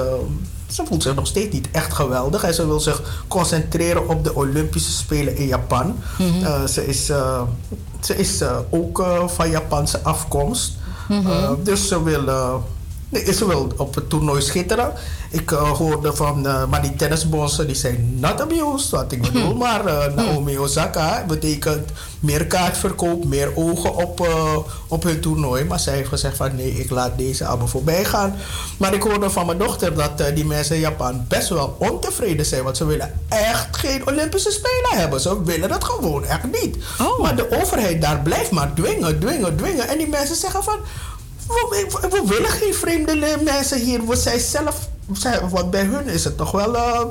Ze 0.68 0.86
voelt 0.86 1.03
zich 1.03 1.16
nog 1.16 1.28
steeds 1.28 1.53
niet 1.53 1.72
echt 1.72 1.93
geweldig. 1.93 2.43
En 2.43 2.53
ze 2.53 2.68
wil 2.68 2.80
zich 2.80 3.24
concentreren 3.28 4.09
op 4.09 4.24
de 4.24 4.36
Olympische 4.36 4.91
Spelen 4.91 5.38
in 5.38 5.47
Japan. 5.47 5.95
Eh, 6.43 6.63
ze 6.63 6.88
is, 6.88 7.09
eh, 7.09 7.41
ze 7.99 8.16
is 8.16 8.41
eh, 8.41 8.57
ook 8.70 9.05
van 9.26 9.49
Japanse 9.49 10.01
afkomst. 10.01 10.74
Mhm. 11.07 11.55
Dus 11.63 11.88
ze 11.88 12.03
wil, 12.03 12.24
nee, 13.24 13.34
ze 13.34 13.47
wil 13.47 13.72
op 13.78 13.95
het 13.95 14.09
toernooi 14.09 14.41
schitteren. 14.41 14.93
Ik 15.30 15.51
eh, 15.51 15.72
hoorde 15.72 16.16
van, 16.16 16.47
eh, 16.47 16.66
maar 16.66 16.82
die 16.82 16.95
tennisbossen 16.95 17.68
die 17.68 17.76
zijn 17.76 18.18
not 18.20 18.41
amused. 18.41 18.89
Wat 18.89 19.11
ik 19.11 19.22
bedoel, 19.22 19.55
maar 19.66 19.86
eh, 19.86 20.13
Naomi 20.13 20.57
Osaka 20.57 21.24
betekent 21.28 21.89
meer 22.20 22.47
kaartverkoop, 22.47 23.26
meer 23.26 23.51
ogen 23.55 23.95
op, 23.95 24.28
op 24.88 25.03
hun 25.03 25.20
toernooi. 25.20 25.63
Maar 25.63 25.80
zij 25.80 25.95
heeft 25.95 26.09
gezegd 26.09 26.38
van 26.38 26.55
nee, 26.55 26.72
ik 26.72 26.89
laat 26.89 27.18
deze 27.18 27.45
allemaal 27.45 27.68
voorbij 27.68 28.05
gaan. 28.05 28.36
Maar 28.78 28.93
ik 28.93 29.01
hoorde 29.01 29.30
van 29.30 29.45
mijn 29.45 29.57
dochter 29.57 29.95
dat 29.95 30.36
die 30.36 30.45
mensen 30.45 30.76
in 30.76 30.82
Japan 30.82 31.26
best 31.28 31.49
wel 31.49 31.76
ontevreden 31.80 32.45
zijn. 32.45 32.63
Want 32.63 32.78
ze 32.78 32.86
willen 32.86 33.13
echt 33.28 33.78
geen 33.78 34.07
Olympische 34.07 34.51
Spelen 34.51 34.99
hebben. 34.99 35.20
Ze 35.22 35.43
willen 35.43 35.70
dat 35.70 35.84
gewoon 35.84 36.26
echt 36.26 36.61
niet. 36.61 36.78
Maar 37.22 37.36
de 37.36 37.61
overheid 37.61 38.01
daar 38.01 38.20
blijft 38.20 38.51
maar 38.51 38.74
dwingen, 38.74 39.20
dwingen, 39.20 39.57
dwingen. 39.57 39.88
En 39.88 39.97
die 39.97 40.09
mensen 40.09 40.36
zeggen 40.36 40.63
van... 40.63 40.78
We, 41.48 41.86
we- 42.02 42.08
we 42.10 42.24
willen 42.28 42.50
geen 42.50 42.74
vreemde 42.74 43.38
mensen 43.43 43.80
hier. 43.80 44.06
We 44.08 44.16
zijn 44.16 44.39
zelf... 44.39 44.89
Want 45.50 45.72
bij 45.72 45.84
hun 45.84 46.08
is 46.08 46.24
het 46.24 46.38
toch 46.38 46.52
wel... 46.52 46.76
eh, 46.76 47.02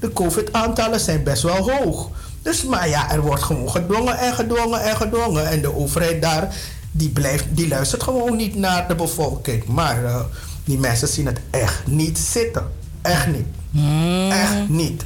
de 0.00 0.12
COVID-aantallen 0.12 1.00
zijn 1.00 1.22
best 1.22 1.42
wel 1.42 1.70
hoog. 1.70 2.08
Dus, 2.42 2.64
maar 2.64 2.88
ja, 2.88 3.10
er 3.12 3.20
wordt 3.20 3.42
gewoon 3.42 3.70
gedwongen 3.70 4.18
en 4.18 4.34
gedwongen 4.34 4.82
en 4.82 4.96
gedwongen. 4.96 5.48
En 5.48 5.60
de 5.62 5.74
overheid 5.76 6.22
daar, 6.22 6.54
die, 6.90 7.08
blijft, 7.08 7.44
die 7.50 7.68
luistert 7.68 8.02
gewoon 8.02 8.36
niet 8.36 8.54
naar 8.56 8.88
de 8.88 8.94
bevolking. 8.94 9.64
Maar 9.64 10.04
eh, 10.04 10.20
die 10.64 10.78
mensen 10.78 11.08
zien 11.08 11.26
het 11.26 11.40
echt 11.50 11.86
niet 11.86 12.18
zitten. 12.18 12.66
Echt 13.02 13.26
niet. 13.26 13.46
Echt 14.32 14.68
niet. 14.68 15.04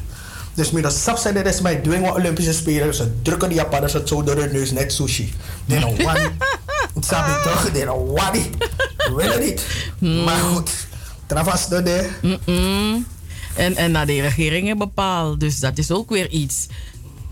Dus 0.55 0.71
meer 0.71 0.83
dan 0.83 0.93
er 1.37 1.47
is 1.47 1.61
mij 1.61 1.77
dwingen 1.77 2.13
Olympische 2.15 2.53
Spelen. 2.53 2.95
Ze 2.95 3.13
drukken 3.23 3.49
die 3.49 3.59
Japanners 3.59 3.93
het 3.93 4.09
zo 4.09 4.23
door 4.23 4.37
hun 4.37 4.53
neus, 4.53 4.71
net 4.71 4.93
sushi. 4.93 5.35
They 5.69 5.81
don't 5.81 6.03
want 6.03 6.19
je 6.95 7.41
toch? 7.45 7.67
It. 8.35 8.49
We 8.97 9.13
willen 9.17 9.41
niet. 9.41 9.67
Maar 10.25 10.39
goed. 10.39 10.71
Travas 11.27 11.69
door 11.69 11.85
de. 11.85 12.11
En, 13.55 13.77
en 13.77 13.91
naar 13.91 14.07
de 14.07 14.21
regeringen 14.21 14.79
bepaald. 14.79 15.41
Dus 15.41 15.61
dat 15.61 15.79
is 15.79 15.91
ook 15.91 16.11
weer 16.11 16.29
iets. 16.29 16.67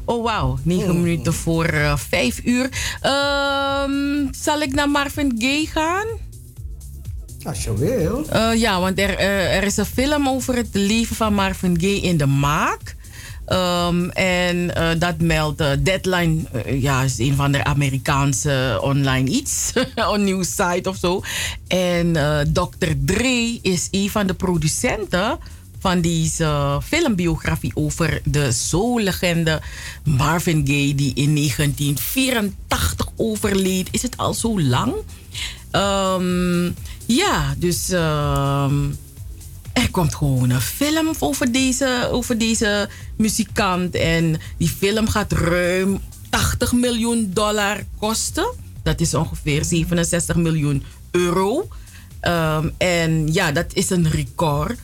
Oh, 0.05 0.25
wauw. 0.25 0.59
9 0.63 1.03
minuten 1.03 1.35
voor 1.35 1.65
eh, 1.65 1.97
5 1.97 2.41
uur. 2.45 2.69
Ehm, 3.01 4.27
zal 4.31 4.61
ik 4.61 4.75
naar 4.75 4.89
Marvin 4.89 5.35
Gaye 5.39 5.67
gaan? 5.67 6.07
Als 7.43 7.65
je 7.65 7.77
wil. 7.77 8.27
Eh, 8.29 8.55
ja, 8.55 8.81
want 8.81 8.99
er, 8.99 9.17
eh, 9.17 9.57
er 9.57 9.63
is 9.63 9.77
een 9.77 9.85
film 9.85 10.29
over 10.29 10.57
het 10.57 10.69
leven 10.73 11.17
van 11.17 11.35
Marvin 11.35 11.81
Gaye 11.81 12.01
in 12.01 12.17
de 12.17 12.27
maak. 12.27 12.97
Ehm, 13.53 14.09
en 14.09 14.75
eh, 14.75 14.89
dat 14.99 15.21
meldt 15.21 15.61
eh, 15.61 15.71
Deadline, 15.79 16.43
eh, 16.53 16.83
ja, 16.83 17.03
is 17.03 17.19
een 17.19 17.35
van 17.35 17.53
de 17.53 17.65
Amerikaanse 17.65 18.79
online 18.83 19.31
iets, 19.31 19.73
een 19.95 20.25
nieuwssite 20.25 20.89
of 20.89 20.97
zo. 20.97 21.23
En 21.69 22.13
Dr. 22.53 22.93
Dre 23.05 23.59
is 23.63 23.89
een 23.91 24.11
van 24.11 24.27
de 24.27 24.35
producenten 24.35 25.39
van 25.79 26.01
deze 26.01 26.81
filmbiografie 26.85 27.73
over 27.75 28.21
de 28.25 28.53
zo-legende 28.53 29.61
Marvin 30.05 30.67
Gaye, 30.67 30.95
die 30.95 31.15
in 31.15 31.35
1984 31.35 33.07
overleed. 33.17 33.89
Is 33.91 34.03
het 34.03 34.17
al 34.17 34.35
zo 34.35 34.61
lang? 34.61 34.95
Ehm, 35.71 36.65
ja, 37.07 37.55
dus 37.59 37.91
ehm, 37.91 38.75
er 39.73 39.91
komt 39.91 40.15
gewoon 40.15 40.51
een 40.51 40.61
film 40.61 41.11
over 41.19 41.53
deze, 41.53 42.09
over 42.11 42.39
deze 42.39 42.89
muzikant. 43.17 43.95
En 43.95 44.41
die 44.57 44.69
film 44.69 45.09
gaat 45.09 45.33
ruim 45.33 46.01
80 46.31 46.73
miljoen 46.73 47.31
dollar 47.33 47.85
kosten. 47.99 48.55
Dat 48.83 49.01
is 49.01 49.15
ongeveer 49.15 49.65
67 49.65 50.37
miljoen 50.37 50.83
euro. 51.11 51.69
Ehm, 52.21 52.69
en 52.79 53.33
ja, 53.33 53.53
dat 53.53 53.67
is 53.73 53.91
een 53.91 54.11
record 54.11 54.79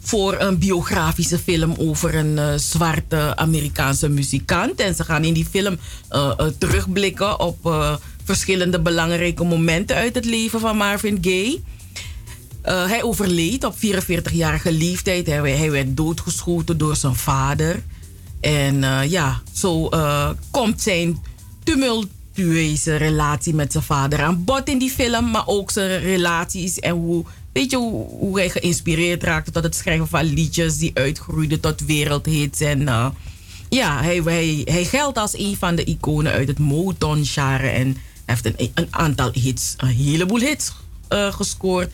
voor 0.00 0.40
een 0.40 0.58
biografische 0.58 1.38
film 1.38 1.74
over 1.78 2.14
een 2.14 2.38
eh, 2.38 2.54
zwarte 2.56 3.36
Amerikaanse 3.36 4.08
muzikant. 4.08 4.80
En 4.80 4.94
ze 4.94 5.04
gaan 5.04 5.24
in 5.24 5.34
die 5.34 5.46
film 5.50 5.78
eh, 6.08 6.32
eh, 6.36 6.46
terugblikken 6.58 7.40
op 7.40 7.58
verschillende 8.24 8.80
belangrijke 8.80 9.44
momenten 9.44 9.96
uit 9.96 10.14
het 10.14 10.24
leven 10.24 10.60
van 10.60 10.76
Marvin 10.76 11.18
Gaye. 11.20 11.60
Eh, 12.62 12.86
hij 12.86 13.02
overleed 13.02 13.64
op 13.64 13.74
44-jarige 13.76 14.72
leeftijd. 14.72 15.26
Hij, 15.26 15.70
werd 15.70 15.96
doodgeschoten 15.96 16.78
door 16.78 16.96
zijn 16.96 17.14
vader. 17.14 17.82
En 18.40 18.84
eh, 18.84 19.10
ja, 19.10 19.42
zo 19.52 19.88
eh, 19.88 20.30
komt 20.50 20.82
zijn 20.82 21.18
tumultueuze 21.64 22.96
relatie 22.96 23.54
met 23.54 23.72
zijn 23.72 23.84
vader 23.84 24.22
aan 24.22 24.44
bod 24.44 24.68
in 24.68 24.78
die 24.78 24.90
film. 24.90 25.30
Maar 25.30 25.46
ook 25.46 25.70
zijn 25.70 26.00
relaties 26.00 26.78
en 26.78 26.92
hoe, 26.92 27.24
weet 27.52 27.70
je, 27.70 27.76
hoe, 27.76 28.38
hij 28.38 28.50
geïnspireerd 28.50 29.22
raakte 29.22 29.50
tot 29.50 29.62
het 29.62 29.74
schrijven 29.74 30.08
van 30.08 30.24
liedjes 30.24 30.78
die 30.78 30.90
uitgroeiden 30.94 31.60
tot 31.60 31.84
wereldhits. 31.84 32.60
En 32.60 32.88
ja, 33.68 34.02
hij, 34.02 34.20
hij, 34.24 34.60
hij 34.64 34.84
geldt 34.84 35.18
als 35.18 35.38
een 35.38 35.56
van 35.56 35.74
de 35.74 35.84
iconen 35.84 36.32
uit 36.32 36.48
het 36.48 36.58
Motown-genre. 36.58 37.68
En 37.68 37.96
heeft 38.24 38.44
een, 38.44 38.70
een 38.74 38.88
aantal 38.90 39.30
hits, 39.32 39.74
een 39.76 39.88
heleboel 39.88 40.40
hits 40.40 40.72
gescoord. 41.08 41.92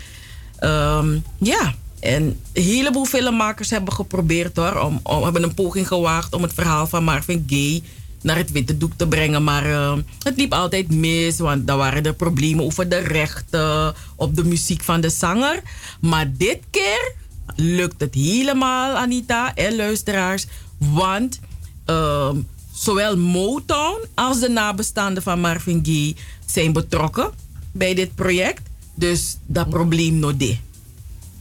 Ehm, 0.58 1.18
ja, 1.38 1.74
en 2.00 2.40
een 2.52 2.62
heleboel 2.62 3.04
filmmakers 3.04 3.70
hebben 3.70 3.92
geprobeerd 3.92 4.56
hoor. 4.56 4.80
Om, 4.80 5.00
om, 5.02 5.22
hebben 5.22 5.42
een 5.42 5.54
poging 5.54 5.88
gewaagd 5.88 6.34
om 6.34 6.42
het 6.42 6.54
verhaal 6.54 6.86
van 6.86 7.04
Marvin 7.04 7.44
Gaye 7.46 7.82
naar 8.22 8.36
het 8.36 8.50
witte 8.50 8.76
doek 8.76 8.92
te 8.96 9.08
brengen. 9.08 9.44
Maar 9.44 9.66
eh, 9.66 9.96
het 10.22 10.36
liep 10.36 10.52
altijd 10.52 10.90
mis, 10.90 11.38
want 11.38 11.66
daar 11.66 11.76
waren 11.76 12.04
er 12.04 12.14
problemen 12.14 12.64
over 12.64 12.88
de 12.88 12.98
rechten 12.98 13.94
op 14.16 14.36
de 14.36 14.44
muziek 14.44 14.82
van 14.82 15.00
de 15.00 15.10
zanger. 15.10 15.62
Maar 16.00 16.32
dit 16.36 16.58
keer 16.70 17.14
lukt 17.56 18.00
het 18.00 18.14
helemaal, 18.14 18.96
Anita 18.96 19.54
en 19.54 19.76
luisteraars. 19.76 20.46
Want 20.78 21.40
ehm, 21.84 22.36
zowel 22.74 23.16
Motown 23.16 24.06
als 24.14 24.40
de 24.40 24.48
nabestaanden 24.48 25.22
van 25.22 25.40
Marvin 25.40 25.80
Gaye 25.84 26.14
zijn 26.46 26.72
betrokken 26.72 27.30
bij 27.72 27.94
dit 27.94 28.14
project. 28.14 28.62
Dus 28.96 29.36
dat 29.46 29.68
probleem 29.68 30.18
no 30.18 30.36
de. 30.36 30.56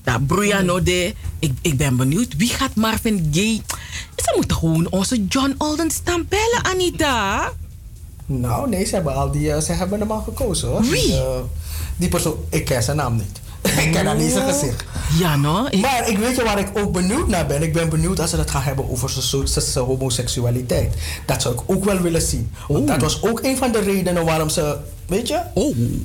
Dat 0.03 0.27
broeia 0.27 0.61
no 0.61 0.83
de. 0.83 1.13
Ik, 1.39 1.51
ik 1.61 1.77
ben 1.77 1.97
benieuwd. 1.97 2.35
Wie 2.37 2.49
gaat 2.49 2.75
Marvin 2.75 3.29
Gaye... 3.31 3.61
Ze 4.15 4.33
moeten 4.35 4.57
gewoon 4.57 4.89
onze 4.89 5.25
John 5.25 5.55
Alden 5.57 5.91
bellen, 6.05 6.63
Anita. 6.63 7.51
Nou, 8.25 8.69
nee, 8.69 8.85
ze 8.85 8.95
hebben, 8.95 9.15
al 9.15 9.31
die, 9.31 9.51
eh, 9.51 9.61
ze 9.61 9.71
hebben 9.71 9.99
hem 9.99 10.11
al 10.11 10.21
gekozen 10.21 10.67
hoor. 10.67 10.81
Wie? 10.81 11.01
Die, 11.01 11.13
eh, 11.13 11.39
die 11.95 12.09
persoon, 12.09 12.35
ik 12.49 12.65
ken 12.65 12.83
zijn 12.83 12.97
naam 12.97 13.15
niet. 13.15 13.39
ik 13.83 13.91
ken 13.91 14.07
zijn 14.31 14.53
gezicht. 14.53 14.83
Ja, 15.19 15.35
no? 15.35 15.51
Maar 15.81 16.09
ik 16.09 16.17
weet 16.17 16.35
je 16.35 16.43
waar 16.43 16.59
ik 16.59 16.67
ook 16.73 16.91
benieuwd 16.91 17.27
naar 17.27 17.45
ben. 17.45 17.63
Ik 17.63 17.73
ben 17.73 17.89
benieuwd 17.89 18.19
als 18.19 18.29
ze 18.29 18.37
het 18.37 18.49
gaan 18.51 18.61
hebben 18.61 18.89
over 18.91 19.09
zijn 19.09 19.85
homoseksualiteit. 19.85 20.93
Dat 21.25 21.41
zou 21.41 21.53
ik 21.53 21.59
ook 21.65 21.83
wel 21.85 21.99
willen 21.99 22.21
zien. 22.21 22.51
Want 22.67 22.79
Oh. 22.81 22.87
dat 22.87 23.01
was 23.01 23.23
ook 23.23 23.43
een 23.43 23.57
van 23.57 23.71
de 23.71 23.79
redenen 23.79 24.25
waarom 24.25 24.49
ze, 24.49 24.77
weet 25.07 25.27
je? 25.27 25.39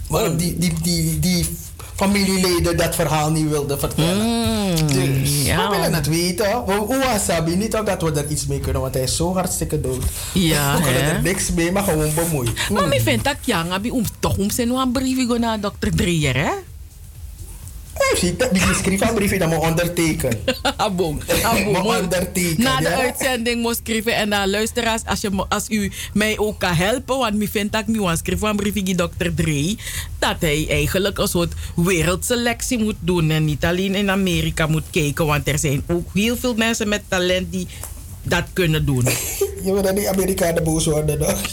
Waarom 0.09 0.37
die, 0.37 0.59
die, 0.59 0.73
die, 0.83 1.19
die 1.19 1.47
familieleden 1.95 2.77
dat 2.77 2.95
verhaal 2.95 3.31
niet 3.31 3.49
wilden 3.49 3.79
vertellen. 3.79 4.77
dus 4.87 5.31
Mm, 5.31 5.45
ja. 5.45 5.69
we 5.71 5.77
willen 5.77 5.95
het 5.95 6.07
weten. 6.07 6.65
We- 6.67 6.73
Hoe 6.73 6.99
Wasabi, 6.99 7.57
niet 7.57 7.77
ook 7.77 7.87
dat 7.87 8.03
we 8.03 8.11
er 8.13 8.29
iets 8.31 8.47
mee 8.47 8.61
kunnen, 8.61 8.83
want 8.83 8.95
hij 8.95 9.03
is 9.03 9.17
zo 9.17 9.35
hartstikke 9.35 9.81
dood. 9.81 10.03
Ja, 10.33 10.75
we 10.77 10.83
kunnen 10.83 11.03
er 11.03 11.23
niks 11.23 11.51
mee, 11.53 11.73
maar 11.73 11.83
gewoon 11.83 12.15
bemoeien. 12.15 12.53
Maar 12.73 12.95
ik 12.95 13.01
vind 13.01 13.25
dat 13.25 13.35
om 13.93 14.05
toch 14.19 14.37
om 14.37 14.51
zijn 14.51 14.71
een 14.71 14.93
brief 14.93 15.27
go 15.29 15.37
naar 15.37 15.61
dokter 15.61 15.95
Dreyer, 15.97 16.37
hè? 16.37 16.51
Ziet 18.17 18.39
dat, 18.39 18.53
die 18.53 18.63
schreef 18.83 19.01
een 19.01 19.15
briefje 19.15 19.39
dat 19.39 19.49
moet 19.49 19.59
ondertekenen. 19.59 20.39
Moet 21.65 21.79
ondertekenen. 21.79 22.63
Na 22.63 22.77
de 22.77 22.83
ja. 22.83 23.01
uitzending 23.01 23.63
moest 23.63 23.81
schrijven 23.85 24.15
en 24.15 24.31
dan 24.31 24.51
luisteraars, 24.51 25.05
als, 25.05 25.21
je, 25.21 25.45
als 25.49 25.69
u 25.69 25.93
mij 26.13 26.39
ook 26.39 26.59
kan 26.59 26.75
helpen, 26.75 27.19
want 27.19 27.43
ik 27.43 27.49
vind 27.49 27.73
dat 27.73 27.81
ik 27.81 27.87
nu 27.87 28.05
aan 28.05 28.17
schrijven 28.17 28.49
een 28.49 28.57
briefje 28.57 28.83
die 28.83 28.95
dokter 28.95 29.35
Dre, 29.35 29.77
dat 30.19 30.37
hij 30.39 30.67
eigenlijk 30.69 31.19
een 31.19 31.29
soort 31.29 31.53
wereldselectie 31.77 32.79
moet 32.79 32.97
doen 33.01 33.31
en 33.31 33.45
niet 33.45 33.65
alleen 33.65 33.95
in 33.95 34.11
Amerika 34.11 34.67
moet 34.67 34.91
kijken, 34.91 35.27
want 35.27 35.49
er 35.49 35.59
zijn 35.59 35.83
ook 35.89 36.09
heel 36.15 36.37
veel 36.37 36.55
mensen 36.55 36.89
met 36.89 37.03
talent 37.09 37.53
die 37.53 37.67
dat 38.23 38.45
kunnen 38.53 38.87
doen. 38.87 39.05
Je 39.65 39.73
wil 39.73 39.83
dat 39.83 39.97
die 39.97 40.09
Amerikanen 40.09 40.65
boos 40.65 40.87
worden, 40.87 41.19
toch? 41.19 41.41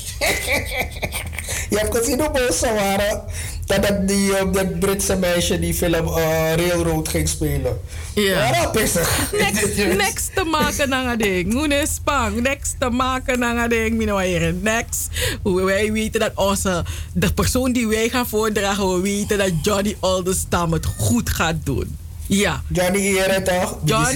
Je 1.70 1.78
hebt 1.78 1.98
gezien 1.98 2.20
hoe 2.20 2.32
boos 2.32 2.60
ze 2.60 2.74
waren. 2.74 3.24
Dat, 3.66 3.82
dat, 3.82 4.08
die, 4.08 4.38
eh, 4.38 4.46
dat 4.52 4.80
Britse 4.80 5.16
meisje 5.16 5.60
die 5.60 5.74
film 5.74 6.08
eh, 6.08 6.54
Railroad 6.56 7.08
ging 7.08 7.30
spelen. 7.30 7.80
Ja. 8.16 8.68
Pissig. 8.68 9.32
Next, 9.32 9.78
next 9.78 10.36
te 10.36 10.44
maken 10.44 10.92
een 10.92 11.18
ding. 11.18 11.54
Hoe 11.54 11.68
is 11.68 11.94
spang? 11.94 12.42
Next 12.42 12.76
te 12.80 12.90
maken 12.90 13.42
een 13.42 13.70
ding. 13.70 13.98
Minoire. 13.98 14.52
Next. 14.52 15.08
Wij 15.44 15.92
weten 15.92 16.20
dat 16.20 16.32
onze, 16.36 16.86
de 17.14 17.34
persoon 17.34 17.72
die 17.72 17.88
wij 17.88 18.10
gaan 18.10 18.28
voordragen, 18.28 18.94
we 18.94 19.02
weten 19.02 19.38
dat 19.38 19.52
Johnny 19.62 19.98
Aldestam 20.00 20.74
het 20.74 20.86
goed 20.86 21.30
gaat 21.30 21.56
doen. 21.64 21.98
Ja. 22.28 22.62
Johnny 22.68 23.18
Ere 23.18 23.42
toch? 23.42 23.78
John. 23.84 24.16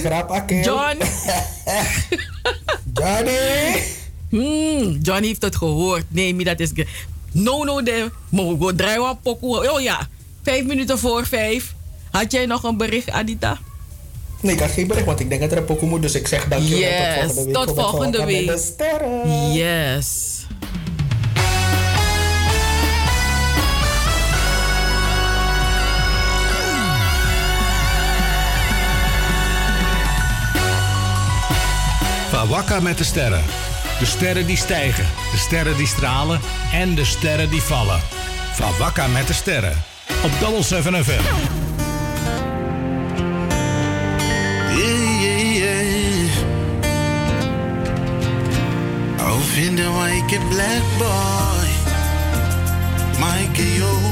John. 0.62 0.96
Johnny. 2.94 3.82
Hmm, 4.28 4.98
Johnny 5.02 5.26
heeft 5.26 5.42
het 5.42 5.56
gehoord. 5.56 6.04
Nee, 6.08 6.34
mi 6.34 6.44
dat 6.44 6.60
is. 6.60 6.70
No, 7.32 7.64
no, 7.64 7.82
de. 7.82 8.10
Mogen 8.28 8.66
we 8.66 8.74
draaien 8.74 9.08
op 9.10 9.18
pokoe. 9.22 9.70
Oh 9.72 9.80
ja. 9.80 10.08
Vijf 10.42 10.64
minuten 10.64 10.98
voor 10.98 11.26
vijf. 11.26 11.74
Had 12.10 12.32
jij 12.32 12.46
nog 12.46 12.62
een 12.62 12.76
bericht, 12.76 13.10
Adita? 13.10 13.58
Nee, 14.40 14.54
ik 14.54 14.60
had 14.60 14.70
geen 14.70 14.86
bericht, 14.86 15.06
want 15.06 15.20
ik 15.20 15.28
denk 15.28 15.40
dat 15.40 15.50
er 15.52 15.56
een 15.58 15.64
pokoe 15.64 15.88
moet. 15.88 16.02
Dus 16.02 16.14
ik 16.14 16.26
zeg 16.28 16.48
dankjewel 16.48 16.78
Yes, 16.78 17.34
tot 17.52 17.72
volgende 17.74 18.24
week. 18.24 18.46
tot 18.46 18.74
volgende 18.80 19.24
week. 19.24 19.54
Yes. 19.54 20.41
Wakka 32.46 32.80
met 32.80 32.98
de 32.98 33.04
sterren. 33.04 33.44
De 33.98 34.06
sterren 34.06 34.46
die 34.46 34.56
stijgen, 34.56 35.06
de 35.30 35.36
sterren 35.36 35.76
die 35.76 35.86
stralen 35.86 36.40
en 36.72 36.94
de 36.94 37.04
sterren 37.04 37.50
die 37.50 37.62
vallen. 37.62 38.00
Van 38.52 38.72
Wakka 38.78 39.06
met 39.06 39.26
de 39.26 39.32
sterren. 39.32 39.82
Op 40.22 40.30
Double 40.40 40.62
7 40.62 41.04
FM. 41.04 41.22
Black 50.48 50.82
boy. 50.98 51.68
Mikey, 53.18 53.76
yo. 53.78 54.11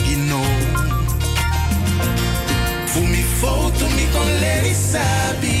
con 4.11 4.27
le 4.39 4.61
risabbie 4.61 5.60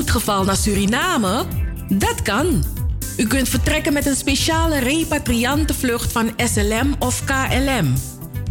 Een 0.00 0.06
spoedgeval 0.06 0.44
naar 0.44 0.56
Suriname? 0.56 1.44
Dat 1.88 2.22
kan. 2.22 2.64
U 3.16 3.26
kunt 3.26 3.48
vertrekken 3.48 3.92
met 3.92 4.06
een 4.06 4.16
speciale 4.16 4.78
repatriantenvlucht 4.78 6.12
van 6.12 6.32
SLM 6.36 6.94
of 6.98 7.24
KLM. 7.24 7.94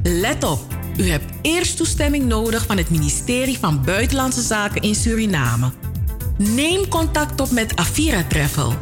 Let 0.03 0.43
op, 0.43 0.61
u 0.97 1.09
hebt 1.09 1.33
eerst 1.41 1.77
toestemming 1.77 2.25
nodig 2.25 2.65
van 2.65 2.77
het 2.77 2.89
ministerie 2.89 3.59
van 3.59 3.83
Buitenlandse 3.85 4.41
Zaken 4.41 4.81
in 4.81 4.95
Suriname. 4.95 5.71
Neem 6.37 6.87
contact 6.87 7.41
op 7.41 7.51
met 7.51 7.75
Avira 7.75 8.23
Travel. 8.23 8.73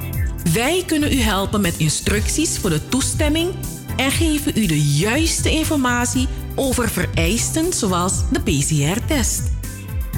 Wij 0.54 0.84
kunnen 0.86 1.14
u 1.14 1.22
helpen 1.22 1.62
met 1.62 1.78
instructies 1.78 2.58
voor 2.58 2.70
de 2.70 2.88
toestemming 2.90 3.54
en 3.98 4.12
geven 4.12 4.52
u 4.56 4.66
de 4.66 4.82
juiste 4.82 5.52
informatie 5.52 6.28
over 6.56 6.90
vereisten 6.90 7.74
zoals 7.74 8.14
de 8.32 8.40
PCR-test. 8.40 9.57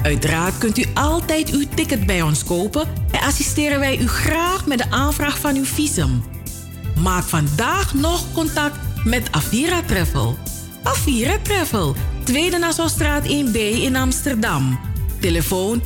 Uiteraard 0.02 0.58
kunt 0.58 0.78
u 0.78 0.84
altijd 0.94 1.50
uw 1.50 1.64
ticket 1.74 2.06
bij 2.06 2.22
ons 2.22 2.44
kopen 2.44 2.88
en 3.10 3.20
assisteren 3.20 3.78
wij 3.78 3.98
u 3.98 4.08
graag 4.08 4.66
met 4.66 4.78
de 4.78 4.90
aanvraag 4.90 5.38
van 5.38 5.56
uw 5.56 5.64
visum. 5.64 6.24
Maak 7.02 7.24
vandaag 7.24 7.94
nog 7.94 8.32
contact 8.32 8.76
met 9.04 9.28
Avira 9.30 9.82
Travel. 9.82 10.36
Avira 10.82 11.36
Travel, 11.42 11.94
Tweede 12.24 12.58
Nassaustraat 12.58 13.24
1B 13.24 13.56
in 13.56 13.96
Amsterdam. 13.96 14.80
Telefoon 15.20 15.82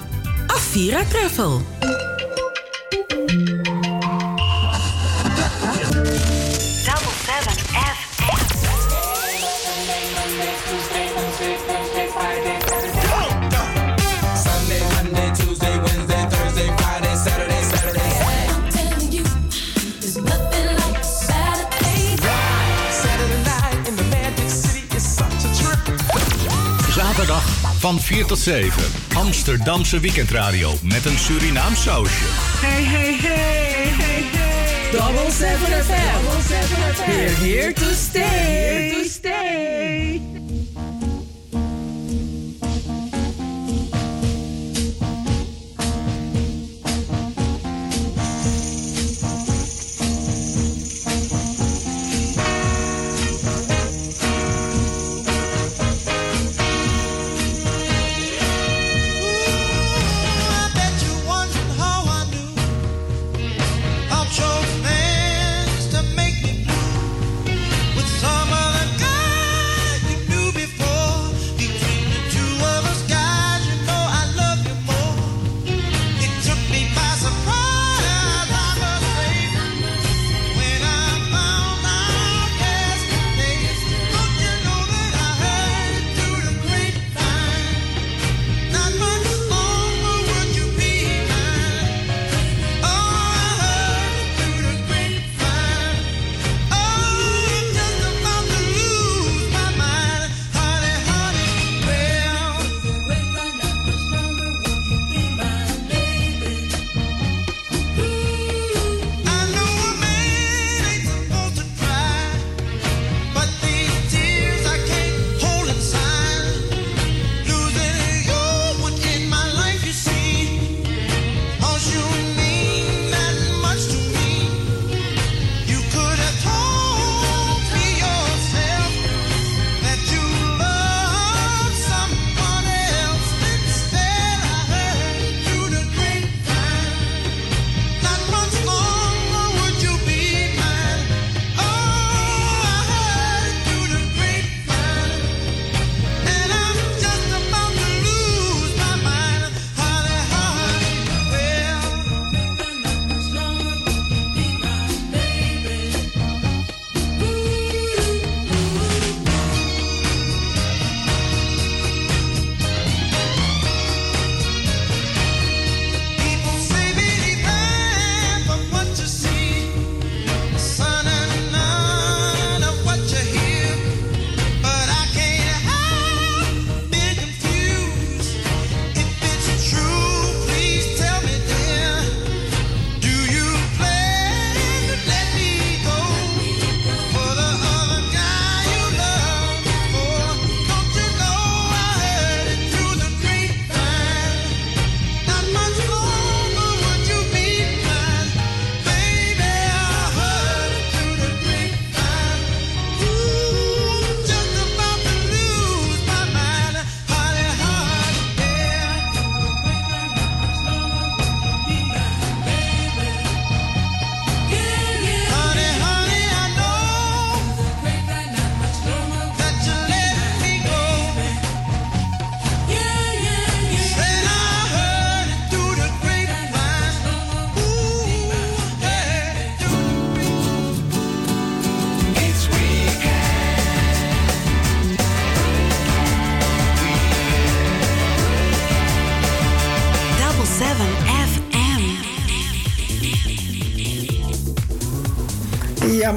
Avira 0.49 1.05
Travel. 1.05 1.63
Van 27.89 28.01
4 28.01 28.25
tot 28.25 28.39
7. 28.39 28.83
Amsterdamse 29.15 30.01
weekendradio 30.01 30.75
met 30.83 31.05
een 31.05 31.19
Surinaam 31.19 31.75
sausje. 31.75 32.25
Hey, 32.61 32.83
hey, 32.83 33.15
hey, 33.15 33.93
hey, 33.97 34.23
hey. 34.23 34.91
Double 34.93 35.31
7 35.31 35.85
FM. 35.85 36.21
We're 37.07 37.35
here 37.35 37.73
to 37.73 37.93
stay. 37.93 38.21
Here 38.23 39.03
to 39.03 39.09
stay. 39.09 39.58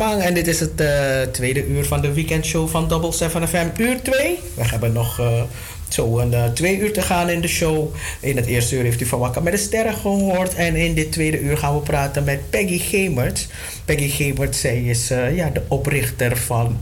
En 0.02 0.34
dit 0.34 0.48
is 0.48 0.60
het 0.60 0.82
eh, 0.82 1.22
tweede 1.32 1.68
uur 1.68 1.86
van 1.86 2.02
de 2.02 2.14
weekendshow 2.14 2.70
van 2.70 2.88
Double 2.88 3.12
7 3.12 3.48
FM, 3.48 3.68
uur 3.78 4.02
2. 4.02 4.40
We 4.54 4.64
hebben 4.64 4.94
nog 4.94 5.20
eh, 5.20 5.42
zo 5.88 6.20
een 6.20 6.34
eh, 6.34 6.46
twee 6.46 6.78
uur 6.78 6.94
te 6.94 7.02
gaan 7.02 7.30
in 7.30 7.42
de 7.42 7.48
show. 7.48 7.94
In 8.20 8.36
het 8.36 8.46
eerste 8.46 8.76
uur 8.76 8.84
heeft 8.84 9.02
u 9.02 9.06
Van 9.06 9.20
Wakker 9.20 9.44
met 9.44 9.54
de 9.54 9.60
Sterren 9.60 9.94
gehoord. 9.94 10.56
En 10.56 10.76
in 10.76 10.94
dit 10.94 11.12
tweede 11.12 11.40
uur 11.40 11.58
gaan 11.58 11.76
we 11.76 11.82
praten 11.82 12.24
met 12.24 12.50
Peggy 12.50 12.78
Gemert. 12.78 13.48
Peggy 13.86 14.10
Gemert, 14.10 14.56
zij 14.56 14.82
is 14.82 15.08
ja, 15.34 15.50
de 15.50 15.62
oprichter 15.68 16.38
van 16.38 16.80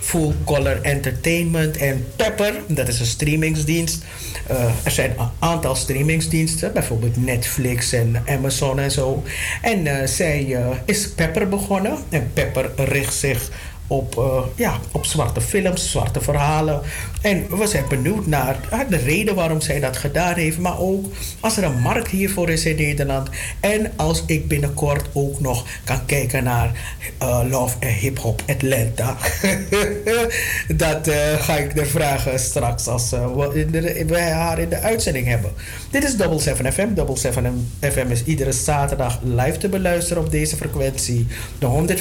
Full 0.00 0.34
Color 0.44 0.82
Entertainment 0.82 1.76
en 1.76 2.06
Pepper. 2.16 2.54
Dat 2.66 2.88
is 2.88 3.00
een 3.00 3.06
streamingsdienst. 3.06 4.04
Eh, 4.48 4.64
er 4.84 4.90
zijn 4.90 5.10
een 5.18 5.28
aantal 5.38 5.74
streamingsdiensten, 5.74 6.72
bijvoorbeeld 6.72 7.24
Netflix 7.24 7.92
en 7.92 8.22
Amazon 8.26 8.78
en 8.78 8.90
zo. 8.90 9.22
En 9.62 9.86
eh, 9.86 10.06
zij 10.06 10.54
eh, 10.54 10.66
is 10.84 11.08
Pepper 11.08 11.48
begonnen. 11.48 11.96
En 12.08 12.30
Pepper 12.32 12.70
richt 12.76 13.14
zich 13.14 13.50
op, 13.86 14.22
ja, 14.54 14.78
op 14.92 15.04
zwarte 15.04 15.40
films, 15.40 15.90
zwarte 15.90 16.20
verhalen. 16.20 16.80
En 17.20 17.58
we 17.58 17.66
zijn 17.66 17.84
benieuwd 17.88 18.26
naar 18.26 18.56
de 18.88 18.96
reden 18.96 19.34
waarom 19.34 19.60
zij 19.60 19.80
dat 19.80 19.96
gedaan 19.96 20.34
heeft. 20.34 20.58
Maar 20.58 20.78
ook 20.78 21.06
als 21.40 21.56
er 21.56 21.64
een 21.64 21.80
markt 21.80 22.08
hiervoor 22.08 22.50
is 22.50 22.64
in 22.64 22.76
Nederland. 22.76 23.28
En 23.60 23.92
als 23.96 24.22
ik 24.26 24.48
binnenkort 24.48 25.06
ook 25.12 25.40
nog 25.40 25.66
kan 25.84 26.06
kijken 26.06 26.44
naar 26.44 26.96
eh, 27.18 27.40
Love 27.50 27.76
en 27.78 27.92
Hip 27.92 28.18
Hop 28.18 28.42
Atlanta. 28.46 29.16
dat 30.84 31.08
eh, 31.08 31.16
ga 31.40 31.56
ik 31.56 31.76
er 31.78 31.86
vragen 31.86 32.38
straks 32.38 32.86
als 32.86 33.12
eh, 33.12 33.36
we, 33.36 33.66
de, 34.06 34.18
haar 34.18 34.58
in 34.58 34.68
de 34.68 34.78
uitzending 34.80 35.26
hebben. 35.26 35.50
Dit 35.90 36.04
is 36.04 36.16
Double 36.16 36.40
7 36.40 36.72
FM. 36.72 36.94
Double 36.94 37.18
7 37.18 37.70
FM 37.80 38.10
is 38.10 38.24
iedere 38.24 38.52
zaterdag 38.52 39.20
live 39.22 39.58
te 39.58 39.68
beluisteren 39.68 40.22
op 40.22 40.30
deze 40.30 40.56
frequentie. 40.56 41.26
De 41.58 41.96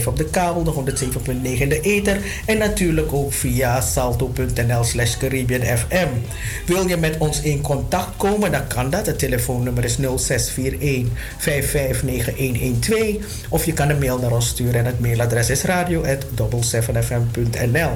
105.5 0.00 0.04
op 0.04 0.16
de 0.16 0.24
kabel, 0.24 0.62
de 0.62 0.92
107.9 0.94 1.42
in 1.42 1.68
de 1.68 1.80
ether. 1.80 2.18
En 2.46 2.58
natuurlijk 2.58 3.12
ook 3.12 3.32
via 3.32 3.80
salto.nl 3.80 4.49
slash 4.82 5.16
Caribbean 5.16 5.78
FM. 5.78 6.08
Wil 6.66 6.88
je 6.88 6.96
met 6.96 7.16
ons 7.18 7.40
in 7.40 7.60
contact 7.60 8.16
komen, 8.16 8.52
dan 8.52 8.66
kan 8.66 8.90
dat. 8.90 9.06
Het 9.06 9.18
telefoonnummer 9.18 9.84
is 9.84 9.96
0641 9.96 11.08
559112. 11.38 13.16
Of 13.48 13.64
je 13.64 13.72
kan 13.72 13.88
een 13.88 13.98
mail 13.98 14.18
naar 14.18 14.32
ons 14.32 14.48
sturen 14.48 14.74
en 14.74 14.86
het 14.86 15.00
mailadres 15.00 15.50
is 15.50 15.62
radio 15.62 16.04
7fm.nl. 16.58 17.90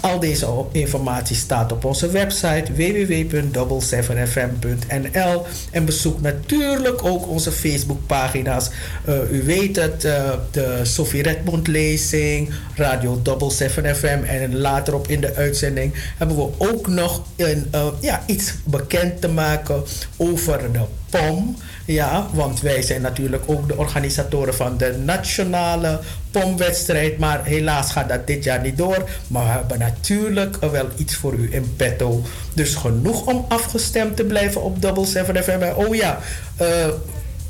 Al 0.00 0.20
deze 0.20 0.46
informatie 0.72 1.36
staat 1.36 1.72
op 1.72 1.84
onze 1.84 2.10
website 2.10 2.72
www.double7fm.nl 2.72 5.46
en 5.70 5.84
bezoek 5.84 6.20
natuurlijk 6.20 7.04
ook 7.04 7.28
onze 7.28 7.52
Facebookpagina's. 7.52 8.70
Uh, 9.08 9.32
u 9.32 9.42
weet 9.42 9.76
het, 9.76 10.04
uh, 10.04 10.32
de 10.50 10.80
Sophie 10.82 11.22
Redmond 11.22 11.66
lezing, 11.66 12.50
Radio 12.74 13.20
Double 13.22 13.50
7 13.50 13.96
FM 13.96 14.18
en 14.26 14.58
later 14.58 14.94
op 14.94 15.08
in 15.08 15.20
de 15.20 15.34
uitzending 15.34 15.89
hebben 16.18 16.36
we 16.36 16.48
ook 16.58 16.86
nog 16.86 17.22
een, 17.36 17.68
uh, 17.74 17.86
ja, 18.00 18.22
iets 18.26 18.54
bekend 18.64 19.20
te 19.20 19.28
maken 19.28 19.82
over 20.16 20.72
de 20.72 20.84
POM. 21.10 21.56
Ja, 21.86 22.26
want 22.32 22.60
wij 22.60 22.82
zijn 22.82 23.00
natuurlijk 23.00 23.42
ook 23.46 23.68
de 23.68 23.76
organisatoren 23.76 24.54
van 24.54 24.76
de 24.76 24.98
nationale 25.04 26.00
pomwedstrijd. 26.30 27.18
Maar 27.18 27.44
helaas 27.44 27.92
gaat 27.92 28.08
dat 28.08 28.26
dit 28.26 28.44
jaar 28.44 28.60
niet 28.60 28.76
door. 28.76 29.08
Maar 29.26 29.44
we 29.44 29.50
hebben 29.50 29.78
natuurlijk 29.78 30.56
wel 30.56 30.88
iets 30.96 31.14
voor 31.14 31.34
u 31.34 31.48
in 31.54 31.76
petto. 31.76 32.22
Dus 32.54 32.74
genoeg 32.74 33.26
om 33.26 33.44
afgestemd 33.48 34.16
te 34.16 34.24
blijven 34.24 34.62
op 34.62 34.82
Double 34.82 35.06
7 35.06 35.44
FM. 35.44 35.72
Oh 35.76 35.94
ja, 35.94 36.18
uh, 36.60 36.68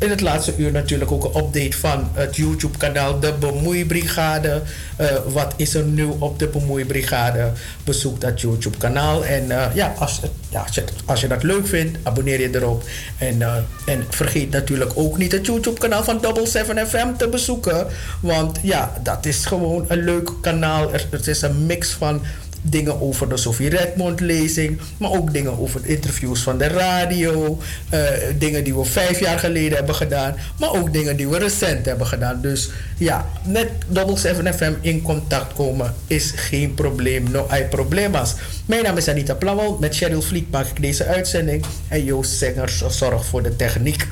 in 0.01 0.11
het 0.11 0.20
laatste 0.20 0.55
uur 0.57 0.72
natuurlijk 0.72 1.12
ook 1.12 1.24
een 1.24 1.44
update 1.44 1.76
van 1.76 2.09
het 2.12 2.36
YouTube-kanaal 2.36 3.20
De 3.20 3.32
Bemoeibrigade. 3.40 4.62
Uh, 5.01 5.07
wat 5.26 5.55
is 5.57 5.74
er 5.74 5.84
nu 5.84 6.05
op 6.18 6.38
De 6.38 6.48
Bemoeibrigade? 6.48 7.53
Bezoek 7.84 8.20
dat 8.20 8.40
YouTube-kanaal. 8.40 9.24
En 9.24 9.44
uh, 9.44 9.64
ja, 9.74 9.94
als, 9.98 10.20
als, 10.53 10.74
je, 10.74 10.84
als, 11.05 11.20
je, 11.20 11.28
dat 11.28 11.42
leuk 11.42 11.66
vindt, 11.66 11.98
abonneer 12.03 12.40
je 12.40 12.55
erop. 12.55 12.82
En, 13.18 13.36
uh, 13.40 13.55
en 13.86 14.07
vergeet 14.09 14.51
natuurlijk 14.51 14.92
ook 14.94 15.18
niet 15.18 15.32
het 15.32 15.46
YouTube-kanaal 15.46 16.05
van 16.05 16.18
Double 16.20 16.46
7 16.46 16.86
FM 16.88 17.09
te 17.16 17.28
bezoeken. 17.28 17.86
Want 18.20 18.59
ja, 18.62 18.92
dat 19.03 19.26
is 19.26 19.44
gewoon 19.44 19.84
een 19.88 20.05
leuk 20.05 20.30
kanaal. 20.40 20.92
Er, 20.92 21.07
het 21.11 21.26
is 21.26 21.42
een 21.42 21.66
mix 21.66 21.90
van 21.90 22.22
dingen 22.62 23.00
over 23.00 23.28
de 23.28 23.36
Sophie 23.36 23.68
Redmond 23.68 24.20
lezing, 24.20 24.80
maar 24.96 25.11
ook 25.11 25.32
dingen 25.32 25.58
over 25.58 25.80
interviews 25.84 26.40
van 26.40 26.58
de 26.58 26.66
radio, 26.66 27.58
uh, 27.94 28.00
dingen 28.38 28.64
die 28.64 28.74
we 28.74 28.84
vijf 28.84 29.20
jaar 29.20 29.38
geleden 29.38 29.76
hebben 29.76 29.94
gedaan, 29.94 30.34
maar 30.58 30.72
ook 30.72 30.92
dingen 30.92 31.16
die 31.16 31.28
we 31.28 31.38
recent 31.38 31.86
hebben 31.86 32.06
gedaan. 32.06 32.40
Dus 32.40 32.70
ja, 32.98 33.26
met 33.46 33.68
Double 33.88 34.18
7 34.18 34.54
FM 34.54 34.72
in 34.80 35.02
contact 35.02 35.52
komen 35.52 35.94
is 36.06 36.32
geen 36.36 36.74
probleem, 36.74 37.30
no 37.30 37.46
hay 37.48 37.68
problemas. 37.68 38.34
Mijn 38.66 38.82
naam 38.82 38.96
is 38.96 39.08
Anita 39.08 39.34
Plauwel, 39.34 39.76
met 39.80 39.96
Cheryl 39.96 40.22
Vliet 40.22 40.50
maak 40.50 40.66
ik 40.66 40.80
deze 40.80 41.06
uitzending 41.06 41.64
en 41.88 42.04
Joost 42.04 42.30
Zengers 42.30 42.84
zorgt 42.88 43.26
voor 43.26 43.42
de 43.42 43.56
techniek. 43.56 44.06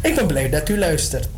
Ik 0.00 0.14
ben 0.14 0.26
blij 0.26 0.50
dat 0.50 0.68
u 0.68 0.78
luistert. 0.78 1.28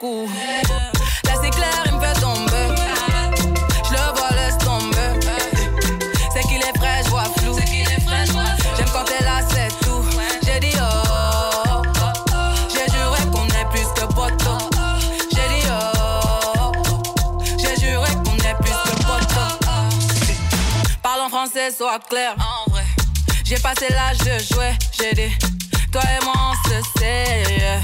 Beaucoup. 0.00 0.28
Là 1.24 1.32
c'est 1.42 1.50
clair, 1.50 1.82
il 1.86 1.94
me 1.94 2.00
fait 2.00 2.20
tomber. 2.20 2.74
Je 3.84 3.92
le 3.92 4.18
vois, 4.18 4.30
laisse 4.30 4.58
tomber. 4.58 5.26
C'est 6.32 6.42
qu'il 6.42 6.62
est 6.62 6.78
frais, 6.78 7.02
je 7.04 7.10
vois 7.10 7.24
flou. 7.38 7.56
J'aime 8.76 8.88
quand 8.92 9.04
t'es 9.04 9.24
là, 9.24 9.40
c'est 9.48 9.68
tout. 9.84 10.04
J'ai 10.44 10.60
dit 10.60 10.76
oh. 10.80 11.82
J'ai 12.68 12.90
juré 12.92 13.20
qu'on 13.32 13.46
est 13.46 13.68
plus 13.70 13.88
que 13.94 14.06
poteau. 14.12 14.58
J'ai 15.30 15.48
dit 15.48 15.66
oh. 15.70 16.72
J'ai 17.58 17.76
juré 17.80 18.10
qu'on 18.24 18.36
est 18.36 18.54
plus 18.60 18.72
que 18.72 19.02
poteau. 19.02 19.48
Parle 21.02 21.20
en 21.22 21.28
français, 21.28 21.70
sois 21.76 21.98
clair. 22.08 22.34
En 22.38 22.70
vrai. 22.70 22.84
J'ai 23.44 23.58
passé 23.58 23.86
l'âge 23.90 24.18
de 24.18 24.54
jouer. 24.54 24.72
J'ai 24.98 25.12
dit, 25.14 25.36
toi 25.92 26.02
et 26.02 26.24
moi 26.24 26.34
on 26.36 26.68
se 26.68 26.98
sait. 26.98 27.80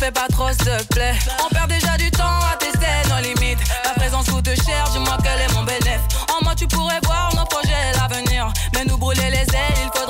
Fais 0.00 0.10
pas 0.10 0.28
trop, 0.32 0.48
s'il 0.48 0.64
te 0.64 0.94
plaît. 0.94 1.14
On 1.44 1.48
perd 1.54 1.68
déjà 1.68 1.94
du 1.98 2.10
temps 2.10 2.40
à 2.50 2.56
tester 2.56 2.86
nos 3.10 3.20
limites. 3.20 3.58
Ta 3.84 3.90
présence 3.90 4.30
coûte 4.30 4.48
cher, 4.64 4.88
dis-moi 4.92 5.18
quel 5.22 5.38
est 5.42 5.52
mon 5.54 5.62
bénéfice. 5.62 6.00
En 6.34 6.42
moi, 6.42 6.54
tu 6.54 6.66
pourrais 6.66 7.00
voir 7.04 7.30
nos 7.36 7.44
projets 7.44 7.82
et 7.92 7.98
l'avenir. 7.98 8.50
Mais 8.74 8.84
nous 8.86 8.96
brûler 8.96 9.30
les 9.30 9.46
ailes, 9.54 9.78
il 9.84 9.90
faudrait 9.94 10.09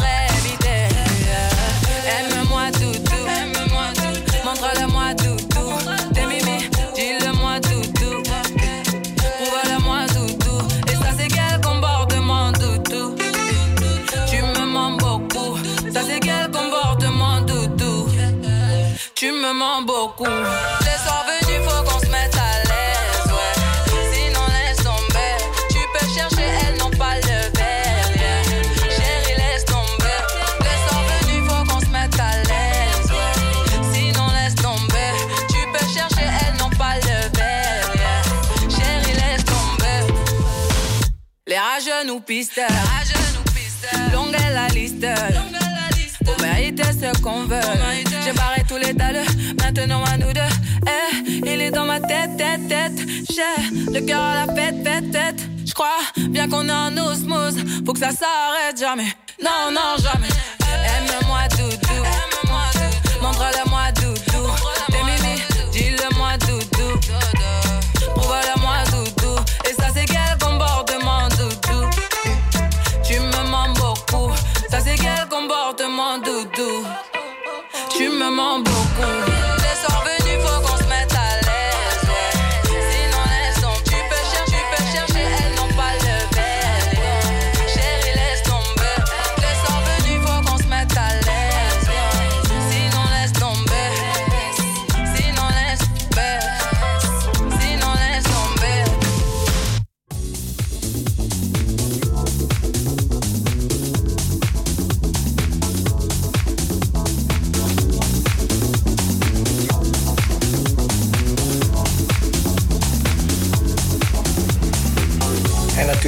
Mens 19.81 19.87
beaucoup. 19.87 20.25
Les 20.25 20.99
soirs 21.03 21.25
venus, 21.27 21.61
faut 21.67 21.83
qu'on 21.83 22.01
se 22.01 22.07
mette 22.07 22.35
à 22.35 22.59
l'aise, 22.69 23.33
ouais. 23.33 23.55
Sinon, 24.13 24.47
laisse 24.49 24.77
tomber. 24.79 25.37
Tu 25.71 25.79
peux 25.93 26.07
chercher, 26.15 26.49
elles 26.67 26.79
n'ont 26.79 26.91
pas 26.91 27.17
le 27.17 27.59
verre, 27.59 28.11
yeah. 28.17 28.43
Chérie, 28.91 29.37
laisse 29.39 29.65
tomber. 29.65 30.21
Les 30.61 30.79
soirs 30.87 31.05
venus, 31.23 31.49
faut 31.49 31.65
qu'on 31.65 31.81
se 31.81 31.87
mette 31.87 32.21
à 32.21 32.37
l'aise, 32.49 33.11
ouais. 33.11 33.93
Sinon, 33.93 34.27
laisse 34.33 34.55
tomber. 34.57 35.13
Tu 35.49 35.61
peux 35.73 35.87
chercher, 35.93 36.27
elles 36.47 36.57
n'ont 36.59 36.71
pas 36.71 36.97
le 36.97 37.39
verre, 37.39 37.95
yeah. 37.95 38.23
Chérie, 38.69 39.15
laisse 39.15 39.45
tomber. 39.45 40.13
Les 41.47 41.59
rageux 41.59 42.07
nous 42.07 42.21
pistolent. 42.21 42.67
Longue 44.13 44.35
est 44.35 44.55
la 44.55 44.69
liste. 44.69 45.07
Pour 46.25 46.39
mériter 46.41 46.83
ce 46.85 47.19
qu'on 47.23 47.45
veut. 47.45 47.61
J'ai 48.31 48.37
barré 48.37 48.63
tous 48.69 48.77
les 48.77 48.93
dalles, 48.93 49.25
maintenant 49.61 50.05
à 50.05 50.17
nous 50.17 50.33
deux. 50.33 50.41
Eh, 50.87 51.41
il 51.45 51.61
est 51.61 51.73
dans 51.73 51.85
ma 51.85 51.99
tête, 51.99 52.37
tête, 52.37 52.69
tête. 52.69 52.93
J'ai 53.29 53.93
le 53.93 54.01
cœur 54.07 54.23
à 54.23 54.47
la 54.47 54.55
fête, 54.55 54.77
fête, 54.85 55.11
tête. 55.11 55.49
J'crois 55.67 55.99
bien 56.17 56.49
qu'on 56.49 56.69
est 56.69 56.73
en 56.73 56.97
osmose. 56.97 57.57
Faut 57.85 57.93
que 57.93 57.99
ça 57.99 58.11
s'arrête 58.11 58.79
jamais. 58.79 59.13
Non, 59.43 59.73
non, 59.73 59.97
jamais. 59.99 60.29
Aime-moi 60.61 61.41
doudou. 61.57 61.91
beaucoup. 61.91 63.70
Tu 78.41 78.70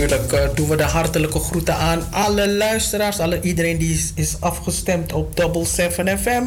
natuurlijk 0.03 0.33
eh, 0.33 0.57
doen 0.57 0.69
we 0.69 0.77
de 0.77 0.83
hartelijke 0.83 1.39
groeten 1.39 1.77
aan 1.77 2.03
alle 2.11 2.51
luisteraars, 2.51 3.19
alle, 3.19 3.41
iedereen 3.41 3.79
die 3.79 3.95
is, 3.95 4.13
is 4.15 4.37
afgestemd 4.41 5.13
op 5.13 5.37
Double 5.37 5.65
7 5.65 6.19
FM. 6.19 6.43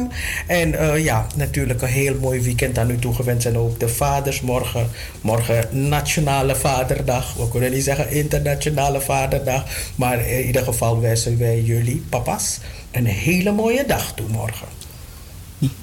En 0.46 0.74
eh, 0.74 1.04
ja, 1.04 1.26
natuurlijk 1.34 1.82
een 1.82 1.88
heel 1.88 2.14
mooi 2.20 2.40
weekend 2.40 2.78
aan 2.78 2.90
u 2.90 2.98
toegewenst. 2.98 3.46
En 3.46 3.58
ook 3.58 3.80
de 3.80 3.88
vaders 3.88 4.40
morgen, 4.40 4.90
morgen 5.20 5.88
Nationale 5.88 6.56
Vaderdag. 6.56 7.34
We 7.34 7.48
kunnen 7.48 7.72
niet 7.72 7.84
zeggen 7.84 8.10
Internationale 8.10 9.00
Vaderdag, 9.00 9.64
maar 9.94 10.28
in 10.28 10.46
ieder 10.46 10.62
geval 10.62 11.00
wensen 11.00 11.38
wij 11.38 11.60
jullie, 11.60 12.04
papa's, 12.08 12.58
een 12.90 13.06
hele 13.06 13.52
mooie 13.52 13.84
dag 13.86 14.12
toe 14.14 14.28
morgen. 14.28 14.66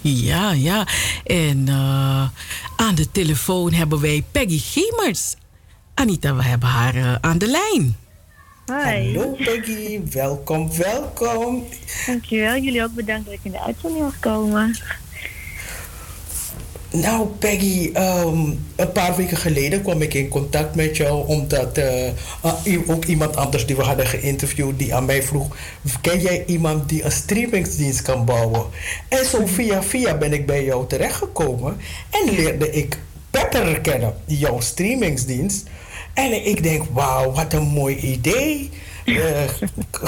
Ja, 0.01 0.51
ja. 0.51 0.87
En 1.23 1.67
eh, 1.67 2.27
aan 2.75 2.95
de 2.95 3.11
telefoon 3.11 3.73
hebben 3.73 4.01
wij 4.01 4.23
Peggy 4.31 4.59
Gemers. 4.59 5.35
Anita, 5.93 6.35
we 6.35 6.43
hebben 6.43 6.69
haar 6.69 6.95
eh, 6.95 7.15
aan 7.21 7.37
de 7.37 7.47
lijn. 7.47 7.95
Hallo 8.65 9.31
Peggy, 9.31 10.01
welkom, 10.11 10.69
welkom. 10.77 11.63
Dankjewel. 12.05 12.57
Jullie 12.57 12.83
ook 12.83 12.93
bedankt 12.93 13.25
dat 13.25 13.33
ik 13.33 13.39
in 13.43 13.51
de 13.51 13.59
uitzending 13.59 14.03
mag 14.03 14.19
komen. 14.19 14.77
Nou, 16.91 17.27
Peggy, 17.27 17.89
ehm, 17.93 18.53
een 18.75 18.91
paar 18.91 19.15
weken 19.15 19.37
geleden 19.37 19.81
kwam 19.81 20.01
ik 20.01 20.13
in 20.13 20.27
contact 20.27 20.75
met 20.75 20.97
jou 20.97 21.27
omdat 21.27 21.77
eh, 21.77 22.11
ah, 22.41 22.67
ook 22.87 23.05
iemand 23.05 23.35
anders 23.35 23.65
die 23.65 23.75
we 23.75 23.83
hadden 23.83 24.07
geïnterviewd, 24.07 24.79
die 24.79 24.95
aan 24.95 25.05
mij 25.05 25.23
vroeg: 25.23 25.55
Ken 26.01 26.19
jij 26.19 26.43
iemand 26.45 26.89
die 26.89 27.03
een 27.03 27.11
streamingsdienst 27.11 28.01
kan 28.01 28.25
bouwen? 28.25 28.65
En 29.07 29.25
zo 29.25 29.45
via 29.45 29.83
via 29.83 30.17
ben 30.17 30.33
ik 30.33 30.45
bij 30.45 30.63
jou 30.63 30.87
terechtgekomen 30.87 31.77
en 32.09 32.35
leerde 32.35 32.71
ik 32.71 32.97
Pepper 33.29 33.81
kennen, 33.81 34.13
jouw 34.25 34.59
streamingsdienst. 34.59 35.67
En 36.13 36.45
ik 36.47 36.63
denk: 36.63 36.83
Wauw, 36.91 37.31
wat 37.31 37.53
een 37.53 37.63
mooi 37.67 37.95
idee. 37.95 38.69
Eh, 39.05 39.43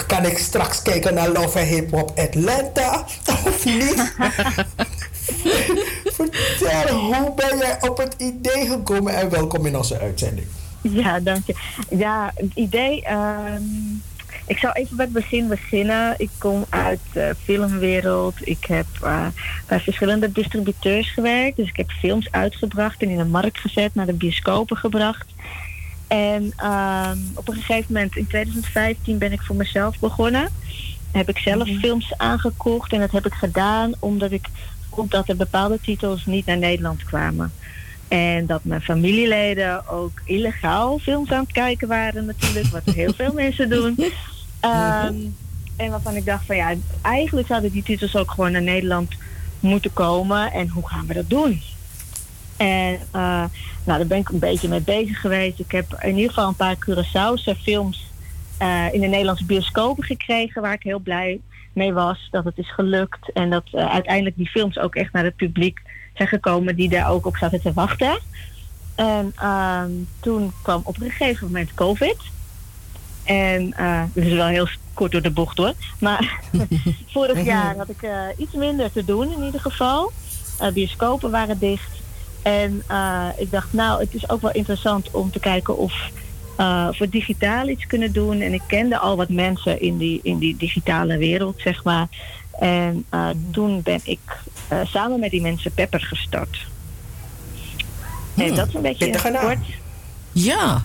kan 0.07 0.25
ik 0.25 0.37
straks 0.37 0.81
kijken 0.81 1.13
naar 1.13 1.29
Love 1.29 1.59
and 1.59 1.67
Hip 1.67 1.91
Hop 1.91 2.11
Atlanta? 2.15 3.05
Of 3.45 3.65
niet? 3.65 4.13
Vertel, 6.15 6.99
hoe 6.99 7.33
ben 7.35 7.57
jij 7.57 7.77
op 7.81 7.97
het 7.97 8.15
idee 8.17 8.67
gekomen 8.67 9.15
en 9.15 9.29
welkom 9.29 9.65
in 9.65 9.77
onze 9.77 9.99
uitzending. 9.99 10.47
Ja, 10.81 11.19
dank 11.19 11.45
je. 11.45 11.55
Ja, 11.89 12.31
het 12.35 12.51
idee. 12.53 13.03
ehm, 13.03 13.63
ik 14.47 14.57
zal 14.57 14.71
even 14.71 14.95
bij 14.95 15.05
het 15.05 15.13
begin 15.13 15.47
beginnen. 15.47 16.13
Ik 16.17 16.29
kom 16.37 16.65
uit 16.69 16.99
de 17.13 17.35
filmwereld. 17.43 18.35
Ik 18.47 18.65
heb 18.65 18.85
eh, 19.01 19.27
bij 19.67 19.79
verschillende 19.79 20.31
distributeurs 20.31 21.11
gewerkt. 21.11 21.57
Dus 21.57 21.69
ik 21.69 21.77
heb 21.77 21.89
films 21.91 22.31
uitgebracht 22.31 23.01
en 23.01 23.09
in 23.09 23.17
de 23.17 23.25
markt 23.25 23.59
gezet, 23.59 23.95
naar 23.95 24.05
de 24.05 24.13
bioscopen 24.13 24.77
gebracht. 24.77 25.25
En 26.07 26.53
ehm, 26.55 27.17
op 27.33 27.47
een 27.47 27.53
gegeven 27.53 27.93
moment, 27.93 28.15
in 28.15 28.27
2015, 28.27 29.17
ben 29.17 29.31
ik 29.31 29.41
voor 29.41 29.55
mezelf 29.55 29.99
begonnen. 29.99 30.49
Heb 31.11 31.29
ik 31.29 31.37
zelf 31.37 31.69
films 31.79 32.13
aangekocht 32.17 32.93
en 32.93 32.99
dat 32.99 33.11
heb 33.11 33.25
ik 33.25 33.33
gedaan 33.33 33.93
omdat 33.99 34.31
ik 34.31 34.47
vond 34.91 35.11
dat 35.11 35.29
er 35.29 35.35
bepaalde 35.35 35.79
titels 35.81 36.25
niet 36.25 36.45
naar 36.45 36.57
Nederland 36.57 37.03
kwamen. 37.03 37.51
En 38.07 38.45
dat 38.45 38.63
mijn 38.63 38.81
familieleden 38.81 39.87
ook 39.87 40.21
illegaal 40.25 40.99
films 40.99 41.31
aan 41.31 41.43
het 41.43 41.51
kijken 41.51 41.87
waren 41.87 42.25
natuurlijk, 42.25 42.67
wat 42.67 42.95
heel 42.95 43.13
veel 43.13 43.33
mensen 43.43 43.69
doen. 43.69 43.97
Ehm, 44.59 45.15
en 45.75 45.89
waarvan 45.89 46.15
ik 46.15 46.25
dacht 46.25 46.45
van 46.45 46.55
ja, 46.55 46.73
eigenlijk 47.01 47.47
zouden 47.47 47.71
die 47.71 47.83
titels 47.83 48.15
ook 48.15 48.31
gewoon 48.31 48.51
naar 48.51 48.61
Nederland 48.61 49.11
moeten 49.59 49.93
komen. 49.93 50.51
En 50.51 50.69
hoe 50.69 50.87
gaan 50.87 51.05
we 51.07 51.13
dat 51.13 51.29
doen? 51.29 51.61
En 52.57 52.99
eh, 53.11 53.43
nou, 53.83 53.97
daar 53.97 54.07
ben 54.07 54.17
ik 54.17 54.29
een 54.29 54.39
beetje 54.39 54.67
mee 54.67 54.81
bezig 54.81 55.21
geweest. 55.21 55.59
Ik 55.59 55.71
heb 55.71 55.99
in 56.01 56.15
ieder 56.15 56.33
geval 56.33 56.47
een 56.47 56.55
paar 56.55 56.75
Curaçaose 56.75 57.61
films 57.61 58.05
eh, 58.57 58.93
in 58.93 59.01
de 59.01 59.07
Nederlandse 59.07 59.45
bioscopen 59.45 60.03
gekregen, 60.03 60.61
waar 60.61 60.73
ik 60.73 60.83
heel 60.83 60.99
blij 60.99 61.39
mee 61.73 61.93
was 61.93 62.27
dat 62.31 62.43
het 62.43 62.57
is 62.57 62.73
gelukt. 62.73 63.31
En 63.31 63.49
dat 63.49 63.63
eh, 63.71 63.91
uiteindelijk 63.91 64.35
die 64.35 64.49
films 64.49 64.79
ook 64.79 64.95
echt 64.95 65.13
naar 65.13 65.23
het 65.23 65.35
publiek 65.35 65.81
zijn 66.13 66.27
gekomen 66.27 66.75
die 66.75 66.89
daar 66.89 67.09
ook 67.09 67.25
op 67.25 67.37
zaten 67.37 67.61
te 67.61 67.73
wachten. 67.73 68.19
En 68.95 69.33
ehm, 69.35 69.91
toen 70.19 70.51
kwam 70.61 70.81
op 70.83 71.01
een 71.01 71.09
gegeven 71.11 71.45
moment 71.47 71.73
COVID. 71.73 72.17
En 73.23 73.69
dat 74.13 74.23
is 74.23 74.33
wel 74.33 74.47
heel 74.47 74.67
kort 74.93 75.11
door 75.11 75.21
de 75.21 75.31
bocht 75.31 75.57
hoor. 75.57 75.73
Maar 75.99 76.41
vorig 77.13 77.45
jaar 77.45 77.77
had 77.77 77.89
ik 77.89 78.09
iets 78.37 78.53
minder 78.53 78.91
te 78.91 79.05
doen 79.05 79.31
in 79.31 79.43
ieder 79.43 79.61
geval. 79.61 80.11
Bioscopen 80.73 81.31
waren 81.31 81.59
dicht. 81.59 82.04
En 82.45 82.83
eh, 82.87 83.27
ik 83.37 83.51
dacht, 83.51 83.73
nou, 83.73 83.99
het 83.99 84.13
is 84.13 84.29
ook 84.29 84.41
wel 84.41 84.51
interessant 84.51 85.11
om 85.11 85.31
te 85.31 85.39
kijken 85.39 85.77
of 85.77 86.11
eh, 86.55 86.87
of 86.89 86.97
we 86.97 87.09
digitaal 87.09 87.67
iets 87.67 87.87
kunnen 87.87 88.11
doen. 88.11 88.41
En 88.41 88.53
ik 88.53 88.61
kende 88.67 88.97
al 88.97 89.15
wat 89.15 89.29
mensen 89.29 89.81
in 89.81 89.97
die, 89.97 90.19
in 90.23 90.37
die 90.37 90.57
digitale 90.57 91.17
wereld, 91.17 91.61
zeg 91.61 91.83
maar. 91.83 92.07
En 92.59 93.05
eh, 93.09 93.29
toen 93.51 93.81
ben 93.81 93.99
ik 94.03 94.19
eh, 94.67 94.79
samen 94.83 95.19
met 95.19 95.31
die 95.31 95.41
mensen 95.41 95.71
Pepper 95.73 96.01
gestart. 96.01 96.67
En 98.35 98.55
dat 98.55 98.67
is 98.67 98.73
een 98.73 98.81
beetje 98.81 99.31
kort. 99.41 99.65
Ja. 100.31 100.83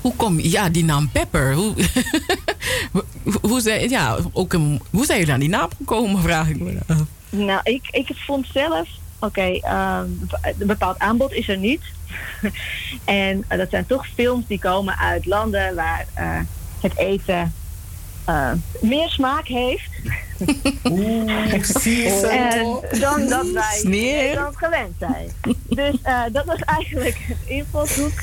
Hoe 0.00 0.14
kom 0.16 0.40
je... 0.40 0.50
Ja, 0.50 0.68
die 0.68 0.84
naam 0.84 1.10
Pepper. 1.10 1.54
Hoe, 1.54 1.74
hoe, 2.92 3.04
hoe, 3.42 3.60
zijn, 3.60 3.88
ja, 3.88 4.16
ook 4.32 4.52
een, 4.52 4.80
hoe 4.90 5.04
zijn 5.04 5.18
jullie 5.18 5.34
aan 5.34 5.40
die 5.40 5.48
naam 5.48 5.68
gekomen, 5.76 6.22
vraag 6.22 6.48
ik 6.48 6.60
me 6.60 6.78
af. 6.86 7.02
Nou, 7.30 7.60
ik, 7.62 7.88
ik 7.90 8.10
vond 8.14 8.46
zelf, 8.52 8.88
oké, 9.18 9.58
ehm, 9.60 10.08
een 10.58 10.66
bepaald 10.66 10.98
aanbod 10.98 11.32
is 11.32 11.48
er 11.48 11.58
niet. 11.58 11.82
en 13.04 13.44
eh, 13.48 13.58
dat 13.58 13.70
zijn 13.70 13.86
toch 13.86 14.06
films 14.14 14.46
die 14.46 14.58
komen 14.58 14.96
uit 14.98 15.26
landen 15.26 15.74
waar 15.74 16.06
eh, 16.14 16.40
het 16.80 16.96
eten 16.96 17.52
eh, 18.24 18.50
meer 18.80 19.08
smaak 19.08 19.46
heeft. 19.46 19.90
en 22.30 22.80
dan 23.00 23.28
dat 23.28 23.50
wij. 23.50 23.80
Nederland 23.82 24.56
gewend 24.56 24.94
zijn. 24.98 25.30
Dus 25.68 25.94
eh, 26.02 26.22
dat 26.32 26.44
was 26.44 26.58
eigenlijk 26.58 27.18
het 27.28 27.36
invalshoek. 27.44 28.22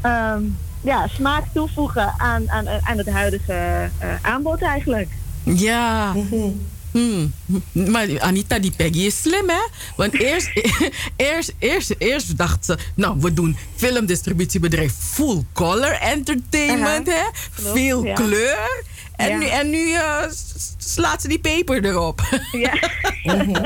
Ehm, 0.00 0.42
ja, 0.80 1.06
smaak 1.06 1.44
toevoegen 1.52 2.14
aan, 2.18 2.50
aan, 2.50 2.68
aan 2.68 2.98
het 2.98 3.08
huidige 3.08 3.52
eh, 3.98 4.08
aanbod 4.22 4.62
eigenlijk. 4.62 5.08
Ja. 5.42 6.12
Hmm. 6.12 6.66
Maar 7.72 8.20
Anita, 8.20 8.58
die 8.58 8.72
Peggy 8.76 8.98
is 9.00 9.20
slim, 9.20 9.48
hè? 9.48 9.66
Want 9.96 10.14
eerst, 10.20 10.50
eerst, 11.16 11.52
eerst, 11.58 11.94
eerst 11.98 12.36
dacht 12.38 12.64
ze... 12.64 12.78
Nou, 12.94 13.16
we 13.20 13.32
doen 13.32 13.56
filmdistributiebedrijf 13.76 14.92
Full 14.98 15.44
Color 15.52 15.92
Entertainment, 15.92 17.06
hè? 17.06 17.22
Klopt, 17.54 17.78
Veel 17.78 18.04
ja. 18.04 18.14
kleur. 18.14 18.84
En 19.16 19.28
Ja. 19.28 19.36
nu, 19.38 19.46
en 19.46 19.70
nu 19.70 19.92
eh, 19.92 20.22
slaat 20.78 21.22
ze 21.22 21.28
die 21.28 21.38
peper 21.38 21.84
erop. 21.84 22.20
Ja. 22.52 22.72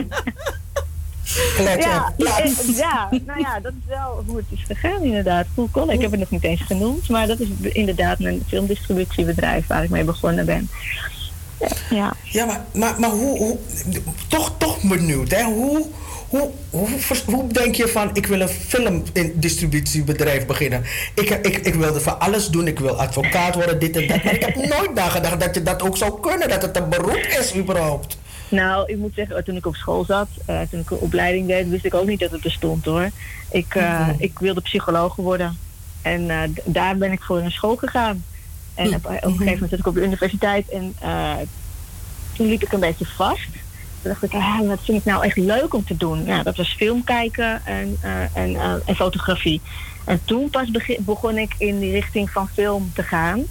Ja, 1.59 2.13
eh, 2.19 2.77
ja, 2.77 3.09
nou 3.27 3.41
ja, 3.41 3.61
dat 3.61 3.73
is 3.73 3.89
wel 3.89 4.23
hoe 4.27 4.37
het 4.37 4.45
is 4.51 4.65
gegaan 4.67 5.03
inderdaad. 5.03 5.47
Full 5.55 5.69
Color, 5.73 5.93
ik 5.93 6.01
heb 6.01 6.11
het 6.11 6.21
nog 6.21 6.31
niet 6.31 6.45
eens 6.45 6.61
genoemd, 6.63 7.09
maar 7.09 7.27
dat 7.27 7.41
is 7.41 7.49
inderdaad 7.73 8.21
een 8.21 8.43
filmdistributiebedrijf 8.49 9.67
waar 9.67 9.85
ik 9.85 9.91
mee 9.91 10.05
begonnen 10.05 10.47
ben. 10.47 10.69
Ja. 11.91 12.13
Ja, 12.23 12.45
maar, 12.45 12.65
maar, 12.75 12.95
maar 13.01 13.11
hoe, 13.11 13.39
hoe 13.39 13.59
toch, 14.29 14.53
toch 14.59 14.83
benieuwd, 14.83 15.31
hè? 15.31 15.43
Hoe, 15.43 15.87
hoe, 16.29 16.51
hoe, 16.71 16.89
hoe 17.27 17.47
denk 17.47 17.75
je 17.75 17.89
van, 17.89 18.11
ik 18.13 18.27
wil 18.27 18.41
een 18.41 18.49
filmdistributiebedrijf 18.49 20.47
beginnen? 20.47 20.85
Ik, 21.15 21.31
ik, 21.31 21.57
ik 21.57 21.75
wilde 21.75 22.01
van 22.01 22.21
alles 22.21 22.49
doen, 22.49 22.67
ik 22.67 22.79
wil 22.79 23.01
advocaat 23.01 23.55
worden, 23.55 23.79
dit 23.81 23.97
en 23.97 24.07
dat. 24.07 24.25
Maar 24.25 24.35
ik 24.35 24.45
heb 24.45 24.55
nooit 24.57 24.95
nagedacht 24.95 25.41
dat 25.41 25.55
je 25.55 25.63
dat 25.63 25.83
ook 25.83 25.97
zou 25.97 26.21
kunnen, 26.21 26.49
dat 26.49 26.63
het 26.63 26.77
een 26.77 26.89
beroep 26.89 27.27
is 27.41 27.55
überhaupt. 27.57 28.19
Nou, 28.49 28.93
ik 28.93 28.97
moet 28.97 29.15
zeggen, 29.15 29.45
toen 29.45 29.57
ik 29.57 29.67
op 29.67 29.75
school 29.77 30.05
zat, 30.05 30.29
eh, 30.47 30.61
toen 30.71 30.81
ik 30.81 30.91
een 30.91 30.97
opleiding 30.99 31.47
deed, 31.47 31.69
wist 31.69 31.85
ik 31.85 31.95
ook 31.95 32.07
niet 32.07 32.21
dat 32.21 32.31
het 32.31 32.41
bestond 32.41 32.85
hoor. 32.85 33.11
Ik, 33.51 33.75
eh, 33.75 34.01
Mhm. 34.01 34.11
ik 34.19 34.39
wilde 34.39 34.61
psycholoog 34.61 35.17
worden. 35.17 35.59
En 36.03 36.31
eh, 36.31 36.39
daar 36.65 36.97
ben 36.97 37.13
ik 37.13 37.23
voor 37.23 37.41
naar 37.41 37.51
school 37.51 37.77
gegaan. 37.77 38.25
En 38.77 38.95
op, 38.95 39.05
een 39.05 39.19
gegeven 39.19 39.45
moment 39.45 39.71
zat 39.71 39.79
ik 39.79 39.87
op 39.87 39.95
de 39.95 40.05
universiteit 40.05 40.69
en 40.69 40.95
eh, 41.01 41.35
toen 42.33 42.47
liep 42.47 42.63
ik 42.63 42.73
een 42.73 42.81
beetje 42.81 43.07
vast. 43.07 43.49
Toen 44.03 44.11
dacht 44.11 44.23
ik, 44.23 44.35
ah, 44.35 44.61
wat 44.67 44.79
vind 44.83 44.99
ik 44.99 45.05
nou 45.05 45.25
echt 45.25 45.37
leuk 45.37 45.75
om 45.75 45.85
te 45.85 45.97
doen? 45.97 46.25
Ja, 46.25 46.43
dat 46.43 46.57
was 46.57 46.75
film 46.75 47.05
kijken 47.05 47.65
en, 47.65 47.97
eh, 48.01 48.37
en, 48.37 48.57
eh, 48.57 48.75
en 48.85 48.97
fotografie. 48.97 49.61
En 50.05 50.21
toen 50.25 50.51
pas 50.51 50.71
begon 50.99 51.39
ik 51.39 51.55
in 51.59 51.79
die 51.79 51.93
richting 51.93 52.31
van 52.31 52.49
film 52.49 52.91
te 52.95 53.03
gaan. 53.03 53.45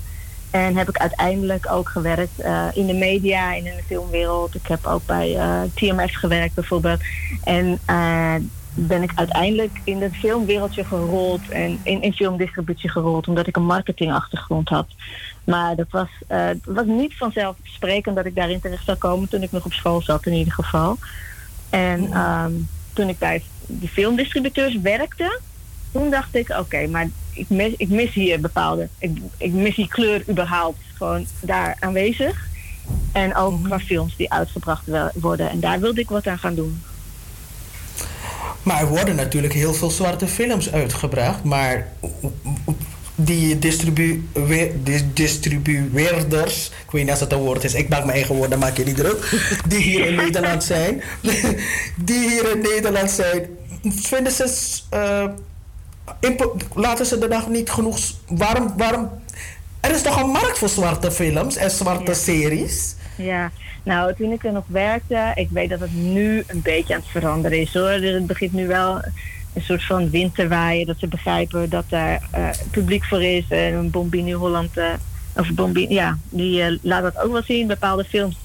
En 0.51 0.75
heb 0.75 0.89
ik 0.89 0.97
uiteindelijk 0.97 1.71
ook 1.71 1.89
gewerkt 1.89 2.39
in 2.73 2.87
de 2.87 2.93
media 2.93 3.55
en 3.55 3.65
in 3.65 3.75
de 3.75 3.83
filmwereld. 3.85 4.55
Ik 4.55 4.67
heb 4.67 4.85
ook 4.85 5.05
bij 5.05 5.35
eh, 5.35 5.61
TMF 5.73 6.13
gewerkt 6.13 6.53
bijvoorbeeld. 6.53 7.01
En 7.43 7.79
eh, 7.85 8.35
ben 8.75 9.03
ik 9.03 9.11
uiteindelijk 9.15 9.79
in 9.83 10.01
het 10.01 10.15
filmwereldje 10.15 10.83
gerold 10.83 11.49
en 11.49 11.79
in, 11.83 12.01
in 12.01 12.13
filmdistributie 12.13 12.89
gerold, 12.89 13.27
omdat 13.27 13.47
ik 13.47 13.55
een 13.55 13.65
marketingachtergrond 13.65 14.69
had. 14.69 14.87
Maar 15.43 15.75
dat 15.75 15.87
was, 15.89 16.07
eh, 16.27 16.45
het 16.45 16.65
was 16.65 16.85
niet 16.85 17.17
vanzelfsprekend 17.17 18.15
dat 18.15 18.25
ik 18.25 18.35
daarin 18.35 18.59
terecht 18.59 18.85
zou 18.85 18.97
komen 18.97 19.29
toen 19.29 19.43
ik 19.43 19.51
nog 19.51 19.65
op 19.65 19.73
school 19.73 20.01
zat 20.01 20.25
in 20.25 20.33
ieder 20.33 20.53
geval. 20.53 20.97
En 21.69 22.11
ehm, 22.11 22.51
toen 22.93 23.09
ik 23.09 23.17
bij 23.17 23.43
die 23.67 23.89
filmdistributeurs 23.89 24.77
werkte, 24.81 25.39
toen 25.91 26.09
dacht 26.09 26.35
ik, 26.35 26.49
oké, 26.49 26.87
maar 26.87 27.09
ik 27.33 27.49
mis, 27.49 27.73
ik 27.77 27.89
mis 27.89 28.13
hier 28.13 28.39
bepaalde, 28.39 28.87
ik, 28.97 29.17
ik 29.37 29.51
mis 29.51 29.75
die 29.75 29.87
kleur 29.87 30.23
überhaupt 30.29 30.79
gewoon 30.93 31.25
daar 31.41 31.77
aanwezig. 31.79 32.47
En 33.11 33.35
ook 33.35 33.63
qua 33.63 33.79
films 33.79 34.15
die 34.15 34.31
uitgebracht 34.31 34.83
worden. 35.13 35.49
En 35.49 35.59
daar 35.59 35.79
wilde 35.79 36.01
ik 36.01 36.09
wat 36.09 36.27
aan 36.27 36.39
gaan 36.39 36.55
doen. 36.55 36.81
Maar 38.65 38.79
er 38.79 38.87
worden 38.87 39.15
natuurlijk 39.15 39.53
heel 39.53 39.73
veel 39.73 39.89
zwarte 39.89 40.27
films 40.27 40.71
uitgebracht, 40.71 41.43
maar 41.43 41.87
die 43.15 43.59
distribueer- 43.59 44.71
dis- 44.83 45.03
distribueerders, 45.13 46.71
ik 46.85 46.91
weet 46.91 47.01
niet 47.01 47.11
als 47.11 47.19
het 47.19 47.31
een 47.31 47.39
woord 47.39 47.63
is, 47.63 47.73
ik 47.73 47.89
maak 47.89 47.99
mijn 48.05 48.17
eigen 48.17 48.35
woorden, 48.35 48.59
maak 48.59 48.77
je 48.77 48.83
niet 48.83 48.95
druk, 48.95 49.47
die 49.67 49.79
hier 49.79 50.05
in 50.05 50.15
Nederland 50.15 50.63
zijn, 50.63 51.01
die 51.95 52.29
hier 52.29 52.51
in 52.51 52.61
Nederland 52.61 53.11
zijn, 53.11 53.45
vinden 53.83 54.31
ze, 54.31 54.79
eh, 54.89 55.25
laten 56.73 57.05
ze 57.05 57.17
er 57.17 57.29
nog 57.29 57.49
niet 57.49 57.69
genoeg, 57.69 57.99
waarom, 58.27 58.73
waarom, 58.77 59.09
er 59.79 59.91
is 59.91 60.01
toch 60.01 60.21
een 60.21 60.29
markt 60.29 60.57
voor 60.57 60.69
zwarte 60.69 61.11
films 61.11 61.55
en 61.55 61.71
zwarte 61.71 62.13
series? 62.13 62.95
Ja, 63.15 63.51
nou 63.83 64.13
toen 64.13 64.31
ik 64.31 64.45
er 64.45 64.51
nog 64.51 64.65
werkte, 64.67 65.31
ik 65.35 65.49
weet 65.49 65.69
dat 65.69 65.79
het 65.79 65.93
nu 65.93 66.43
een 66.47 66.61
beetje 66.61 66.93
aan 66.93 66.99
het 66.99 67.09
veranderen 67.09 67.59
is 67.59 67.73
hoor. 67.73 67.99
Dus 67.99 68.13
het 68.13 68.27
begint 68.27 68.53
nu 68.53 68.67
wel 68.67 69.01
een 69.55 69.61
soort 69.61 69.83
van 69.83 70.09
wind 70.09 70.35
te 70.35 70.47
waaien, 70.47 70.85
dat 70.85 70.99
ze 70.99 71.07
begrijpen 71.07 71.69
dat 71.69 71.85
daar 71.89 72.21
eh, 72.31 72.49
publiek 72.71 73.05
voor 73.05 73.23
is. 73.23 73.45
En 73.49 73.89
Bombini 73.91 74.33
Holland, 74.33 74.77
eh, 74.77 74.93
of 75.35 75.51
Bombini, 75.53 75.93
ja, 75.93 76.17
die 76.29 76.61
eh, 76.61 76.77
laat 76.81 77.01
dat 77.01 77.23
ook 77.23 77.31
wel 77.31 77.43
zien. 77.43 77.67
Bepaalde 77.67 78.03
films 78.03 78.37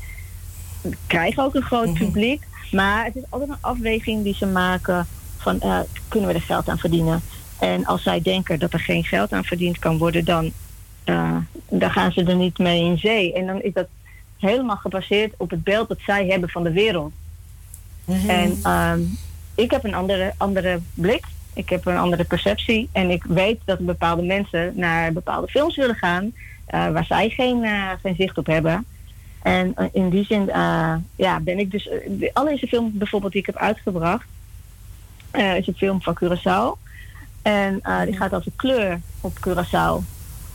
krijgen 1.06 1.42
ook 1.42 1.54
een 1.54 1.62
groot 1.62 1.94
publiek. 1.94 2.42
Maar 2.70 3.04
het 3.04 3.16
is 3.16 3.22
altijd 3.28 3.50
een 3.50 3.56
afweging 3.60 4.24
die 4.24 4.34
ze 4.34 4.46
maken 4.46 5.06
van 5.36 5.60
kunnen 6.08 6.28
we 6.28 6.34
er 6.34 6.40
geld 6.40 6.68
aan 6.68 6.78
verdienen. 6.78 7.20
En 7.58 7.86
als 7.86 8.02
zij 8.02 8.20
denken 8.20 8.58
dat 8.58 8.72
er 8.72 8.80
geen 8.80 9.04
geld 9.04 9.32
aan 9.32 9.44
verdiend 9.44 9.78
kan 9.78 9.98
worden, 9.98 10.24
dan, 10.24 10.52
dan 11.68 11.90
gaan 11.90 12.12
ze 12.12 12.24
er 12.24 12.36
niet 12.36 12.58
mee 12.58 12.84
in 12.84 12.98
zee. 12.98 13.32
En 13.32 13.46
dan 13.46 13.62
is 13.62 13.72
dat 13.72 13.86
helemaal 14.40 14.76
gebaseerd 14.76 15.34
op 15.36 15.50
het 15.50 15.64
beeld 15.64 15.88
dat 15.88 15.98
zij 16.00 16.26
hebben 16.26 16.48
van 16.48 16.62
de 16.62 16.72
wereld. 16.72 17.12
En 18.26 18.58
ehm, 18.62 19.00
ik 19.54 19.70
heb 19.70 19.84
een 19.84 19.94
andere, 19.94 20.32
andere 20.36 20.80
blik. 20.94 21.24
Ik 21.54 21.68
heb 21.68 21.86
een 21.86 21.96
andere 21.96 22.24
perceptie. 22.24 22.88
En 22.92 23.10
ik 23.10 23.24
weet 23.24 23.60
dat 23.64 23.78
bepaalde 23.78 24.22
mensen 24.22 24.72
naar 24.76 25.12
bepaalde 25.12 25.48
films 25.48 25.76
willen 25.76 25.94
gaan 25.94 26.32
eh, 26.70 26.90
waar 26.90 27.04
zij 27.04 27.28
geen, 27.28 27.64
eh, 27.64 27.90
geen 28.02 28.14
zicht 28.14 28.38
op 28.38 28.46
hebben. 28.46 28.84
En 29.42 29.74
eh, 29.74 29.86
in 29.92 30.10
die 30.10 30.24
zin 30.24 30.46
ja, 31.16 31.40
ben 31.40 31.58
ik 31.58 31.70
dus. 31.70 31.88
De 32.08 32.30
allereerste 32.32 32.66
film 32.66 32.90
bijvoorbeeld 32.94 33.32
die 33.32 33.40
ik 33.40 33.46
heb 33.46 33.56
uitgebracht 33.56 34.26
is 35.32 35.66
een 35.66 35.74
film 35.76 36.02
van 36.02 36.18
Curaçao. 36.24 36.88
En 37.42 37.82
die 38.04 38.16
gaat 38.16 38.34
over 38.34 38.52
kleur 38.56 39.00
op 39.20 39.32
Curaçao. 39.48 40.04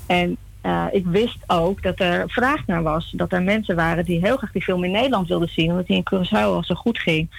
En 0.06 0.38
eh, 0.66 0.86
ik 0.92 1.06
wist 1.06 1.38
ook 1.48 1.84
dat 1.84 2.00
er 2.00 2.30
vraag 2.30 2.66
naar 2.66 2.84
was. 2.84 3.12
Dat 3.16 3.32
er 3.32 3.44
mensen 3.44 3.76
waren 3.76 4.06
die 4.06 4.20
heel 4.20 4.38
graag 4.38 4.52
die 4.52 4.62
film 4.62 4.84
in 4.84 4.92
Nederland 4.92 5.28
wilden 5.28 5.50
zien, 5.50 5.70
omdat 5.70 5.88
die 5.88 5.96
in 5.96 6.08
Curaçao 6.14 6.32
al 6.32 6.64
zo 6.64 6.76
goed 6.76 7.00
ging. 7.00 7.30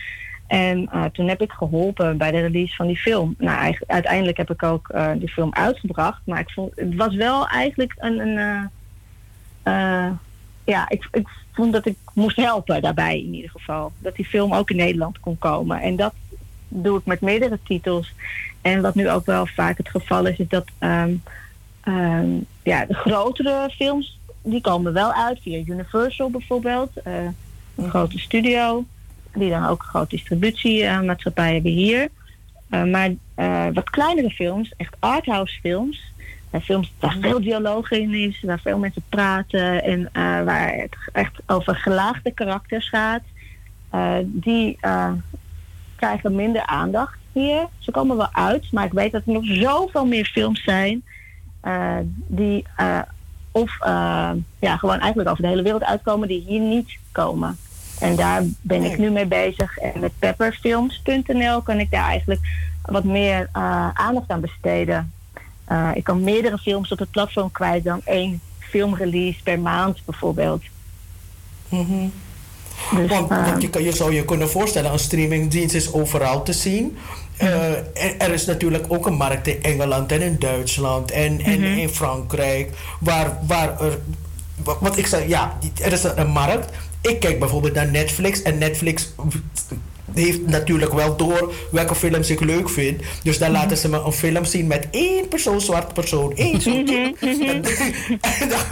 En 0.46 0.88
eh, 0.92 1.04
toen 1.04 1.28
heb 1.28 1.42
ik 1.42 1.52
geholpen 1.52 2.16
bij 2.16 2.30
de 2.30 2.40
release 2.40 2.74
van 2.74 2.86
die 2.86 2.96
film. 2.96 3.34
Nou, 3.38 3.76
uiteindelijk 3.86 4.36
heb 4.36 4.50
ik 4.50 4.62
ook 4.62 4.88
eh, 4.88 5.10
die 5.16 5.28
film 5.28 5.54
uitgebracht. 5.54 6.20
Maar 6.24 6.40
ik 6.40 6.50
vond, 6.50 6.72
het 6.74 6.94
was 6.94 7.14
wel 7.14 7.46
eigenlijk 7.46 7.94
een. 7.98 8.18
een 8.18 8.70
ja, 10.64 10.88
ik, 10.88 11.08
ik 11.12 11.28
vond 11.52 11.72
dat 11.72 11.86
ik 11.86 11.96
moest 12.12 12.36
helpen 12.36 12.82
daarbij 12.82 13.18
in 13.20 13.34
ieder 13.34 13.50
geval. 13.50 13.92
Dat 13.98 14.16
die 14.16 14.26
film 14.26 14.54
ook 14.54 14.70
in 14.70 14.76
Nederland 14.76 15.20
kon 15.20 15.38
komen. 15.38 15.80
En 15.80 15.96
dat 15.96 16.14
doe 16.68 16.98
ik 16.98 17.04
met 17.04 17.20
meerdere 17.20 17.58
titels. 17.64 18.14
En 18.62 18.82
wat 18.82 18.94
nu 18.94 19.10
ook 19.10 19.26
wel 19.26 19.46
vaak 19.46 19.76
het 19.76 19.88
geval 19.88 20.26
is, 20.26 20.38
is 20.38 20.48
dat 20.48 20.64
ehm, 20.78 21.14
ehm, 21.86 22.28
ja, 22.62 22.84
de 22.84 22.94
grotere 22.94 23.70
films, 23.76 24.18
die 24.42 24.60
komen 24.60 24.92
wel 24.92 25.12
uit 25.12 25.38
via 25.42 25.62
Universal 25.66 26.30
bijvoorbeeld. 26.30 26.90
eh, 27.04 27.24
een 27.76 27.90
grote 27.90 28.18
studio, 28.18 28.84
die 29.34 29.50
dan 29.50 29.66
ook 29.66 29.82
een 29.82 29.88
grote 29.88 30.16
distributiemaatschappij 30.16 31.52
hebben 31.54 31.72
hier. 31.72 32.08
Eh, 32.70 32.84
maar 32.84 33.10
eh, 33.34 33.66
wat 33.72 33.90
kleinere 33.90 34.30
films, 34.30 34.72
echt 34.76 34.96
arthouse 34.98 35.60
films, 35.60 36.12
films 36.62 36.92
waar 37.00 37.16
veel 37.20 37.40
dialoog 37.40 37.90
in 37.90 38.14
is, 38.14 38.42
waar 38.42 38.60
veel 38.60 38.78
mensen 38.78 39.02
praten 39.08 39.82
en 39.82 40.08
waar 40.44 40.74
het 40.74 40.96
echt 41.12 41.32
over 41.46 41.76
gelaagde 41.76 42.30
karakters 42.30 42.88
gaat, 42.88 43.22
die 44.24 44.78
krijgen 45.96 46.34
minder 46.34 46.66
aandacht 46.66 47.18
hier. 47.32 47.66
Ze 47.78 47.90
komen 47.90 48.16
wel 48.16 48.32
uit, 48.32 48.72
maar 48.72 48.84
ik 48.84 48.92
weet 48.92 49.12
dat 49.12 49.22
er 49.26 49.32
nog 49.32 49.44
zoveel 49.44 50.06
meer 50.06 50.24
films 50.24 50.62
zijn 50.62 51.02
die 52.26 52.64
eh, 52.76 52.98
of 53.50 53.80
eh, 53.80 54.30
ja, 54.58 54.76
gewoon 54.76 54.98
eigenlijk 54.98 55.30
over 55.30 55.42
de 55.42 55.48
hele 55.48 55.62
wereld 55.62 55.84
uitkomen 55.84 56.28
die 56.28 56.44
hier 56.46 56.60
niet 56.60 56.98
komen. 57.12 57.58
En 57.98 58.16
daar 58.16 58.42
ben 58.60 58.84
ik 58.84 58.98
nu 58.98 59.10
mee 59.10 59.26
bezig. 59.26 59.78
En 59.78 60.00
met 60.00 60.12
pepperfilms.nl 60.18 61.62
kan 61.62 61.80
ik 61.80 61.90
daar 61.90 62.08
eigenlijk 62.08 62.40
wat 62.82 63.04
meer 63.04 63.48
eh, 63.52 63.88
aandacht 63.92 64.28
aan 64.28 64.40
besteden. 64.40 65.12
Eh, 65.64 65.90
ik 65.94 66.04
kan 66.04 66.24
meerdere 66.24 66.58
films 66.58 66.92
op 66.92 66.98
het 66.98 67.10
platform 67.10 67.50
kwijt 67.50 67.84
dan 67.84 68.00
één 68.04 68.40
filmrelease 68.58 69.42
per 69.42 69.60
maand 69.60 70.04
bijvoorbeeld. 70.04 70.62
Dus, 72.94 73.08
want 73.08 73.30
eh, 73.30 73.46
want 73.46 73.62
je, 73.62 73.82
je 73.82 73.92
zou 73.92 74.14
je 74.14 74.24
kunnen 74.24 74.48
voorstellen, 74.48 74.92
een 74.92 74.98
streamingdienst 74.98 75.74
is 75.74 75.92
overal 75.92 76.42
te 76.42 76.52
zien. 76.52 76.96
Eh, 77.36 77.70
er 78.18 78.32
is 78.32 78.46
natuurlijk 78.46 78.84
ook 78.88 79.06
een 79.06 79.14
markt 79.14 79.46
in 79.46 79.62
Engeland 79.62 80.12
en 80.12 80.22
in 80.22 80.36
Duitsland 80.38 81.10
en, 81.10 81.40
en 81.40 81.60
Mhm. 81.60 81.78
in 81.78 81.88
Frankrijk. 81.88 82.70
Waar, 83.00 83.38
waar 83.46 83.80
er. 83.80 83.98
wa- 84.64 84.76
Wat 84.80 84.96
ik 84.96 85.06
zeg, 85.06 85.26
ja, 85.28 85.58
er 85.82 85.92
is 85.92 86.02
een 86.04 86.26
markt. 86.30 86.70
Ik 87.00 87.20
kijk 87.20 87.38
bijvoorbeeld 87.38 87.74
naar 87.74 87.90
Netflix 87.90 88.42
en 88.42 88.58
Netflix 88.58 89.12
heeft 90.24 90.46
natuurlijk 90.46 90.92
wel 90.92 91.16
door 91.16 91.52
welke 91.70 91.94
films 91.94 92.30
ik 92.30 92.40
leuk 92.40 92.68
vind. 92.70 93.02
Dus 93.22 93.38
dan 93.38 93.50
laten 93.50 93.76
ze 93.76 93.88
me 93.88 93.98
een 94.04 94.12
film 94.12 94.44
zien 94.44 94.66
met 94.66 94.86
één 94.90 95.28
persoon, 95.28 95.60
zwart 95.60 95.92
persoon, 95.94 96.36
één 96.36 96.60
dan- 98.48 98.66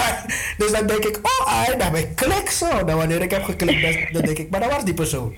Dus 0.59 0.71
dan 0.73 0.87
denk 0.87 1.05
ik, 1.05 1.19
oh, 1.23 1.53
ai, 1.59 1.77
dan 1.79 1.93
ben 1.93 2.01
ik 2.01 2.15
klik 2.15 2.51
zo. 2.51 2.85
Dan 2.85 2.97
wanneer 2.97 3.23
ik 3.23 3.31
heb 3.31 3.45
geklikt, 3.45 3.83
dan, 3.83 3.95
dan 4.13 4.23
denk 4.23 4.39
ik, 4.39 4.51
maar 4.51 4.61
dat 4.61 4.71
was 4.73 4.85
die 4.85 4.95
persoon. 4.95 5.35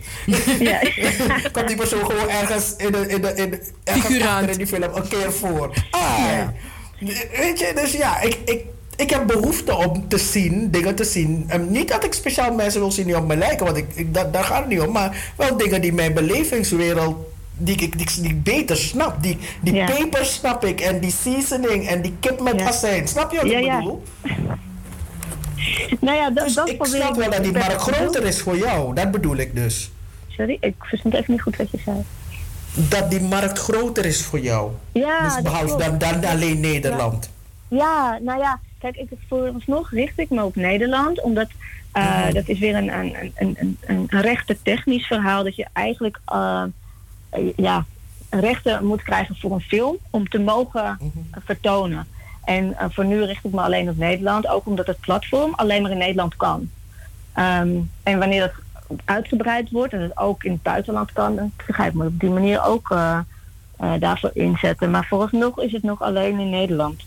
Ja. 0.58 0.80
Komt 1.52 1.66
die 1.68 1.76
persoon 1.76 2.06
gewoon 2.06 2.28
ergens 2.28 2.74
in 2.76 2.92
de, 2.92 3.06
in 3.08 3.20
de, 3.22 3.32
in 3.34 3.50
de, 3.50 3.70
ergens 3.84 4.46
in 4.50 4.56
die 4.58 4.66
film 4.66 4.82
een 4.94 5.08
keer 5.08 5.32
voor. 5.32 5.70
Ah, 5.90 6.40
Weet 7.38 7.58
je, 7.58 7.72
dus 7.74 7.92
ja, 7.92 8.20
ik, 8.20 8.38
ik, 8.44 8.64
ik 8.96 9.10
heb 9.10 9.26
behoefte 9.26 9.76
om 9.76 10.08
te 10.08 10.18
zien, 10.18 10.70
dingen 10.70 10.94
te 10.94 11.04
zien. 11.04 11.44
En 11.48 11.70
niet 11.70 11.88
dat 11.88 12.04
ik 12.04 12.12
speciaal 12.12 12.54
mensen 12.54 12.80
wil 12.80 12.90
zien 12.90 13.06
die 13.06 13.16
op 13.16 13.26
me 13.26 13.36
lijken, 13.36 13.64
want 13.66 13.76
ik, 13.78 13.86
ik, 13.94 14.14
dat, 14.14 14.32
daar 14.32 14.44
gaat 14.44 14.58
het 14.58 14.68
niet 14.68 14.80
om. 14.80 14.92
Maar 14.92 15.32
wel 15.36 15.56
dingen 15.56 15.80
die 15.80 15.92
mijn 15.92 16.14
belevingswereld, 16.14 17.16
die 17.58 17.76
ik, 17.76 17.98
die, 17.98 18.22
die 18.22 18.34
beter 18.34 18.76
snap. 18.76 19.22
Die, 19.22 19.38
die 19.60 19.74
Ja. 19.74 19.86
peper 19.86 20.24
snap 20.24 20.64
ik 20.64 20.80
en 20.80 21.00
die 21.00 21.10
seasoning 21.12 21.88
en 21.88 22.02
die 22.02 22.14
kip 22.20 22.40
met 22.40 22.60
azijn. 22.60 23.08
Snap 23.08 23.30
je 23.32 23.36
wat 23.36 23.50
Ja, 23.50 23.58
ik 23.58 23.64
ja. 23.64 23.78
bedoel? 23.78 24.02
nou 26.00 26.16
ja, 26.16 26.30
dat, 26.30 26.54
dat 26.54 26.68
ik 26.68 26.84
snap 26.86 27.16
wel 27.16 27.30
dat 27.30 27.42
die 27.42 27.52
markt 27.52 27.80
groter 27.80 28.24
is 28.24 28.40
voor 28.40 28.56
jou. 28.58 28.94
Dat 28.94 29.10
bedoel 29.10 29.36
ik 29.36 29.54
dus. 29.54 29.90
Sorry, 30.28 30.56
ik 30.60 30.74
verstond 30.78 31.14
even 31.14 31.32
niet 31.32 31.42
goed 31.42 31.56
wat 31.56 31.70
je 31.70 31.78
zei. 31.84 31.96
Dat 32.74 33.10
die 33.10 33.20
markt 33.20 33.58
groter 33.58 34.04
is 34.04 34.22
voor 34.22 34.40
jou. 34.40 34.70
Ja, 34.92 35.24
dus 35.34 35.42
behalve 35.42 35.76
dan, 35.76 35.98
dan 35.98 36.24
alleen 36.24 36.60
Nederland. 36.60 37.30
Ja, 37.68 38.18
nou 38.22 38.38
ja, 38.38 38.60
kijk, 38.92 39.10
ik, 39.10 39.18
vooralsnog 39.28 39.90
richt 39.90 40.18
ik 40.18 40.30
me 40.30 40.44
op 40.44 40.56
Nederland, 40.56 41.20
omdat 41.20 41.48
eh, 41.92 42.32
dat 42.32 42.48
is 42.48 42.58
weer 42.58 42.74
een, 42.74 42.98
een, 42.98 43.32
een, 43.34 43.56
een, 43.58 43.78
een, 43.86 44.06
rechte 44.08 44.56
technisch 44.62 45.06
verhaal, 45.06 45.44
dat 45.44 45.56
je 45.56 45.66
eigenlijk 45.72 46.20
eh, 46.24 47.56
ja, 47.56 47.84
rechten 48.30 48.86
moet 48.86 49.02
krijgen 49.02 49.36
voor 49.36 49.52
een 49.52 49.60
film 49.60 49.96
om 50.10 50.28
te 50.28 50.38
mogen 50.38 50.84
eh, 50.84 51.40
vertonen. 51.44 52.06
En 52.44 52.78
eh, 52.78 52.86
voor 52.90 53.04
nu 53.04 53.24
richt 53.24 53.44
ik 53.44 53.52
me 53.52 53.60
alleen 53.60 53.88
op 53.88 53.96
Nederland, 53.96 54.48
ook 54.48 54.66
omdat 54.66 54.86
het 54.86 55.00
platform 55.00 55.54
alleen 55.54 55.82
maar 55.82 55.90
in 55.90 55.98
Nederland 55.98 56.36
kan. 56.36 56.70
Ehm, 57.32 57.70
en 58.02 58.18
wanneer 58.18 58.40
dat 58.40 58.52
uitgebreid 59.04 59.70
wordt 59.70 59.92
en 59.92 60.00
het 60.00 60.18
ook 60.18 60.44
in 60.44 60.52
het 60.52 60.62
buitenland 60.62 61.12
kan, 61.12 61.36
dan 61.36 61.52
ga 61.56 61.84
je 61.84 61.90
het 61.90 62.06
op 62.06 62.20
die 62.20 62.30
manier 62.30 62.64
ook 62.64 62.96
daarvoor 63.98 64.30
inzetten. 64.34 64.90
Maar 64.90 65.06
vooralsnog 65.06 65.60
is 65.60 65.72
het 65.72 65.82
nog 65.82 66.02
alleen 66.02 66.38
in 66.38 66.50
Nederland. 66.50 67.02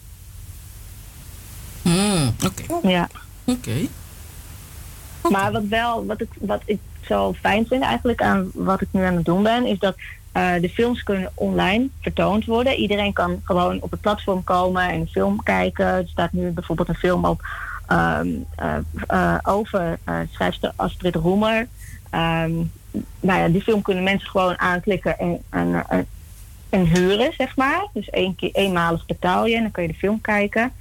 Hmm, 1.92 2.36
Oké. 2.46 2.88
Ja. 2.88 3.08
Oké. 3.46 3.88
Maar 5.30 5.52
wat 5.52 5.64
wel, 5.64 6.06
wat 6.06 6.22
ik, 6.22 6.30
wat 6.40 6.62
ik 6.66 6.80
zo 7.02 7.34
fijn 7.34 7.68
vind 7.68 7.84
eigenlijk 7.84 8.22
aan 8.22 8.50
wat 8.54 8.82
ik 8.82 8.88
nu 8.92 9.04
aan 9.04 9.16
het 9.16 9.26
doen 9.26 9.44
ben, 9.44 9.66
is 9.66 9.80
dat 9.80 9.96
eh, 10.32 10.54
de 10.62 10.70
films 10.70 11.04
kunnen 11.04 11.32
online 11.34 11.88
vertoond 12.02 12.46
worden. 12.46 12.76
Iedereen 12.76 13.14
kan 13.14 13.42
gewoon 13.44 13.82
op 13.82 13.92
het 13.92 14.02
platform 14.02 14.44
komen 14.44 14.90
en 14.90 15.00
een 15.00 15.08
film 15.08 15.44
kijken. 15.44 15.86
Er 15.86 16.08
staat 16.08 16.32
nu 16.32 16.50
bijvoorbeeld 16.50 16.88
een 16.88 16.96
film 16.96 17.26
op 17.26 17.42
ehm, 17.88 18.28
eh, 18.56 18.76
eh, 19.08 19.38
over 19.44 20.00
schrijfster 20.32 20.72
Astrid 20.76 21.16
Roemer. 21.16 21.68
Ehm, 22.10 22.52
nou 23.20 23.40
ja, 23.40 23.48
die 23.48 23.62
film 23.62 23.82
kunnen 23.82 24.04
mensen 24.04 24.30
gewoon 24.30 24.60
aanklikken 24.60 25.18
en, 25.18 25.42
en, 25.50 25.84
en, 25.90 26.08
en 26.70 26.86
huren, 26.86 27.34
zeg 27.38 27.56
maar. 27.56 27.88
Dus 27.94 28.10
één 28.10 28.36
keer 28.36 28.50
eenmalig 28.54 29.06
betaal 29.06 29.46
je 29.46 29.56
en 29.56 29.62
dan 29.62 29.72
kun 29.72 29.84
je 29.84 29.90
de 29.90 29.96
film 29.96 30.22
kijken. 30.22 30.72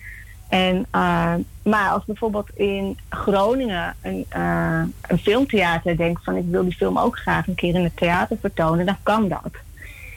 En, 0.48 0.86
uh, 0.94 1.34
maar 1.62 1.90
als 1.90 2.04
bijvoorbeeld 2.04 2.50
in 2.54 2.98
Groningen 3.08 3.94
een, 4.02 4.26
uh, 4.36 4.82
een 5.00 5.18
filmtheater 5.18 5.96
denkt 5.96 6.24
van 6.24 6.36
ik 6.36 6.44
wil 6.46 6.64
die 6.64 6.76
film 6.76 6.98
ook 6.98 7.18
graag 7.18 7.46
een 7.46 7.54
keer 7.54 7.74
in 7.74 7.82
het 7.84 7.96
theater 7.96 8.36
vertonen, 8.40 8.86
dan 8.86 8.96
kan 9.02 9.28
dat. 9.28 9.50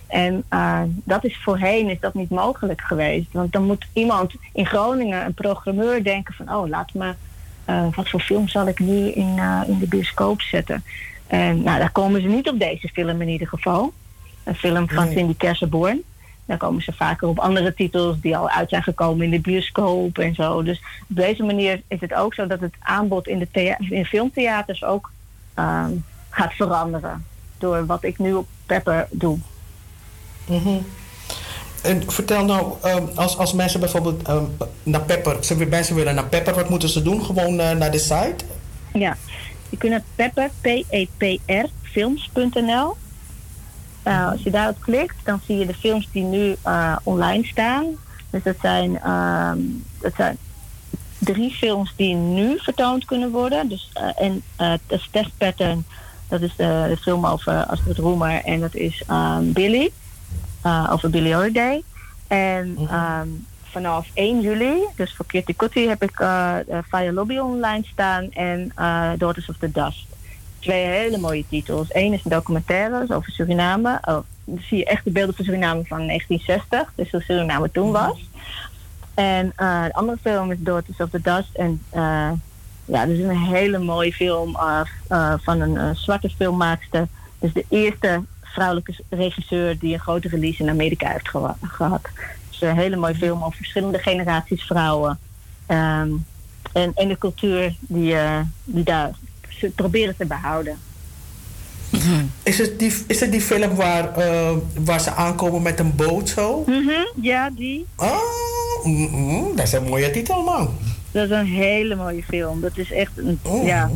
En 0.08 0.44
uh, 0.50 0.82
dat 1.04 1.24
is 1.26 1.38
voorheen 1.44 1.90
is 1.90 2.00
dat 2.00 2.14
niet 2.14 2.30
mogelijk 2.30 2.82
geweest. 2.82 3.28
Want 3.32 3.52
dan 3.52 3.66
moet 3.66 3.88
iemand 3.94 4.34
in 4.54 4.66
Groningen, 4.66 5.26
een 5.26 5.34
programmeur, 5.34 6.04
denken 6.04 6.34
van 6.34 6.56
oh 6.56 6.70
laat 6.70 6.94
me, 6.94 7.14
wat 7.96 8.10
voor 8.10 8.20
film 8.20 8.48
zal 8.48 8.68
ik 8.68 8.80
nu 8.80 9.08
in, 9.08 9.40
in 9.68 9.80
de 9.80 9.88
bioscoop 9.90 10.42
zetten. 10.42 10.84
En 11.28 11.64
nou, 11.64 11.80
daar 11.80 11.92
komen 11.92 12.22
ze 12.22 12.28
niet 12.28 12.50
op 12.50 12.60
deze 12.60 12.88
film 12.88 13.22
in 13.22 13.28
ieder 13.28 13.48
geval. 13.48 13.94
Een 14.44 14.56
film 14.56 14.90
van 14.90 15.06
Nee. 15.06 15.14
Cindy 15.14 15.36
Kersenborn. 15.38 16.04
Dan 16.52 16.60
komen 16.60 16.82
ze 16.82 16.94
vaker 16.94 17.28
op 17.28 17.40
andere 17.40 17.74
titels 17.74 18.20
die 18.22 18.38
al 18.38 18.50
uit 18.50 18.70
zijn 18.70 18.84
gekomen 18.84 19.26
in 19.26 19.32
de 19.32 19.40
bioscoop 19.40 20.18
en 20.18 20.36
zo. 20.36 20.64
Dus 20.64 20.82
op 21.10 21.16
deze 21.16 21.44
manier 21.44 21.82
is 21.88 22.00
het 22.00 22.14
ook 22.14 22.34
zo 22.34 22.48
dat 22.48 22.60
het 22.60 22.74
aanbod 22.80 23.28
in 23.28 23.40
de, 23.40 23.48
thea- 23.52 23.78
in 23.80 24.06
filmtheaters 24.06 24.84
ook 24.84 25.12
ehm, 25.54 25.92
gaat 26.30 26.54
veranderen. 26.54 27.26
Door 27.58 27.86
wat 27.86 28.04
ik 28.04 28.20
nu 28.20 28.34
op 28.34 28.48
Pepper 28.66 29.08
doe. 29.12 29.38
Mhm. 30.48 30.78
En 31.84 32.12
vertel 32.12 32.46
nou, 32.46 32.74
ehm, 32.82 33.06
als, 33.16 33.38
als 33.38 33.54
mensen 33.54 33.80
bijvoorbeeld 33.80 34.28
ehm, 34.28 34.46
naar 34.84 35.02
Pepper, 35.02 35.44
ze, 35.44 35.66
mensen 35.66 35.96
willen 35.96 36.16
naar 36.16 36.28
Pepper, 36.28 36.54
wat 36.54 36.70
moeten 36.70 36.90
ze 36.90 37.02
doen? 37.02 37.26
Gewoon 37.26 37.60
eh, 37.60 37.72
naar 37.72 37.92
de 37.92 38.00
site? 38.00 38.46
Ja, 38.94 39.18
je 39.70 39.78
kunt 39.78 39.92
naar 39.92 40.04
Pepper, 40.16 40.50
P-E-P-R, 40.62 41.66
films.nl. 41.82 42.96
Uh, 44.08 44.32
als 44.32 44.42
je 44.44 44.52
daarop 44.52 44.78
klikt, 44.80 45.16
dan 45.24 45.40
zie 45.46 45.58
je 45.58 45.66
de 45.66 45.74
films 45.74 46.08
die 46.12 46.24
nu 46.24 46.56
uh, 46.68 46.96
online 47.04 47.46
staan. 47.46 47.86
Dus 48.30 48.44
dat 48.44 48.56
zijn, 48.62 49.00
ehm, 49.00 49.60
dat 50.02 50.14
zijn 50.16 50.38
drie 51.18 51.52
films 51.52 51.94
die 51.96 52.16
nu 52.16 52.60
vertoond 52.60 53.06
kunnen 53.06 53.32
worden. 53.32 53.70
Dus, 53.70 53.92
uh, 53.98 54.24
en 54.24 54.44
de 54.88 55.00
Test 55.12 55.38
Pattern, 55.38 55.86
dat 56.28 56.42
is 56.42 56.56
de, 56.56 56.86
de 56.90 56.98
film 56.98 57.26
over 57.26 57.66
Astrid 57.66 57.98
Roemer. 57.98 58.44
En 58.44 58.60
dat 58.60 58.76
is 58.76 59.04
um, 59.10 59.54
Billy, 59.54 59.92
over 60.90 61.10
Billy 61.10 61.34
Holiday. 61.34 61.84
En 62.28 62.78
um, 62.94 63.46
vanaf 63.64 64.08
1 64.14 64.42
juli, 64.42 64.86
dus 64.96 65.14
voor 65.16 65.26
Kitty 65.26 65.54
Kotti, 65.56 65.88
heb 65.88 66.04
ik 66.04 66.20
uh, 66.20 66.56
Fire 66.88 67.14
Lobby 67.14 67.38
online 67.38 67.84
staan 67.92 68.32
en 68.32 68.72
Daughters 69.18 69.50
of 69.50 69.58
the 69.58 69.72
Dust. 69.72 70.11
Twee 70.62 70.86
hele 70.86 71.18
mooie 71.18 71.46
titels. 71.50 71.88
Eén 71.90 72.14
is 72.14 72.24
een 72.24 72.32
documentaire 72.32 73.16
over 73.16 73.32
Suriname. 73.32 73.98
Oh, 74.02 74.20
dan 74.46 74.60
zie 74.62 74.78
je 74.78 74.86
echt 74.86 75.04
de 75.04 75.12
beelden 75.12 75.36
van 75.36 75.46
Suriname 75.46 75.84
van 75.86 76.08
1960, 76.08 76.94
dus 76.96 77.12
hoe 77.12 77.22
Suriname 77.22 77.72
toen 77.72 77.92
was. 77.92 78.30
En 79.14 79.46
uh, 79.46 79.84
de 79.84 79.94
andere 79.94 80.18
film 80.22 80.52
is 80.52 80.58
Daughters 80.60 80.98
of 80.98 81.10
the 81.10 81.22
Dust. 81.22 81.56
En 81.56 81.82
uh, 81.94 82.32
ja, 82.86 83.06
dat 83.06 83.08
is 83.08 83.20
een 83.20 83.38
hele 83.38 83.78
mooie 83.78 84.14
film 84.14 84.58
uh, 85.10 85.34
van 85.38 85.62
een 85.62 85.96
zwarte 85.96 86.30
filmmaakster. 86.30 87.08
Dus 87.40 87.54
de 87.54 87.66
eerste 87.70 88.22
vrouwelijke 88.42 88.94
regisseur 89.10 89.80
die 89.80 89.94
een 89.94 90.00
grote 90.00 90.28
release 90.28 90.64
in 90.64 90.70
Amerika 90.70 91.10
heeft 91.10 91.30
geha 91.30 91.58
gehad. 91.62 92.08
Dus 92.50 92.62
een 92.62 92.78
hele 92.78 92.96
mooie 92.96 93.16
film 93.16 93.44
over 93.44 93.58
verschillende 93.58 94.00
generaties 94.00 94.64
vrouwen. 94.64 95.20
Um, 95.68 96.26
en, 96.72 96.92
en 96.96 97.08
de 97.08 97.18
cultuur 97.18 97.76
die, 97.80 98.16
die 98.64 98.84
daar 98.84 99.12
ze 99.62 99.72
proberen 99.76 100.16
te 100.18 100.26
behouden. 100.26 100.78
Is 102.44 102.58
het 102.58 102.80
die, 102.80 102.94
is 103.08 103.20
het 103.20 103.32
die 103.32 103.42
film 103.42 103.76
waar, 103.76 104.18
uh, 104.18 104.52
waar 104.80 105.00
ze 105.00 105.12
aankomen 105.12 105.62
met 105.62 105.80
een 105.80 105.96
boot 105.96 106.30
zo? 106.30 106.64
Mm 106.66 106.88
-hmm, 106.88 107.12
ja, 107.22 107.50
die. 107.50 107.86
Oh, 107.96 108.20
mm 108.84 109.08
-hmm, 109.08 109.56
dat 109.56 109.66
is 109.66 109.72
een 109.72 109.84
mooie 109.84 110.12
titel, 110.12 110.44
man. 110.44 110.70
Dat 111.12 111.26
is 111.26 111.32
een 111.32 111.46
hele 111.46 111.96
mooie 111.96 112.24
film. 112.24 112.62
Dat 112.62 112.78
is 112.78 112.92
echt 112.92 113.12
een, 113.16 113.40
oh. 113.42 113.66
ja, 113.66 113.90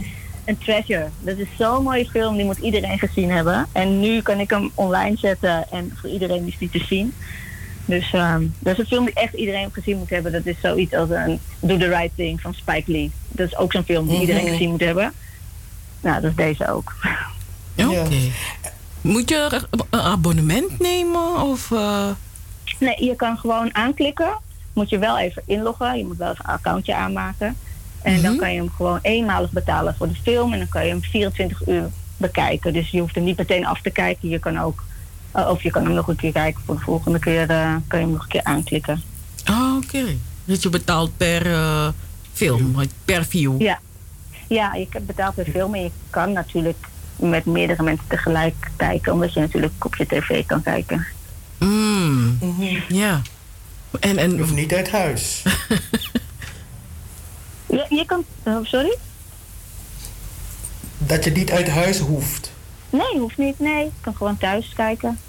een 0.45 0.57
treasure. 0.57 1.07
Dat 1.21 1.37
is 1.37 1.47
zo'n 1.57 1.83
mooie 1.83 2.05
film, 2.05 2.35
die 2.35 2.45
moet 2.45 2.57
iedereen 2.57 2.99
gezien 2.99 3.31
hebben. 3.31 3.67
En 3.71 3.99
nu 3.99 4.21
kan 4.21 4.39
ik 4.39 4.49
hem 4.49 4.71
online 4.73 5.17
zetten 5.17 5.71
en 5.71 5.93
voor 5.95 6.09
iedereen 6.09 6.47
is 6.47 6.57
die 6.57 6.69
te 6.69 6.83
zien. 6.87 7.13
Dus 7.85 8.13
um, 8.13 8.53
dat 8.59 8.73
is 8.73 8.79
een 8.79 8.85
film 8.85 9.05
die 9.05 9.13
echt 9.13 9.33
iedereen 9.33 9.69
gezien 9.71 9.97
moet 9.97 10.09
hebben. 10.09 10.31
Dat 10.31 10.45
is 10.45 10.55
zoiets 10.61 10.93
als 10.93 11.09
een 11.09 11.39
Do 11.59 11.77
the 11.77 11.87
Right 11.87 12.11
Thing 12.15 12.41
van 12.41 12.53
Spike 12.53 12.91
Lee. 12.91 13.11
Dat 13.27 13.47
is 13.47 13.57
ook 13.57 13.71
zo'n 13.71 13.83
film 13.83 14.07
die 14.07 14.19
iedereen 14.19 14.41
mm 14.41 14.47
-hmm. 14.47 14.55
gezien 14.55 14.69
moet 14.69 14.79
hebben. 14.79 15.13
Nou, 16.05 16.21
dat 16.21 16.29
is 16.29 16.35
deze 16.35 16.71
ook. 16.71 16.93
Oké. 17.75 17.89
Okay. 17.89 18.31
Moet 19.01 19.29
je 19.29 19.61
een 19.89 19.99
abonnement 19.99 20.79
nemen 20.79 21.41
of... 21.41 21.69
Uh... 21.69 22.09
Nee, 22.79 23.05
je 23.05 23.15
kan 23.15 23.37
gewoon 23.37 23.75
aanklikken. 23.75 24.37
Moet 24.73 24.89
je 24.89 24.97
wel 24.97 25.19
even 25.19 25.41
inloggen. 25.45 25.97
Je 25.97 26.05
moet 26.05 26.17
wel 26.17 26.31
even 26.31 26.45
een 26.45 26.53
accountje 26.53 26.95
aanmaken. 26.95 27.55
En 28.01 28.11
mm 28.11 28.13
-hmm. 28.13 28.23
dan 28.23 28.37
kan 28.37 28.53
je 28.53 28.59
hem 28.59 28.69
gewoon 28.69 28.99
eenmalig 29.01 29.51
betalen 29.51 29.95
voor 29.95 30.07
de 30.07 30.15
film. 30.23 30.53
En 30.53 30.59
dan 30.59 30.69
kan 30.69 30.83
je 30.83 30.89
hem 30.89 31.01
24 31.01 31.67
uur 31.67 31.89
bekijken. 32.17 32.73
Dus 32.73 32.89
je 32.89 32.99
hoeft 32.99 33.15
hem 33.15 33.23
niet 33.23 33.37
meteen 33.37 33.65
af 33.65 33.81
te 33.81 33.89
kijken. 33.89 34.29
Je 34.29 34.39
kan 34.39 34.59
ook... 34.59 34.83
Uh, 35.35 35.49
of 35.49 35.63
je 35.63 35.71
kan 35.71 35.83
hem 35.83 35.93
nog 35.93 36.07
een 36.07 36.15
keer 36.15 36.31
kijken. 36.31 36.61
Voor 36.65 36.75
de 36.75 36.81
volgende 36.81 37.19
keer 37.19 37.49
uh, 37.49 37.75
kan 37.87 37.99
je 37.99 38.05
hem 38.05 38.13
nog 38.13 38.23
een 38.23 38.29
keer 38.29 38.43
aanklikken. 38.43 39.01
Oh, 39.49 39.75
oké. 39.75 39.97
Okay. 39.97 40.17
Dus 40.45 40.61
je 40.61 40.69
betaalt 40.69 41.17
per 41.17 41.47
film, 42.33 42.75
per 43.05 43.25
view. 43.25 43.61
Ja. 43.61 43.79
Ja, 44.47 44.73
je 44.73 44.87
betaalt 45.01 45.35
per 45.35 45.45
film. 45.45 45.75
En 45.75 45.81
je 45.81 45.91
kan 46.09 46.31
natuurlijk 46.31 46.77
met 47.15 47.45
meerdere 47.45 47.83
mensen 47.83 48.07
tegelijk 48.07 48.71
kijken, 48.75 49.13
omdat 49.13 49.33
je 49.33 49.39
natuurlijk 49.39 49.85
op 49.85 49.95
je 49.95 50.05
tv 50.05 50.45
kan 50.45 50.61
kijken. 50.61 51.05
Mm. 51.57 52.37
Ja. 52.87 53.21
En, 53.99 54.17
en... 54.17 54.31
Je 54.31 54.37
hoeft 54.37 54.53
niet 54.53 54.73
uit 54.73 54.91
huis. 54.91 55.43
je, 57.65 57.85
je 57.89 58.03
kan. 58.05 58.25
Oh, 58.43 58.65
sorry? 58.65 58.97
Dat 60.97 61.23
je 61.23 61.31
niet 61.31 61.51
uit 61.51 61.69
huis 61.69 61.99
hoeft. 61.99 62.51
Nee, 62.89 63.19
hoeft 63.19 63.37
niet. 63.37 63.59
Nee, 63.59 63.83
je 63.83 63.91
kan 64.01 64.15
gewoon 64.15 64.37
thuis 64.37 64.73
kijken. 64.75 65.19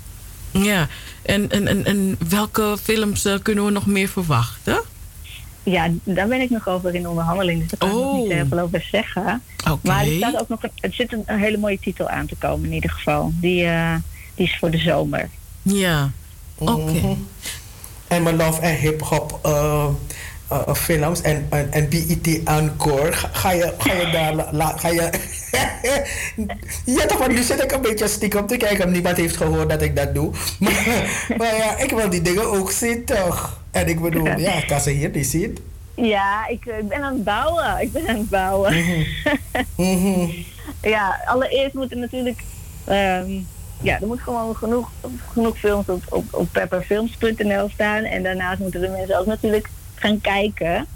Ja, 0.51 0.89
en, 1.23 1.51
en, 1.51 1.67
en, 1.67 1.85
en 1.85 2.19
welke 2.29 2.77
films 2.83 3.27
uh, 3.27 3.35
kunnen 3.43 3.65
we 3.65 3.71
nog 3.71 3.87
meer 3.87 4.09
verwachten? 4.09 4.83
Ja, 5.71 5.91
daar 6.05 6.29
ben 6.29 6.41
ik 6.41 6.51
nog 6.51 6.69
over 6.69 6.95
in 6.95 7.09
onderhandeling. 7.09 7.61
Dus 7.61 7.71
daar 7.71 7.91
kan 7.91 7.99
oh. 7.99 8.05
ik 8.05 8.13
nog 8.13 8.23
niet 8.23 8.33
heel 8.33 8.47
veel 8.47 8.59
over 8.59 8.87
zeggen. 8.91 9.43
Okay. 9.61 9.79
Maar 9.83 10.07
er, 10.07 10.17
staat 10.17 10.41
ook 10.41 10.49
nog 10.49 10.63
een, 10.63 10.71
er 10.81 10.93
zit 10.93 11.13
een, 11.13 11.23
een, 11.27 11.39
hele 11.39 11.57
mooie 11.57 11.79
titel 11.79 12.09
aan 12.09 12.27
te 12.27 12.37
komen 12.37 12.67
in 12.67 12.73
ieder 12.73 12.91
geval. 12.91 13.33
Die, 13.35 13.65
uh, 13.65 13.95
die 14.35 14.47
is 14.47 14.57
voor 14.59 14.71
de 14.71 14.79
zomer. 14.79 15.29
Ja, 15.63 16.11
oké. 16.59 16.73
Okay. 16.73 16.85
Mm 16.85 17.01
-hmm. 17.01 17.27
En 18.09 18.23
mijn 18.23 18.37
love 18.37 18.61
en 18.61 18.77
hip-hop 18.77 19.41
uh, 19.47 19.89
uh, 20.52 20.74
films 20.74 21.20
en, 21.23 21.47
en, 21.51 21.73
en 21.73 21.89
BET 21.89 22.43
Encore. 22.44 23.12
Ga, 23.12 23.52
je, 23.52 23.74
ga 23.78 23.93
je 23.93 24.10
daar... 24.10 24.55
La, 24.55 24.77
ga 24.77 24.89
je 24.89 25.10
ja, 26.97 27.06
toch, 27.06 27.18
want 27.18 27.32
nu 27.32 27.43
zit 27.43 27.62
ik 27.62 27.73
een 27.73 27.81
beetje 27.81 28.09
stiekem 28.09 28.47
te 28.47 28.56
kijken. 28.56 28.90
Niemand 28.90 29.16
heeft 29.16 29.36
gehoord 29.36 29.68
dat 29.68 29.82
ik 29.82 29.97
dat 29.97 30.14
doe. 30.14 30.31
Maar, 30.59 31.35
maar 31.36 31.56
ja, 31.56 31.78
ik 31.78 31.90
wil 31.90 32.10
die 32.10 32.23
dingen 32.23 32.44
ook 32.44 32.70
zien, 32.70 33.05
toch? 33.05 33.60
En 33.70 33.89
ik 33.89 34.01
bedoel, 34.01 34.39
ja, 34.39 34.52
ik 34.52 34.66
kan 34.66 34.81
ze 34.81 34.90
hier 34.90 35.10
niet 35.10 35.27
zien. 35.27 35.59
Ja, 35.94 36.47
ik, 36.48 36.64
ik 36.64 36.89
ben 36.89 37.02
aan 37.02 37.14
het 37.14 37.24
bouwen. 37.24 37.81
Ik 37.81 37.93
ben 37.93 38.09
aan 38.09 38.16
het 38.16 38.28
bouwen. 38.28 38.74
Mm 39.77 40.01
-hmm. 40.02 40.44
ja, 40.82 41.20
allereerst 41.27 41.74
moet 41.74 41.90
er 41.90 41.98
natuurlijk... 41.98 42.43
Um, 42.89 43.47
ja, 43.82 44.01
er 44.01 44.06
moet 44.06 44.20
gewoon 44.20 44.56
genoeg, 44.56 44.90
genoeg 45.32 45.59
films 45.59 45.89
op, 45.89 46.02
op, 46.09 46.24
op 46.35 46.48
pepperfilms.nl 46.52 47.68
staan. 47.68 48.05
En 48.05 48.23
daarnaast 48.23 48.60
moeten 48.60 48.81
de 48.81 48.89
mensen 48.89 49.18
ook 49.18 49.27
natuurlijk 49.27 49.68
gaan 50.07 50.20
kijken. 50.20 50.87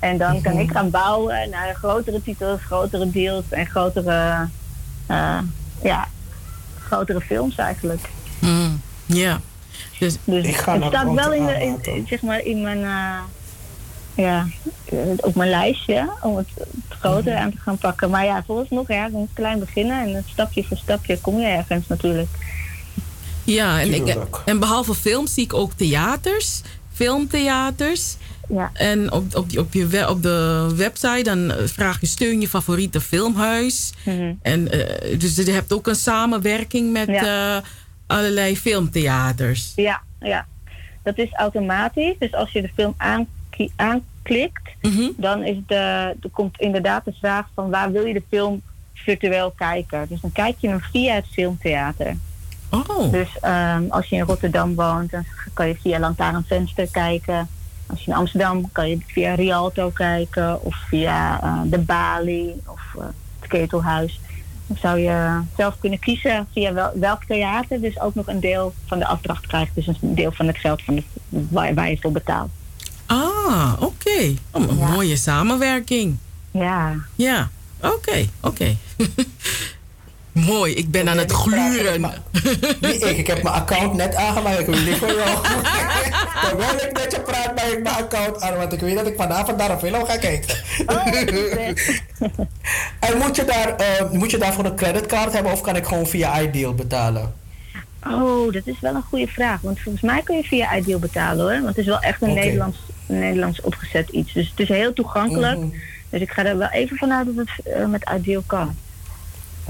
En 0.00 0.18
dan 0.18 0.34
mm 0.34 0.42
kan 0.42 0.58
ik 0.58 0.70
gaan 0.70 0.90
bouwen 0.90 1.50
naar 1.50 1.74
grotere 1.74 2.22
titels, 2.22 2.60
grotere 2.62 3.10
deals 3.10 3.44
en 3.48 3.66
grotere... 3.66 4.48
Uh, 5.10 5.38
ja, 5.82 6.08
grotere 6.78 7.20
films 7.20 7.56
eigenlijk. 7.56 8.08
Mm, 8.38 8.80
ja. 9.06 9.40
Dus, 9.98 10.16
dus 10.24 10.46
het 10.46 10.56
staat 10.56 11.12
wel 11.14 11.32
in, 11.32 11.46
de, 11.46 11.78
in, 11.82 12.06
zeg 12.08 12.22
maar 12.22 12.40
in 12.40 12.62
mijn, 12.62 12.78
uh, 12.78 13.18
ja, 14.14 14.46
eh, 14.84 14.98
op 15.16 15.34
mijn 15.34 15.50
lijstje 15.50 16.10
om 16.22 16.36
het, 16.36 16.48
het 16.54 16.98
groter 16.98 17.36
aan 17.36 17.50
te 17.50 17.56
gaan 17.56 17.78
pakken. 17.78 18.10
Maar 18.10 18.24
ja, 18.24 18.42
vooralsnog 18.46 18.88
ja, 18.88 19.04
een 19.04 19.28
klein 19.32 19.58
beginnen 19.58 20.14
en 20.14 20.24
stapje 20.28 20.64
voor 20.64 20.76
stapje 20.76 21.20
kom 21.20 21.38
je 21.38 21.46
ergens 21.46 21.86
natuurlijk. 21.86 22.28
Ja, 23.44 23.80
en, 23.80 23.94
ik, 23.94 24.16
en 24.44 24.58
behalve 24.58 24.94
films 24.94 25.34
zie 25.34 25.44
ik 25.44 25.54
ook 25.54 25.72
theaters, 25.72 26.60
filmtheaters. 26.92 28.16
Ja. 28.50 28.70
En 28.74 29.12
op, 29.12 29.36
op, 29.36 29.50
die, 29.50 29.58
op, 29.58 29.72
je 29.72 30.08
op 30.08 30.22
de 30.22 30.68
website 30.76 31.22
dan 31.22 31.50
eh, 31.50 31.66
vraag 31.66 32.00
je 32.00 32.06
steun 32.06 32.40
je 32.40 32.48
favoriete 32.48 33.00
filmhuis. 33.00 33.92
Mhm. 34.04 34.32
En 34.42 34.70
eh, 34.70 35.18
dus 35.18 35.36
je 35.36 35.50
hebt 35.50 35.72
ook 35.72 35.86
een 35.86 35.94
samenwerking 35.94 36.92
met 36.92 37.08
eh, 37.08 37.56
allerlei 38.06 38.56
filmtheaters. 38.56 39.72
Ja, 39.76 40.02
ja. 40.20 40.46
Dat 41.02 41.18
is 41.18 41.32
automatisch. 41.32 42.14
Dus 42.18 42.32
als 42.34 42.52
je 42.52 42.62
de 42.62 42.70
film 42.74 42.94
aanklikt, 43.76 44.70
dan 45.16 45.44
is 45.44 45.56
de, 45.66 45.74
er 46.22 46.30
komt 46.32 46.60
inderdaad 46.60 47.04
de 47.04 47.14
vraag 47.20 47.46
van 47.54 47.70
waar 47.70 47.92
wil 47.92 48.04
je 48.04 48.14
de 48.14 48.22
film 48.28 48.62
virtueel 48.94 49.50
kijken. 49.56 50.06
Dus 50.08 50.20
dan 50.20 50.32
kijk 50.32 50.56
je 50.58 50.68
hem 50.68 50.80
via 50.80 51.14
het 51.14 51.26
filmtheater. 51.30 52.16
Oh. 52.70 53.12
Dus 53.12 53.38
ehm, 53.40 53.84
als 53.88 54.08
je 54.08 54.16
in 54.16 54.22
Rotterdam 54.22 54.74
woont, 54.74 55.10
dan 55.10 55.24
kan 55.52 55.68
je 55.68 55.74
via 55.74 55.98
Lantaarnvenster 55.98 56.88
kijken. 56.90 57.48
Als 57.90 58.04
je 58.04 58.10
in 58.10 58.16
Amsterdam 58.16 58.72
kan 58.72 58.88
je 58.88 58.98
via 59.06 59.34
Rialto 59.34 59.90
kijken 59.90 60.62
of 60.62 60.76
via 60.88 61.42
eh, 61.42 61.60
de 61.64 61.78
Bali 61.78 62.54
of 62.66 62.80
eh, 62.98 63.04
het 63.40 63.48
Ketelhuis. 63.48 64.20
Dan 64.66 64.76
zou 64.80 64.98
je 64.98 65.40
zelf 65.56 65.78
kunnen 65.78 65.98
kiezen 65.98 66.46
via 66.52 66.72
wel, 66.72 66.90
welk 66.94 67.24
theater. 67.24 67.80
Dus 67.80 68.00
ook 68.00 68.14
nog 68.14 68.26
een 68.26 68.40
deel 68.40 68.74
van 68.86 68.98
de 68.98 69.06
afdracht 69.06 69.46
krijgt. 69.46 69.74
Dus 69.74 69.86
een 69.86 70.14
deel 70.14 70.32
van 70.32 70.46
het 70.46 70.58
geld 70.58 70.82
van 70.82 70.94
de, 70.94 71.02
waar, 71.28 71.74
waar 71.74 71.90
je 71.90 71.98
voor 72.00 72.12
betaalt. 72.12 72.50
Ah, 73.06 73.72
oké. 73.80 74.34
Oh, 74.50 74.68
een 74.68 74.76
mooie 74.76 75.16
samenwerking. 75.16 76.16
Ja. 76.50 76.94
Ja, 77.14 77.50
oké, 77.80 78.26
oké. 78.40 78.76
Mooi, 80.32 80.74
ik 80.74 80.90
ben 80.90 81.08
aan 81.08 81.18
het 81.18 81.32
gluren. 81.32 82.00
Niet 82.80 83.04
ik, 83.04 83.16
ik 83.16 83.26
heb 83.26 83.42
mijn 83.42 83.54
account 83.54 83.94
net 83.94 84.14
aangemaakt. 84.14 84.58
Ik 84.58 84.66
wil 84.66 84.78
niet 84.78 84.96
voor 84.96 85.12
jou. 85.12 85.38
Terwijl 86.42 86.74
ik 86.74 86.92
met 86.92 87.12
je 87.12 87.20
praat, 87.20 87.54
maak 87.54 87.64
ik 87.64 87.82
mijn 87.82 87.94
account 87.94 88.40
aan. 88.40 88.56
Want 88.56 88.72
ik 88.72 88.80
weet 88.80 88.96
dat 88.96 89.06
ik 89.06 89.16
vanavond 89.16 89.56
naar 89.56 89.70
een 89.70 89.78
film 89.78 90.04
ga 90.04 90.16
kijken. 90.16 90.54
en 93.00 93.18
moet 93.18 93.36
je, 93.36 93.44
daar, 93.44 93.76
eh, 93.76 94.10
moet 94.10 94.30
je 94.30 94.38
daarvoor 94.38 94.64
een 94.64 94.76
creditcard 94.76 95.32
hebben 95.32 95.52
of 95.52 95.60
kan 95.60 95.76
ik 95.76 95.84
gewoon 95.84 96.06
via 96.06 96.40
iDeal 96.40 96.74
betalen? 96.74 97.34
Oh, 98.06 98.52
dat 98.52 98.66
is 98.66 98.80
wel 98.80 98.94
een 98.94 99.02
goede 99.02 99.26
vraag. 99.26 99.60
Want 99.60 99.80
volgens 99.80 100.04
mij 100.04 100.22
kun 100.22 100.36
je 100.36 100.42
via 100.42 100.76
Ideal 100.76 100.98
betalen 100.98 101.44
hoor. 101.44 101.54
Want 101.54 101.66
het 101.66 101.78
is 101.78 101.86
wel 101.86 102.00
echt 102.00 102.22
een. 102.22 102.34
Nederlands, 102.34 102.78
Nederlands 103.06 103.60
opgezet 103.60 104.08
iets. 104.08 104.32
Dus 104.32 104.50
het 104.50 104.60
is 104.60 104.68
heel 104.68 104.92
toegankelijk. 104.92 105.58
Mhm. 105.58 105.68
Dus 106.08 106.20
ik 106.20 106.30
ga 106.30 106.44
er 106.44 106.58
wel 106.58 106.68
even 106.68 106.96
vanuit 106.96 107.26
dat 107.26 107.46
het 107.46 107.74
eh, 107.74 107.86
met 107.86 108.10
Ideal 108.16 108.42
kan. 108.46 108.76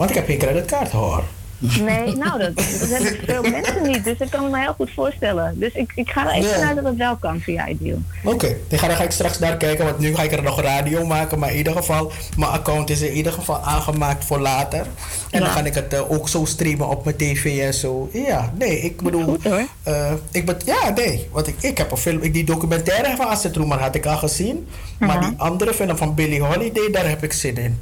Want 0.00 0.10
ik 0.12 0.16
heb 0.16 0.26
geen 0.26 0.38
creditcard 0.38 0.90
hoor. 0.90 1.22
Nee, 1.58 2.16
nou, 2.16 2.38
dat, 2.38 2.54
dat 2.56 2.88
hebben 2.88 3.16
veel 3.26 3.42
mensen 3.42 3.82
niet. 3.82 4.04
Dus 4.04 4.18
dat 4.18 4.28
kan 4.28 4.44
ik 4.44 4.50
me 4.50 4.58
heel 4.60 4.72
goed 4.72 4.90
voorstellen. 4.94 5.54
Dus 5.58 5.72
ik, 5.72 5.92
ik 5.94 6.10
ga 6.10 6.26
er 6.28 6.32
even 6.36 6.48
Ja. 6.50 6.54
vanuit 6.58 6.76
dat 6.76 6.84
het 6.84 6.96
wel 6.96 7.16
kan 7.16 7.40
via 7.40 7.68
Ideal. 7.68 7.98
Oké, 8.24 8.56
dan 8.68 8.78
ga, 8.78 8.86
dan 8.86 8.96
ga 8.96 9.02
ik 9.02 9.10
straks 9.10 9.38
naar 9.38 9.56
kijken, 9.56 9.84
want 9.84 9.98
nu 9.98 10.14
ga 10.14 10.22
ik 10.22 10.32
er 10.32 10.42
nog 10.42 10.60
radio 10.60 11.06
maken. 11.06 11.38
Maar 11.38 11.50
in 11.50 11.56
ieder 11.56 11.72
geval, 11.72 12.12
mijn 12.36 12.50
account 12.50 12.90
is 12.90 13.00
in 13.00 13.12
ieder 13.12 13.32
geval 13.32 13.60
aangemaakt 13.60 14.24
voor 14.24 14.38
later. 14.40 14.86
En 15.30 15.40
dan 15.40 15.48
ga 15.48 15.64
ik 15.64 15.74
het 15.74 15.94
eh, 15.94 16.10
ook 16.10 16.28
zo 16.28 16.44
streamen 16.44 16.88
op 16.88 17.04
mijn 17.04 17.16
tv 17.16 17.58
en 17.60 17.74
zo. 17.74 18.08
Ja, 18.12 18.52
nee, 18.58 18.80
ik 18.80 19.02
bedoel... 19.02 19.36
eh, 19.82 20.12
ik 20.30 20.46
bet, 20.46 20.62
ja, 20.66 20.88
nee, 20.94 21.28
want 21.32 21.46
ik, 21.46 21.54
ik 21.60 21.78
heb 21.78 21.90
een 21.90 21.96
film... 21.96 22.22
ik- 22.22 22.32
Die 22.32 22.44
documentaire 22.44 23.16
van 23.16 23.26
Asset 23.28 23.56
Roemer 23.56 23.78
had 23.80 23.94
ik 23.94 24.06
al 24.06 24.16
gezien. 24.16 24.66
Maar 24.98 25.20
die 25.20 25.34
andere 25.36 25.74
film 25.74 25.96
van 25.96 26.14
Billie 26.14 26.42
Holiday, 26.42 26.90
daar 26.92 27.08
heb 27.08 27.22
ik 27.24 27.32
zin 27.32 27.56
in. 27.56 27.78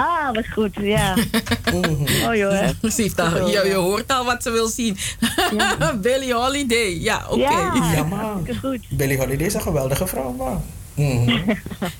Ah, 0.00 0.34
wat 0.34 0.44
goed, 0.52 0.74
ja. 0.80 1.14
Oh 2.26 2.34
joh, 2.34 2.50
hè. 2.52 2.90
Ze 2.90 3.02
heeft 3.02 3.20
al- 3.20 3.48
je, 3.48 3.62
je 3.66 3.74
hoort 3.74 4.12
al 4.12 4.24
wat 4.24 4.42
ze 4.42 4.50
wil 4.50 4.68
zien. 4.68 4.96
Billie 6.02 6.34
Holiday, 6.34 6.98
ja, 7.00 7.24
oké. 7.28 7.40
Ja, 7.40 7.74
Ja, 7.94 8.04
man. 8.04 8.46
goed. 8.62 8.78
Billie 8.88 9.16
Holiday 9.18 9.46
is 9.46 9.54
een 9.54 9.60
geweldige 9.62 10.06
vrouw, 10.06 10.32
man. 10.32 10.62
Mhm. 10.94 11.38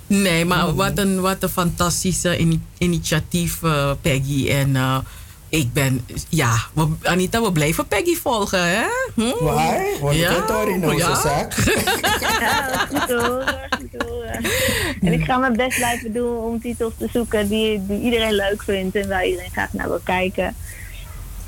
Nee, 0.07 0.45
maar 0.45 0.75
wat 0.75 0.99
een, 0.99 1.21
wat 1.21 1.43
een 1.43 1.49
fantastische 1.49 2.37
ini- 2.39 2.61
initiatief, 2.79 3.63
eh, 3.63 3.91
Peggy. 4.01 4.49
En 4.51 4.77
eh, 4.77 4.99
ik 5.49 5.73
ben, 5.73 6.07
ja, 6.29 6.57
we, 6.73 6.89
Anita, 7.03 7.43
we 7.43 7.53
blijven 7.53 7.87
Peggy 7.87 8.17
volgen, 8.17 8.69
hè? 8.69 8.85
Hm? 9.15 9.45
Waar? 9.45 9.85
Wat 10.01 10.15
Ja, 10.15 10.33
ja. 10.97 11.49
Ja. 12.31 12.37
Ja, 12.41 12.87
goed 12.89 13.07
te 13.07 13.15
horen, 13.15 13.69
goed 13.79 13.91
te 13.91 14.05
horen. 14.09 14.45
En 15.01 15.13
ik 15.13 15.25
ga 15.25 15.37
mijn 15.37 15.57
best 15.57 15.77
blijven 15.77 16.13
doen 16.13 16.37
om 16.37 16.61
titels 16.61 16.93
te 16.99 17.09
zoeken 17.13 17.49
die, 17.49 17.87
die 17.87 18.01
iedereen 18.01 18.33
leuk 18.33 18.63
vindt 18.63 18.97
en 18.97 19.09
waar 19.09 19.27
iedereen 19.27 19.51
graag 19.51 19.73
naar 19.73 19.89
wil 19.89 20.01
kijken. 20.05 20.55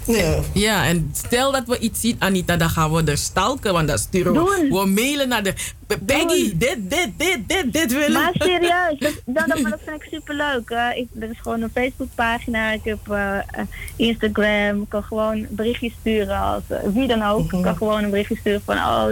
Ja. 0.07 0.39
Ja, 0.53 0.87
en 0.87 1.11
stel 1.13 1.53
dat 1.53 1.67
we 1.67 1.79
iets 1.79 2.01
zien, 2.01 2.17
Anita, 2.19 2.57
dan 2.57 2.71
gaan 2.71 2.93
we 2.93 3.11
er 3.11 3.19
stalken. 3.19 3.73
Want 3.73 3.89
dan 3.89 3.99
sturen 3.99 4.33
we, 4.33 4.69
we 4.71 4.87
mailen 4.87 5.29
naar 5.29 5.43
de... 5.43 5.55
Peggy, 6.07 6.57
dit, 6.57 6.79
dit, 6.91 7.11
dit, 7.17 7.49
dit, 7.49 7.73
dit 7.73 7.93
willen 7.93 8.13
Maar 8.13 8.33
serieus, 8.33 8.99
dat, 8.99 9.13
dat, 9.27 9.47
dat, 9.49 9.61
maar 9.61 9.71
dat 9.71 9.81
vind 9.85 10.03
ik 10.03 10.09
superleuk. 10.11 10.71
Ik, 10.95 11.23
er 11.23 11.31
is 11.31 11.39
gewoon 11.43 11.63
een 11.63 11.71
Facebookpagina, 11.71 12.73
ik 12.73 12.85
heb 12.85 12.99
eh, 13.11 13.39
Instagram, 13.97 14.83
ik 14.83 14.89
kan 14.89 15.03
gewoon 15.03 15.47
berichtjes 15.49 15.93
sturen 16.01 16.39
als 16.39 16.63
eh, 16.69 16.79
wie 16.93 17.07
dan 17.07 17.23
ook. 17.23 17.53
Ik 17.53 17.63
kan 17.63 17.77
gewoon 17.77 18.05
een 18.05 18.11
berichtje 18.11 18.37
sturen 18.37 18.63
van, 18.65 18.77
oh, 18.77 19.09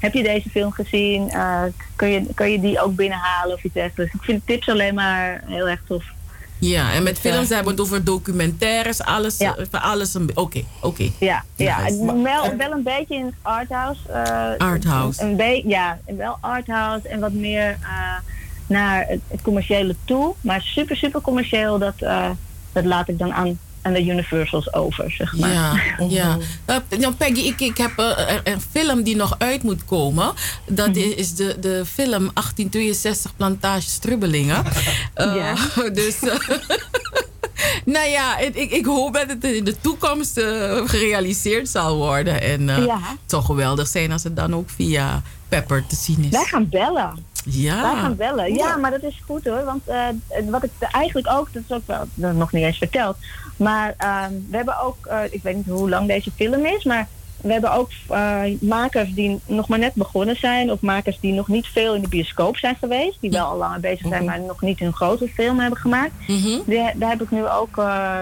heb 0.00 0.14
je 0.14 0.22
deze 0.22 0.50
film 0.50 0.72
gezien? 0.72 1.30
Eh, 1.30 1.62
kun, 1.96 2.08
je, 2.08 2.26
kun 2.34 2.50
je 2.50 2.60
die 2.60 2.80
ook 2.80 2.94
binnenhalen 2.94 3.54
of 3.54 3.64
iets 3.64 3.74
dergelijks. 3.74 4.14
Ik 4.14 4.22
vind 4.22 4.46
tips 4.46 4.68
alleen 4.68 4.94
maar 4.94 5.42
heel 5.46 5.68
erg 5.68 5.80
tof. 5.86 6.04
Ja, 6.58 6.92
en 6.92 7.02
met 7.02 7.16
eh, 7.16 7.20
films 7.20 7.48
hebben 7.48 7.64
we 7.66 7.70
het 7.70 7.80
over 7.80 8.04
documentaires, 8.04 9.02
alles. 9.02 9.38
Ja. 9.38 9.56
eh, 9.70 9.84
alles 9.90 10.14
een 10.14 10.30
Oké, 10.34 10.64
oké. 10.80 11.10
Ja, 11.18 11.44
ja. 11.56 11.80
Nice. 11.82 12.04
wel, 12.22 12.56
wel 12.56 12.72
een 12.72 12.82
beetje 12.82 13.14
in 13.14 13.24
het 13.24 13.34
arthouse. 13.42 14.00
eh, 14.08 14.66
Arthouse. 14.66 15.22
Een 15.22 15.36
be- 15.36 15.62
ja, 15.66 15.98
wel 16.16 16.36
arthouse 16.40 17.08
en 17.08 17.20
wat 17.20 17.32
meer 17.32 17.78
naar 18.66 19.04
het, 19.08 19.20
het 19.28 19.42
commerciële 19.42 19.94
toe. 20.04 20.34
Maar 20.40 20.60
super, 20.62 20.96
super 20.96 21.20
commercieel, 21.20 21.78
dat, 21.78 21.94
dat 22.72 22.84
laat 22.84 23.08
ik 23.08 23.18
dan 23.18 23.32
aan, 23.32 23.58
aan 23.84 23.92
de 23.92 24.04
Universals 24.04 24.72
over, 24.74 25.10
zeg 25.10 25.36
maar. 25.36 25.52
Ja, 25.52 25.74
ja. 26.08 26.36
Uh, 26.90 26.98
nou, 26.98 27.14
Peggy, 27.14 27.40
ik, 27.40 27.60
ik 27.60 27.76
heb 27.78 27.98
eh, 27.98 28.34
een 28.44 28.60
film 28.70 29.02
die 29.02 29.16
nog 29.16 29.34
uit 29.38 29.62
moet 29.62 29.84
komen. 29.84 30.32
Dat 30.66 30.88
Mhm. 30.88 30.98
is 30.98 31.34
de, 31.34 31.56
de 31.60 31.82
film 31.92 32.30
1862 32.34 33.36
Plantage 33.36 33.88
Strubbelingen. 33.90 34.64
Eh, 35.14 35.54
Dus, 35.92 36.18
eh, 36.22 36.38
nou 37.84 38.08
ja, 38.08 38.38
ik, 38.38 38.54
ik, 38.70 38.84
hoop 38.86 39.14
dat 39.14 39.28
het 39.28 39.44
in 39.44 39.64
de 39.64 39.80
toekomst 39.80 40.40
gerealiseerd 40.84 41.68
zal 41.68 41.96
worden. 41.96 42.40
En 42.40 42.68
eh, 42.68 42.84
Ja. 42.84 42.98
het 43.00 43.18
zou 43.26 43.42
geweldig 43.44 43.86
zijn 43.88 44.12
als 44.12 44.22
het 44.22 44.36
dan 44.36 44.54
ook 44.54 44.70
via 44.70 45.22
Pepper 45.48 45.86
te 45.86 45.96
zien 45.96 46.24
is. 46.24 46.30
Wij 46.30 46.44
gaan 46.44 46.68
bellen. 46.68 47.24
Ja. 47.44 47.82
Wij 47.82 48.00
gaan 48.00 48.16
bellen. 48.16 48.54
Ja, 48.54 48.76
maar 48.76 48.90
dat 48.90 49.02
is 49.02 49.22
goed 49.26 49.44
hoor. 49.44 49.64
Want 49.64 49.88
eh, 49.88 50.06
wat 50.50 50.62
ik 50.64 50.70
eigenlijk 50.90 51.28
ook, 51.30 51.52
dat 51.52 51.62
is 51.68 51.76
ook 51.76 51.86
wel 51.86 52.32
nog 52.32 52.52
niet 52.52 52.64
eens 52.64 52.78
verteld. 52.78 53.16
Maar 53.56 53.94
ehm, 53.98 54.32
we 54.50 54.56
hebben 54.56 54.80
ook, 54.80 55.06
eh, 55.06 55.18
ik 55.30 55.42
weet 55.42 55.56
niet 55.56 55.66
hoe 55.66 55.88
lang 55.88 56.06
deze 56.08 56.30
film 56.30 56.66
is, 56.66 56.84
maar 56.84 57.06
we 57.40 57.52
hebben 57.52 57.72
ook 57.72 57.90
eh, 58.08 58.40
makers 58.60 59.14
die 59.14 59.40
nog 59.46 59.68
maar 59.68 59.78
net 59.78 59.94
begonnen 59.94 60.36
zijn. 60.36 60.70
Of 60.70 60.80
makers 60.80 61.20
die 61.20 61.32
nog 61.32 61.48
niet 61.48 61.66
veel 61.66 61.94
in 61.94 62.02
de 62.02 62.08
bioscoop 62.08 62.56
zijn 62.56 62.76
geweest. 62.76 63.16
Die 63.20 63.30
wel 63.30 63.46
al 63.46 63.56
langer 63.56 63.80
bezig 63.80 64.06
zijn, 64.08 64.24
maar 64.24 64.40
nog 64.40 64.60
niet 64.60 64.78
hun 64.78 64.92
grote 64.92 65.28
film 65.28 65.58
hebben 65.58 65.78
gemaakt. 65.78 66.12
Die- 66.66 66.90
daar 66.94 67.10
heb 67.10 67.22
ik 67.22 67.30
nu 67.30 67.48
ook, 67.48 67.78
eh, 67.78 68.20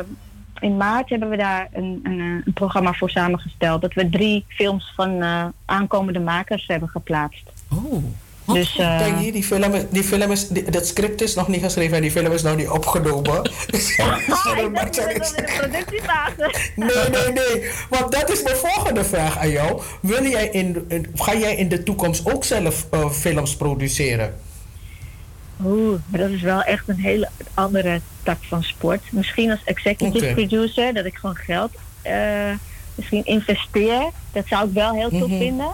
in 0.61 0.77
maart 0.77 1.09
hebben 1.09 1.29
we 1.29 1.37
daar 1.37 1.69
een, 1.73 2.01
een, 2.03 2.19
een 2.45 2.53
programma 2.53 2.93
voor 2.93 3.11
samengesteld. 3.11 3.81
Dat 3.81 3.93
we 3.95 4.09
drie 4.09 4.45
films 4.49 4.93
van 4.97 5.23
aankomende 5.65 6.21
makers 6.21 6.67
hebben 6.67 6.89
geplaatst. 6.89 7.43
Oh. 7.73 8.05
Dus, 8.47 8.77
eh, 8.77 8.97
Peggy, 8.99 9.33
die 9.33 9.43
film, 9.45 9.73
die 9.91 10.03
film 10.05 10.31
is, 10.31 10.49
die- 10.49 10.71
dat 10.71 10.87
script 10.87 11.21
is 11.23 11.35
nog 11.35 11.49
niet 11.49 11.63
geschreven 11.63 11.97
en 11.97 12.03
die 12.03 12.11
film 12.11 12.33
is 12.33 12.43
nog 12.43 12.57
niet 12.57 12.69
opgenomen. 12.69 13.37
Ah, 13.43 14.59
ik 14.65 14.75
dacht 14.75 14.95
dat 14.97 15.13
het 15.13 15.35
in 15.37 15.45
de 15.47 15.53
productiefase. 15.59 16.55
Nee, 16.77 17.09
nee, 17.11 17.33
nee. 17.33 17.71
Want 17.91 18.13
dat 18.13 18.31
is 18.31 18.43
mijn 18.43 18.57
volgende 18.57 19.05
vraag 19.05 19.39
aan 19.39 19.51
jou. 19.51 19.81
Wil 20.01 20.27
jij 20.27 20.47
in, 20.49 20.85
in- 20.89 21.07
ga 21.15 21.35
jij 21.37 21.57
in 21.57 21.69
de 21.69 21.83
toekomst 21.83 22.33
ook 22.33 22.45
zelf 22.45 22.87
eh, 22.91 23.11
films 23.11 23.57
produceren? 23.57 24.35
Oeh, 25.65 25.99
maar 26.07 26.21
dat 26.21 26.31
is 26.31 26.41
wel 26.43 26.63
echt 26.63 26.89
een 26.89 26.99
hele 27.01 27.29
andere 27.55 28.01
tak 28.23 28.39
van 28.41 28.63
sport. 28.63 29.03
Misschien 29.11 29.51
als 29.51 29.61
executive 29.65 30.33
producer, 30.35 30.95
dat 30.95 31.05
ik 31.05 31.15
gewoon 31.17 31.37
geld 31.37 31.71
eh, 32.03 32.51
misschien 32.95 33.25
investeer. 33.25 34.11
Dat 34.33 34.45
zou 34.47 34.69
ik 34.69 34.75
wel 34.75 34.93
heel 34.95 35.11
tof 35.11 35.29
Mhm. 35.29 35.39
vinden. 35.39 35.71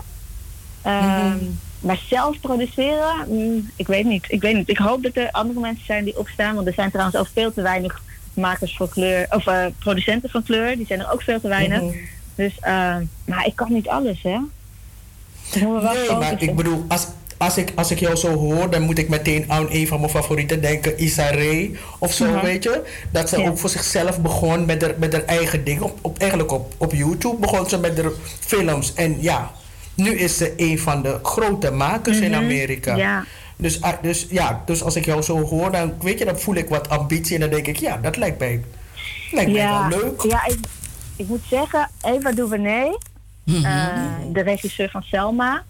Ehm, 0.82 1.36
Maar 1.80 2.00
zelf 2.08 2.40
produceren, 2.40 3.14
mm, 3.28 3.70
ik 3.76 3.86
weet 3.86 4.04
niet. 4.04 4.24
Ik 4.28 4.40
weet 4.40 4.54
niet. 4.56 4.68
Ik 4.68 4.78
hoop 4.78 5.02
dat 5.02 5.16
er 5.16 5.30
andere 5.30 5.60
mensen 5.60 5.84
zijn 5.86 6.04
die 6.04 6.18
opstaan. 6.18 6.54
Want 6.54 6.66
er 6.66 6.72
zijn 6.72 6.90
trouwens 6.90 7.16
ook 7.18 7.28
veel 7.32 7.52
te 7.52 7.62
weinig 7.62 8.02
makers 8.34 8.76
van 8.76 8.88
kleur, 8.88 9.26
of 9.30 9.46
eh, 9.46 9.66
producenten 9.78 10.30
van 10.30 10.42
kleur. 10.42 10.76
Die 10.76 10.86
zijn 10.86 11.00
er 11.00 11.12
ook 11.12 11.22
veel 11.22 11.40
te 11.40 11.48
weinig. 11.48 11.80
Mhm. 11.82 11.96
Dus, 12.34 12.52
eh, 12.60 12.96
maar 13.24 13.46
ik 13.46 13.56
kan 13.56 13.72
niet 13.72 13.88
alles, 13.88 14.22
hè. 14.22 14.38
Wel 15.60 15.80
Nee, 15.82 16.10
maar 16.12 16.42
ik 16.42 16.56
bedoel, 16.56 16.84
als, 16.88 17.06
als 17.36 17.56
ik, 17.56 17.72
als 17.74 17.90
ik 17.90 17.98
jou 18.00 18.16
zo 18.16 18.34
hoor, 18.36 18.70
dan 18.70 18.82
moet 18.82 18.98
ik 18.98 19.08
meteen 19.08 19.44
aan 19.48 19.66
een 19.70 19.86
van 19.86 19.98
mijn 20.00 20.10
favorieten 20.12 20.60
denken, 20.60 20.98
Issa 20.98 21.30
Rae 21.30 21.70
of 21.98 22.12
zo, 22.12 22.24
Mhm. 22.26 22.44
weet 22.44 22.62
je. 22.62 22.82
Dat 23.10 23.28
ze 23.28 23.40
Ja. 23.40 23.48
ook 23.48 23.58
voor 23.58 23.70
zichzelf 23.70 24.20
begon 24.20 24.64
met 24.64 24.82
haar, 24.82 24.94
met 24.98 25.12
haar 25.12 25.24
eigen 25.24 25.64
ding. 25.64 25.80
Op, 25.80 25.98
op, 26.02 26.18
eigenlijk 26.18 26.52
op, 26.52 26.74
op 26.76 26.92
YouTube 26.92 27.36
begon 27.40 27.68
ze 27.68 27.78
met 27.78 27.98
haar 28.02 28.10
films. 28.40 28.94
En 28.94 29.16
ja, 29.20 29.50
nu 29.98 30.10
is 30.18 30.36
ze 30.36 30.52
een 30.56 30.78
van 30.78 31.02
de 31.02 31.18
grote 31.22 31.70
makers 31.70 32.20
in 32.20 32.30
Mhm. 32.30 32.40
Amerika. 32.40 32.96
Ja. 32.96 33.24
Dus, 33.56 33.80
ah, 33.82 34.02
dus, 34.02 34.26
ja, 34.30 34.62
dus 34.66 34.82
als 34.82 34.96
ik 34.96 35.04
jou 35.04 35.22
zo 35.22 35.38
hoor, 35.40 35.70
dan, 35.72 35.94
weet 36.00 36.18
je, 36.18 36.24
dan 36.24 36.38
voel 36.38 36.54
ik 36.54 36.68
wat 36.68 36.88
ambitie. 36.88 37.34
En 37.34 37.40
dan 37.40 37.50
denk 37.50 37.66
ik, 37.66 37.76
ja, 37.76 37.96
dat 37.96 38.16
lijkt 38.16 38.38
mij, 38.38 38.60
lijkt 39.32 39.52
mij 39.52 39.68
wel 39.68 39.88
leuk. 39.88 40.22
Ja, 40.22 40.46
ik, 40.46 40.58
ik 41.16 41.28
moet 41.28 41.42
zeggen, 41.50 41.90
Eva 42.02 42.32
DuVernay, 42.32 42.98
eh, 43.44 43.86
de 44.32 44.40
regisseur 44.40 44.90
van 44.90 45.02
Selma, 45.02 45.62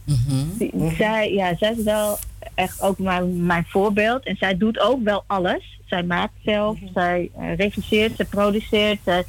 die- 0.58 0.72
zij, 0.98 1.32
ja, 1.32 1.56
zij 1.56 1.74
is 1.78 1.82
wel 1.84 2.18
echt 2.54 2.80
ook 2.82 2.98
mijn, 2.98 3.46
mijn 3.46 3.64
voorbeeld. 3.68 4.24
En 4.26 4.36
zij 4.36 4.56
doet 4.56 4.78
ook 4.78 5.02
wel 5.04 5.24
alles. 5.26 5.80
Zij 5.86 6.02
maakt 6.02 6.32
zelf, 6.44 6.76
zij 6.94 7.30
eh, 7.38 7.54
regisseert, 7.56 8.16
zij 8.16 8.24
produceert. 8.24 8.98
Zij, 9.04 9.24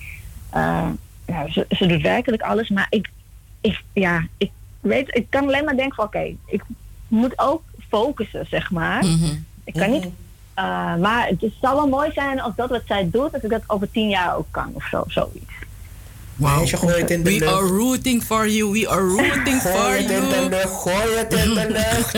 eh, 0.49 0.87
ja, 1.27 1.51
ze, 1.51 1.65
ze 1.69 1.85
doet 1.85 2.01
werkelijk 2.01 2.41
alles. 2.41 2.69
Maar 2.69 2.87
ik, 2.89 3.09
ik, 3.61 3.81
ja, 3.93 4.27
ik 4.37 4.51
weet, 4.79 5.15
ik 5.15 5.25
kan 5.29 5.43
alleen 5.43 5.63
maar 5.65 5.75
denken 5.75 5.95
van 5.95 6.05
oké, 6.05 6.35
ik 6.45 6.63
moet 7.07 7.39
ook 7.39 7.61
focussen, 7.89 8.45
zeg 8.45 8.71
maar. 8.71 9.03
Ik 9.63 9.73
kan 9.73 9.91
niet. 9.91 10.03
eh, 10.53 10.95
maar 10.95 11.27
het 11.27 11.51
zal 11.61 11.75
wel 11.75 11.87
mooi 11.87 12.11
zijn 12.11 12.41
als 12.41 12.55
dat 12.55 12.69
wat 12.69 12.81
zij 12.85 13.09
doet, 13.09 13.31
dat 13.31 13.43
ik 13.43 13.49
dat 13.49 13.61
over 13.67 13.91
tien 13.91 14.09
jaar 14.09 14.35
ook 14.37 14.47
kan 14.51 14.71
of 14.73 14.83
zo, 14.83 15.03
zoiets. 15.07 15.53
Wow. 16.39 16.65
je 16.67 16.77
gooit 16.77 16.95
het 16.99 17.11
in 17.11 17.23
de 17.23 17.29
We 17.31 17.39
lucht. 17.39 17.51
are 17.51 17.65
rooting 17.67 18.23
for 18.23 18.47
you. 18.49 18.71
We 18.71 18.89
are 18.89 19.01
rooting 19.07 19.61
for 19.61 19.71
Gooi 19.71 20.01
het 20.01 20.11
in 20.11 20.29
de 20.29 20.35
you. 20.35 20.49
lucht, 20.49 20.73
gooi 20.73 21.15
het 21.17 21.33
in 21.33 21.53
de 21.53 21.67
lucht. 21.69 22.15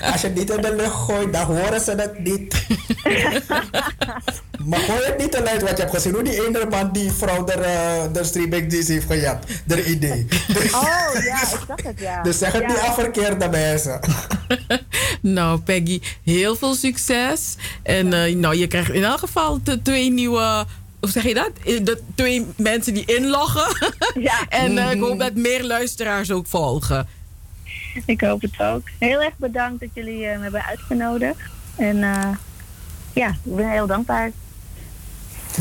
Als 0.12 0.20
je 0.20 0.26
het 0.26 0.34
niet 0.36 0.50
in 0.50 0.60
de 0.60 0.74
lucht 0.74 0.94
gooit, 0.94 1.32
dan 1.32 1.44
horen 1.44 1.80
ze 1.80 1.90
het 1.90 2.18
niet. 2.18 2.66
maar 4.68 4.78
gooi 4.80 5.04
het 5.04 5.18
niet 5.18 5.32
te 5.32 5.42
luid 5.42 5.60
wat 5.62 5.70
je 5.70 5.76
hebt 5.76 5.90
gezien. 5.94 6.12
Hoe 6.14 6.22
die 6.22 6.46
ene 6.46 6.66
man 6.70 6.92
die 6.92 7.12
vrouw 7.12 7.44
de, 7.44 7.54
uh, 7.58 8.12
de 8.12 8.24
streaming 8.24 8.72
heeft 8.86 9.06
gejat. 9.06 9.44
De 9.64 9.84
idee. 9.84 10.26
Oh 10.74 11.22
ja, 11.24 11.40
ik 11.42 11.48
zag 11.66 11.82
het 11.82 12.00
ja. 12.00 12.22
Dus 12.22 12.38
zeg 12.38 12.52
het 12.52 12.62
Ja. 12.62 12.68
niet 12.68 12.78
aan 12.78 12.94
verkeerde 12.94 13.48
mensen. 13.48 14.00
Nou, 15.20 15.58
Peggy, 15.60 16.00
heel 16.24 16.56
veel 16.56 16.74
succes. 16.74 17.54
En 17.82 18.12
eh, 18.12 18.34
nou, 18.34 18.56
je 18.56 18.66
krijgt 18.66 18.90
in 18.90 19.04
elk 19.04 19.18
geval 19.18 19.60
de 19.62 19.82
twee 19.82 20.10
nieuwe. 20.12 20.64
Hoe 21.04 21.12
zeg 21.12 21.22
je 21.22 21.34
dat? 21.34 21.50
Eh, 21.64 21.84
De 21.84 22.00
twee 22.14 22.46
mensen 22.56 22.94
die 22.94 23.04
inloggen. 23.04 23.90
Ja. 24.20 24.48
en 24.62 24.78
eh, 24.78 24.90
ik 24.92 25.00
hoop 25.00 25.18
dat 25.18 25.34
meer 25.34 25.64
luisteraars 25.64 26.30
ook 26.30 26.46
volgen. 26.46 27.08
Ik 28.06 28.20
hoop 28.20 28.42
het 28.42 28.60
ook. 28.60 28.82
Heel 28.98 29.22
erg 29.22 29.34
bedankt 29.36 29.80
dat 29.80 29.88
jullie 29.92 30.26
eh, 30.26 30.36
me 30.36 30.42
hebben 30.42 30.64
uitgenodigd. 30.64 31.36
En 31.76 32.02
eh, 32.02 32.28
ja, 33.12 33.28
ik 33.28 33.56
ben 33.56 33.70
heel 33.70 33.86
dankbaar. 33.86 34.30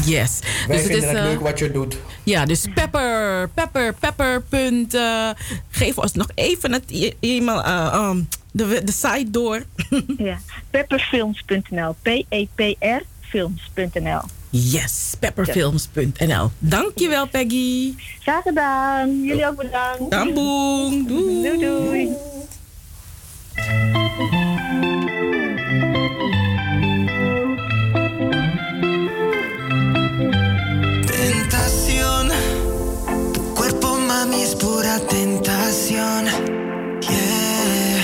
Yes. 0.05 0.39
Wij 0.67 0.77
Dus 0.77 0.85
vinden 0.85 1.07
het 1.09 1.17
eh, 1.17 1.23
leuk 1.23 1.39
wat 1.39 1.59
je 1.59 1.71
doet. 1.71 1.97
Ja, 2.23 2.45
dus 2.45 2.65
pepper, 2.73 3.49
pepper, 3.49 3.93
pepper. 3.93 4.41
Punt, 4.41 4.97
geef 5.69 5.97
ons 5.97 6.13
nog 6.13 6.27
even 6.35 6.71
het 6.73 6.83
e- 6.87 7.13
e-mail, 7.19 7.65
um, 8.09 8.27
de, 8.51 8.81
de 8.83 8.91
site 8.91 9.27
door. 9.31 9.63
ja, 10.17 10.37
pepperfilms.nl. 10.71 11.95
P-E-P-R 12.01 13.01
films.nl. 13.21 14.21
Yes, 14.55 15.15
pepperfilms.nl. 15.19 16.51
Dankjewel, 16.59 17.25
Peggy. 17.27 17.95
Graag 18.19 18.43
gedaan. 18.43 19.23
Jullie 19.23 19.47
ook 19.47 19.55
bedankt. 19.55 20.09
Tamboen. 20.09 21.07
Doei. 21.07 21.41
Doei 21.41 21.59
doei. 21.59 22.09
Tentación, 31.05 32.31
tu 33.33 33.53
cuerpo 33.53 33.97
mami 34.07 34.41
es 34.43 34.55
pura 34.55 34.99
tentación. 35.07 36.25
Yeah. 36.99 38.03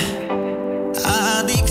Adicción, 1.04 1.69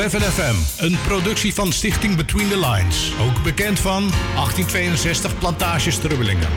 7FM. 0.00 0.54
Een 0.78 0.98
productie 1.06 1.54
van 1.54 1.72
Stichting 1.72 2.16
Between 2.16 2.48
the 2.48 2.58
Lines. 2.58 3.12
Ook 3.20 3.42
bekend 3.42 3.80
van 3.80 4.10
1862 4.34 5.38
Plantages 5.38 5.94
Strubbelingen. 5.94 6.48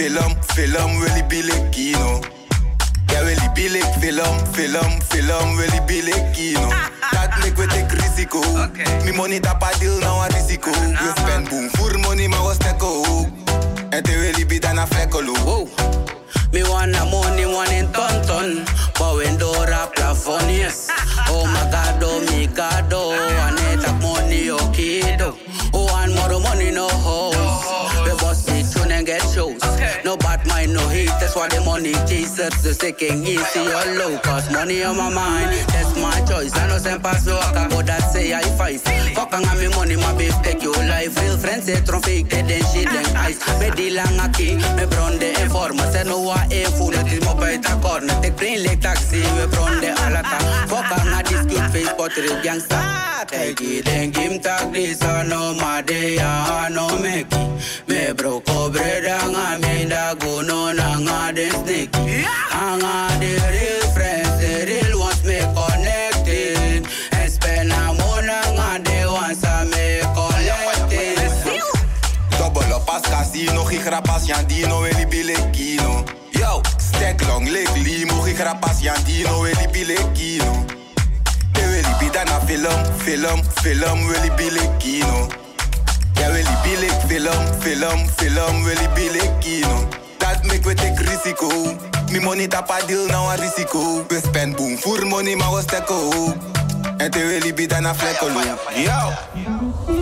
Film, 0.00 0.16
film, 0.16 0.42
film, 0.54 1.00
willy 1.00 1.22
bile 1.28 1.68
kino. 1.70 2.20
Ja, 3.12 3.20
willy 3.22 3.48
bile 3.54 3.80
film, 4.00 4.38
film, 4.52 5.00
film, 5.10 5.56
willy 5.56 5.80
bile 5.86 6.30
kino. 6.32 6.68
Dat 7.12 7.36
mek 7.40 7.56
we 7.56 7.66
take 7.66 7.94
risico. 8.00 8.40
Mi 9.04 9.12
money 9.12 9.40
tapa 9.40 9.68
deal 9.78 9.98
nou 10.00 10.22
a 10.24 10.26
risico. 10.28 10.70
We 10.70 11.12
spend 11.16 11.48
boom 11.48 11.68
voor 11.72 11.98
money, 11.98 12.28
maar 12.28 12.46
we 12.46 12.54
stekken 12.54 12.86
ook. 12.88 13.26
En 13.90 14.02
te 14.02 14.18
willy 14.18 14.46
bi 14.46 14.58
dana 14.58 14.86
flekkelo. 14.86 15.32
Wow. 15.44 15.68
Me 16.52 16.64
wanna 16.64 17.04
money, 17.04 17.44
one 17.46 17.76
in 17.76 17.90
ton 17.90 18.22
ton. 18.26 18.64
But 18.98 19.16
when 19.16 19.36
Dora 19.38 19.88
plafond, 19.92 20.50
yes. 20.50 20.88
Oh 21.32 21.46
my 21.46 21.70
god, 21.70 22.02
oh 22.02 22.20
my 22.26 22.46
god, 22.54 22.92
oh. 22.92 23.12
I 23.12 23.50
need 23.50 23.80
that 23.84 24.00
money, 24.02 24.50
okay, 24.50 24.89
No 30.10 30.16
bad 30.16 30.44
mind, 30.44 30.74
no 30.74 30.82
hate. 30.88 31.14
That's 31.20 31.36
why 31.36 31.46
the 31.46 31.60
money 31.60 31.92
chasers. 32.10 32.60
The 32.64 32.74
second 32.74 33.22
easy 33.22 33.60
or 33.60 33.86
low. 33.94 34.18
Cause 34.18 34.50
money 34.50 34.82
on 34.82 34.96
my 34.96 35.08
mind. 35.08 35.54
That's 35.70 35.94
my 35.94 36.18
choice. 36.26 36.50
I 36.58 36.66
know 36.66 36.78
some 36.78 37.00
pass 37.00 37.24
so 37.24 37.38
I 37.38 37.52
can 37.52 37.70
go 37.70 37.80
that 37.80 38.02
say 38.10 38.34
I 38.34 38.42
fight. 38.58 38.80
Fuck 39.14 39.32
on 39.34 39.42
me 39.60 39.68
money, 39.68 39.94
my 39.94 40.12
babe, 40.18 40.34
take 40.42 40.64
your 40.64 40.74
life. 40.74 41.14
Real 41.22 41.38
friends, 41.38 41.66
say 41.66 41.80
traffic, 41.82 42.28
they 42.28 42.42
then 42.42 42.60
shit, 42.74 42.90
then 42.90 43.06
ice. 43.14 43.38
Me 43.60 43.70
di 43.70 43.90
lang 43.90 44.18
aki, 44.18 44.56
me 44.74 44.84
bron 44.90 45.16
de 45.20 45.30
informer. 45.42 45.86
Say 45.92 46.02
no 46.02 46.18
wa 46.18 46.42
e 46.50 46.64
fool, 46.74 46.90
it 46.90 47.06
is 47.06 47.24
mo 47.24 47.34
pa 47.38 47.54
ita 47.54 47.78
corner. 47.78 48.18
Take 48.20 48.36
plane 48.36 48.64
like 48.66 48.80
taxi, 48.80 49.22
we 49.38 49.46
bron 49.46 49.80
de 49.80 49.94
alata. 49.94 50.38
Fuck 50.66 50.90
on 50.90 51.14
a 51.14 51.22
dispute 51.22 51.70
face, 51.70 51.92
but 51.96 52.16
real 52.16 52.34
gangsta. 52.42 52.82
Take 53.28 53.60
it 53.60 53.86
and 53.86 54.12
give 54.12 54.42
tag 54.42 54.72
this, 54.72 55.02
I 55.04 55.22
know 55.28 55.54
my 55.54 55.82
day, 55.82 56.18
I 56.18 56.68
know 56.68 56.98
me. 56.98 57.22
Me 57.86 58.12
bro 58.12 58.40
cobre 58.40 59.02
danga, 59.06 59.60
me 59.60 59.86
da 60.00 60.14
go 60.14 60.40
no 60.40 60.72
nanga 60.72 61.32
den 61.32 61.52
sneaky. 61.60 62.24
Anga 62.52 62.94
the 63.20 63.32
real 63.54 63.84
friends, 63.94 64.32
the 64.40 64.52
real 64.68 64.98
ones 64.98 65.22
me 65.28 65.38
connected. 65.56 66.86
And 67.12 67.30
spend 67.32 67.72
a 67.72 67.82
money, 67.98 68.84
they 68.84 69.04
ones 69.04 69.44
I 69.44 69.64
me 69.72 69.86
collected. 70.16 71.18
Double 72.38 72.72
up 72.76 72.88
as 72.94 73.04
casino, 73.12 73.62
gigrapas 73.70 74.24
yandino, 74.30 74.80
willy 74.82 75.06
bile 75.12 75.36
kino. 75.52 76.04
Yo, 76.32 76.62
stack 76.78 77.20
long 77.28 77.44
leg 77.44 77.68
limo, 77.84 78.16
gigrapas 78.24 78.80
yandino, 78.86 79.42
willy 79.42 79.66
bile 79.74 79.98
kino. 80.16 80.50
Te 81.52 81.62
bi 82.00 82.08
dana 82.14 82.40
film, 82.46 82.84
film, 83.04 83.42
film, 83.62 83.98
willy 84.08 84.30
bile 84.38 84.64
Ja, 86.20 86.28
willy 86.32 86.56
bile 86.62 86.88
film, 87.08 87.46
film, 87.60 88.08
film, 88.16 88.64
willy 88.64 88.88
bile 88.94 89.20
kino. 89.40 89.88
Dat 90.18 90.44
make 90.44 90.68
we 90.68 90.74
take 90.74 91.00
risico. 91.02 91.48
Mi 92.12 92.20
money 92.20 92.46
tapa 92.46 92.78
deal 92.86 93.06
nou 93.06 93.30
a 93.30 93.34
risico. 93.34 94.04
We 94.08 94.20
spend 94.24 94.56
boom 94.56 94.78
voor 94.78 95.06
money, 95.06 95.34
maar 95.36 95.52
we 95.54 95.60
stekken. 95.60 96.34
En 97.00 97.10
te 97.10 97.18
willy 97.26 97.54
bi 97.54 97.66
dana 97.66 97.94
flekkelo. 97.94 98.40
Yo! 98.74 99.00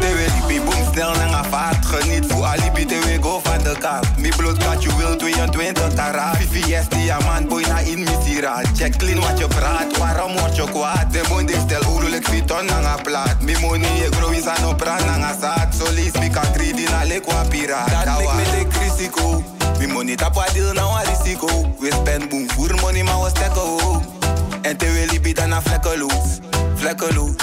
Te 0.00 0.08
willy 0.14 0.42
bi 0.46 0.60
boom 0.60 0.92
snel 0.92 1.14
naar 1.14 1.38
een 1.38 1.50
vaart. 1.50 1.86
Geniet 1.86 2.24
voor 2.28 2.44
alibi, 2.44 2.86
te 2.86 2.98
we 3.04 3.18
go 3.22 3.40
van 3.42 3.58
de 3.62 3.76
kaart. 3.78 4.16
Mi 4.16 4.28
bloot 4.36 4.58
kat, 4.58 4.82
je 4.82 4.96
wil 4.96 5.16
22 5.16 5.94
karaat. 5.94 6.36
VVS 6.36 6.88
diamant, 6.88 7.48
boy 7.48 7.62
na 7.62 7.78
in 7.78 8.04
misira. 8.04 8.62
Check 8.76 8.96
clean 8.96 9.20
wat 9.20 9.38
je 9.38 9.46
praat, 9.46 9.96
waarom 9.98 10.32
word 10.32 10.56
je 10.56 10.64
kwaad? 10.64 11.12
De 11.12 11.22
monde 11.28 11.52
stel 11.66 11.82
urulik 11.94 12.28
fiton 12.28 12.64
na 12.64 12.80
nga 12.80 12.96
plaat. 13.02 13.42
Mi 13.42 13.56
money 13.60 14.02
e 14.04 14.08
grow 14.10 14.32
is 14.32 14.46
aan 14.46 14.68
op 14.68 14.76
brand 14.76 15.04
na 15.04 15.16
nga 15.16 15.36
zaad. 15.40 15.74
So 15.74 15.92
lees 15.92 16.12
mi 16.12 16.30
kan 16.30 16.54
greedy 16.54 16.84
na 16.90 17.04
lekwa 17.04 17.44
piraat. 17.48 17.90
Dat 17.90 18.06
make 18.06 18.34
me 18.34 18.44
take 18.44 18.78
risico. 18.78 19.42
Mi 19.78 19.86
money 19.86 20.16
tapa 20.16 20.44
deal 20.52 20.72
na 20.72 20.86
wa 20.86 21.00
risico. 21.00 21.74
We 21.78 21.90
spend 21.90 22.28
boom 22.28 22.50
voor 22.50 22.74
money, 22.80 23.02
maar 23.02 23.20
we 23.22 23.28
stekken 23.28 23.62
ook. 23.62 24.17
En 24.62 24.76
te 24.76 24.86
willy 24.92 25.20
bi 25.20 25.32
dan 25.32 25.48
na 25.48 25.62
vlekkeloos, 25.62 26.38
vlekkeloos. 26.74 27.34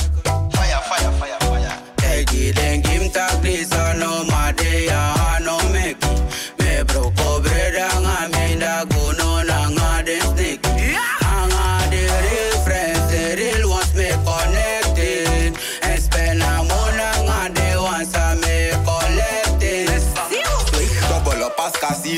Fire, 0.51 0.81
fire, 0.89 1.11
fire, 1.19 1.37
fire. 1.39 1.71
Take 1.95 2.33
it 2.33 2.59
and 2.59 2.83
give 2.83 3.11
tag 3.13 3.41
this, 3.41 3.71
I 3.71 3.97
know 3.97 4.23
my 4.25 4.51
day, 4.51 4.89
I 4.89 5.39
know 5.41 5.59
me. 5.73 5.95
Me 6.59 6.83
bro 6.83 7.11
cobre 7.15 7.54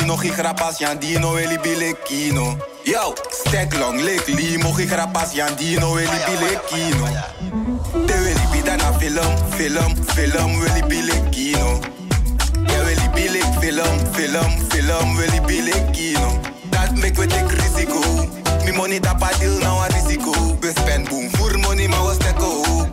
casino, 0.07 0.17
gigrapas 0.17 0.79
yandino, 0.79 1.33
willy 1.33 1.57
bile 1.57 1.93
kino. 2.05 2.57
Yo, 2.85 3.13
stack 3.31 3.77
long 3.77 3.97
leg 3.97 4.25
limo, 4.27 4.71
gigrapas 4.73 5.33
yandino, 5.33 5.93
willy 5.93 6.19
bile 6.25 6.59
kino. 6.69 7.05
Te 8.05 8.13
willy 8.13 8.47
bi 8.51 8.61
dana 8.61 8.93
film, 8.99 9.37
film, 9.57 9.95
film, 10.15 10.59
willy 10.59 10.81
bile 10.87 11.29
kino. 11.31 11.79
Ja, 12.67 12.83
willy 12.85 13.07
bile 13.13 13.41
film, 13.59 13.99
film, 14.13 14.51
film, 14.69 15.15
willy 15.17 15.39
bile 15.41 15.91
kino. 15.91 16.39
Dat 16.69 16.95
make 16.95 17.17
we 17.17 17.27
take 17.27 17.51
risico. 17.55 18.01
Mi 18.65 18.71
money 18.71 18.99
tapa 18.99 19.29
deal 19.39 19.57
nou 19.59 19.81
a 19.81 19.87
risico. 19.87 20.31
We 20.61 20.71
spend 20.71 21.09
boom 21.09 21.29
voor 21.35 21.59
money, 21.59 21.87
maar 21.87 22.05
we 22.05 22.13
stekken 22.13 22.47
ook. 22.47 22.87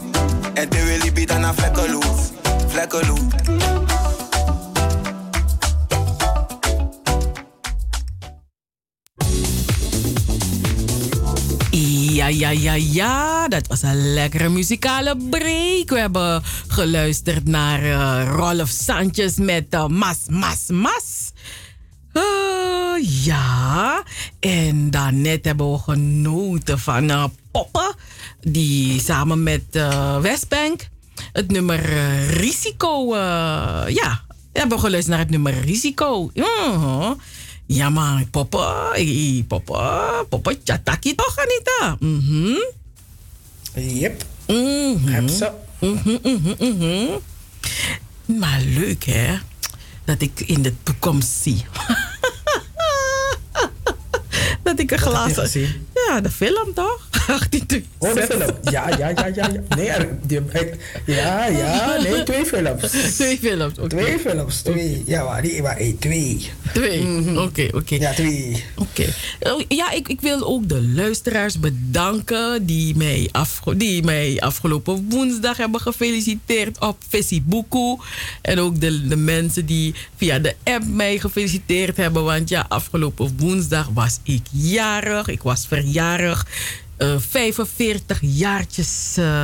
En 0.55 0.69
te 0.69 0.85
willy 0.85 1.13
bi 1.13 1.27
dana 1.27 1.55
vlekkeloos, 1.55 2.33
vlekkeloos. 2.69 3.84
Ja, 12.15 12.27
ja, 12.29 12.51
ja, 12.51 12.75
ja. 12.75 13.49
Dat 13.49 13.67
was 13.67 13.83
een 13.83 14.13
lekkere 14.13 14.49
muzikale 14.49 15.17
break. 15.31 15.89
We 15.89 15.99
hebben 15.99 16.43
geluisterd 16.67 17.47
naar 17.47 17.83
eh, 17.83 18.29
Rolf 18.29 18.69
Sanchez 18.69 19.37
met 19.37 19.65
eh, 19.71 19.87
Mas, 19.87 20.17
Mas, 20.29 20.67
Mas. 20.69 21.33
Eh, 22.13 23.25
ja, 23.25 24.03
en 24.41 24.91
daarnet 24.91 25.45
hebben 25.45 25.73
we 25.73 25.79
genoten 25.79 26.79
van 26.79 27.33
Poppen. 27.51 27.95
Die 28.41 29.01
samen 29.01 29.43
met 29.43 29.65
Westbank 30.21 30.89
het 31.33 31.51
nummer 31.51 31.81
Risico. 32.27 33.17
ja, 33.89 34.25
we 34.53 34.59
hebben 34.59 34.81
geluisterd 34.81 35.17
naar 35.17 35.25
het 35.25 35.31
nummer 35.31 35.61
Risico. 35.61 36.31
Mhm. 36.35 37.13
Ja, 37.67 38.25
Poppen. 38.31 38.91
Hey, 38.93 39.45
Poppen. 39.49 40.29
Poppen, 40.29 40.61
Chataki 40.65 41.15
toch, 41.15 41.37
Anita? 41.39 41.97
Mhm. 42.01 42.57
Yep. 43.75 44.25
Mhm. 44.47 45.07
Heb 45.07 45.29
ze. 45.29 45.51
Mhm, 45.81 46.19
mhm, 46.23 46.55
mhm. 46.59 47.07
Maar 48.39 48.61
leuk, 48.61 49.05
hè? 49.05 49.39
Dat 50.05 50.21
ik 50.21 50.41
in 50.41 50.63
de 50.63 50.75
toekomst 50.83 51.43
zie. 51.43 51.65
dat 54.63 54.79
ik 54.79 54.91
een 54.91 54.99
glazen... 54.99 55.87
Ja, 55.95 56.21
de 56.21 56.31
film 56.31 56.75
toch? 56.75 57.09
18 57.27 57.85
Oh. 57.99 58.15
Ja, 58.71 58.89
ja, 58.89 58.89
ja, 58.99 59.09
ja. 59.09 59.33
ja. 59.35 59.51
Nee, 59.77 59.89
er- 59.89 60.19
die, 60.27 60.41
ja, 61.07 61.47
ja, 61.47 61.97
nee, 62.03 62.23
twee 62.23 62.45
films. 62.45 62.91
Twee 63.17 63.39
films, 63.39 63.79
oké. 63.79 63.89
Twee 63.89 64.19
films, 64.19 64.61
twee. 64.61 65.03
Ja, 65.07 65.25
maar 65.25 65.43
die, 65.43 65.63
maar 65.63 65.77
eh, 65.77 65.93
twee. 65.99 66.51
Twee, 66.73 67.41
oké, 67.41 67.69
oké. 67.73 67.95
Ja, 67.95 68.13
twee. 68.13 68.65
Oké. 68.77 69.05
Oh, 69.41 69.63
Ja, 69.69 69.91
ik, 69.91 70.09
ik 70.09 70.21
wil 70.21 70.47
ook 70.47 70.69
de 70.69 70.83
luisteraars 70.83 71.61
bedanken 71.61 72.67
die 72.67 72.97
mij, 72.97 73.29
afge- 73.33 73.77
die 73.77 74.03
mij 74.03 74.37
afgelopen 74.41 75.07
woensdag 75.09 75.57
hebben 75.57 75.81
gefeliciteerd 75.81 76.81
op 76.81 76.97
Facebook. 77.09 78.05
En 78.43 78.59
ook 78.59 78.81
de, 78.81 79.07
de 79.09 79.17
mensen 79.17 79.67
die 79.67 79.95
via 80.17 80.39
de 80.39 80.55
app 80.65 80.85
mij 80.87 81.19
gefeliciteerd 81.19 81.97
hebben. 81.97 82.25
Want 82.25 82.49
ja, 82.49 82.67
afgelopen 82.69 83.35
woensdag 83.39 83.89
was 83.95 84.19
ik 84.23 84.43
jarig. 84.51 85.29
Ik 85.29 85.43
was 85.43 85.67
verjarig. 85.67 86.47
Eh 87.13 87.21
45 87.29 88.19
jaartjes. 88.23 89.15
eh, 89.19 89.43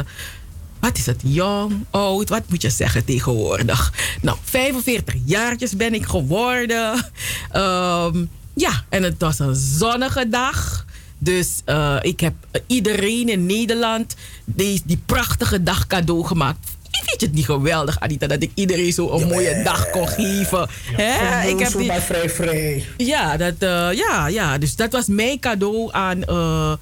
wat 0.81 0.99
is 0.99 1.07
het? 1.07 1.21
Jong, 1.25 1.85
oud, 1.91 2.29
wat 2.29 2.43
moet 2.49 2.63
je 2.63 2.71
zeggen 2.71 3.05
tegenwoordig? 3.05 3.93
Nou, 4.23 4.39
45 4.45 5.15
jaartjes 5.25 5.77
ben 5.77 5.95
ik 5.95 6.07
geworden. 6.07 7.07
Ehm, 7.53 8.25
ja, 8.55 8.85
en 8.89 9.03
het 9.03 9.15
was 9.19 9.39
een 9.39 9.55
zonnige 9.55 10.29
dag. 10.29 10.85
Dus 11.19 11.49
eh, 11.65 11.97
ik 12.01 12.21
heb 12.21 12.35
iedereen 12.67 13.29
in 13.29 13.47
Nederland 13.47 14.15
die, 14.45 14.83
die 14.85 15.03
prachtige 15.07 15.63
dag 15.63 15.87
cadeau 15.87 16.25
gemaakt. 16.25 16.69
Ik 16.91 17.03
vind 17.09 17.21
het 17.21 17.33
niet 17.33 17.45
geweldig, 17.45 18.01
Anita, 18.01 18.27
dat 18.27 18.43
ik 18.43 18.51
iedereen 18.55 18.93
zo 18.93 19.11
een 19.11 19.29
mooie 19.29 19.63
dag 19.65 19.91
kon 19.91 20.09
geven. 20.09 20.69
Hè? 20.85 21.49
Ik 21.49 21.59
heb 21.59 21.73
die- 21.73 21.93
vrij, 21.93 22.31
vrij. 22.31 22.85
ja, 22.97 23.37
dat, 23.37 23.55
eh, 23.59 23.89
ja, 23.93 24.27
ja, 24.29 24.59
dus 24.59 24.77
dat 24.77 24.93
was 24.93 25.07
mijn 25.07 25.39
cadeau 25.41 25.89
aan, 25.93 26.25
eh, 26.25 26.73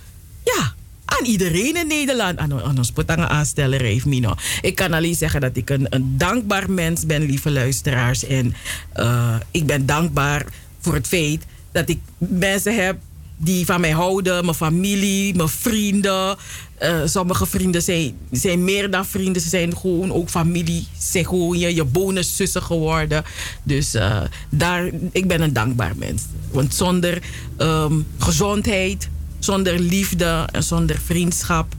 ja, 0.55 0.75
aan 1.05 1.25
iedereen 1.25 1.77
in 1.77 1.87
Nederland. 1.87 2.39
Aan, 2.39 2.62
aan 2.62 2.79
ons 2.79 2.93
potanga 2.93 3.29
aansteller 3.29 3.81
heeft 3.81 4.05
Mino. 4.05 4.35
Ik 4.61 4.75
kan 4.75 4.93
alleen 4.93 5.15
zeggen 5.15 5.41
dat 5.41 5.57
ik 5.57 5.70
een, 5.70 5.87
een 5.91 6.19
dankbaar 6.19 6.70
mens 6.70 7.07
ben, 7.07 7.23
lieve 7.23 7.51
luisteraars. 7.51 8.25
En 8.25 8.55
eh, 8.93 9.37
ik 9.51 9.66
ben 9.66 9.87
dankbaar 9.87 10.47
voor 10.81 10.95
het 10.95 11.07
feit 11.07 11.47
dat 11.73 11.89
ik 11.89 11.99
mensen 12.19 12.75
heb 12.85 12.97
die 13.37 13.66
van 13.66 13.81
mij 13.81 13.91
houden. 13.91 14.45
Mijn 14.45 14.57
familie, 14.57 15.35
mijn 15.35 15.49
vrienden. 15.49 16.37
Eh, 16.79 17.01
sommige 17.05 17.47
vrienden 17.47 17.83
zijn, 17.83 18.16
zijn 18.31 18.65
meer 18.65 18.91
dan 18.91 19.07
vrienden. 19.07 19.43
Ze 19.43 19.49
zijn 19.49 19.77
gewoon 19.77 20.12
ook 20.12 20.29
familie. 20.29 20.87
Ze 20.99 21.11
zijn 21.11 21.27
gewoon 21.27 21.59
je, 21.59 21.75
je 21.75 21.85
bonuszussen 21.85 22.62
geworden. 22.62 23.25
Dus 23.62 23.95
eh, 23.95 24.20
daar, 24.51 24.91
ik 25.12 25.29
ben 25.29 25.41
een 25.41 25.53
dankbaar 25.53 25.93
mens. 25.97 26.23
Want 26.51 26.75
zonder 26.75 27.23
ehm, 27.57 27.95
gezondheid, 28.19 29.09
zonder 29.39 29.78
liefde 29.78 30.48
en 30.52 30.62
zonder 30.62 30.98
vriendschap 30.98 31.74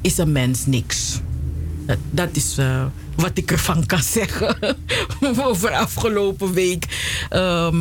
is 0.00 0.18
een 0.18 0.32
mens 0.32 0.66
niks. 0.66 1.20
Dat, 2.10 2.28
is 2.32 2.58
eh, 2.58 2.84
wat 3.16 3.30
ik 3.34 3.50
ervan 3.50 3.86
kan 3.86 4.02
zeggen 4.02 4.56
over 5.46 5.70
afgelopen 5.70 6.52
week. 6.52 6.84
Ehm, 7.28 7.80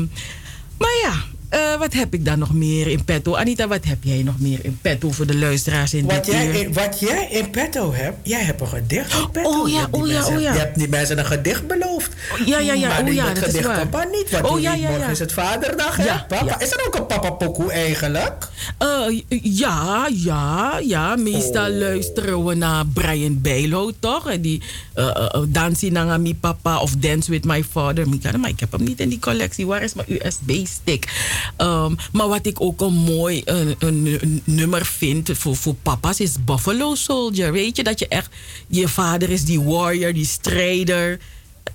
maar 0.78 0.98
ja, 1.02 1.14
eh, 1.50 1.76
wat 1.80 1.94
heb 1.94 2.14
ik 2.14 2.26
dan 2.26 2.40
nog 2.40 2.54
meer 2.54 2.88
in 2.88 3.04
petto? 3.04 3.36
Anita, 3.36 3.68
wat 3.68 3.86
heb 3.86 3.98
jij 4.04 4.24
nog 4.24 4.40
meer 4.40 4.60
in 4.62 4.78
petto 4.82 5.12
voor 5.12 5.26
de 5.28 5.38
luisteraars 5.38 5.94
in 5.94 6.06
Wat 6.06 6.26
dit 6.26 6.34
jij, 6.34 6.48
uur? 6.48 6.56
in, 6.56 6.74
wat 6.74 7.00
jij 7.00 7.28
in 7.32 7.50
petto 7.50 7.94
hebt, 7.94 8.18
jij 8.24 8.44
hebt 8.44 8.62
een 8.62 8.68
gedicht 8.68 9.14
in 9.14 9.30
petto. 9.32 9.50
Oh 9.62 9.70
ja, 9.70 9.88
oh 9.92 10.08
ja, 10.08 10.14
mensen- 10.14 10.36
oh 10.36 10.42
ja. 10.42 10.54
Je 10.54 10.60
hebt 10.60 10.78
die 10.78 10.88
mensen 10.90 11.18
een 11.20 11.26
gedicht 11.26 11.68
beloofd. 11.68 12.14
Ja, 12.46 12.60
ja, 12.60 12.74
ja, 12.74 12.88
Maar 12.88 13.04
oh 13.04 13.14
ja, 13.14 13.26
dat 13.28 13.38
is 13.38 13.44
gedicht 13.44 13.66
waar. 13.66 13.88
papa 13.88 14.08
niet. 14.12 14.30
Want 14.32 14.46
Oh 14.46 14.52
oh, 14.52 14.60
ja, 14.62 14.74
ja, 14.74 14.88
morgen 14.88 15.06
ja. 15.06 15.12
is 15.12 15.20
het 15.20 15.32
vaderdag, 15.34 15.96
hè? 15.96 16.04
Ja, 16.04 16.26
papa, 16.28 16.46
ja. 16.46 16.60
Is 16.60 16.72
er 16.72 16.84
ook 16.88 16.96
een 16.96 17.06
papa 17.06 17.30
pokoe 17.32 17.72
eigenlijk? 17.72 18.48
Eh, 18.78 19.22
ja, 19.42 20.10
ja, 20.14 20.80
ja. 20.84 21.16
Meestal 21.16 21.70
Oh. 21.72 21.78
luisteren 21.78 22.46
we 22.46 22.54
naar 22.56 22.86
Brian 22.86 23.42
Bijlo, 23.42 23.92
toch? 24.00 24.30
En 24.30 24.42
die 24.42 24.62
uh, 24.96 25.06
uh, 25.36 25.42
Dancing 25.48 25.92
naar 25.92 26.22
mi 26.22 26.36
papa 26.36 26.80
of 26.80 26.92
Dance 26.96 27.32
with 27.32 27.44
my 27.44 27.64
father. 27.72 28.10
Maar 28.40 28.50
ik 28.50 28.60
heb 28.60 28.72
hem 28.72 28.84
niet 28.84 29.00
in 29.00 29.10
die 29.10 29.20
collectie. 29.20 29.66
Waar 29.68 29.84
is 29.84 29.94
mijn 29.94 30.08
USB-stick? 30.10 31.36
Ehm, 31.58 31.96
maar 32.12 32.28
wat 32.28 32.46
ik 32.46 32.62
ook 32.62 32.82
een 32.82 32.94
mooi 32.94 33.42
een, 33.46 33.76
een, 33.80 34.18
een 34.22 34.42
nummer 34.44 34.86
vind 34.86 35.30
voor, 35.34 35.56
voor 35.56 35.76
papa's 35.82 36.20
is 36.20 36.36
Buffalo 36.46 36.96
Soldier. 36.96 37.52
Weet 37.52 37.76
je, 37.78 37.84
dat 37.84 38.00
je 38.00 38.08
echt... 38.08 38.30
Je 38.68 38.88
vader 38.88 39.30
is 39.30 39.44
die 39.46 39.62
warrior, 39.62 40.14
die 40.14 40.26
strijder. 40.26 41.20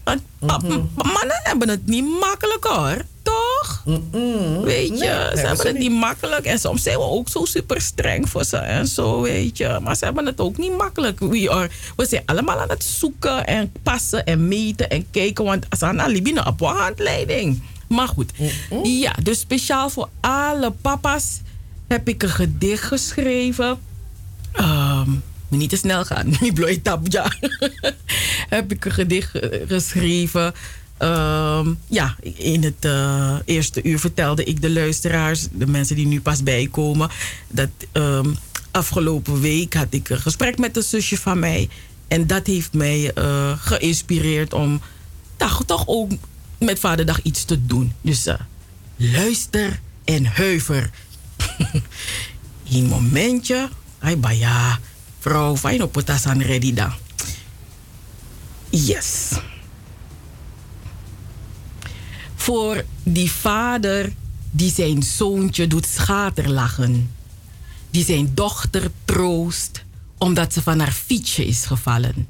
Pap- 0.04 0.22
Mannen 0.94 1.40
hebben 1.42 1.68
het 1.68 1.86
niet 1.86 2.04
makkelijk 2.20 2.64
hoor. 2.64 2.96
Toch? 3.22 3.82
Weet 4.64 4.88
je, 4.88 4.94
Nee, 4.94 4.98
ze 4.98 5.04
hebben 5.04 5.38
hebben 5.38 5.56
ze 5.56 5.66
het 5.66 5.78
niet 5.78 5.92
makkelijk. 5.92 6.44
En 6.46 6.58
soms 6.58 6.82
zijn 6.82 6.96
we 6.98 7.02
ook 7.04 7.28
zo 7.28 7.44
super 7.44 7.80
streng 7.80 8.28
voor 8.28 8.44
ze 8.44 8.56
en 8.56 8.86
zo, 8.86 9.20
weet 9.20 9.56
je. 9.56 9.78
Maar 9.82 9.96
ze 9.96 10.04
hebben 10.04 10.26
het 10.26 10.40
ook 10.40 10.56
niet 10.58 10.76
makkelijk. 10.76 11.20
We, 11.20 11.50
are, 11.50 11.70
we 11.96 12.06
zijn 12.06 12.22
allemaal 12.26 12.58
aan 12.60 12.68
het 12.68 12.84
zoeken 12.84 13.46
en 13.46 13.72
passen 13.82 14.24
en 14.24 14.48
meten 14.48 14.90
en 14.90 15.06
kijken. 15.10 15.44
Want 15.44 15.66
ze 15.70 15.76
zijn 15.76 16.00
alibi 16.00 16.34
op 16.46 16.60
handleiding. 16.60 17.62
Maar 17.92 18.08
goed, 18.08 18.32
ja, 18.82 19.14
dus 19.22 19.40
speciaal 19.40 19.90
voor 19.90 20.08
alle 20.20 20.70
papa's 20.70 21.40
heb 21.88 22.08
ik 22.08 22.22
een 22.22 22.28
gedicht 22.28 22.82
geschreven. 22.82 23.78
Moet 25.48 25.60
niet 25.60 25.70
te 25.70 25.76
snel 25.76 26.04
gaan. 26.04 26.26
Niet 26.40 26.54
bloei 26.54 26.82
tap, 26.82 27.06
ja. 27.08 27.32
heb 28.56 28.72
ik 28.72 28.84
een 28.84 28.92
gedicht 28.92 29.30
geschreven. 29.66 30.54
Ehm, 31.02 31.72
ja, 31.86 32.16
in 32.22 32.62
het 32.62 32.84
eh, 32.84 33.36
eerste 33.44 33.82
uur 33.82 33.98
vertelde 33.98 34.44
ik 34.44 34.62
de 34.62 34.70
luisteraars, 34.70 35.46
de 35.52 35.66
mensen 35.66 35.96
die 35.96 36.06
nu 36.06 36.20
pas 36.20 36.42
bijkomen, 36.42 37.10
dat 37.48 37.68
ehm, 37.92 38.30
afgelopen 38.70 39.40
week 39.40 39.74
had 39.74 39.86
ik 39.90 40.08
een 40.08 40.20
gesprek 40.20 40.58
met 40.58 40.76
een 40.76 40.82
zusje 40.82 41.16
van 41.16 41.38
mij. 41.38 41.68
En 42.08 42.26
dat 42.26 42.46
heeft 42.46 42.72
mij 42.72 43.12
eh, 43.14 43.52
geïnspireerd 43.58 44.52
om 44.52 44.80
toch, 45.36 45.64
toch 45.66 45.84
ook 45.86 46.10
met 46.64 46.78
Vaderdag 46.78 47.22
iets 47.22 47.44
te 47.44 47.66
doen. 47.66 47.92
Dus 48.00 48.26
eh, 48.26 48.34
luister 48.96 49.80
en 50.04 50.24
huiver. 50.26 50.90
Een 52.70 52.86
momentje. 52.94 53.68
Ay, 53.98 54.18
baya. 54.18 54.78
Vrouw, 55.18 55.56
fijn 55.56 55.82
op 55.82 55.94
het 55.94 56.26
aan 56.26 56.42
ready 56.42 56.74
dan. 56.74 56.92
Yes. 58.68 59.30
Voor 62.34 62.84
die 63.02 63.30
vader 63.30 64.12
die 64.50 64.72
zijn 64.72 65.02
zoontje 65.02 65.66
doet 65.66 65.86
schaterlachen. 65.86 67.10
Die 67.90 68.04
zijn 68.04 68.34
dochter 68.34 68.90
troost 69.04 69.84
omdat 70.18 70.52
ze 70.52 70.62
van 70.62 70.78
haar 70.78 70.92
fietsje 70.92 71.46
is 71.46 71.64
gevallen. 71.64 72.28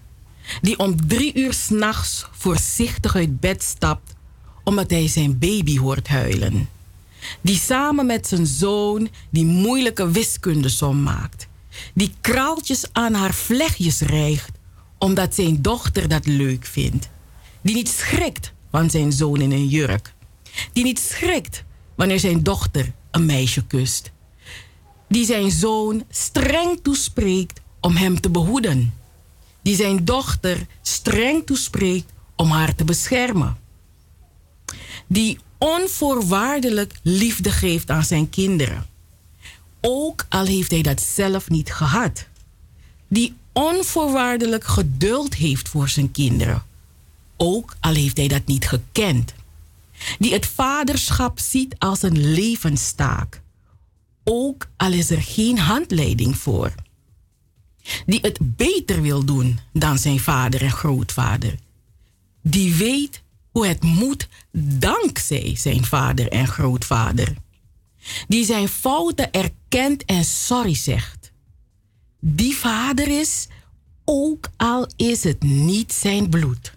Die 0.61 0.79
om 0.79 1.09
drie 1.09 1.35
uur 1.35 1.53
s'nachts 1.53 2.27
voorzichtig 2.31 3.15
uit 3.15 3.41
bed 3.41 3.63
stapt 3.63 4.15
omdat 4.65 4.91
hij 4.91 5.09
zijn 5.09 5.39
baby 5.39 5.79
hoort 5.79 6.09
huilen. 6.09 6.69
Die 7.41 7.59
samen 7.59 8.07
met 8.07 8.27
zijn 8.27 8.47
zoon 8.47 9.09
die 9.31 9.45
moeilijke 9.45 10.11
wiskundesom 10.11 11.03
maakt. 11.03 11.49
Die 11.95 12.15
kraaltjes 12.21 12.87
aan 12.93 13.15
haar 13.15 13.35
vlechtjes 13.35 14.01
rijgt 14.01 14.51
omdat 14.99 15.35
zijn 15.35 15.63
dochter 15.63 16.09
dat 16.09 16.27
leuk 16.27 16.67
vindt. 16.67 17.09
Die 17.61 17.75
niet 17.75 17.89
schrikt 17.89 18.53
van 18.71 18.91
zijn 18.91 19.13
zoon 19.13 19.41
in 19.41 19.53
een 19.53 19.67
jurk. 19.67 20.15
Die 20.73 20.85
niet 20.85 20.99
schrikt 20.99 21.65
wanneer 21.95 22.21
zijn 22.21 22.43
dochter 22.43 22.93
een 23.11 23.27
meisje 23.27 23.67
kust. 23.67 24.11
Die 25.09 25.25
zijn 25.25 25.51
zoon 25.51 26.05
streng 26.11 26.79
toespreekt 26.83 27.61
om 27.81 27.97
hem 27.97 28.21
te 28.21 28.31
behoeden. 28.31 28.95
Die 29.63 29.77
zijn 29.77 30.05
dochter 30.05 30.67
streng 30.83 31.47
toespreekt 31.47 32.13
om 32.37 32.51
haar 32.51 32.75
te 32.75 32.85
beschermen. 32.85 33.57
Die 35.13 35.39
onvoorwaardelijk 35.59 36.95
liefde 37.03 37.51
geeft 37.51 37.91
aan 37.91 38.05
zijn 38.05 38.31
kinderen. 38.31 38.87
Ook 39.81 40.27
al 40.29 40.45
heeft 40.45 40.71
hij 40.71 40.83
dat 40.83 41.01
zelf 41.01 41.51
niet 41.51 41.73
gehad. 41.73 42.27
Die 43.09 43.35
onvoorwaardelijk 43.53 44.65
geduld 44.65 45.35
heeft 45.35 45.69
voor 45.69 45.89
zijn 45.89 46.11
kinderen. 46.11 46.63
Ook 47.37 47.77
al 47.81 47.95
heeft 47.95 48.17
hij 48.17 48.29
dat 48.29 48.47
niet 48.47 48.69
gekend. 48.69 49.35
Die 50.19 50.33
het 50.33 50.47
vaderschap 50.47 51.39
ziet 51.39 51.75
als 51.79 52.03
een 52.03 52.33
levenstaak. 52.33 53.41
Ook 54.25 54.67
al 54.77 54.93
is 54.93 55.11
er 55.11 55.23
geen 55.23 55.59
handleiding 55.59 56.39
voor. 56.39 56.75
Die 58.07 58.21
het 58.21 58.39
beter 58.41 59.03
wil 59.03 59.25
doen 59.25 59.59
dan 59.73 59.99
zijn 59.99 60.21
vader 60.21 60.63
en 60.63 60.73
grootvader. 60.73 61.59
Die 62.43 62.75
weet 62.75 63.22
hoe 63.53 63.67
het 63.67 63.83
moet 63.83 64.29
dankzij 64.79 65.57
zijn 65.57 65.85
vader 65.85 66.29
en 66.29 66.47
grootvader. 66.47 67.35
Die 68.29 68.45
zijn 68.45 68.69
fouten 68.69 69.33
erkent 69.33 70.05
en 70.05 70.25
sorry 70.25 70.75
zegt. 70.75 71.33
Die 72.21 72.57
vader 72.57 73.21
is, 73.21 73.49
ook 74.05 74.49
al 74.57 74.89
is 74.97 75.25
het 75.25 75.43
niet 75.43 75.93
zijn 75.93 76.29
bloed. 76.29 76.75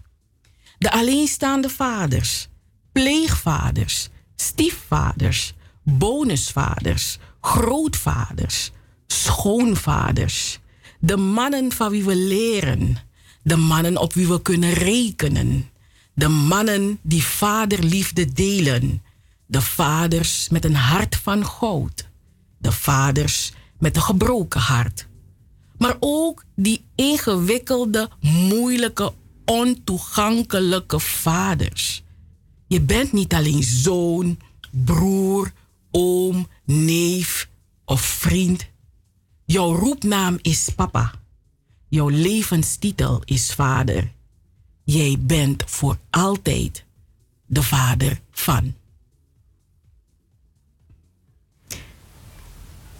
De 0.78 0.90
alleenstaande 0.90 1.68
vaders, 1.68 2.48
pleegvaders, 2.92 4.08
stiefvaders, 4.36 5.54
bonusvaders, 5.82 7.18
grootvaders, 7.40 8.70
schoonvaders. 9.06 10.58
De 11.00 11.16
mannen 11.16 11.72
van 11.72 11.90
wie 11.90 12.04
we 12.04 12.16
leren, 12.16 12.96
de 13.42 13.56
mannen 13.56 13.96
op 13.96 14.12
wie 14.12 14.28
we 14.28 14.42
kunnen 14.42 14.72
rekenen. 14.72 15.70
De 16.16 16.28
mannen 16.28 16.98
die 17.02 17.24
vaderliefde 17.24 18.32
delen. 18.32 19.02
De 19.46 19.60
vaders 19.60 20.48
met 20.48 20.64
een 20.64 20.74
hart 20.74 21.16
van 21.16 21.46
goud. 21.46 22.08
De 22.58 22.72
vaders 22.72 23.52
met 23.78 23.96
een 23.96 24.02
gebroken 24.02 24.60
hart. 24.60 25.08
Maar 25.78 25.96
ook 26.00 26.44
die 26.54 26.84
ingewikkelde, 26.94 28.10
moeilijke, 28.20 29.12
ontoegankelijke 29.44 31.00
vaders. 31.00 32.02
Je 32.66 32.80
bent 32.80 33.12
niet 33.12 33.34
alleen 33.34 33.62
zoon, 33.62 34.38
broer, 34.70 35.52
oom, 35.90 36.48
neef 36.64 37.48
of 37.84 38.00
vriend. 38.00 38.66
Jouw 39.44 39.74
roepnaam 39.74 40.38
is 40.42 40.68
papa. 40.76 41.12
Jouw 41.88 42.08
levenstitel 42.08 43.22
is 43.24 43.52
vader. 43.52 44.14
Jij 44.86 45.16
bent 45.20 45.64
voor 45.66 45.98
altijd 46.10 46.84
de 47.46 47.62
vader 47.62 48.20
van. 48.30 48.74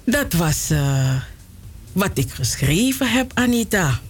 Dat 0.05 0.33
was 0.33 0.71
eh, 0.71 1.21
wat 1.93 2.19
ik 2.19 2.31
geschreven 2.31 3.11
heb, 3.11 3.31
Anita. 3.35 4.01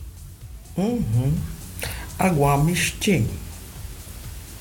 Mhm. 0.75 2.65
Misching. 2.65 3.29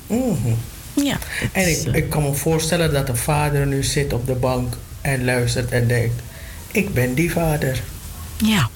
Mhm. 0.06 0.54
Ja. 0.94 1.18
En 1.52 1.70
ik, 1.70 1.94
ik 1.94 2.10
kan 2.10 2.22
me 2.22 2.34
voorstellen 2.34 2.92
dat 2.92 3.06
de 3.06 3.16
vader 3.16 3.66
nu 3.66 3.82
zit 3.84 4.12
op 4.12 4.26
de 4.26 4.34
bank 4.34 4.76
en 5.00 5.24
luistert 5.24 5.70
en 5.70 5.86
denkt: 5.86 6.22
Ik 6.72 6.94
ben 6.94 7.14
die 7.14 7.32
vader. 7.32 7.82
Ja. 8.36 8.70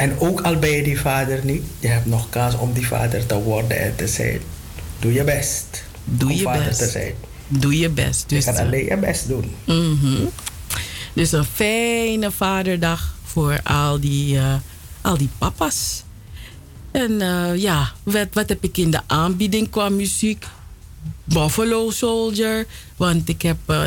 En 0.00 0.18
ook 0.18 0.40
al 0.40 0.56
ben 0.56 0.70
je 0.70 0.82
die 0.82 1.00
vader 1.00 1.44
niet, 1.44 1.62
je 1.78 1.88
hebt 1.88 2.06
nog 2.06 2.28
kans 2.28 2.56
om 2.56 2.72
die 2.72 2.86
vader 2.86 3.26
te 3.26 3.42
worden 3.42 3.80
en 3.80 3.96
te 3.96 4.06
zijn. 4.06 4.40
Doe 4.98 5.12
je 5.12 5.24
best. 5.24 5.84
Doe 6.04 6.30
om 6.30 6.36
je 6.36 6.42
vader 6.42 6.64
best. 6.64 6.78
te 6.78 6.88
zijn. 6.88 7.14
Doe 7.48 7.78
je 7.78 7.88
best. 7.88 8.28
Dus, 8.28 8.44
je 8.44 8.52
kan 8.52 8.66
alleen 8.66 8.84
je 8.84 8.96
best 8.96 9.28
doen. 9.28 9.54
Mhm. 9.64 10.24
Dus 11.12 11.32
een 11.32 11.44
fijne 11.44 12.30
vaderdag 12.30 13.14
voor 13.24 13.60
al 13.62 14.00
die, 14.00 14.36
eh, 14.36 14.54
al 15.00 15.16
die 15.16 15.28
papa's. 15.38 16.02
En 16.90 17.20
eh, 17.20 17.56
ja, 17.56 17.92
wat, 18.02 18.28
wat 18.32 18.48
heb 18.48 18.64
ik 18.64 18.76
in 18.76 18.90
de 18.90 19.00
aanbieding 19.06 19.70
qua 19.70 19.88
muziek? 19.88 20.46
Buffalo 21.24 21.90
Soldier. 21.90 22.66
Want 22.96 23.28
ik 23.28 23.42
heb 23.42 23.56
uh, 23.66 23.82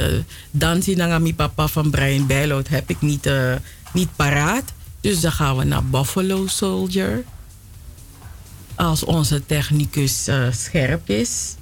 Dansi 0.52 0.95
Nangami 0.95 1.35
Papa 1.35 1.68
van 1.68 1.90
Brian 1.90 2.27
Bijloot 2.27 2.68
heb 2.68 2.90
ik 2.90 3.02
niet, 3.02 3.26
eh, 3.26 3.53
niet 3.94 4.10
paraat. 4.15 4.73
Dus 5.03 5.21
dan 5.21 5.31
gaan 5.31 5.57
we 5.57 5.63
naar 5.63 5.85
Buffalo 5.85 6.47
Soldier. 6.47 7.23
Als 8.75 9.03
onze 9.03 9.45
technicus 9.45 10.27
eh, 10.27 10.51
scherp 10.51 11.09
is. 11.09 11.55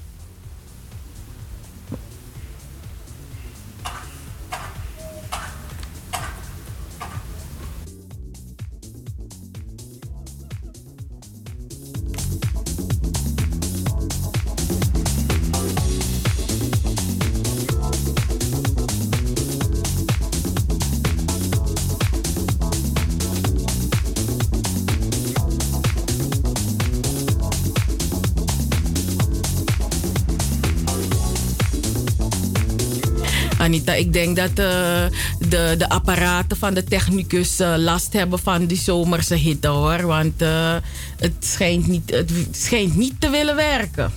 Anita, 33.81 33.93
ik 33.93 34.13
denk 34.13 34.35
dat 34.35 34.49
eh, 34.49 35.03
de, 35.49 35.75
de 35.77 35.89
apparaten 35.89 36.57
van 36.57 36.73
de 36.73 36.83
technicus 36.83 37.59
eh, 37.59 37.73
last 37.77 38.13
hebben 38.13 38.39
van 38.39 38.65
die 38.65 38.77
zomerse 38.79 39.35
hitte 39.35 39.67
hoor. 39.67 40.05
Want 40.05 40.41
eh, 40.41 40.75
het, 41.19 41.33
schijnt 41.39 41.87
niet, 41.87 42.09
het 42.11 42.31
schijnt 42.51 42.95
niet 42.95 43.13
te 43.19 43.29
willen 43.29 43.55
werken. 43.55 44.11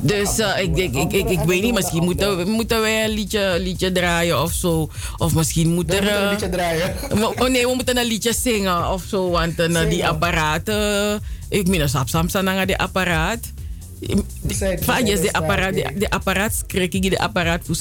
Dus 0.00 0.38
ik, 0.38 0.76
ik, 0.76 0.94
ik, 1.12 1.30
ik 1.30 1.40
weet 1.40 1.62
niet, 1.62 1.74
misschien 1.74 2.02
moeten, 2.04 2.36
we- 2.36 2.44
moeten 2.44 2.80
wij 2.80 3.04
een 3.04 3.10
liedje, 3.10 3.56
liedje 3.60 3.92
draaien 3.92 4.42
of 4.42 4.52
zo. 4.52 4.90
Of 5.16 5.34
misschien 5.34 5.74
moet 5.74 5.92
er... 5.94 6.02
moeten 6.02 6.14
een 6.14 6.24
eh, 6.24 6.30
liedje 6.30 6.48
draaien. 6.48 6.94
Oh 7.40 7.48
nee, 7.48 7.66
we 7.66 7.74
moeten 7.74 7.98
een 7.98 8.06
liedje 8.06 8.32
zingen 8.34 8.90
of 8.92 9.02
zo. 9.08 9.30
Want 9.30 9.58
eh, 9.58 9.88
die 9.88 10.06
apparaten... 10.06 11.20
Ik 11.48 11.68
meen, 11.68 11.88
sap 11.88 12.08
sam 12.08 12.28
sam 12.28 12.44
naar 12.44 12.66
die 12.66 12.76
apparaat. 12.78 13.38
Van 14.80 15.06
je 15.06 15.20
de 15.20 15.32
apparaat, 15.32 15.74
de, 15.74 16.10
apparaat 16.10 16.64
schrik 16.66 16.94
ik 16.94 17.10
de 17.10 17.18
apparaat. 17.18 17.66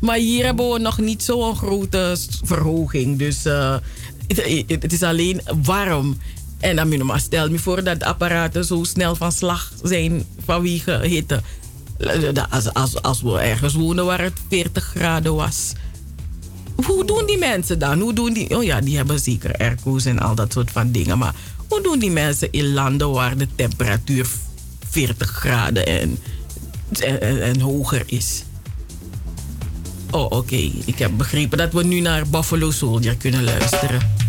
Maar 0.00 0.16
hier 0.16 0.44
hebben 0.44 0.72
we 0.72 0.78
nog 0.78 0.98
niet 0.98 1.22
zo'n 1.22 1.56
grote 1.56 2.16
verhoging. 2.44 3.18
Dus 3.18 3.44
eh, 3.44 3.76
het, 4.66 4.92
is 4.92 5.02
alleen 5.02 5.40
warm. 5.62 6.18
En 6.58 6.76
dan 6.76 6.88
moet 6.88 6.96
je 6.96 7.04
maar 7.04 7.20
stel 7.20 7.50
me 7.50 7.58
voor 7.58 7.84
dat 7.84 7.98
de 7.98 8.04
apparaten 8.04 8.64
zo 8.64 8.84
snel 8.84 9.16
van 9.16 9.32
slag 9.32 9.72
zijn 9.82 10.24
vanwege 10.44 11.00
hitte. 11.02 11.40
Als, 12.50 12.74
als, 12.74 13.02
als 13.02 13.22
we 13.22 13.38
ergens 13.38 13.74
wonen 13.74 14.04
waar 14.04 14.20
het 14.20 14.40
40 14.48 14.84
graden 14.84 15.34
was. 15.34 15.72
Hoe 16.86 17.04
doen 17.04 17.26
die 17.26 17.38
mensen 17.38 17.78
dan? 17.78 18.00
Hoe 18.00 18.12
doen 18.12 18.32
die... 18.32 18.56
Oh 18.56 18.64
ja, 18.64 18.80
die 18.80 18.96
hebben 18.96 19.20
zeker 19.20 19.56
airco's 19.56 20.04
en 20.04 20.18
al 20.18 20.34
dat 20.34 20.52
soort 20.52 20.70
van 20.70 20.92
dingen. 20.92 21.18
Maar 21.18 21.34
hoe 21.68 21.82
doen 21.82 21.98
die 21.98 22.10
mensen 22.10 22.52
in 22.52 22.72
landen 22.72 23.10
waar 23.10 23.36
de 23.36 23.48
temperatuur 23.54 24.26
40 24.90 25.30
graden 25.30 25.86
en, 25.86 26.18
en, 27.40 27.60
hoger 27.60 28.02
is? 28.06 28.44
Oh, 30.10 30.30
oké. 30.30 30.70
Ik 30.84 30.98
heb 30.98 31.10
begrepen 31.16 31.58
dat 31.58 31.72
we 31.72 31.84
nu 31.84 32.00
naar 32.00 32.28
Buffalo 32.28 32.70
Soldier 32.70 33.16
kunnen 33.16 33.44
luisteren. 33.44 34.27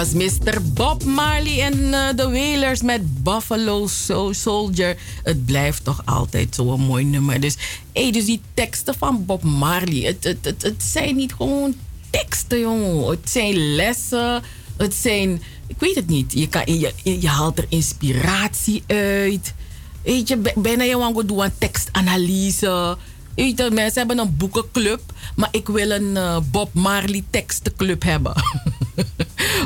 Was 0.00 0.12
Mr. 0.12 0.62
Bob 0.74 1.04
Marley 1.04 1.60
en 1.62 1.94
eh, 1.94 2.16
de 2.16 2.30
Wailers 2.30 2.82
met 2.82 3.22
Buffalo 3.22 3.86
Soldier. 4.30 4.96
Het 5.22 5.44
blijft 5.46 5.84
toch 5.84 6.02
altijd 6.04 6.54
zo'n 6.54 6.80
mooi 6.80 7.04
nummer. 7.04 7.40
Dus, 7.40 7.56
hey, 7.92 8.12
dus 8.12 8.24
die 8.24 8.40
teksten 8.54 8.94
van 8.94 9.24
Bob 9.26 9.42
Marley, 9.42 10.00
het, 10.00 10.24
het, 10.24 10.44
het, 10.44 10.62
het 10.62 10.82
zijn 10.82 11.16
niet 11.16 11.32
gewoon 11.32 11.74
teksten, 12.10 12.60
jongen. 12.60 13.10
Het 13.10 13.30
zijn 13.30 13.74
lessen, 13.74 14.42
het 14.76 14.94
zijn... 14.94 15.42
Ik 15.66 15.76
weet 15.78 15.94
het 15.94 16.06
niet. 16.06 16.32
Je, 16.32 16.48
kan, 16.48 16.62
je, 16.66 16.92
je 17.02 17.28
haalt 17.28 17.58
er 17.58 17.66
inspiratie 17.68 18.82
uit. 18.86 19.54
Weet 20.02 20.28
je, 20.28 20.52
bijna 20.56 20.82
je 20.82 21.22
doen 21.26 21.40
een 21.42 21.58
tekstanalyse. 21.58 22.96
Weet 23.34 23.58
je, 23.58 23.70
mensen 23.70 23.98
hebben 23.98 24.18
een 24.18 24.36
boekenclub, 24.36 25.00
maar 25.36 25.48
ik 25.50 25.68
wil 25.68 25.90
een 25.90 26.16
eh, 26.16 26.38
Bob 26.50 26.74
Marley 26.74 27.24
tekstenclub 27.30 28.02
hebben. 28.02 28.34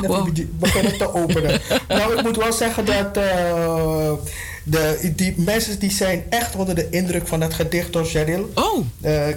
Dat 0.07 0.29
we 0.33 0.47
beginnen 0.59 0.97
te 0.97 1.13
openen. 1.13 1.61
nou, 1.87 2.15
ik 2.17 2.23
moet 2.23 2.35
wel 2.37 2.53
zeggen 2.53 2.85
dat 2.85 3.17
eh, 3.17 4.11
de, 4.63 5.11
die 5.15 5.33
mensen 5.37 5.79
die 5.79 5.91
zijn 5.91 6.23
echt 6.29 6.55
onder 6.55 6.75
de 6.75 6.89
indruk 6.89 7.27
van 7.27 7.41
het 7.41 7.53
gedicht 7.53 7.93
door 7.93 8.05
Cheryl. 8.05 8.51
Oh. 8.55 8.85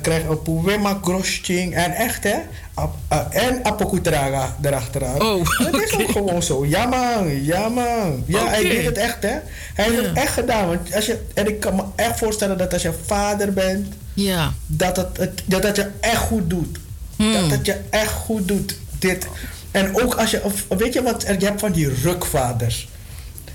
krijgen 0.03 0.31
een 0.31 0.43
poema 0.43 0.99
grosching 1.03 1.75
en 1.75 1.91
echt 1.93 2.25
hè. 2.25 2.37
Ap- 2.75 2.97
eh, 3.09 3.21
en 3.31 3.65
apokutraga 3.65 4.57
erachteraan. 4.63 5.23
Oh, 5.23 5.47
Het 5.59 5.75
is 5.83 5.93
ook 5.99 6.11
gewoon 6.11 6.43
zo. 6.43 6.67
Ja 6.67 6.87
man, 6.87 7.45
ja 7.45 7.69
man. 7.69 8.23
Ja, 8.27 8.47
hij 8.49 8.63
deed 8.63 8.85
het 8.85 8.99
echt 8.99 9.23
hè. 9.23 9.35
Hij 9.75 9.85
heeft 9.85 10.07
het 10.07 10.17
echt 10.17 10.33
gedaan. 10.33 10.67
Want 10.69 10.95
als 10.95 11.07
je, 11.07 11.19
en 11.35 11.47
ik 11.49 11.61
kan 11.61 11.75
me 11.75 11.83
echt 11.97 12.19
voorstellen 12.19 12.59
dat 12.59 12.73
als 12.73 12.83
je 12.83 12.93
vader 13.07 13.53
bent, 13.53 13.87
Ja. 14.15 14.53
dat 14.67 14.97
het, 14.97 15.43
dat 15.45 15.63
het 15.63 15.77
je 15.77 15.87
echt 16.01 16.21
goed 16.23 16.51
doet. 16.51 16.79
Dat 17.17 17.51
het 17.51 17.67
je 17.67 17.77
echt 17.91 18.13
goed 18.13 18.49
doet. 18.49 18.77
Dit. 18.99 19.27
En 19.71 20.03
ook 20.03 20.15
als 20.15 20.31
je, 20.31 20.45
of, 20.45 20.65
weet 20.69 20.93
je 20.93 21.03
wat, 21.03 21.25
je 21.39 21.47
hebt 21.47 21.61
van 21.61 21.73
die 21.73 21.95
rukvaders. 22.03 22.89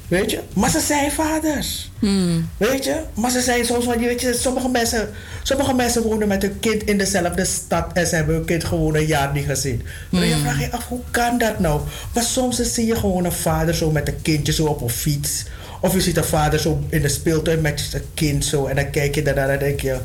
Weet 0.07 0.31
je? 0.31 0.39
Maar 0.53 0.69
ze 0.69 0.79
zijn 0.79 1.11
vaders. 1.11 1.91
Weet 2.57 2.83
je? 2.83 2.95
Maar 3.13 3.31
ze 3.31 3.41
zijn 3.41 3.65
soms 3.65 3.85
van 3.85 3.97
weet 3.99 4.21
je, 4.21 4.33
sommige 4.33 4.69
mensen, 4.69 5.09
sommige 5.43 5.73
mensen 5.73 6.01
wonen 6.01 6.27
met 6.27 6.41
hun 6.41 6.59
kind 6.59 6.83
in 6.83 6.97
dezelfde 6.97 7.45
stad 7.45 7.93
en 7.93 8.07
ze 8.07 8.15
hebben 8.15 8.35
hun 8.35 8.45
kind 8.45 8.63
gewoon 8.63 8.95
een 8.95 9.05
jaar 9.05 9.33
niet 9.33 9.45
gezien. 9.45 9.81
Maar 10.11 10.25
je 10.25 10.35
vraagt 10.35 10.59
je 10.59 10.71
af, 10.71 10.87
hoe 10.87 11.01
kan 11.11 11.37
dat 11.37 11.59
nou? 11.59 11.81
Maar 12.13 12.23
soms 12.23 12.73
zie 12.73 12.85
je 12.85 12.95
gewoon 12.95 13.25
een 13.25 13.31
vader 13.31 13.75
zo 13.75 13.91
met 13.91 14.07
een 14.07 14.21
kindje 14.21 14.53
zo 14.53 14.65
op 14.65 14.81
een 14.81 14.89
fiets. 14.89 15.43
Of 15.81 15.93
je 15.93 16.01
ziet 16.01 16.17
een 16.17 16.23
vader 16.23 16.59
zo 16.59 16.83
in 16.89 17.01
de 17.01 17.09
speeltuin 17.09 17.61
met 17.61 17.79
zijn 17.89 18.03
kind 18.13 18.45
zo. 18.45 18.65
En 18.65 18.75
dan 18.75 18.89
kijk 18.89 19.15
je 19.15 19.21
daarnaar 19.21 19.49
en 19.49 19.59
denk 19.59 19.79
je, 19.79 19.97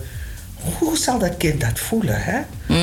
hoe 0.79 0.97
zal 0.97 1.19
dat 1.19 1.37
kind 1.37 1.61
dat 1.61 1.79
voelen, 1.79 2.23
hè? 2.23 2.41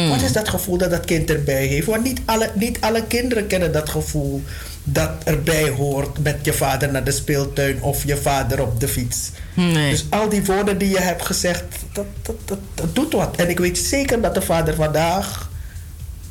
Wat 0.10 0.22
is 0.22 0.32
dat 0.32 0.50
gevoel 0.50 0.78
dat 0.78 0.90
dat 0.90 1.06
kind 1.06 1.30
erbij 1.30 1.66
heeft? 1.66 1.88
Want 1.88 2.04
niet 2.04 2.22
alle, 2.26 2.52
niet 2.56 2.82
alle 2.82 3.04
kinderen 3.08 3.48
kennen 3.48 3.72
dat 3.72 3.90
gevoel 3.90 4.44
dat 4.84 5.10
erbij 5.24 5.70
hoort 5.70 6.20
met 6.20 6.38
je 6.42 6.54
vader 6.54 6.92
naar 6.92 7.04
de 7.04 7.12
speeltuin 7.12 7.82
of 7.82 8.06
je 8.06 8.18
vader 8.18 8.62
op 8.62 8.80
de 8.80 8.88
fiets. 8.88 9.32
Nee. 9.54 9.90
Dus 9.90 10.06
al 10.10 10.30
die 10.30 10.46
woorden 10.46 10.78
die 10.78 10.90
je 10.90 11.00
hebt 11.00 11.26
gezegd, 11.26 11.64
dat, 11.94 12.06
dat, 12.22 12.36
dat, 12.46 12.60
dat 12.74 12.96
doet 12.96 13.14
wat. 13.14 13.36
En 13.36 13.50
ik 13.50 13.60
weet 13.60 13.78
zeker 13.78 14.22
dat 14.22 14.34
de 14.34 14.42
vader 14.42 14.76
vandaag 14.76 15.52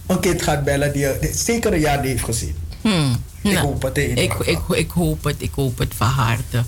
een 0.07 0.21
kind 0.21 0.43
gaat 0.43 0.65
bellen 0.65 0.93
die 0.93 1.07
zeker 1.33 1.73
een 1.73 1.81
jaar 1.81 2.01
niet 2.01 2.11
heeft 2.11 2.25
gezien. 2.25 2.57
Hmm. 2.81 3.23
Ik 3.43 3.53
Nou, 3.53 3.67
hoop 3.67 3.83
het 3.83 3.99
in 3.99 4.17
ik, 4.17 4.35
ik, 4.35 4.59
ik 4.69 4.91
hoop 4.91 5.25
het, 5.25 5.37
ik 5.39 5.51
hoop 5.55 5.79
het 5.79 5.95
van 5.97 6.07
harte. 6.07 6.63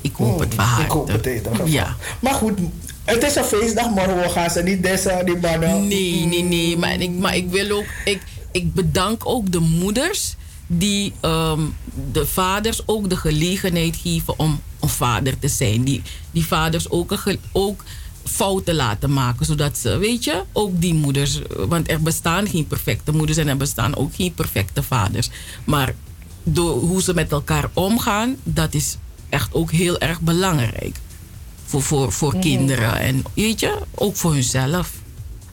Ik 0.00 0.14
hoop 0.16 0.38
het 0.38 0.54
van 0.54 0.64
harte. 0.64 0.84
Ik 0.84 0.90
hoop 0.90 1.08
het 1.08 1.26
in. 1.26 1.42
Ja. 1.64 1.96
Maar 2.20 2.34
goed, 2.34 2.58
het 3.06 3.22
is 3.22 3.34
een 3.34 3.44
feestdag, 3.44 3.94
we 3.94 4.28
gaan 4.28 4.50
ze 4.50 4.62
niet 4.62 4.82
deze, 4.82 5.22
die 5.24 5.36
mannen. 5.36 5.88
Nee, 5.88 6.26
nee, 6.26 6.42
nee. 6.42 6.76
Maar 6.76 7.00
ik, 7.00 7.10
maar 7.10 7.36
ik 7.36 7.50
wil 7.50 7.76
ook. 7.76 7.86
Ik, 8.04 8.20
ik 8.52 8.74
bedank 8.74 9.26
ook 9.26 9.52
de 9.52 9.58
moeders 9.58 10.34
die 10.66 11.12
ehm, 11.20 11.60
de 12.12 12.26
vaders 12.26 12.82
ook 12.86 13.08
de 13.08 13.16
gelegenheid 13.16 13.96
geven 13.96 14.38
om 14.38 14.60
een 14.80 14.88
vader 14.88 15.38
te 15.38 15.48
zijn. 15.48 15.84
Die, 15.84 16.02
die 16.30 16.46
vaders 16.46 16.90
ook, 16.90 17.10
een 17.24 17.40
ook 17.52 17.84
fouten 18.24 18.74
laten 18.74 19.12
maken. 19.12 19.46
Zodat 19.46 19.78
ze, 19.78 19.96
weet 19.96 20.24
je, 20.24 20.42
ook 20.52 20.80
die 20.80 20.94
moeders. 20.94 21.40
Want 21.68 21.90
er 21.90 22.02
bestaan 22.02 22.48
geen 22.48 22.66
perfecte 22.66 23.12
moeders 23.12 23.38
en 23.38 23.48
er 23.48 23.56
bestaan 23.56 23.96
ook 23.96 24.14
geen 24.14 24.34
perfecte 24.34 24.82
vaders. 24.82 25.30
Maar 25.64 25.94
hoe 26.54 27.02
ze 27.02 27.14
met 27.14 27.32
elkaar 27.32 27.70
omgaan, 27.72 28.36
dat 28.42 28.74
is 28.74 28.96
echt 29.28 29.54
ook 29.54 29.70
heel 29.70 29.98
erg 29.98 30.20
belangrijk. 30.20 30.96
Voor, 31.66 31.82
voor, 31.82 32.12
voor 32.12 32.36
kinderen 32.38 32.98
en 32.98 33.22
weet 33.34 33.60
je, 33.60 33.78
ook 33.94 34.16
voor 34.16 34.32
hunzelf. 34.32 34.92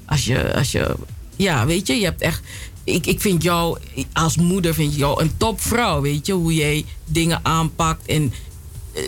Als 0.06 0.26
je, 0.26 0.54
als 0.56 0.72
je, 0.72 0.96
ja, 1.36 1.66
weet 1.66 1.88
je, 1.88 1.94
je 1.96 2.04
hebt 2.06 2.22
echt. 2.22 2.42
Ik, 2.84 3.06
ik 3.06 3.22
vind 3.22 3.44
jou, 3.44 3.78
als 4.14 4.38
moeder, 4.38 4.74
vind 4.74 4.92
ik 4.92 4.98
jou 4.98 5.22
een 5.22 5.38
topvrouw, 5.38 6.02
weet 6.02 6.26
je, 6.26 6.34
hoe 6.34 6.54
jij 6.54 6.86
dingen 7.06 7.40
aanpakt 7.44 8.06
en. 8.06 8.34
eh, 8.94 9.04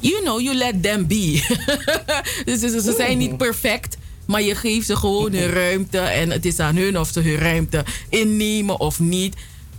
You 0.00 0.22
know, 0.22 0.40
you 0.40 0.56
let 0.56 0.82
them 0.82 1.06
be. 1.06 1.56
dus 2.44 2.60
ze, 2.60 2.80
ze 2.80 2.94
zijn 2.96 3.18
niet 3.18 3.36
perfect, 3.36 3.96
maar 4.26 4.42
je 4.42 4.54
geeft 4.54 4.86
ze 4.86 4.96
gewoon 4.96 5.32
hun 5.32 5.50
ruimte. 5.50 5.98
En 5.98 6.30
het 6.30 6.44
is 6.46 6.58
aan 6.58 6.76
hun 6.76 6.98
of 6.98 7.08
ze 7.12 7.20
hun 7.20 7.36
ruimte 7.38 7.84
innemen 8.08 8.80
of 8.80 9.00
niet. 9.00 9.34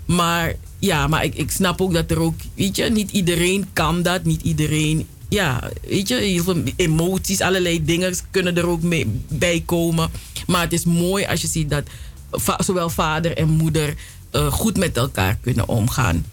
Maar 0.06 0.54
ja, 0.80 1.08
maar 1.08 1.24
ik, 1.24 1.36
ik 1.36 1.52
snap 1.52 1.82
ook 1.82 1.94
dat 1.94 2.12
er 2.12 2.20
ook, 2.20 2.36
weet 2.56 2.76
je, 2.76 2.84
niet 2.84 3.12
iedereen 3.12 3.66
kan 3.74 4.02
dat. 4.02 4.24
Niet 4.24 4.42
iedereen, 4.42 5.08
ja, 5.30 5.70
weet 5.88 6.08
je, 6.08 6.16
heel 6.16 6.44
veel 6.44 6.64
emoties, 6.76 7.42
allerlei 7.42 7.86
dingen 7.86 8.16
kunnen 8.32 8.58
er 8.58 8.68
ook 8.68 8.82
mee, 8.82 9.22
bij 9.28 9.64
komen. 9.66 10.10
Maar 10.48 10.62
het 10.62 10.74
is 10.74 10.86
mooi 10.86 11.26
als 11.26 11.42
je 11.42 11.48
ziet 11.48 11.70
dat 11.70 11.84
va- 12.32 12.60
zowel 12.64 12.90
vader 12.90 13.38
en 13.38 13.50
moeder 13.50 13.94
eh, 14.32 14.52
goed 14.52 14.78
met 14.78 14.98
elkaar 14.98 15.38
kunnen 15.42 15.68
omgaan. 15.68 16.26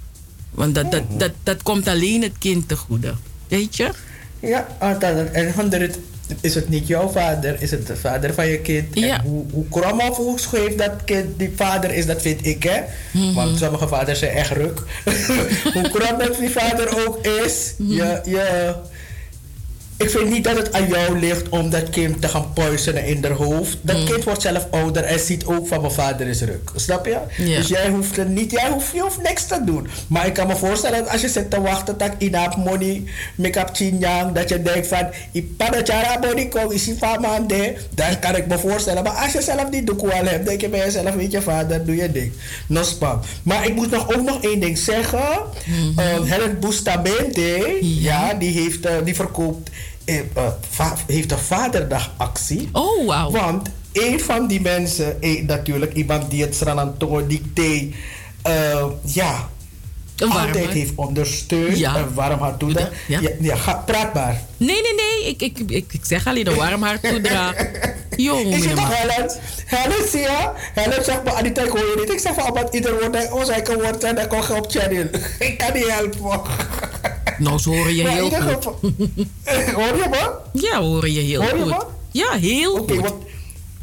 Want 0.51 0.75
dat, 0.75 0.91
dat, 0.93 1.03
dat, 1.19 1.33
dat 1.43 1.63
komt 1.63 1.89
alleen 1.89 2.23
het 2.23 2.39
kind 2.39 2.69
te 2.69 2.77
goede. 2.77 3.15
Weet 3.49 3.77
je? 3.77 3.91
Ja, 4.41 4.67
altijd. 4.81 5.31
En 5.31 5.53
100 5.53 5.99
is 6.41 6.55
het 6.55 6.69
niet 6.69 6.87
jouw 6.87 7.09
vader, 7.09 7.63
is 7.63 7.71
het 7.71 7.87
de 7.87 7.97
vader 7.97 8.35
van 8.35 8.47
je 8.47 8.59
kind. 8.59 8.97
En 8.97 9.21
hoe, 9.21 9.45
hoe 9.53 9.69
krom 9.69 10.01
of 10.01 10.17
hoe 10.17 10.41
scheef 10.41 10.75
dat 10.75 11.05
kind 11.05 11.39
die 11.39 11.53
vader 11.57 11.95
is, 11.95 12.07
dat 12.07 12.23
vind 12.23 12.47
ik, 12.47 12.63
hè. 12.63 12.81
Want 13.35 13.59
sommige 13.59 13.89
vaders 13.89 14.19
zijn 14.19 14.33
echt 14.33 14.51
ruk. 14.51 14.79
hoe 15.75 15.91
krom 15.91 16.19
dat 16.19 16.39
die 16.39 16.51
vader 16.51 17.07
ook 17.07 17.27
is, 17.27 17.75
je, 17.77 18.21
je, 18.25 18.75
ik 19.97 20.11
vind 20.11 20.31
niet 20.31 20.45
dat 20.45 20.57
het 20.57 20.73
aan 20.73 20.89
jou 20.89 21.19
ligt 21.19 21.49
om 21.49 21.71
dat 21.71 21.91
kind 21.91 22.21
te 22.21 22.29
gaan 22.29 22.53
poisonen 22.53 23.05
in 23.05 23.25
haar 23.25 23.33
hoofd. 23.33 23.77
Dat 23.81 24.05
kind 24.05 24.25
wordt 24.25 24.43
zelf 24.43 24.67
ouder 24.71 25.03
en 25.03 25.19
ziet 25.19 25.45
ook 25.45 25.67
van 25.67 25.81
mijn 25.81 25.93
vader 25.93 26.27
is 26.27 26.41
ruk. 26.41 26.71
Snap 26.75 27.07
je? 27.07 27.19
Dus 27.45 27.69
jij 27.69 27.89
hoeft 27.89 28.17
er 28.17 28.27
niet, 28.27 28.51
jij 28.51 28.69
hoeft, 28.71 28.93
je 28.93 29.01
hoeft 29.01 29.23
niks 29.23 29.47
te 29.47 29.65
doen. 29.65 29.89
Maar 30.07 30.27
ik 30.27 30.35
kan 30.35 30.47
me 30.47 30.57
voorstellen 30.57 30.99
dat 30.99 31.09
als 31.13 31.21
je 31.21 31.29
zit 31.29 31.51
te 31.51 31.61
wachten 31.61 31.99
dat 31.99 32.11
inap 32.19 32.57
money, 32.57 33.03
make-up 33.35 33.71
chinyang, 33.73 34.33
dat 34.33 34.49
je 34.49 34.63
denkt 34.63 34.87
van, 34.87 35.07
ipada 35.33 35.83
cara 35.83 36.19
money 36.19 36.49
kong 36.49 36.73
isi 36.73 36.95
famande. 36.95 37.75
Dat 37.91 38.19
kan 38.19 38.37
ik 38.37 38.47
me 38.47 38.59
voorstellen. 38.59 39.03
Maar 39.03 39.13
als 39.13 39.33
je 39.33 39.43
zelf 39.43 39.69
die 39.71 39.85
doek 39.85 40.01
wel 40.01 40.25
hebt, 40.25 40.47
denk 40.47 40.61
je 40.61 40.69
bij 40.69 40.81
jezelf, 40.81 41.15
weet 41.15 41.33
je 41.33 41.43
vader, 41.43 41.87
doe 41.87 41.97
je 41.97 42.13
ding. 42.13 42.33
No 42.67 42.83
spam. 42.83 43.21
Maar 43.43 43.67
ik 43.67 43.75
moet 43.75 43.91
nog 43.91 44.15
ook 44.15 44.23
nog 44.23 44.43
één 44.43 44.61
ding 44.61 44.79
zeggen. 44.79 45.21
Eh, 45.97 46.23
Helen 46.23 46.61
Bustamante, 46.61 47.79
ja. 47.81 48.35
die, 48.35 48.61
heeft, 48.61 48.87
eh, 48.87 48.93
die 49.05 49.15
verkoopt, 49.15 49.71
heeft 51.07 51.33
een 51.33 51.39
vaderdagactie. 51.39 52.69
Oh, 52.73 53.07
wauw. 53.07 53.31
Want 53.31 53.71
een 53.93 54.21
van 54.21 54.47
die 54.47 54.61
mensen, 54.61 55.23
eh, 55.23 55.47
natuurlijk 55.47 55.93
iemand 55.93 56.31
die 56.31 56.43
het 56.43 56.55
Sranantongo 56.55 57.27
dicté, 57.27 57.89
eh, 58.43 58.85
ja, 59.03 59.49
altijd 60.19 60.69
heeft 60.69 60.93
ondersteund. 60.95 61.79
Ja. 61.79 61.97
Een 61.97 62.15
warm 62.15 62.39
hart 62.39 62.59
toedraagt. 62.59 62.91
Ja. 63.09 63.21
Ja. 63.21 63.31
Ja, 63.41 63.57
ga, 63.57 63.73
praat 63.87 64.15
maar. 64.15 64.43
Nee, 64.57 64.81
nee, 64.83 64.95
nee. 64.95 65.29
Ik, 65.31 65.43
ik, 65.43 65.59
ik, 65.71 65.93
ik 65.93 66.05
zeg 66.05 66.27
alleen 66.27 66.47
een 66.47 66.55
warm 66.57 66.83
hart 66.83 67.03
toedragen. 67.03 67.71
Jong, 68.17 68.55
Ik 68.55 68.63
zit 68.63 68.77
toch 68.77 68.95
Helen? 68.99 69.31
Helen 69.67 70.09
zie 70.09 70.21
je? 70.21 70.49
Helen 70.75 71.05
zegt 71.05 71.25
me, 71.25 71.33
Anita, 71.33 71.63
ik 71.63 71.69
hoor 71.71 71.79
je 71.79 71.95
niet. 72.01 72.13
Ik 72.13 72.19
zeg 72.19 72.35
van, 72.35 72.53
wat 72.53 72.75
ieder 72.75 72.93
woord, 73.01 73.33
oh, 73.33 73.45
zij 73.45 73.63
kan 73.63 73.75
woord 73.75 74.01
zijn, 74.01 74.15
dan 74.15 74.27
kom 74.27 74.41
je 74.49 74.55
op 74.55 74.71
channel. 74.71 75.05
ik 75.39 75.59
kan 75.59 75.73
niet 75.75 75.89
helpen. 75.91 76.41
Nou, 77.39 77.59
ze 77.59 77.69
horen 77.69 77.95
je 77.95 78.03
Maar 78.03 78.13
heel 78.13 78.31
goed. 78.31 78.65
hoor 79.75 79.97
je 79.97 80.07
me? 80.11 80.31
Ja, 80.53 80.81
horen 80.81 81.13
je 81.13 81.21
heel 81.21 81.41
Hoor 81.43 81.57
je 81.57 81.63
goed. 81.63 81.71
me? 81.71 81.85
Ja, 82.11 82.33
heel 82.33 82.73
Oké, 82.73 82.93
goed. 82.95 83.03
want, 83.03 83.15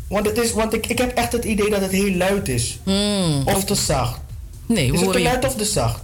want, 0.07 0.25
het 0.25 0.37
is, 0.37 0.51
want 0.53 0.73
ik, 0.73 0.87
ik 0.87 0.97
heb 0.97 1.17
echt 1.17 1.31
het 1.31 1.45
idee 1.45 1.69
dat 1.69 1.81
het 1.81 1.91
heel 1.91 2.15
luid 2.15 2.49
is. 2.49 2.79
of 3.45 3.63
te 3.63 3.75
zacht. 3.75 4.19
Hmm. 4.65 4.75
Nee, 4.75 4.91
Is 4.93 5.01
het 5.01 5.11
te 5.11 5.21
luid 5.21 5.45
of 5.45 5.55
te 5.55 5.65
zacht? 5.65 5.99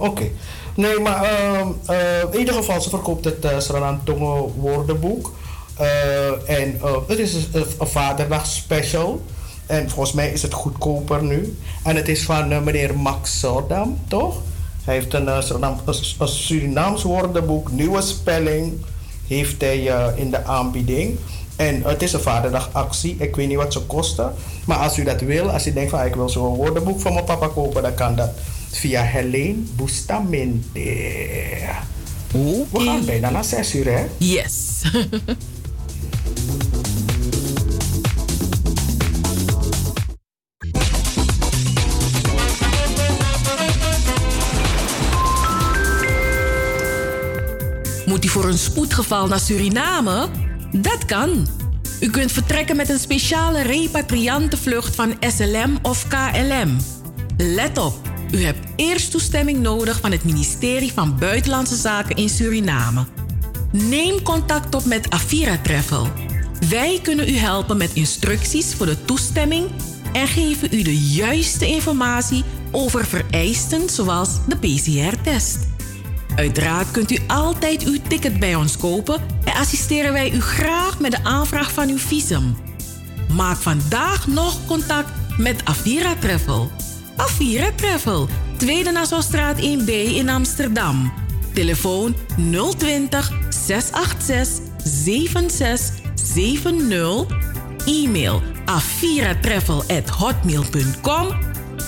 Oké. 0.00 0.28
Nee, 0.74 0.98
maar 0.98 1.22
ehm, 1.24 1.68
eh, 1.86 2.20
in 2.32 2.38
ieder 2.38 2.54
geval, 2.54 2.80
ze 2.80 2.88
verkoopt 2.88 3.24
het 3.24 3.44
uh, 3.44 3.58
Sranantongo 3.58 4.52
woordenboek. 4.56 5.32
Eh, 5.76 6.60
en 6.60 6.80
eh, 6.82 6.96
het 7.06 7.18
is 7.18 7.34
een, 7.52 7.64
vaderdag 7.80 8.46
special. 8.46 9.20
En 9.66 9.90
volgens 9.90 10.12
mij 10.12 10.30
is 10.30 10.42
het 10.42 10.52
goedkoper 10.52 11.22
nu. 11.22 11.56
En 11.82 11.96
het 11.96 12.08
is 12.08 12.22
van 12.22 12.52
eh, 12.52 12.60
meneer 12.60 12.96
Max 12.96 13.38
Sordam, 13.38 13.98
toch? 14.08 14.36
Hij 14.84 14.94
heeft 14.94 15.14
een, 15.14 15.28
eh, 15.28 15.38
een, 16.18 16.28
Surinaams 16.28 17.02
woordenboek, 17.02 17.70
nieuwe 17.72 18.00
spelling, 18.02 18.72
heeft 19.26 19.60
hij 19.60 19.88
eh, 19.88 20.06
in 20.14 20.30
de 20.30 20.44
aanbieding. 20.44 21.18
En 21.56 21.82
het 21.84 22.02
is 22.02 22.12
een 22.12 22.20
vaderdagactie. 22.20 23.16
Ik 23.18 23.36
weet 23.36 23.48
niet 23.48 23.56
wat 23.56 23.72
ze 23.72 23.80
kosten. 23.80 24.34
Maar 24.66 24.76
als 24.78 24.98
u 24.98 25.04
dat 25.04 25.20
wil, 25.20 25.50
als 25.50 25.66
u 25.66 25.72
denkt 25.72 25.90
van 25.90 25.98
"Ah, 26.00 26.06
ik 26.06 26.14
wil 26.14 26.28
zo'n 26.28 26.54
woordenboek 26.54 27.00
van 27.00 27.12
mijn 27.12 27.24
papa 27.24 27.46
kopen, 27.46 27.82
dan 27.82 27.94
kan 27.94 28.14
dat. 28.14 28.30
Via 28.70 29.02
Helene 29.02 29.62
Bustamante. 29.76 30.80
We 32.32 32.66
gaan 32.72 33.04
bijna 33.04 33.30
naar 33.30 33.44
6 33.44 33.74
uur, 33.74 33.86
hè? 33.86 34.06
Yes. 34.18 34.82
Moet 48.06 48.24
u 48.24 48.28
voor 48.28 48.44
een 48.44 48.58
spoedgeval 48.58 49.26
naar 49.26 49.40
Suriname? 49.40 50.28
Dat 50.72 51.04
kan. 51.04 51.46
U 52.00 52.10
kunt 52.10 52.32
vertrekken 52.32 52.76
met 52.76 52.88
een 52.88 52.98
speciale 52.98 53.62
repatriantenvlucht 53.62 54.94
van 54.94 55.14
SLM 55.20 55.78
of 55.82 56.06
KLM. 56.08 56.76
Let 57.36 57.78
op, 57.78 58.09
u 58.32 58.44
hebt 58.44 58.66
eerst 58.76 59.10
toestemming 59.10 59.58
nodig 59.58 60.00
van 60.00 60.12
het 60.12 60.24
ministerie 60.24 60.92
van 60.92 61.18
Buitenlandse 61.18 61.76
Zaken 61.76 62.16
in 62.16 62.28
Suriname. 62.28 63.04
Neem 63.72 64.22
contact 64.22 64.74
op 64.74 64.84
met 64.84 65.10
Avira 65.10 65.58
Travel. 65.62 66.06
Wij 66.68 66.98
kunnen 67.02 67.28
u 67.28 67.36
helpen 67.36 67.76
met 67.76 67.92
instructies 67.92 68.74
voor 68.74 68.86
de 68.86 69.04
toestemming 69.04 69.66
en 70.12 70.26
geven 70.26 70.68
u 70.72 70.82
de 70.82 70.98
juiste 70.98 71.66
informatie 71.66 72.44
over 72.70 73.06
vereisten 73.06 73.88
zoals 73.88 74.30
de 74.48 74.56
PCR-test. 74.56 75.68
Uiteraard 76.36 76.90
kunt 76.90 77.10
u 77.10 77.18
altijd 77.26 77.84
uw 77.84 77.98
ticket 78.08 78.38
bij 78.38 78.54
ons 78.54 78.76
kopen 78.76 79.20
en 79.44 79.52
assisteren 79.52 80.12
wij 80.12 80.32
u 80.32 80.40
graag 80.40 81.00
met 81.00 81.10
de 81.10 81.24
aanvraag 81.24 81.72
van 81.72 81.88
uw 81.88 81.98
visum. 81.98 82.56
Maak 83.32 83.56
vandaag 83.56 84.26
nog 84.26 84.66
contact 84.66 85.10
met 85.36 85.64
Avira 85.64 86.14
Travel. 86.14 86.70
Avira 87.20 87.72
Travel, 87.74 88.28
Tweede 88.56 88.90
Nassaustraat 88.90 89.58
1B 89.58 89.90
in 90.14 90.28
Amsterdam. 90.28 91.12
Telefoon 91.52 92.16
020 92.36 93.30
686 93.48 94.60
7670. 94.84 97.26
E-mail 97.86 98.42
aviratravel@hotmail.com 98.64 101.26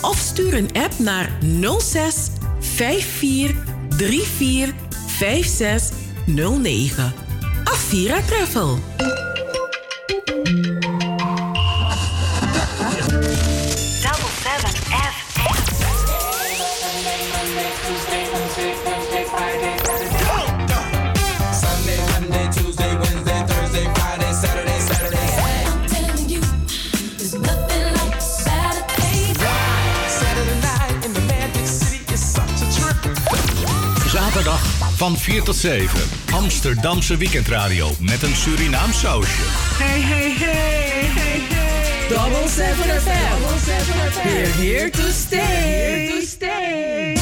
of 0.01 0.19
stuur 0.19 0.55
een 0.55 0.71
app 0.73 0.99
naar 0.99 1.33
06 1.79 2.29
54 2.61 3.57
34 3.89 4.73
56 5.19 5.91
09. 6.27 7.13
Avira 7.65 8.21
Travel. 8.21 8.79
Van 35.03 35.17
4 35.17 35.43
tot 35.43 35.57
7. 35.57 36.01
Amsterdamse 36.33 37.17
weekendradio 37.17 37.91
met 38.01 38.23
een 38.23 38.37
Surinaam 38.37 38.93
sausje. 38.93 39.43
Hey, 39.79 40.01
hey, 40.01 40.31
hey, 40.31 41.05
hey, 41.05 41.41
hey. 41.41 42.09
Double 42.09 42.49
7 42.49 43.01
FM. 43.01 44.23
We're 44.25 44.53
here 44.53 44.91
to 44.91 45.11
stay. 45.11 45.39
Here 45.39 46.21
to 46.21 46.27
stay. 46.27 47.22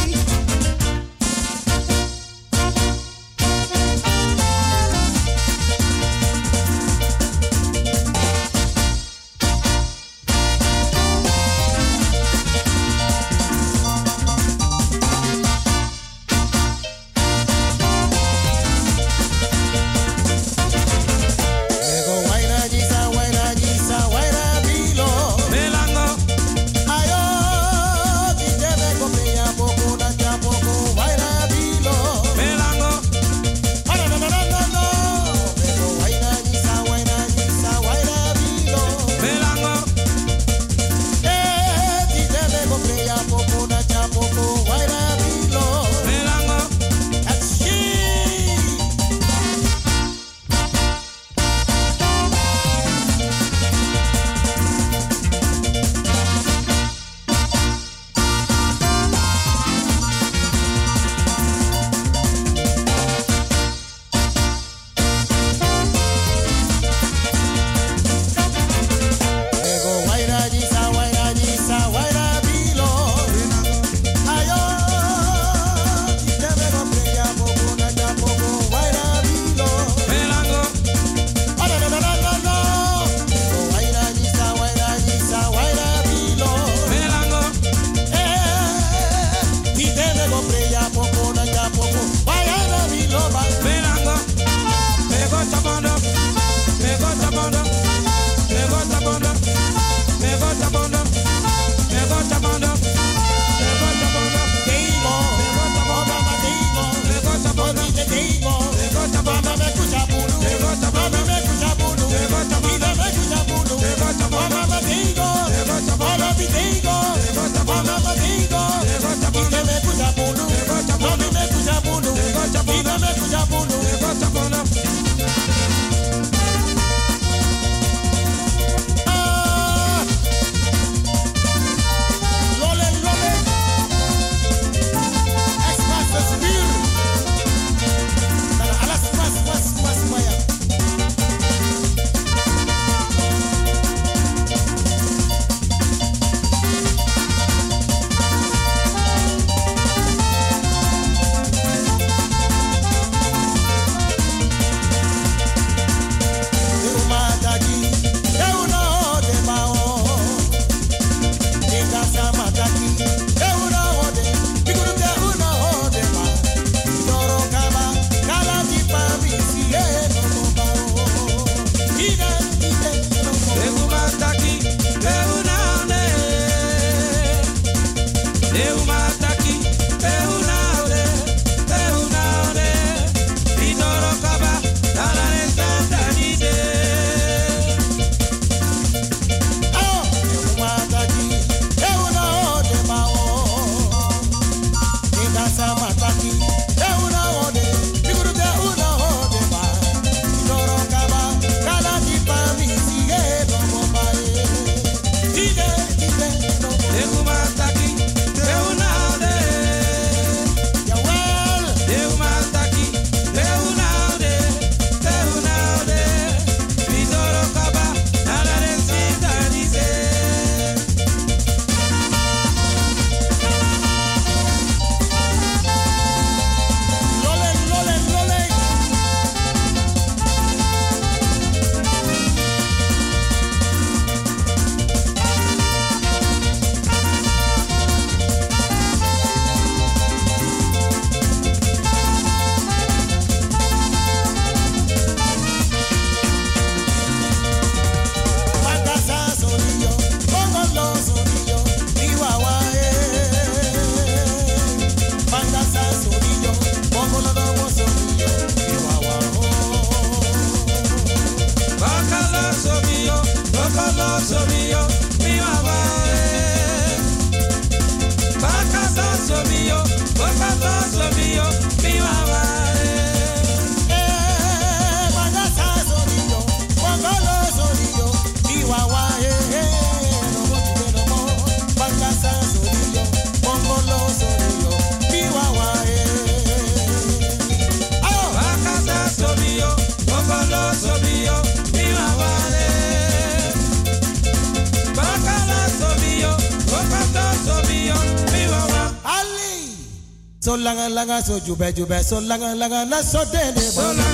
so 301.23 301.39
jube 301.41 301.73
jube 301.73 302.03
so 302.03 302.21
laga 302.21 302.55
laga 302.55 302.89
na 302.89 303.03
so 303.03 303.25
de 303.25 303.53
de. 303.53 303.61
So. 303.61 304.10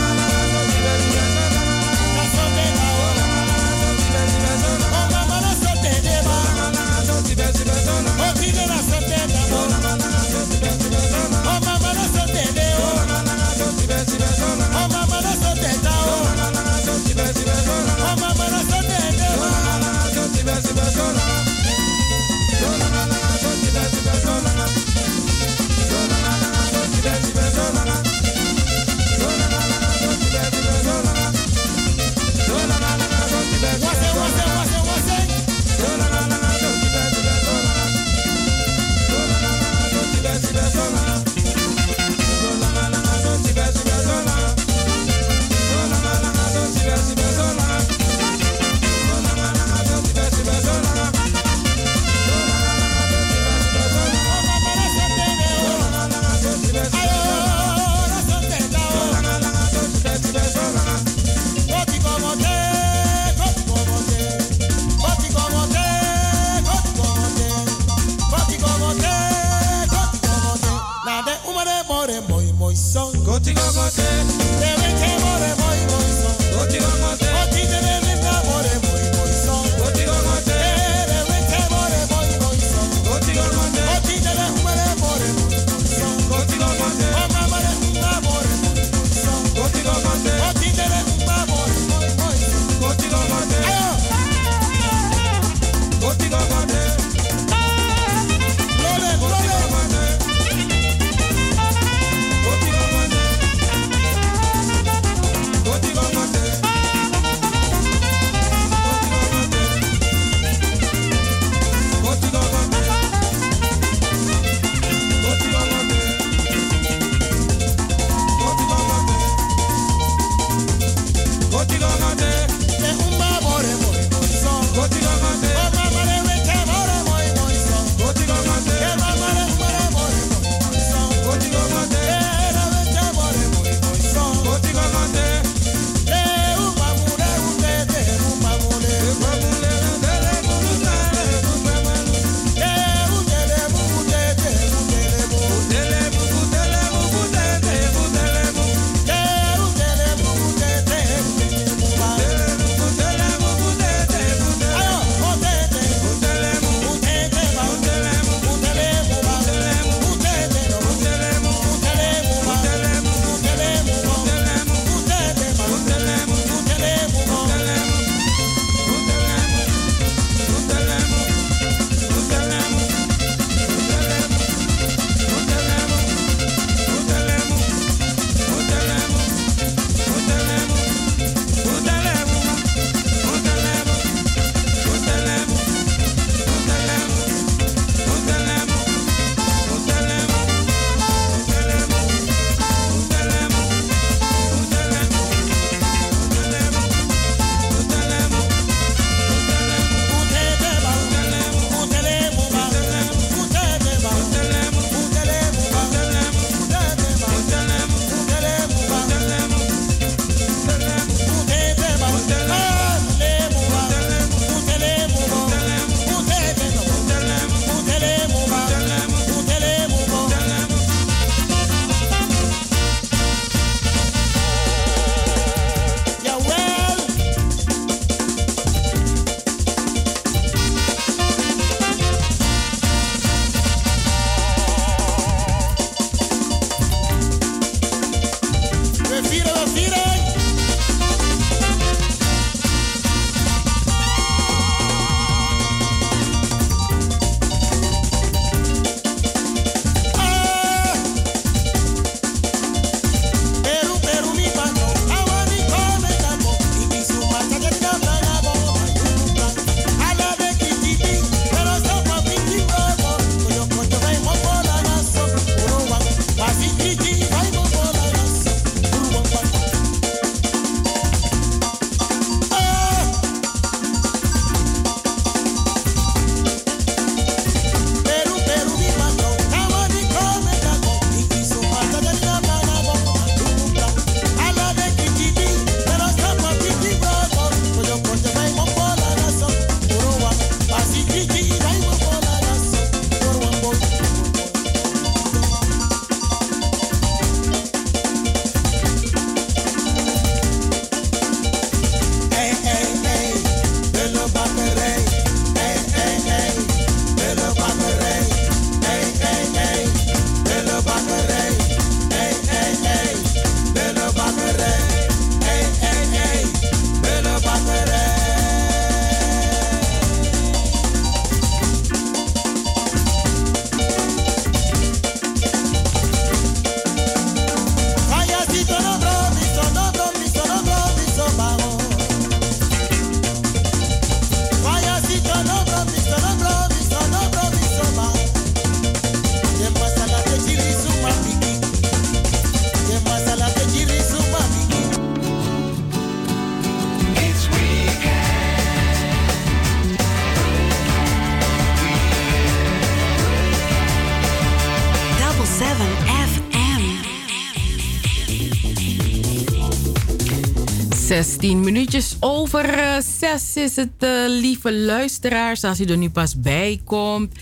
16 361.22 361.60
minuutjes 361.60 362.16
over 362.20 362.68
eh, 362.68 362.97
6 363.18 363.56
is 363.56 363.76
het, 363.76 363.88
eh, 363.98 364.10
lieve 364.26 364.74
luisteraars. 364.74 365.64
Als 365.64 365.80
u 365.80 365.84
er 365.84 365.97
nu 365.97 366.10
pas 366.10 366.40
bij 366.40 366.80
komt, 366.84 367.32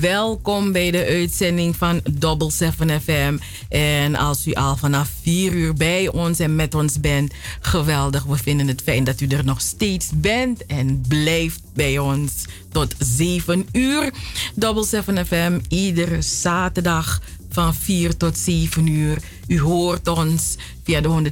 welkom 0.00 0.72
bij 0.72 0.90
de 0.90 1.06
uitzending 1.06 1.76
van 1.76 2.00
Double 2.10 2.50
7 2.50 3.00
FM. 3.00 3.38
En 3.68 4.16
als 4.16 4.46
u 4.46 4.52
al 4.52 4.76
vanaf 4.76 5.10
4 5.22 5.52
uur 5.52 5.74
bij 5.74 6.08
ons 6.08 6.38
en 6.38 6.56
met 6.56 6.74
ons 6.74 7.00
bent, 7.00 7.32
geweldig. 7.60 8.24
We 8.24 8.36
vinden 8.36 8.68
het 8.68 8.82
fijn 8.82 9.04
dat 9.04 9.20
u 9.20 9.26
er 9.26 9.44
nog 9.44 9.60
steeds 9.60 10.08
bent 10.14 10.66
en 10.66 11.04
blijft 11.08 11.60
bij 11.74 11.98
ons 11.98 12.32
tot 12.72 12.94
7 12.98 13.66
uur. 13.72 14.12
Double 14.54 14.84
7 14.84 15.26
FM, 15.26 15.58
iedere 15.68 16.22
zaterdag 16.22 17.20
van 17.50 17.74
4 17.74 18.16
tot 18.16 18.38
7 18.38 18.86
uur. 18.86 19.18
U 19.46 19.60
hoort 19.60 20.08
ons 20.08 20.56
via 20.90 21.00
de 21.00 21.30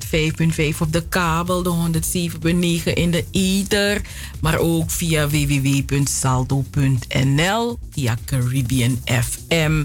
105.5 0.72 0.78
op 0.80 0.92
de 0.92 1.08
kabel, 1.08 1.62
de 1.62 2.00
107.9 2.84 2.92
in 2.94 3.10
de 3.10 3.24
ether, 3.30 4.00
maar 4.40 4.58
ook 4.58 4.90
via 4.90 5.28
www.salto.nl 5.28 6.18
via 7.90 8.16
Caribbean 8.24 8.98
FM. 9.04 9.84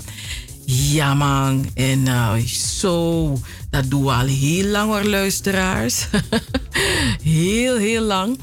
Ja 0.65 1.13
man, 1.13 1.65
en 1.73 1.99
uh, 1.99 2.35
zo, 2.77 3.37
dat 3.69 3.89
doen 3.89 4.03
we 4.03 4.11
al 4.11 4.25
heel 4.25 4.65
lang 4.65 4.91
hoor 4.91 5.03
luisteraars. 5.03 6.07
heel, 7.23 7.77
heel 7.77 8.01
lang. 8.03 8.39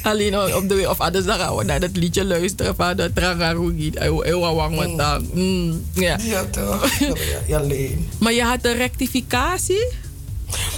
Alleen 0.03 0.55
op 0.55 0.69
de. 0.69 0.85
Of 0.89 0.99
anders 0.99 1.25
dan 1.25 1.39
gaan 1.39 1.55
we 1.55 1.63
naar 1.63 1.79
dat 1.79 1.89
liedje 1.93 2.25
luisteren 2.25 2.75
van 2.75 2.95
de 2.97 3.11
Trangarugi. 3.13 3.91
Ewa 4.23 4.53
wang 4.53 4.75
matang. 4.75 5.33
Mm, 5.33 5.85
Ja. 5.93 6.17
Ja, 6.23 6.45
toch? 6.45 6.89
Alleen. 7.51 8.07
Maar 8.19 8.33
je 8.33 8.43
had 8.43 8.59
een 8.65 8.75
rectificatie? 8.77 9.87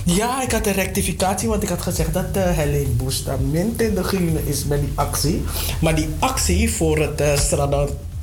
Ja, 0.05 0.41
ik 0.41 0.51
had 0.51 0.67
een 0.67 0.73
rectificatie, 0.73 1.49
want 1.49 1.63
ik 1.63 1.69
had 1.69 1.81
gezegd 1.81 2.13
dat 2.13 2.37
uh, 2.37 2.43
Helene 2.43 2.89
Bustamante 2.89 3.93
degene 3.93 4.39
is 4.45 4.65
met 4.65 4.79
die 4.79 4.91
actie. 4.95 5.41
Maar 5.81 5.95
die 5.95 6.07
actie 6.19 6.71
voor 6.71 6.97
het 6.97 7.21
uh, 7.21 7.35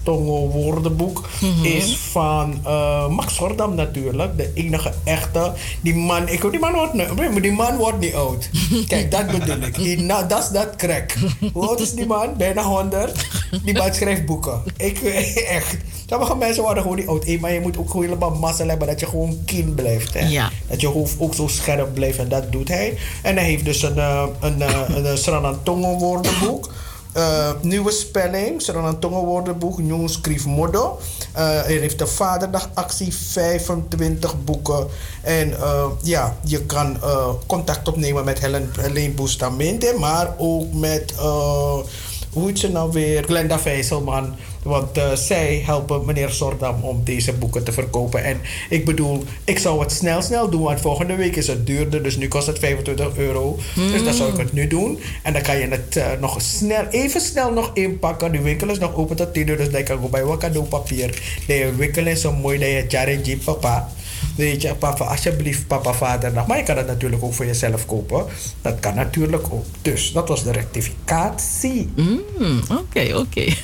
Stradantongo 0.02 0.48
woordenboek 0.48 1.28
Mhm. 1.40 1.64
is 1.64 1.96
van 1.96 2.60
uh, 2.66 3.08
Max 3.08 3.36
Gordam 3.36 3.74
natuurlijk. 3.74 4.36
De 4.36 4.50
enige 4.54 4.92
echte. 5.04 5.52
Die 5.80 5.94
man, 5.94 6.28
ik, 6.28 6.50
die, 6.50 6.58
man 6.60 6.72
wordt, 6.72 7.42
die 7.42 7.52
man 7.52 7.76
wordt 7.76 7.98
niet 7.98 8.14
oud. 8.14 8.50
Kijk, 8.88 9.10
dat 9.10 9.26
bedoel 9.26 9.56
ik. 9.82 10.08
Dat 10.28 10.38
is 10.42 10.48
dat 10.48 10.76
crack. 10.76 11.14
Hoe 11.52 11.66
oud 11.68 11.80
is 11.80 11.92
die 11.92 12.06
man? 12.06 12.36
Bijna 12.36 12.62
100. 12.62 13.26
Die 13.64 13.74
man 13.74 13.94
schrijft 13.94 14.26
boeken. 14.26 14.62
Ik, 14.76 15.00
echt. 15.48 15.76
Sommige 16.06 16.36
mensen 16.36 16.62
worden 16.62 16.82
gewoon 16.82 16.98
niet 16.98 17.08
oud. 17.08 17.24
Hey, 17.24 17.38
maar 17.40 17.52
je 17.52 17.60
moet 17.60 17.78
ook 17.78 17.90
gewoon 17.90 18.04
helemaal 18.04 18.30
massa 18.30 18.66
hebben 18.66 18.86
dat 18.88 19.00
je 19.00 19.06
gewoon 19.06 19.38
keen 19.44 19.74
blijft. 19.74 20.14
Hè? 20.14 20.28
Ja. 20.28 20.50
Dat 20.68 20.80
je 20.80 20.86
hoofd 20.86 21.14
ook 21.18 21.34
zo 21.34 21.46
scherp 21.46 21.94
blijft 21.94 22.18
en 22.18 22.28
dat 22.28 22.52
doet 22.52 22.68
hij. 22.68 22.98
En 23.22 23.34
hij 23.36 23.44
heeft 23.44 23.64
dus 23.64 23.82
een, 23.82 23.98
eh, 23.98 24.22
een, 24.40 24.62
eh, 24.62 24.80
een, 24.88 25.56
een 25.64 25.98
woordenboek. 25.98 26.70
Eh, 27.12 27.50
nieuwe 27.62 27.90
spelling, 27.90 28.62
Sranantongo 28.62 29.24
woordenboek, 29.24 29.78
nieuw 29.78 30.06
schriefmodel. 30.06 30.98
Eh 31.32 31.48
hij 31.62 31.76
heeft 31.76 32.00
een 32.00 32.08
vaderdagactie, 32.08 33.14
25 33.14 34.44
boeken. 34.44 34.86
En 35.22 35.52
eh, 35.60 35.84
ja, 36.02 36.36
je 36.44 36.64
kan 36.64 36.96
eh, 37.02 37.28
contact 37.46 37.88
opnemen 37.88 38.24
met 38.24 38.40
Helen, 38.40 38.70
Helene 38.80 39.14
Bustamante, 39.14 39.94
maar 39.98 40.34
ook 40.38 40.72
met... 40.72 41.14
eh, 41.18 41.78
hoe 42.32 42.46
heet 42.46 42.58
ze 42.58 42.68
nou 42.68 42.92
weer? 42.92 43.24
Glenda 43.24 43.58
Vijzelman. 43.58 44.36
Want 44.62 44.98
eh, 44.98 45.12
zij 45.12 45.62
helpen 45.66 46.04
meneer 46.04 46.30
Sordam 46.30 46.82
om 46.82 47.00
deze 47.04 47.32
boeken 47.32 47.64
te 47.64 47.72
verkopen. 47.72 48.24
En 48.24 48.40
ik 48.68 48.84
bedoel, 48.84 49.24
ik 49.44 49.58
zou 49.58 49.80
het 49.80 49.92
snel, 49.92 50.22
snel 50.22 50.50
doen. 50.50 50.62
Want 50.62 50.80
volgende 50.80 51.14
week 51.14 51.36
is 51.36 51.46
het 51.46 51.66
duurder. 51.66 52.02
Dus 52.02 52.16
nu 52.16 52.28
kost 52.28 52.46
het 52.46 52.58
25 52.58 53.16
euro. 53.16 53.58
Dus 53.74 54.04
dan 54.04 54.14
zou 54.14 54.30
ik 54.30 54.36
het 54.36 54.52
nu 54.52 54.66
doen. 54.66 54.98
En 55.22 55.32
dan 55.32 55.42
kan 55.42 55.58
je 55.58 55.68
het 55.68 55.96
eh, 55.96 56.06
nog 56.20 56.42
snel, 56.42 56.84
even 56.90 57.20
snel 57.20 57.52
nog 57.52 57.70
inpakken. 57.74 58.32
De 58.32 58.40
winkel 58.40 58.68
is 58.68 58.78
nog 58.78 58.94
open 58.94 59.16
tot 59.16 59.34
10 59.34 59.48
uur. 59.48 59.56
Dus 59.56 59.70
dan 59.70 59.84
kan 59.84 60.04
ik 60.04 60.10
bij 60.10 60.24
wat 60.24 60.38
cadeaupapier. 60.38 61.22
De 61.46 61.74
winkel 61.76 62.06
is 62.06 62.20
zo 62.20 62.32
mooi 62.32 62.58
dat 62.58 62.68
je 62.68 62.84
Jarenji 62.88 63.38
papa. 63.38 63.88
Weet 64.36 64.62
je, 64.62 64.74
papa, 64.74 65.04
alsjeblieft, 65.04 65.66
papa, 65.66 65.92
vader. 65.92 66.32
Maar 66.46 66.56
je 66.56 66.62
kan 66.62 66.76
het 66.76 66.86
natuurlijk 66.86 67.22
ook 67.22 67.34
voor 67.34 67.46
jezelf 67.46 67.86
kopen. 67.86 68.24
Dat 68.62 68.80
kan 68.80 68.94
natuurlijk 68.94 69.46
ook. 69.50 69.64
Dus 69.82 70.12
dat 70.12 70.28
was 70.28 70.44
de 70.44 70.52
rectificatie. 70.52 71.90
Mm, 71.96 72.60
Oké, 72.70 73.16
oké. 73.16 73.44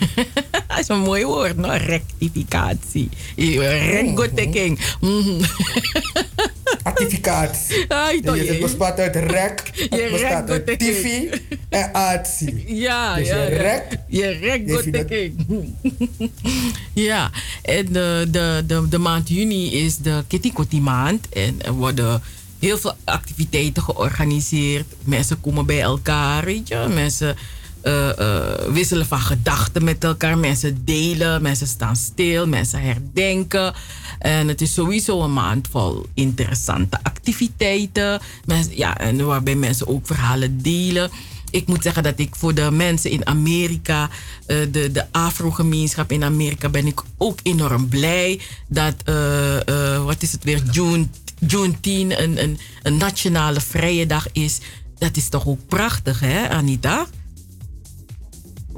Dat 0.68 0.78
is 0.78 0.88
een 0.88 0.98
mooi 0.98 1.24
woord, 1.24 1.56
no? 1.56 1.68
Rectificatie. 1.70 3.08
Rengoteking. 3.36 4.78
Mm. 5.00 5.40
Actificatie. 5.40 6.54
Je- 8.36 8.40
het 8.52 8.60
bestaat 8.60 8.98
uit 8.98 9.16
rek, 9.16 9.70
Je 9.74 9.88
het 9.90 10.10
bestaat 10.12 10.50
uit 10.50 10.78
tifi 10.78 11.30
en 11.68 11.94
atie. 11.94 12.74
Ja, 12.74 13.14
Dus 13.16 13.28
ja, 13.28 13.42
je 13.42 13.48
rek, 13.56 13.98
Je 14.08 14.26
rek, 14.28 14.66
het- 14.76 14.84
ja, 17.08 17.30
en 17.62 17.86
de, 17.92 18.26
de, 18.30 18.62
de, 18.66 18.86
de 18.88 18.98
maand 18.98 19.28
juni 19.28 19.72
is 19.72 19.96
de 19.96 20.24
Kitty 20.28 20.78
maand. 20.80 21.28
En 21.28 21.62
er 21.62 21.72
worden 21.72 22.22
heel 22.58 22.78
veel 22.78 22.94
activiteiten 23.04 23.82
georganiseerd. 23.82 24.86
Mensen 25.04 25.40
komen 25.40 25.66
bij 25.66 25.80
elkaar, 25.80 26.44
weet 26.44 26.68
je. 26.68 26.86
Mensen 26.94 27.36
eh, 27.86 28.18
eh, 28.18 28.72
wisselen 28.72 29.06
van 29.06 29.20
gedachten 29.20 29.84
met 29.84 30.04
elkaar. 30.04 30.38
Mensen 30.38 30.84
delen, 30.84 31.42
mensen 31.42 31.66
staan 31.66 31.96
stil, 31.96 32.46
mensen 32.46 32.80
herdenken. 32.80 33.74
En 34.18 34.48
het 34.48 34.60
is 34.60 34.74
sowieso 34.74 35.22
een 35.22 35.32
maand 35.32 35.68
vol 35.70 36.06
interessante 36.14 36.98
activiteiten. 37.02 38.20
Ja, 38.70 38.98
en 38.98 39.26
waarbij 39.26 39.54
mensen 39.54 39.86
ook 39.88 40.06
verhalen 40.06 40.62
delen. 40.62 41.10
Ik 41.50 41.66
moet 41.66 41.82
zeggen 41.82 42.02
dat 42.02 42.18
ik 42.18 42.34
voor 42.34 42.54
de 42.54 42.70
mensen 42.70 43.10
in 43.10 43.26
Amerika, 43.26 44.10
eh, 44.46 44.56
de, 44.70 44.92
de 44.92 45.04
Afro-gemeenschap 45.10 46.12
in 46.12 46.24
Amerika, 46.24 46.68
ben 46.68 46.86
ik 46.86 47.02
ook 47.16 47.38
enorm 47.42 47.88
blij 47.88 48.40
dat, 48.66 48.94
wat 50.04 50.22
is 50.22 50.32
het 50.32 50.44
weer, 50.44 50.62
June, 50.70 51.06
Juneteenth 51.46 52.18
een, 52.18 52.42
een, 52.42 52.58
een 52.82 52.96
nationale 52.96 53.60
vrije 53.60 54.06
dag 54.06 54.26
is. 54.32 54.60
Dat 54.98 55.16
is 55.16 55.28
toch 55.28 55.46
ook 55.46 55.60
prachtig, 55.68 56.20
hè, 56.20 56.48
Anita? 56.48 57.06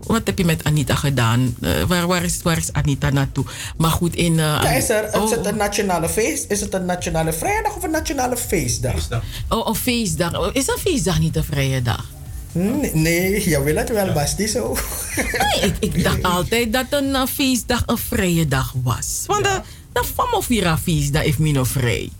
Wat 0.08 0.20
heb 0.24 0.38
je 0.38 0.44
met 0.44 0.64
Anita 0.64 0.94
gedaan? 0.94 1.56
Eh, 1.60 1.82
waar, 1.82 2.06
waar, 2.06 2.24
is, 2.24 2.40
waar 2.42 2.56
is 2.56 2.72
Anita 2.72 3.10
naartoe? 3.10 3.44
Maar 3.76 3.90
goed, 3.90 4.14
in... 4.14 4.32
eh, 4.32 4.44
Ja, 4.62 4.70
is, 4.70 4.88
er, 4.88 5.08
oh, 5.14 5.24
is 5.24 5.30
het 5.30 5.46
een 5.46 5.56
nationale 5.56 6.08
feest? 6.08 6.50
Is 6.50 6.60
het 6.60 6.74
een 6.74 6.84
nationale 6.84 7.32
vrijdag 7.32 7.76
of 7.76 7.82
een 7.82 7.90
nationale 7.90 8.36
feestdag? 8.36 9.08
Oh, 9.48 9.68
een 9.68 9.74
feestdag. 9.74 10.38
Oh, 10.38 10.48
Is 10.52 10.68
een 10.68 10.78
feestdag 10.78 11.18
niet 11.18 11.36
een 11.36 11.44
vrije 11.44 11.82
dag? 11.82 12.04
Nee, 12.52 12.90
nee, 12.94 13.48
je 13.48 13.62
wil 13.62 13.76
het 13.76 13.90
wel, 13.90 14.20
is 14.20 14.36
niet 14.36 14.50
zo. 14.50 14.76
Nee, 15.16 15.70
ik, 15.70 15.76
ik 15.94 16.02
dacht 16.04 16.22
altijd 16.36 16.72
dat 16.72 16.86
een 16.90 17.14
eh, 17.14 17.26
feestdag 17.26 17.82
een 17.86 17.98
vrije 17.98 18.48
dag 18.48 18.74
was. 18.82 19.22
Want 19.26 19.44
de, 19.44 19.60
de 19.92 20.04
famofira 20.14 20.78
feestdag 20.78 21.22
heeft 21.22 21.38
me 21.38 21.50
nog 21.50 21.68
vrij. 21.68 22.10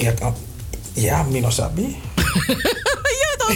Ja, 0.00 0.14
ja 0.96 1.22
Mino 1.22 1.50
Sabi. 1.50 1.82
ja, 3.20 3.36
dat 3.36 3.48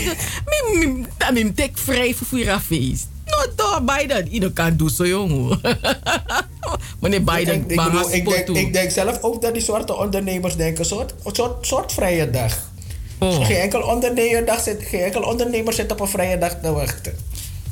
mi- 0.47 0.87
mi- 0.87 1.07
dat 1.17 1.33
mi 1.33 1.53
tek 1.53 1.79
vrij 1.79 2.15
voor 2.15 2.27
vira 2.27 2.61
feest. 2.61 3.09
No, 3.27 3.55
toch, 3.57 3.83
Biden. 3.85 4.29
Ieder 4.29 4.51
kan 4.53 4.77
doen 4.77 4.91
zo, 4.91 5.07
jongen. 5.07 5.61
Meneer 7.01 7.25
Biden, 7.25 7.55
ik, 7.55 7.67
bedoel, 7.67 8.13
ik, 8.13 8.29
denk, 8.29 8.49
ik 8.49 8.73
denk 8.73 8.91
zelf 8.91 9.23
ook 9.23 9.43
dat 9.43 9.53
die 9.53 9.63
zwarte 9.63 9.97
ondernemers 9.97 10.57
denken, 10.57 10.85
soort, 10.85 11.15
soort, 11.33 11.67
soort 11.67 11.93
vrije 11.93 12.31
dag. 12.31 12.59
Oh. 13.19 13.47
Geen, 13.47 13.57
enkel 13.57 13.83
ondernemer 13.83 14.61
zit, 14.61 14.83
geen 14.83 15.01
enkel 15.01 15.23
ondernemer 15.23 15.73
zit 15.73 15.93
op 15.93 16.01
een 16.01 16.09
vrije 16.09 16.39
dag 16.39 16.55
te 16.63 16.73
wachten. 16.73 17.15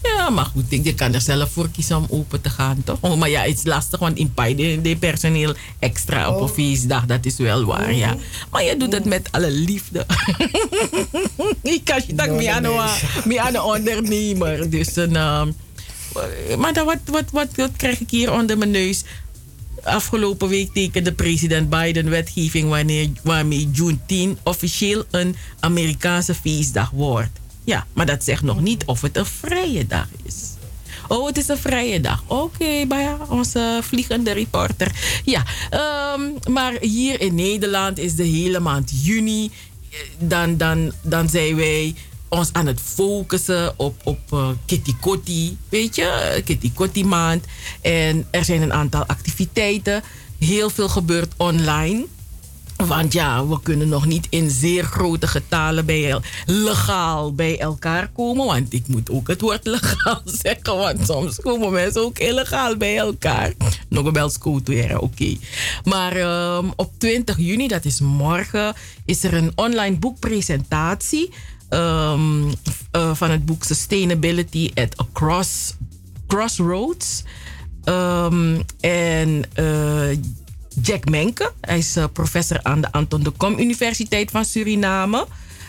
Ja, 0.03 0.31
maar 0.31 0.45
goed, 0.45 0.65
ik, 0.69 0.85
je 0.85 0.95
kan 0.95 1.15
er 1.15 1.21
zelf 1.21 1.51
voor 1.51 1.69
kiezen 1.71 1.97
om 1.97 2.07
open 2.09 2.41
te 2.41 2.51
gaan, 2.51 2.83
toch? 2.85 2.99
Oh, 3.01 3.17
maar 3.19 3.29
ja, 3.31 3.41
het 3.43 3.57
is 3.57 3.65
lastig, 3.65 3.99
want 4.01 4.19
in 4.19 4.35
Pai 4.35 4.55
de, 4.55 4.81
de 4.83 4.97
personeel 4.97 5.55
extra 5.79 6.35
op 6.35 6.41
een 6.41 6.49
feestdag, 6.49 7.07
dat 7.07 7.25
is 7.27 7.37
wel 7.37 7.65
waar, 7.65 7.93
ja. 7.93 8.17
Maar 8.51 8.65
je 8.65 8.77
doet 8.77 8.93
het 8.93 9.05
met 9.05 9.29
alle 9.31 9.51
liefde. 9.51 10.07
ik 11.63 11.81
kan 11.85 12.03
je 12.07 12.15
dat 12.15 12.31
niet 12.31 12.47
aan 12.49 12.65
een- 12.65 12.71
ondernemer. 13.63 14.71
Dus 14.71 14.97
een, 14.97 15.17
ehm, 15.17 15.51
maar 16.59 16.73
dan, 16.73 16.85
wat, 16.87 16.99
wat, 17.05 17.25
wat, 17.33 17.49
wat 17.57 17.71
krijg 17.77 18.01
ik 18.01 18.11
hier 18.11 18.33
onder 18.33 18.59
mijn 18.59 18.71
neus? 18.71 19.03
Afgelopen 19.83 20.49
week 20.49 20.73
tekende 20.73 21.13
president 21.13 21.71
Biden 21.71 22.11
wetgeving 22.11 22.69
wanneer, 22.69 23.09
waarmee 23.23 23.71
Juneteenth 23.73 24.39
officieel 24.43 25.05
een 25.11 25.37
Amerikaanse 25.61 26.35
feestdag 26.35 26.91
wordt. 26.91 27.39
Ja, 27.69 27.87
maar 27.93 28.07
dat 28.07 28.25
zegt 28.25 28.43
nog 28.43 28.61
niet 28.61 28.85
of 28.85 29.01
het 29.01 29.17
een 29.17 29.27
vrije 29.27 29.87
dag 29.87 30.07
is. 30.23 30.35
Oh, 31.09 31.27
het 31.27 31.37
is 31.37 31.49
een 31.49 31.59
vrije 31.59 32.01
dag. 32.01 32.23
Oké, 32.27 32.87
bij 32.87 33.17
onze 33.29 33.81
vliegende 33.83 34.33
reporter. 34.33 34.93
Ja, 35.25 35.43
ehm, 35.71 36.23
maar 36.53 36.73
hier 36.81 37.21
in 37.21 37.35
Nederland 37.35 37.99
is 37.99 38.15
de 38.15 38.25
hele 38.25 38.61
maand 38.61 38.91
juni. 39.05 39.51
eh, 39.91 39.99
Dan, 40.19 40.57
dan, 40.57 40.93
dan 41.03 41.29
zijn 41.29 41.57
wij 41.57 41.95
ons 42.29 42.53
aan 42.53 42.67
het 42.67 42.81
focussen 42.81 43.75
op, 43.79 44.01
op 44.05 44.19
eh, 44.31 44.49
Kitty 44.67 44.95
Kotti. 45.01 45.57
Weet 45.69 45.97
je, 45.97 46.41
Kitty 46.45 46.73
Kotti 46.75 47.05
maand. 47.05 47.45
En 47.81 48.27
er 48.31 48.45
zijn 48.45 48.63
een 48.63 48.73
aantal 48.73 49.07
activiteiten. 49.07 50.03
Heel 50.39 50.71
veel 50.71 50.89
gebeurt 50.89 51.33
online. 51.37 52.07
Want 52.87 53.13
ja, 53.13 53.47
we 53.47 53.61
kunnen 53.63 53.89
nog 53.89 54.07
niet 54.07 54.27
in 54.31 54.51
zeer 54.51 54.85
grote 54.85 55.27
getalen 55.27 55.87
bij 55.87 56.21
legaal 56.47 57.35
bij 57.35 57.59
elkaar 57.61 58.09
komen. 58.09 58.47
Want 58.47 58.73
ik 58.73 58.89
moet 58.89 59.11
ook 59.11 59.29
het 59.29 59.41
woord 59.41 59.67
legaal 59.67 60.23
zeggen. 60.43 60.77
Want 60.77 61.07
soms 61.07 61.41
komen 61.41 61.73
mensen 61.73 62.03
ook 62.03 62.19
illegaal 62.19 62.77
bij 62.77 62.97
elkaar. 62.97 63.53
Nog 63.89 64.11
wel 64.11 64.31
scooteren, 64.31 65.01
oké. 65.01 65.37
Maar 65.85 66.17
ehm, 66.17 66.67
op 66.77 66.93
20 66.99 67.37
juni, 67.39 67.69
dat 67.69 67.85
is 67.85 68.01
morgen, 68.01 68.75
is 69.05 69.25
er 69.25 69.35
een 69.35 69.53
online 69.55 69.97
boekpresentatie. 69.97 71.31
ehm, 71.69 72.43
eh, 72.91 73.15
van 73.15 73.31
het 73.31 73.45
boek 73.47 73.65
Sustainability 73.65 74.71
at 74.75 75.01
a 75.01 75.07
Cross, 75.13 75.75
Crossroads. 76.27 77.23
Ehm, 77.85 78.61
en 78.81 79.45
eh, 79.55 80.17
Jack 80.83 81.11
Menke. 81.11 81.53
Hij 81.61 81.79
is 81.79 81.97
eh, 81.97 82.05
professor 82.13 82.61
aan 82.63 82.81
de 82.81 82.93
Anton 82.93 83.23
de 83.23 83.31
Kom 83.31 83.59
Universiteit 83.59 84.31
van 84.31 84.45
Suriname. 84.45 85.27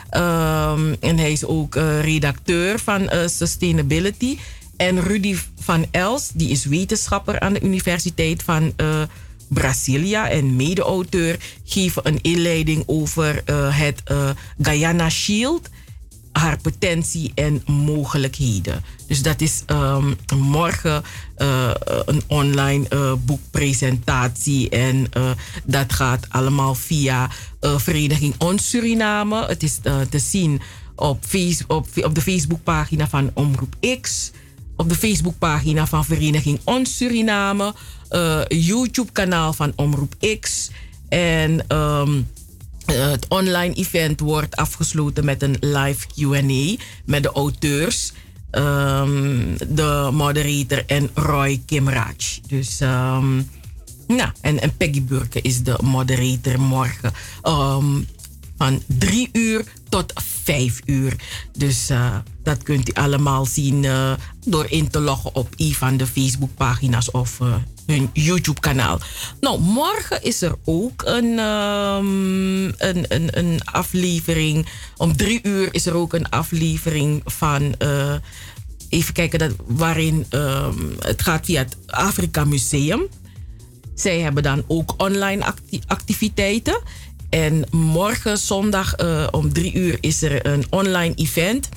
Ehm, 0.09 0.95
en 0.99 1.17
hij 1.17 1.31
is 1.31 1.45
ook 1.45 1.75
eh, 1.75 2.01
redacteur 2.01 2.79
van 2.79 3.09
eh, 3.09 3.27
Sustainability. 3.27 4.37
En 4.77 5.01
Rudy 5.01 5.35
van 5.59 5.85
Els, 5.91 6.29
die 6.33 6.49
is 6.49 6.65
wetenschapper 6.65 7.39
aan 7.39 7.53
de 7.53 7.61
Universiteit 7.61 8.43
van 8.43 8.73
eh, 8.75 9.01
Brasilia 9.47 10.29
en 10.29 10.55
mede-auteur, 10.55 11.37
geven 11.63 12.07
een 12.07 12.19
inleiding 12.21 12.83
over 12.85 13.41
het 13.73 14.03
Guyana 14.61 15.09
Shield 15.09 15.69
haar 16.31 16.57
potentie 16.61 17.31
en 17.35 17.63
mogelijkheden. 17.65 18.83
Dus 19.07 19.21
dat 19.21 19.41
is 19.41 19.63
ehm, 19.65 20.13
morgen 20.35 21.03
eh, 21.35 21.71
een 22.05 22.21
online 22.27 22.87
eh, 22.87 23.13
boekpresentatie. 23.25 24.69
En 24.69 25.07
eh, 25.11 25.31
dat 25.63 25.93
gaat 25.93 26.25
allemaal 26.29 26.75
via 26.75 27.29
Vereniging 27.61 28.35
Ons 28.37 28.69
Suriname. 28.69 29.45
Het 29.45 29.63
is 29.63 29.79
te 30.09 30.19
zien 30.19 30.61
op, 30.95 31.23
op, 31.67 32.15
de 32.15 32.21
Facebookpagina 32.21 33.07
van 33.07 33.31
Omroep 33.33 33.75
X. 34.01 34.31
Op 34.75 34.89
de 34.89 34.95
Facebookpagina 34.95 35.87
van 35.87 36.05
Vereniging 36.05 36.59
Ons 36.63 36.97
Suriname. 36.97 37.73
YouTube-kanaal 38.47 39.53
van 39.53 39.73
Omroep 39.75 40.15
X. 40.39 40.69
En... 41.09 41.67
ehm, 41.67 42.17
eh, 42.17 42.38
het 42.91 43.27
online 43.27 43.73
event 43.73 44.19
wordt 44.19 44.55
afgesloten 44.55 45.25
met 45.25 45.41
een 45.43 45.57
live 45.59 46.07
QA 46.07 46.77
met 47.05 47.23
de 47.23 47.31
auteurs, 47.31 48.11
ehm, 48.51 49.57
de 49.67 50.09
moderator 50.13 50.83
en 50.85 51.09
Roy 51.13 51.61
Kimraj. 51.65 52.15
Dus, 52.47 52.79
ehm, 52.79 53.41
nou, 54.07 54.31
en, 54.41 54.77
Peggy 54.77 55.03
Burke 55.03 55.41
is 55.41 55.63
de 55.63 55.77
moderator 55.81 56.59
morgen 56.59 57.13
ehm, 57.41 58.01
van 58.57 58.81
drie 58.85 59.29
uur 59.31 59.63
tot 59.89 60.13
vijf 60.43 60.81
uur. 60.85 61.15
Dus 61.57 61.89
eh, 61.89 62.15
dat 62.43 62.63
kunt 62.63 62.89
u 62.89 62.91
allemaal 62.93 63.45
zien 63.45 63.85
eh, 63.85 64.11
door 64.45 64.65
in 64.69 64.89
te 64.89 64.99
loggen 64.99 65.35
op 65.35 65.53
een 65.55 65.73
van 65.73 65.97
de 65.97 66.07
Facebookpagina's 66.07 67.11
of 67.11 67.39
eh, 67.41 67.55
hun 67.91 68.09
YouTube-kanaal. 68.13 68.99
Nou, 69.39 69.59
morgen 69.59 70.23
is 70.23 70.41
er 70.41 70.55
ook 70.65 71.01
een, 71.05 71.39
ehm, 71.39 72.63
een, 72.65 73.05
een, 73.07 73.37
een 73.37 73.59
aflevering. 73.65 74.65
Om 74.97 75.17
drie 75.17 75.39
uur 75.43 75.67
is 75.71 75.85
er 75.85 75.93
ook 75.95 76.13
een 76.13 76.29
aflevering 76.29 77.21
van. 77.25 77.75
eh, 77.77 78.13
even 78.89 79.13
kijken, 79.13 79.39
dat, 79.39 79.51
waarin 79.65 80.25
ehm, 80.29 80.77
het 80.99 81.21
gaat 81.21 81.45
via 81.45 81.59
het 81.61 81.77
Afrika 81.87 82.43
Museum. 82.45 83.07
Zij 83.95 84.19
hebben 84.19 84.43
dan 84.43 84.63
ook 84.67 84.93
online 84.97 85.45
acti- 85.45 85.81
activiteiten. 85.87 86.81
En 87.29 87.63
morgen 87.71 88.37
zondag 88.37 88.93
eh, 88.95 89.27
om 89.31 89.53
drie 89.53 89.73
uur 89.73 89.97
is 89.99 90.21
er 90.21 90.45
een 90.45 90.65
online 90.69 91.15
event 91.15 91.69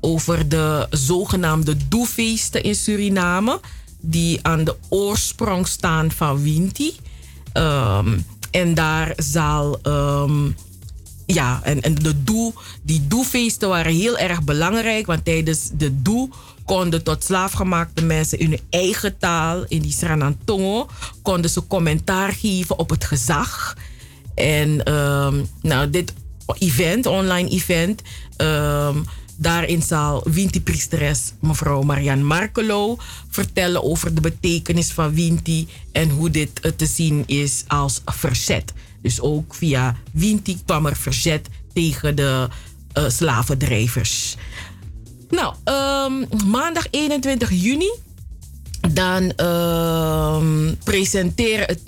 over 0.00 0.48
de 0.48 0.86
zogenaamde 0.90 1.76
doefeesten 1.88 2.62
in 2.62 2.74
Suriname. 2.74 3.60
Die 4.00 4.38
aan 4.42 4.64
de 4.64 4.76
oorsprong 4.88 5.66
staan 5.66 6.10
van 6.10 6.42
Winti. 6.42 6.96
Ehm, 7.52 8.18
en 8.50 8.74
daar 8.74 9.12
zal 9.16 9.78
ehm, 9.82 10.50
ja, 11.26 11.60
en, 11.62 11.80
en 11.80 11.94
de 11.94 12.24
doe, 12.24 12.52
die 12.82 13.06
doefeesten 13.06 13.68
waren 13.68 13.94
heel 13.94 14.18
erg 14.18 14.42
belangrijk. 14.42 15.06
Want 15.06 15.24
tijdens 15.24 15.70
de 15.72 16.02
doe 16.02 16.28
konden 16.64 17.02
tot 17.02 17.24
slaafgemaakte 17.24 18.04
mensen 18.04 18.38
in 18.38 18.50
hun 18.50 18.60
eigen 18.70 19.18
taal, 19.18 19.64
in 19.68 19.82
die 19.82 19.92
Sranantongo, 19.92 20.88
konden 21.22 21.50
ze 21.50 21.66
commentaar 21.66 22.32
geven 22.32 22.78
op 22.78 22.90
het 22.90 23.04
gezag. 23.04 23.76
En 24.34 24.84
ehm, 24.84 25.44
nou, 25.62 25.90
dit 25.90 26.12
event, 26.58 27.06
online 27.06 27.48
event, 27.48 28.02
daarin 29.40 29.82
zal 29.82 30.26
Winti-priesteres 30.30 31.32
mevrouw 31.40 31.82
Marianne 31.82 32.24
Markelo 32.24 32.98
vertellen 33.28 33.82
over 33.82 34.14
de 34.14 34.20
betekenis 34.20 34.92
van 34.92 35.14
Winti 35.14 35.68
en 35.92 36.10
hoe 36.10 36.30
dit 36.30 36.60
eh, 36.60 36.72
te 36.76 36.86
zien 36.86 37.22
is 37.26 37.64
als 37.66 38.00
verzet. 38.04 38.72
Dus 39.02 39.20
ook 39.20 39.54
via 39.54 39.96
Winti 40.12 40.58
kwam 40.64 40.86
er 40.86 40.96
verzet 40.96 41.48
tegen 41.72 42.16
de 42.16 42.48
eh, 42.92 43.04
slavendrijvers. 43.08 44.36
Nou, 45.30 45.54
ehm, 45.64 46.48
maandag 46.50 46.86
21 46.90 47.50
juni. 47.50 47.90
Dan 48.92 49.32
ehm 49.36 50.74
presenteren 50.84 51.66
het, 51.66 51.80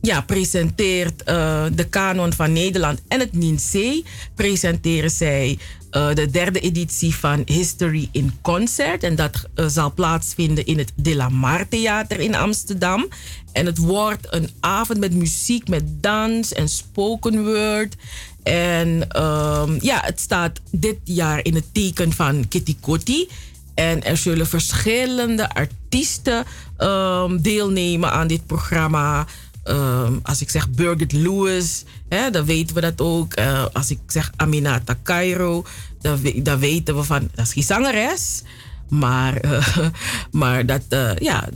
ja, 0.00 0.20
presenteert 0.20 1.22
eh, 1.22 1.64
de 1.74 1.84
Kanon 1.84 2.32
van 2.32 2.52
Nederland 2.52 3.00
en 3.08 3.20
het 3.20 3.32
NINC. 3.32 4.04
Presenteren 4.34 5.10
zij 5.10 5.58
eh, 5.92 6.14
de 6.14 6.30
derde 6.30 6.60
editie 6.60 7.14
van 7.14 7.42
History 7.44 8.08
in 8.12 8.32
Concert. 8.42 9.02
En 9.02 9.16
dat 9.16 9.48
eh, 9.54 9.66
zal 9.66 9.92
plaatsvinden 9.92 10.66
in 10.66 10.78
het 10.78 10.92
De 10.96 11.14
La 11.14 11.28
Mar 11.28 11.68
Theater 11.68 12.20
in 12.20 12.34
Amsterdam. 12.34 13.08
En 13.52 13.66
het 13.66 13.78
wordt 13.78 14.26
een 14.34 14.50
avond 14.60 14.98
met 14.98 15.14
muziek, 15.14 15.68
met 15.68 16.02
dans 16.02 16.52
en 16.52 16.68
spoken 16.68 17.44
word. 17.44 17.96
En 18.42 19.08
ehm, 19.08 19.78
ja, 19.80 20.00
het 20.04 20.20
staat 20.20 20.60
dit 20.70 20.98
jaar 21.04 21.44
in 21.44 21.54
het 21.54 21.74
teken 21.74 22.12
van 22.12 22.48
Kitty 22.48 22.76
Kotti. 22.80 23.28
En 23.74 24.04
er 24.04 24.16
zullen 24.16 24.46
verschillende 24.46 25.54
artiesten 25.54 26.44
ehm, 26.76 27.38
deelnemen 27.38 28.12
aan 28.12 28.26
dit 28.26 28.46
programma. 28.46 29.26
Ehm, 29.64 30.18
als 30.22 30.40
ik 30.40 30.50
zeg 30.50 30.70
Birgit 30.70 31.12
Lewis, 31.12 31.84
hè, 32.08 32.30
dan 32.30 32.44
weten 32.44 32.74
we 32.74 32.80
dat 32.80 33.00
ook. 33.00 33.32
Eh, 33.34 33.64
als 33.72 33.90
ik 33.90 33.98
zeg 34.06 34.32
Aminata 34.36 34.98
Cairo, 35.02 35.64
dan, 36.00 36.18
dan 36.36 36.58
weten 36.58 36.96
we 36.96 37.02
van, 37.02 37.28
dat 37.34 37.46
is 37.46 37.52
geen 37.52 37.62
zangeres. 37.62 38.42
Maar, 38.88 39.36
eh, 39.36 39.76
maar 40.30 40.66
dat, 40.66 40.82
eh, 40.88 41.10
ja, 41.18 41.48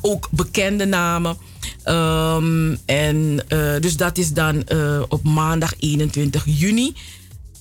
ook 0.00 0.28
bekende 0.30 0.84
namen. 0.84 1.36
Ehm, 1.82 2.76
en 2.84 3.40
dus 3.80 3.96
dat 3.96 4.18
is 4.18 4.32
dan 4.32 4.64
op 5.08 5.22
maandag 5.22 5.74
21 5.78 6.42
juni 6.46 6.94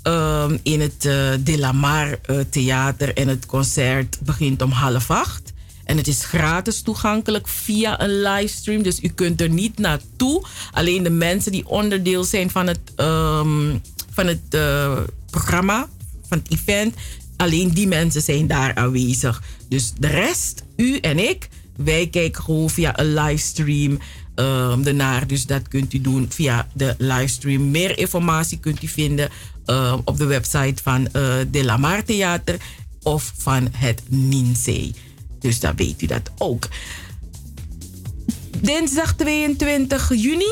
ehm, 0.02 0.58
in 0.64 0.82
het 0.82 1.02
De 1.44 1.58
La 1.58 1.72
Mar 1.72 2.20
Theater. 2.50 3.16
En 3.16 3.28
het 3.28 3.46
concert 3.46 4.20
begint 4.22 4.62
om 4.62 4.72
half 4.72 5.12
acht. 5.12 5.54
En 5.88 5.98
het 5.98 6.08
is 6.08 6.24
gratis 6.24 6.82
toegankelijk 6.82 7.48
via 7.48 8.02
een 8.02 8.22
livestream. 8.22 8.82
Dus 8.82 9.00
u 9.02 9.08
kunt 9.08 9.42
er 9.42 9.50
niet 9.50 9.80
naartoe. 9.80 10.46
Alleen 10.72 11.04
de 11.04 11.10
mensen 11.10 11.52
die 11.52 11.68
onderdeel 11.68 12.24
zijn 12.24 12.50
van 12.50 12.68
het, 12.68 12.80
ehm, 12.96 13.78
van 14.12 14.28
het 14.28 14.42
eh, 14.50 14.98
programma, 15.30 15.88
van 16.28 16.38
het 16.38 16.52
event. 16.52 16.96
Alleen 17.38 17.70
die 17.70 17.88
mensen 17.88 18.22
zijn 18.22 18.48
daar 18.48 18.76
aanwezig. 18.76 19.42
Dus 19.70 19.94
de 20.00 20.08
rest, 20.08 20.64
u 20.76 20.98
en 20.98 21.30
ik, 21.30 21.50
wij 21.76 22.08
kijken 22.08 22.44
gewoon 22.44 22.70
via 22.70 23.00
een 23.00 23.14
livestream 23.14 24.00
ehm 24.36 24.88
ernaar. 24.88 25.28
Dus 25.28 25.46
dat 25.46 25.68
kunt 25.68 25.94
u 25.94 26.02
doen 26.02 26.26
via 26.30 26.68
de 26.74 26.96
livestream. 26.98 27.72
Meer 27.72 27.98
informatie 27.98 28.60
kunt 28.60 28.84
u 28.84 28.88
vinden 28.88 29.30
ehm, 29.66 30.00
op 30.04 30.18
de 30.18 30.26
website 30.26 30.84
van 30.84 31.08
eh 31.08 31.38
De 31.52 31.64
La 31.64 31.78
Mar 31.78 32.04
Theater 32.04 32.58
of 33.04 33.34
van 33.38 33.68
het 33.72 34.02
Ninsee. 34.10 34.94
Dus 35.48 35.60
dan 35.60 35.76
weet 35.76 36.02
u 36.02 36.06
dat 36.06 36.32
ook. 36.38 36.68
Dinsdag 38.62 39.16
22 39.16 40.14
juni. 40.16 40.52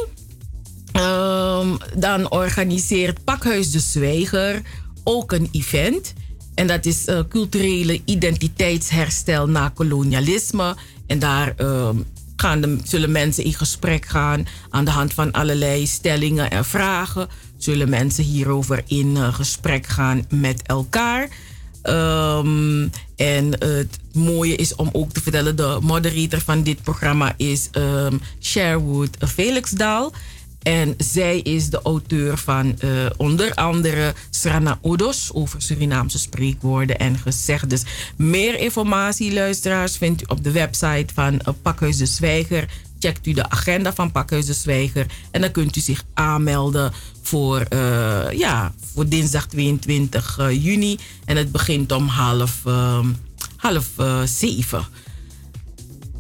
ehm, 0.92 1.76
dan 1.96 2.32
organiseert 2.32 3.24
Pakhuis 3.24 3.72
de 3.72 3.80
Zwijger 3.80 4.62
ook 5.04 5.32
een 5.32 5.50
event. 5.52 6.14
En 6.54 6.68
dat 6.68 6.86
is 6.86 7.06
eh, 7.06 7.20
culturele 7.30 8.02
identiteitsherstel 8.06 9.48
na 9.48 9.70
kolonialisme. 9.70 10.76
En 11.08 11.20
daar 11.20 11.54
ehm, 11.58 11.98
gaan 12.36 12.62
de, 12.62 12.78
zullen 12.84 13.12
mensen 13.12 13.44
in 13.44 13.54
gesprek 13.54 14.06
gaan 14.06 14.48
aan 14.70 14.86
de 14.86 14.92
hand 14.92 15.14
van 15.14 15.32
allerlei 15.32 15.88
stellingen 15.88 16.50
en 16.50 16.66
vragen. 16.66 17.28
Zullen 17.58 17.90
mensen 17.90 18.24
hierover 18.24 18.84
in 18.88 19.18
eh, 19.18 19.34
gesprek 19.34 19.88
gaan 19.88 20.26
met 20.30 20.62
elkaar. 20.62 21.30
Ehm, 21.86 22.88
en 23.16 23.52
het 23.60 24.00
mooie 24.14 24.56
is 24.56 24.76
om 24.76 24.90
ook 24.92 25.12
te 25.12 25.22
vertellen, 25.22 25.56
de 25.56 25.78
moderator 25.82 26.40
van 26.40 26.64
dit 26.64 26.84
programma 26.84 27.34
is 27.38 27.68
ehm 27.72 28.18
Sherwood 28.40 29.18
Felixdaal. 29.20 30.14
En 30.66 30.94
zij 30.98 31.40
is 31.40 31.70
de 31.70 31.80
auteur 31.84 32.38
van 32.38 32.80
eh, 32.80 32.90
onder 33.18 33.54
andere 33.54 34.14
Srana 34.30 34.80
Odos 34.82 35.30
over 35.34 35.62
Surinaamse 35.62 36.20
spreekwoorden 36.20 36.98
en 36.98 37.18
gezegdes. 37.18 37.84
Meer 38.16 38.60
informatie, 38.60 39.34
luisteraars, 39.34 39.98
vindt 39.98 40.22
u 40.22 40.26
op 40.28 40.44
de 40.44 40.52
website 40.52 41.14
van 41.14 41.40
eh, 41.40 41.54
Pakhuis 41.62 41.98
de 41.98 42.06
Zwijger. 42.06 42.68
Checkt 43.06 43.28
u 43.28 43.34
de 43.34 43.50
agenda 43.50 43.94
van 43.94 44.12
Pakhuis 44.12 44.46
de 44.46 44.54
Zwijger. 44.54 45.06
En 45.32 45.42
dan 45.42 45.52
kunt 45.52 45.76
u 45.76 45.80
zich 45.80 46.04
aanmelden 46.14 46.94
voor, 47.22 47.60
eh, 47.60 48.32
ja, 48.32 48.74
voor 48.94 49.08
dinsdag 49.08 49.48
22 49.48 50.38
eh, 50.40 50.64
juni. 50.64 50.98
En 51.26 51.38
het 51.38 51.52
begint 51.52 51.92
om 51.92 52.08
half, 52.08 52.62
ehm, 52.66 53.08
half 53.56 53.88
eh, 53.98 54.22
zeven. 54.24 54.86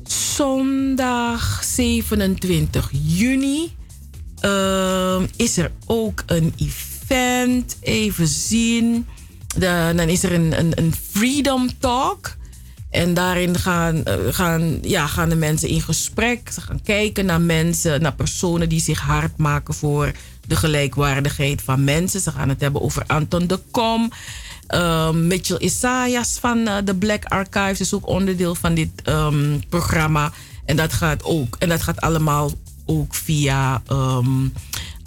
Zondag 0.03 1.63
27 1.63 2.89
juni 2.91 3.71
ehm, 4.39 5.25
is 5.35 5.57
er 5.57 5.71
ook 5.85 6.23
een 6.25 6.53
event. 6.57 7.77
Even 7.81 8.27
zien. 8.27 9.07
Dan 9.57 9.99
is 9.99 10.23
er 10.23 10.33
een, 10.33 10.59
een, 10.59 10.71
een 10.75 10.93
Freedom 11.11 11.69
Talk. 11.79 12.35
En 12.95 13.13
daarin 13.13 13.57
gaan, 13.59 14.03
eh, 14.03 14.13
gaan, 14.29 14.77
ja, 14.81 15.07
gaan 15.07 15.29
de 15.29 15.35
mensen 15.35 15.69
in 15.69 15.81
gesprek. 15.81 16.49
Ze 16.53 16.61
gaan 16.61 16.81
kijken 16.83 17.25
naar 17.25 17.41
mensen, 17.41 18.01
naar 18.01 18.13
personen 18.15 18.69
die 18.69 18.79
zich 18.81 18.99
hard 18.99 19.37
maken 19.37 19.73
voor 19.73 20.11
de 20.47 20.55
gelijkwaardigheid 20.55 21.61
van 21.61 21.83
mensen. 21.83 22.19
Ze 22.21 22.31
gaan 22.31 22.49
het 22.49 22.61
hebben 22.61 22.81
over 22.81 23.03
Anton 23.07 23.47
de 23.47 23.59
Kom. 23.71 24.11
Ehm, 24.67 25.27
Mitchell 25.27 25.57
Isaias 25.59 26.37
van 26.39 26.67
eh, 26.67 26.75
de 26.85 26.95
Black 26.95 27.25
Archives 27.25 27.79
is 27.79 27.93
ook 27.93 28.07
onderdeel 28.07 28.55
van 28.55 28.73
dit 28.73 28.89
ehm, 29.03 29.59
programma. 29.69 30.31
En 30.65 30.75
dat 30.75 30.93
gaat 30.93 31.23
ook. 31.23 31.55
En 31.59 31.69
dat 31.69 31.81
gaat 31.81 32.01
allemaal 32.01 32.51
ook 32.85 33.15
via 33.15 33.81
ehm, 33.87 34.47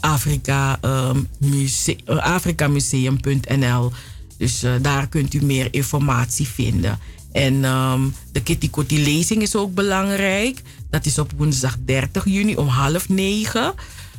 Afrika, 0.00 0.78
ehm, 0.80 1.18
muse- 1.38 1.96
eh, 2.04 2.16
afrikamuseum.nl. 2.16 3.92
Dus 4.38 4.64
daar 4.82 5.06
kunt 5.08 5.34
u 5.34 5.44
meer 5.44 5.68
informatie 5.70 6.46
vinden. 6.48 6.98
En 7.32 7.64
ehm, 7.64 8.00
de 8.32 8.42
Kitty 8.42 8.70
Kotti 8.70 9.02
lezing 9.04 9.42
is 9.42 9.56
ook 9.56 9.74
belangrijk. 9.74 10.62
Dat 10.90 11.06
is 11.06 11.18
op 11.18 11.32
woensdag 11.36 11.76
30 11.84 12.24
juni 12.24 12.56
om 12.56 12.66
half 12.66 13.08
negen. 13.08 13.74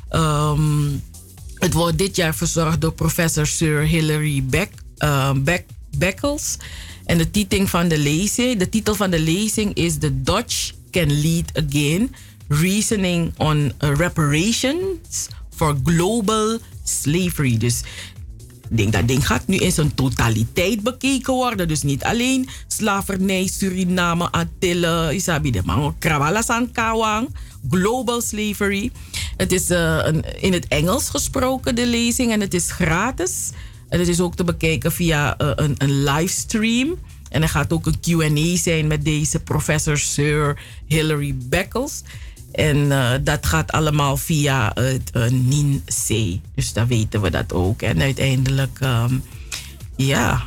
Ehm, 0.10 0.88
het 1.54 1.74
wordt 1.74 1.98
dit 1.98 2.16
jaar 2.16 2.36
verzorgd 2.36 2.82
door 2.82 2.94
professor 2.94 3.48
Sir 3.48 3.82
Hilary 3.82 4.44
Beck, 4.44 4.72
eh, 4.98 5.32
Beck, 5.32 5.66
Beckles. 5.98 6.58
En 7.06 7.18
de 7.18 7.32
titel 7.32 7.68
van 7.68 7.88
de 7.88 7.98
lezing, 7.98 8.60
de 8.60 8.70
titel 8.70 8.96
van 8.96 9.10
de 9.10 9.20
lezing 9.20 9.74
is 9.74 9.98
The 9.98 10.22
Dutch 10.22 10.72
Can 10.92 11.22
Lead 11.22 11.52
Again. 11.54 12.16
Reasoning 12.48 13.34
on 13.38 13.72
Reparations 13.78 15.28
for 15.56 15.78
Global 15.84 16.58
Slavery. 16.84 17.58
Dus 17.58 17.82
denk 18.78 18.94
dat 18.94 19.08
ding 19.08 19.28
gaat 19.28 19.48
nu 19.48 19.58
in 19.58 19.72
zijn 19.72 19.94
totaliteit 19.94 20.84
bekeken 20.84 21.34
worden. 21.34 21.68
Dus 21.68 21.82
niet 21.82 22.04
alleen 22.04 22.48
slavernij, 22.68 23.48
Suriname, 23.48 24.32
Antillen, 24.32 25.16
Isabi 25.16 25.52
de 25.52 25.62
Mango, 25.66 25.96
Krawalas 26.00 26.48
Kawang, 26.72 27.36
global 27.70 28.22
slavery. 28.22 28.92
Het 29.38 29.52
is 29.52 29.70
eh, 29.70 30.00
een, 30.04 30.42
in 30.42 30.54
het 30.54 30.68
Engels 30.68 31.10
gesproken, 31.10 31.76
de 31.76 31.88
lezing, 31.88 32.32
en 32.32 32.42
het 32.42 32.54
is 32.54 32.72
gratis. 32.72 33.50
En 33.90 34.00
het 34.00 34.08
is 34.08 34.20
ook 34.20 34.36
te 34.36 34.44
bekijken 34.44 34.92
via 34.92 35.38
eh, 35.38 35.52
een, 35.56 35.76
een 35.78 36.04
livestream. 36.04 36.98
En 37.30 37.42
er 37.42 37.50
gaat 37.50 37.74
ook 37.74 37.86
een 37.86 38.00
QA 38.00 38.58
zijn 38.58 38.88
met 38.88 39.06
deze 39.06 39.40
professor 39.40 39.98
Sir 39.98 40.60
Hilary 40.86 41.36
Beckles. 41.36 42.02
En 42.52 42.92
eh, 42.92 43.12
dat 43.22 43.46
gaat 43.46 43.72
allemaal 43.72 44.18
via 44.18 44.72
het 44.74 45.12
uh, 45.14 45.30
NINC. 45.30 46.40
Dus 46.56 46.74
dan 46.74 46.88
weten 46.88 47.22
we 47.22 47.30
dat 47.30 47.54
ook. 47.54 47.82
En 47.82 48.02
uiteindelijk, 48.02 48.78
ehm, 48.80 49.18
ja, 49.96 50.44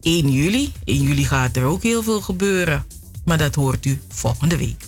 1 0.00 0.30
juli. 0.32 0.72
1 0.84 1.02
juli 1.02 1.24
gaat 1.24 1.56
er 1.56 1.64
ook 1.64 1.82
heel 1.82 2.02
veel 2.02 2.20
gebeuren. 2.20 2.84
Maar 3.24 3.38
dat 3.38 3.54
hoort 3.54 3.86
u 3.86 4.00
volgende 4.08 4.56
week. 4.56 4.84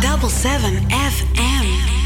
Double 0.00 0.30
seven 0.30 0.90
FM. 0.90 2.01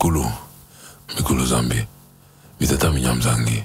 Mikulu. 0.00 0.24
Mikulu 1.16 1.46
zambi. 1.46 1.86
Mitata 2.60 2.90
minyamzangi. 2.90 3.64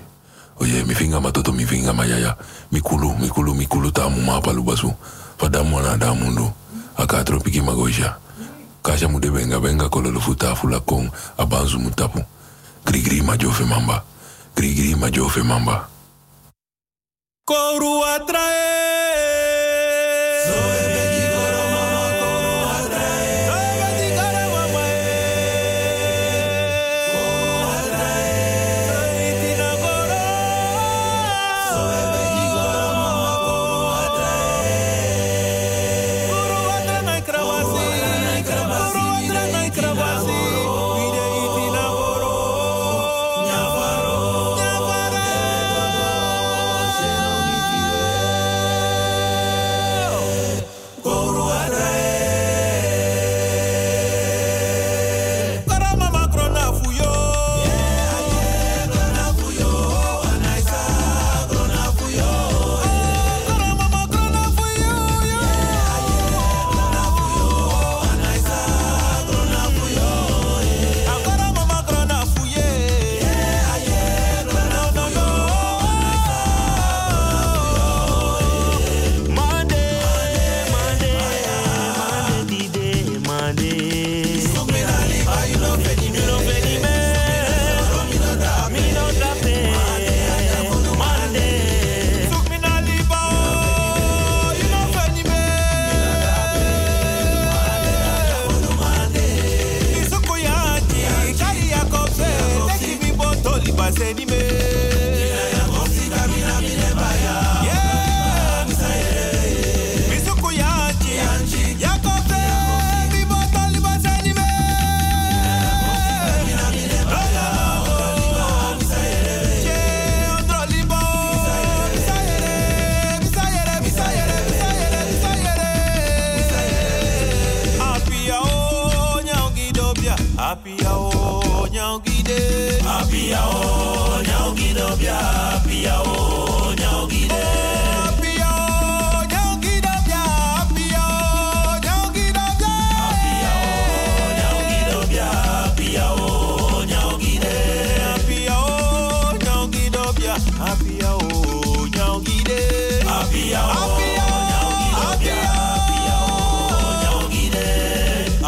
Oye 0.60 0.84
mifinga 0.84 1.22
matoto 1.22 1.52
mifinga 1.52 1.94
mayaya. 1.94 2.36
Mikulu 2.72 3.14
mikulu 3.20 3.56
mikulu 3.56 3.92
tamu 3.92 4.22
mapalu 4.22 4.64
basu 4.64 4.94
fadamu 5.38 5.80
ana 5.80 5.98
damundu 5.98 6.52
akatro 6.98 7.40
piki 7.40 7.62
magoisha. 7.62 8.16
Kasha 8.84 9.08
mude 9.08 9.32
benga 9.32 9.60
benga 9.60 9.90
kololo 9.90 10.20
futa 10.20 10.56
fula 10.56 10.80
kong. 10.80 11.10
Abanzu 11.38 11.80
mutapu. 11.80 12.22
Grigri 12.86 13.22
majofe 13.22 13.64
mamba. 13.64 14.04
Grigri 14.56 14.96
majofe 14.96 15.42
mamba. 15.44 15.88
Koru 17.46 18.04
atrae. 18.06 18.66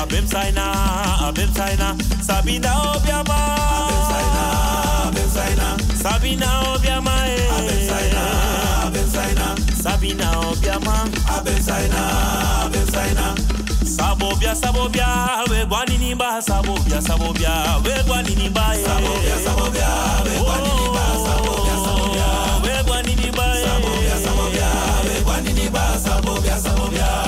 Abem 0.07 0.25
saina, 0.27 0.63
abem 1.27 1.53
saina, 1.53 1.95
Sabina 2.21 2.71
obiama. 2.95 3.35
Abem 3.83 3.99
saina, 4.07 4.43
abem 5.07 5.29
saina, 5.29 5.77
Sabina 6.01 6.47
obiama. 6.73 7.11
Abem 7.57 7.81
saina, 7.87 8.23
abem 8.87 9.07
saina, 9.09 9.55
Sabina 9.83 10.31
obiama. 10.49 10.95
Abem 11.37 11.61
saina, 11.61 11.99
abem 12.65 12.85
saina. 12.87 13.35
Sabobia, 13.85 14.55
sabobia, 14.55 15.43
we 15.49 15.65
gwani 15.65 15.97
nimba, 15.97 16.41
sabobia, 16.41 17.01
sabobia, 17.01 17.83
we 17.83 18.03
gwani 18.03 18.35
nimba. 18.35 18.61
Sabobia, 18.75 19.37
sabobia, 19.43 19.89
we 20.23 20.39
gwani 20.39 20.71
nimba, 20.79 21.03
sabobia, 21.25 21.75
sabobia, 21.83 22.27
we 22.63 22.83
gwani 22.83 23.15
nimba. 23.15 23.43
Sabobia, 23.43 24.15
sabobia, 24.23 24.69
we 25.03 25.15
sabobia, 25.99 26.57
sabobia, 26.59 27.26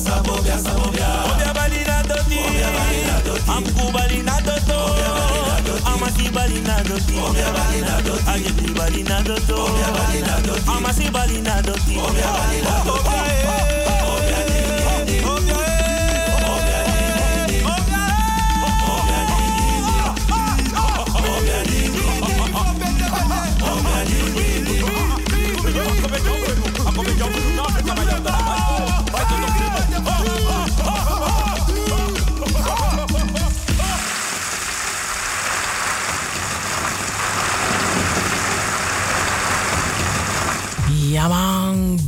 gwani 0.00 0.22
nimba, 0.22 0.22
sabobia, 0.22 0.58
sabobia. 0.58 1.08
Obia 1.32 1.54
bali 1.54 1.84
na 1.84 2.02
doti, 2.02 2.38
obia 2.48 2.70
bali 2.70 3.02
na 3.06 3.20
doti, 3.20 3.42
amku 3.50 3.92
bali 3.92 4.22
na 4.22 4.40
doto, 4.40 4.76
obia 4.90 5.10
bali 5.14 5.40
na 5.48 5.60
doti, 5.60 5.82
amasi 5.86 6.30
bali 6.30 6.60
na 6.60 6.82
doti, 6.82 7.14
obia 7.28 7.52
bali 7.52 7.80
na 7.80 8.00
doti, 8.02 8.24
ajebi 8.30 8.72
bali 8.74 9.02
na 9.02 9.22
doto, 9.22 9.64
obia 9.64 9.90
bali 9.92 10.20
na 10.20 10.40
doti, 10.40 10.62
amasi 10.66 11.10
bali 11.10 11.40
na 11.42 11.62
doti, 11.62 11.98
obia 11.98 12.32
bali 12.32 12.62
na 12.62 12.84
doti. 12.84 13.77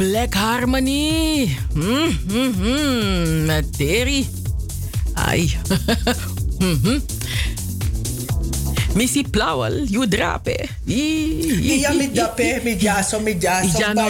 Black 0.01 0.33
Harmony. 0.35 1.53
Mm, 1.77 2.09
mm, 2.33 2.55
mm, 2.57 3.45
met 3.45 3.77
Terry. 3.77 4.25
Ai. 5.13 5.53
Mhm. 6.59 6.99
Missy 8.97 9.25
Plauwel, 9.31 9.85
you 9.85 10.09
drape. 10.09 10.69
Ja, 10.85 11.93
met 11.93 12.15
dape, 12.15 12.61
met 12.65 12.81
jaso, 12.81 13.21
met 13.21 13.43
jaso, 13.43 13.79
Ja, 13.79 13.93
no, 13.93 14.09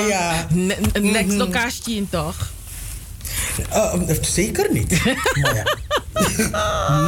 ne- 0.50 0.76
Next 1.00 1.50
Kastien 1.50 2.08
toch? 2.10 2.50
Uh, 3.72 3.94
zeker 4.20 4.72
niet. 4.72 5.04
maar 5.40 5.54
ja. 5.54 5.64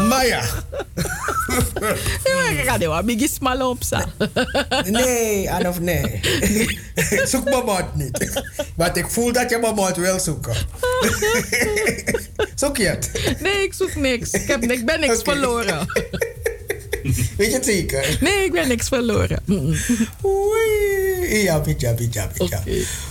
Maar 0.09 0.27
ja. 0.27 0.43
Ik 2.51 2.63
ga 2.65 2.81
er 2.81 3.05
biggie 3.05 3.29
smal 3.29 3.71
op 3.71 3.83
sa. 3.83 4.05
Nee, 4.85 5.67
of 5.67 5.81
nee. 5.81 6.21
Zoek 7.25 7.45
mijn 7.45 7.65
mond 7.65 7.95
niet. 7.95 8.43
Want 8.77 8.97
ik 8.97 9.07
voel 9.09 9.33
dat 9.33 9.51
je 9.51 9.59
mijn 9.59 9.75
mond 9.75 9.97
wil 9.97 10.21
zoeken. 10.21 10.55
Zoek 12.55 12.77
je 12.77 12.87
het? 12.87 13.11
Nee, 13.41 13.63
ik 13.63 13.75
zoek 13.75 13.95
niks. 13.95 14.31
Ik, 14.31 14.49
heb, 14.49 14.63
ik 14.63 14.87
ben 14.87 15.01
niks 15.01 15.23
verloren. 15.23 15.87
Weet 17.37 17.47
je 17.47 17.53
het 17.53 17.65
zeker? 17.65 18.17
Nee, 18.21 18.45
ik 18.45 18.53
ben 18.53 18.69
niks 18.69 18.89
verloren. 18.89 19.43
Oei. 20.25 21.43
Ja, 21.43 21.61
bija, 21.61 21.93
bija, 21.93 22.31
bija. 22.39 22.63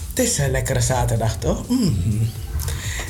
Het 0.10 0.20
is 0.20 0.38
een 0.38 0.52
lekkere 0.52 0.82
zaterdag, 0.82 1.38
toch? 1.38 1.68
Mm. 1.68 2.30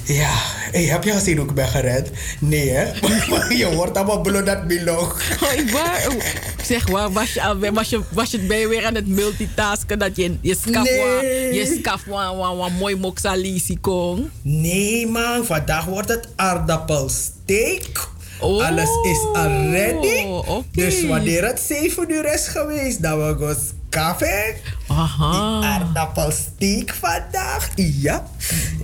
Ja, 0.06 0.30
hey, 0.72 0.84
heb 0.84 1.04
je 1.04 1.12
gezien 1.12 1.38
hoe 1.38 1.48
ik 1.48 1.54
ben 1.54 1.68
gered? 1.68 2.10
Nee, 2.40 2.70
hè? 2.70 2.86
Je 3.62 3.66
hoort 3.66 3.98
allemaal 3.98 4.22
bloed 4.22 4.46
dat 4.46 4.68
bilog. 4.68 5.22
Oh, 5.44 5.54
ik 5.54 5.70
waar, 5.72 6.06
oh, 6.10 6.22
zeg, 6.64 6.88
waar 6.90 7.12
was 7.12 7.34
je, 7.34 7.72
was 7.74 7.90
je, 7.90 8.02
was 8.12 8.32
je 8.32 8.40
bij 8.40 8.68
weer 8.68 8.86
aan 8.86 8.96
het 8.96 9.08
multitasken? 9.08 10.00
Dat 10.00 10.16
je 10.16 10.38
je 10.42 10.56
skaf 10.68 10.84
Nee. 10.84 11.54
je 11.54 11.78
skaf 11.80 12.04
wa- 12.06 12.36
wa- 12.36 12.56
wa- 12.56 12.70
mooi 12.70 12.96
moxalisi 12.96 13.80
kon? 13.80 14.30
Nee, 14.42 15.08
man. 15.08 15.46
Vandaag 15.46 15.86
wordt 15.86 16.10
het 16.10 16.28
aardappelsteak. 16.36 18.10
Alles 18.40 18.90
is 19.04 19.20
al 19.34 19.50
ready. 19.72 20.26
Dus 20.72 21.04
wanneer 21.06 21.46
het 21.46 21.60
7 21.60 22.12
uur 22.12 22.34
is 22.34 22.48
geweest, 22.48 23.02
dan 23.02 23.18
we 23.28 23.36
gaan 23.46 23.58
koffie. 24.00 24.54
Aha. 24.88 25.60
Die 25.60 25.68
aardappelsteak 25.70 26.94
vandaag. 27.00 27.70
Ja. 27.76 28.24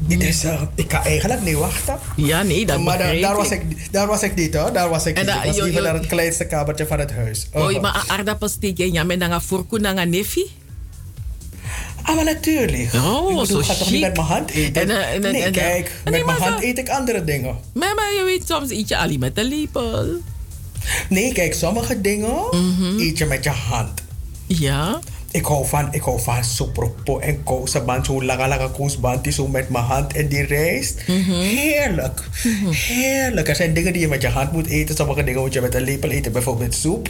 Dus 0.07 0.43
eh, 0.43 0.61
ik 0.75 0.87
kan 0.87 1.01
eigenlijk 1.03 1.41
niet 1.41 1.55
wachten. 1.55 1.99
Ja, 2.15 2.41
nee, 2.43 2.65
dat 2.65 2.79
Maar 2.79 2.97
daar, 2.97 3.35
was 3.35 3.49
ik. 3.51 3.91
daar 3.93 4.07
was 4.07 4.21
ik 4.21 4.35
niet 4.35 4.55
hoor. 4.55 4.73
Daar 4.73 4.89
was 4.89 5.05
ik 5.05 5.17
En 5.17 5.25
niet. 5.25 5.33
dat- 5.33 5.43
Ik 5.43 5.47
was 5.49 5.55
liever 5.61 5.81
jo- 5.81 5.87
naar 5.87 5.93
het 5.93 6.07
kleinste 6.07 6.45
kamertje 6.45 6.87
van 6.87 6.99
het 6.99 7.11
huis. 7.13 7.47
Oh, 7.53 7.81
maar 7.81 7.95
een 7.95 8.09
aardappelsteek 8.11 8.79
en 8.79 8.91
ja, 8.91 9.03
met 9.03 9.21
een 9.21 9.41
furku 9.41 9.77
en 9.77 9.97
een 9.97 10.09
nefi? 10.09 10.45
Ah, 12.01 12.15
maar 12.15 12.23
natuurlijk. 12.23 12.93
Oh, 12.93 13.21
ik 13.31 13.37
bedoel, 13.37 13.45
zo 13.45 13.59
ik 13.59 13.65
ga 13.65 13.73
toch 13.73 13.91
niet 13.91 14.01
met 14.01 14.15
mijn 14.15 14.27
hand 14.27 14.49
eten? 14.51 14.81
En, 14.81 14.89
eh, 14.89 15.13
en, 15.13 15.21
nee, 15.21 15.43
eh, 15.43 15.51
kijk, 15.51 15.91
met 16.03 16.25
mijn 16.25 16.37
hand 16.41 16.59
zo- 16.61 16.65
eet 16.67 16.77
ik 16.77 16.89
andere 16.89 17.23
dingen. 17.23 17.55
Maar, 17.73 17.95
maar 17.95 18.13
je 18.17 18.23
weet, 18.25 18.47
soms 18.47 18.69
eet 18.69 18.87
je 18.89 18.97
alleen 18.97 19.19
met 19.19 19.37
een 19.37 19.45
lepel. 19.45 20.05
Nee, 21.09 21.33
kijk, 21.33 21.53
sommige 21.53 22.01
dingen 22.01 22.35
eet 22.99 23.17
je 23.17 23.25
met 23.25 23.43
je 23.43 23.49
hand. 23.49 24.01
Ja. 24.47 24.99
Ik 25.31 25.45
hou 25.45 25.65
van, 25.65 25.87
ik 25.93 26.01
hou 26.01 26.19
van 26.21 26.43
sopropo 26.43 27.19
en 27.19 27.43
kousenband, 27.43 28.05
zo'n 28.05 28.25
lange, 28.25 28.47
lange 28.47 28.71
kousband, 28.71 29.23
die 29.23 29.33
zo 29.33 29.47
met 29.47 29.69
mijn 29.69 29.83
hand 29.83 30.13
en 30.13 30.27
die 30.27 30.43
rijst. 30.43 31.01
Heerlijk. 31.01 32.23
Heerlijk. 32.71 33.47
Er 33.47 33.55
zijn 33.55 33.73
dingen 33.73 33.93
die 33.93 34.01
je 34.01 34.07
met 34.07 34.21
je 34.21 34.27
hand 34.27 34.51
moet 34.51 34.67
eten, 34.67 34.95
sommige 34.95 35.23
dingen 35.23 35.41
moet 35.41 35.53
je 35.53 35.61
met 35.61 35.75
een 35.75 35.81
lepel 35.81 36.09
eten, 36.09 36.31
bijvoorbeeld 36.31 36.75
soep. 36.75 37.09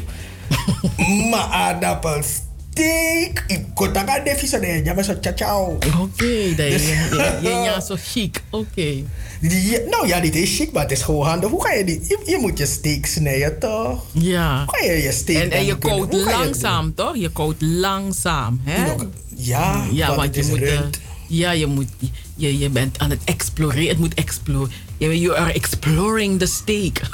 maar 1.32 1.48
aardappelsteak, 1.52 2.47
ik 2.80 3.66
kon 3.74 3.94
daar 3.94 4.08
gaan 4.08 4.24
defissen, 4.24 4.62
nee, 4.62 4.84
ja, 4.84 4.94
maar 4.94 5.04
zo 5.04 5.14
ciao 5.22 5.36
ciao. 5.36 5.78
Oké, 6.02 6.56
dat 6.56 6.68
je, 6.68 7.40
ja, 7.42 7.82
zo 7.82 7.96
chic. 8.00 8.42
Oké. 8.50 9.04
Ja, 9.42 9.80
nou 9.90 10.08
ja, 10.08 10.20
dit 10.20 10.36
is 10.36 10.56
chic, 10.56 10.72
maar 10.72 10.82
het 10.82 10.92
is 10.92 11.02
gewoon 11.02 11.28
handig. 11.28 11.50
Hoe 11.50 11.66
ga 11.66 11.74
je 11.74 11.84
die? 11.84 12.02
Je, 12.08 12.22
je 12.26 12.38
moet 12.42 12.58
je 12.58 12.66
steak 12.66 13.06
snijden, 13.06 13.60
toch? 13.60 14.04
Ja. 14.12 14.64
Hoe 14.66 14.78
ga 14.78 14.86
je 14.86 15.02
je 15.02 15.12
steak 15.12 15.44
En, 15.44 15.52
en 15.52 15.66
je 15.66 15.76
kookt 15.76 16.14
hoe 16.14 16.24
ga 16.24 16.32
je 16.32 16.38
langzaam, 16.38 16.94
toch? 16.94 17.18
Je 17.18 17.30
kookt 17.30 17.62
langzaam, 17.62 18.62
hè? 18.64 18.94
Ja, 19.36 19.86
ja 19.92 20.08
want 20.08 20.20
want, 20.20 20.36
je 20.36 20.42
is 20.42 20.48
moet... 20.48 20.60
rund. 20.60 21.00
ja, 21.28 21.52
je, 21.52 21.66
moet, 21.66 21.88
je, 22.36 22.58
je 22.58 22.70
bent 22.70 23.00
aan 23.00 23.10
het 23.10 23.22
exploreren. 23.24 23.88
Het 23.88 23.98
moet 23.98 24.14
exploreren. 24.14 24.76
You 24.98 25.36
are 25.36 25.54
exploring 25.54 26.40
the 26.40 26.46
steak. 26.46 27.02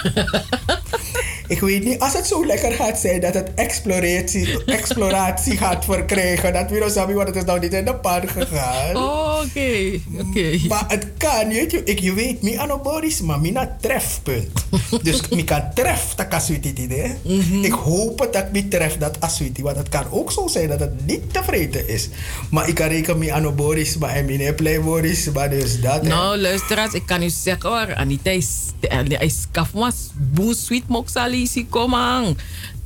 Ik 1.53 1.59
weet 1.59 1.83
niet, 1.83 1.99
als 1.99 2.13
het 2.13 2.27
zo 2.27 2.45
lekker 2.45 2.71
gaat 2.71 2.99
zijn 2.99 3.21
dat 3.21 3.33
het 3.33 3.51
exploratie, 3.55 4.63
exploratie 4.65 5.57
gaat 5.57 5.85
verkrijgen, 5.85 6.53
dat 6.53 6.91
zeggen, 6.91 7.13
want 7.13 7.27
het 7.27 7.37
is 7.37 7.43
nou 7.43 7.59
niet 7.59 7.73
in 7.73 7.85
de 7.85 7.95
pan 7.95 8.27
gegaan. 8.27 8.95
Oh, 8.97 9.33
Oké, 9.43 9.99
oké. 10.19 10.59
Maar 10.67 10.85
het 10.87 11.07
kan, 11.17 11.47
weet 11.47 11.71
je, 11.71 11.83
ik, 11.83 11.99
je 11.99 12.13
weet, 12.13 12.41
mi 12.41 12.57
ano 12.57 12.79
Boris, 12.79 13.21
maar 13.21 13.39
mina 13.39 13.77
trefpunt. 13.81 14.65
dus 15.01 15.21
ik 15.29 15.45
kan 15.45 15.63
tref 15.73 16.15
dat 16.15 16.27
kaswiti 16.27 16.87
hè. 16.89 17.11
Mhm. 17.21 17.63
Ik 17.63 17.71
hoop 17.71 18.19
het 18.19 18.33
dat 18.33 18.43
ik 18.43 18.51
mi 18.51 18.67
tref 18.67 18.97
dat 18.97 19.19
aswiti, 19.19 19.61
want 19.61 19.77
het 19.77 19.89
kan 19.89 20.05
ook 20.11 20.31
zo 20.31 20.47
zijn 20.47 20.67
dat 20.69 20.79
het 20.79 21.05
niet 21.05 21.33
tevreden 21.33 21.87
is. 21.87 22.09
Maar 22.49 22.67
ik 22.67 22.75
kan 22.75 22.87
rekenen 22.87 23.17
mi 23.17 23.29
ano 23.29 23.51
Boris, 23.51 23.97
maar 23.97 24.15
en 24.15 24.25
mi 24.25 24.53
play 24.53 24.81
Boris, 24.81 25.31
maar 25.31 25.49
dus 25.49 25.81
dat. 25.81 26.03
Nou, 26.03 26.37
luisteraars, 26.37 26.93
ik 26.93 27.05
kan 27.05 27.23
u 27.23 27.29
zeggen 27.29 27.69
hoor, 27.69 27.95
Anita 27.95 28.29
is, 28.29 28.47
is 29.19 29.45
kafmas, 29.51 29.95
boe 30.13 30.55
sweet 30.55 30.87
moksalisi, 31.43 31.67
kom 31.69 31.93
aan. 31.95 32.37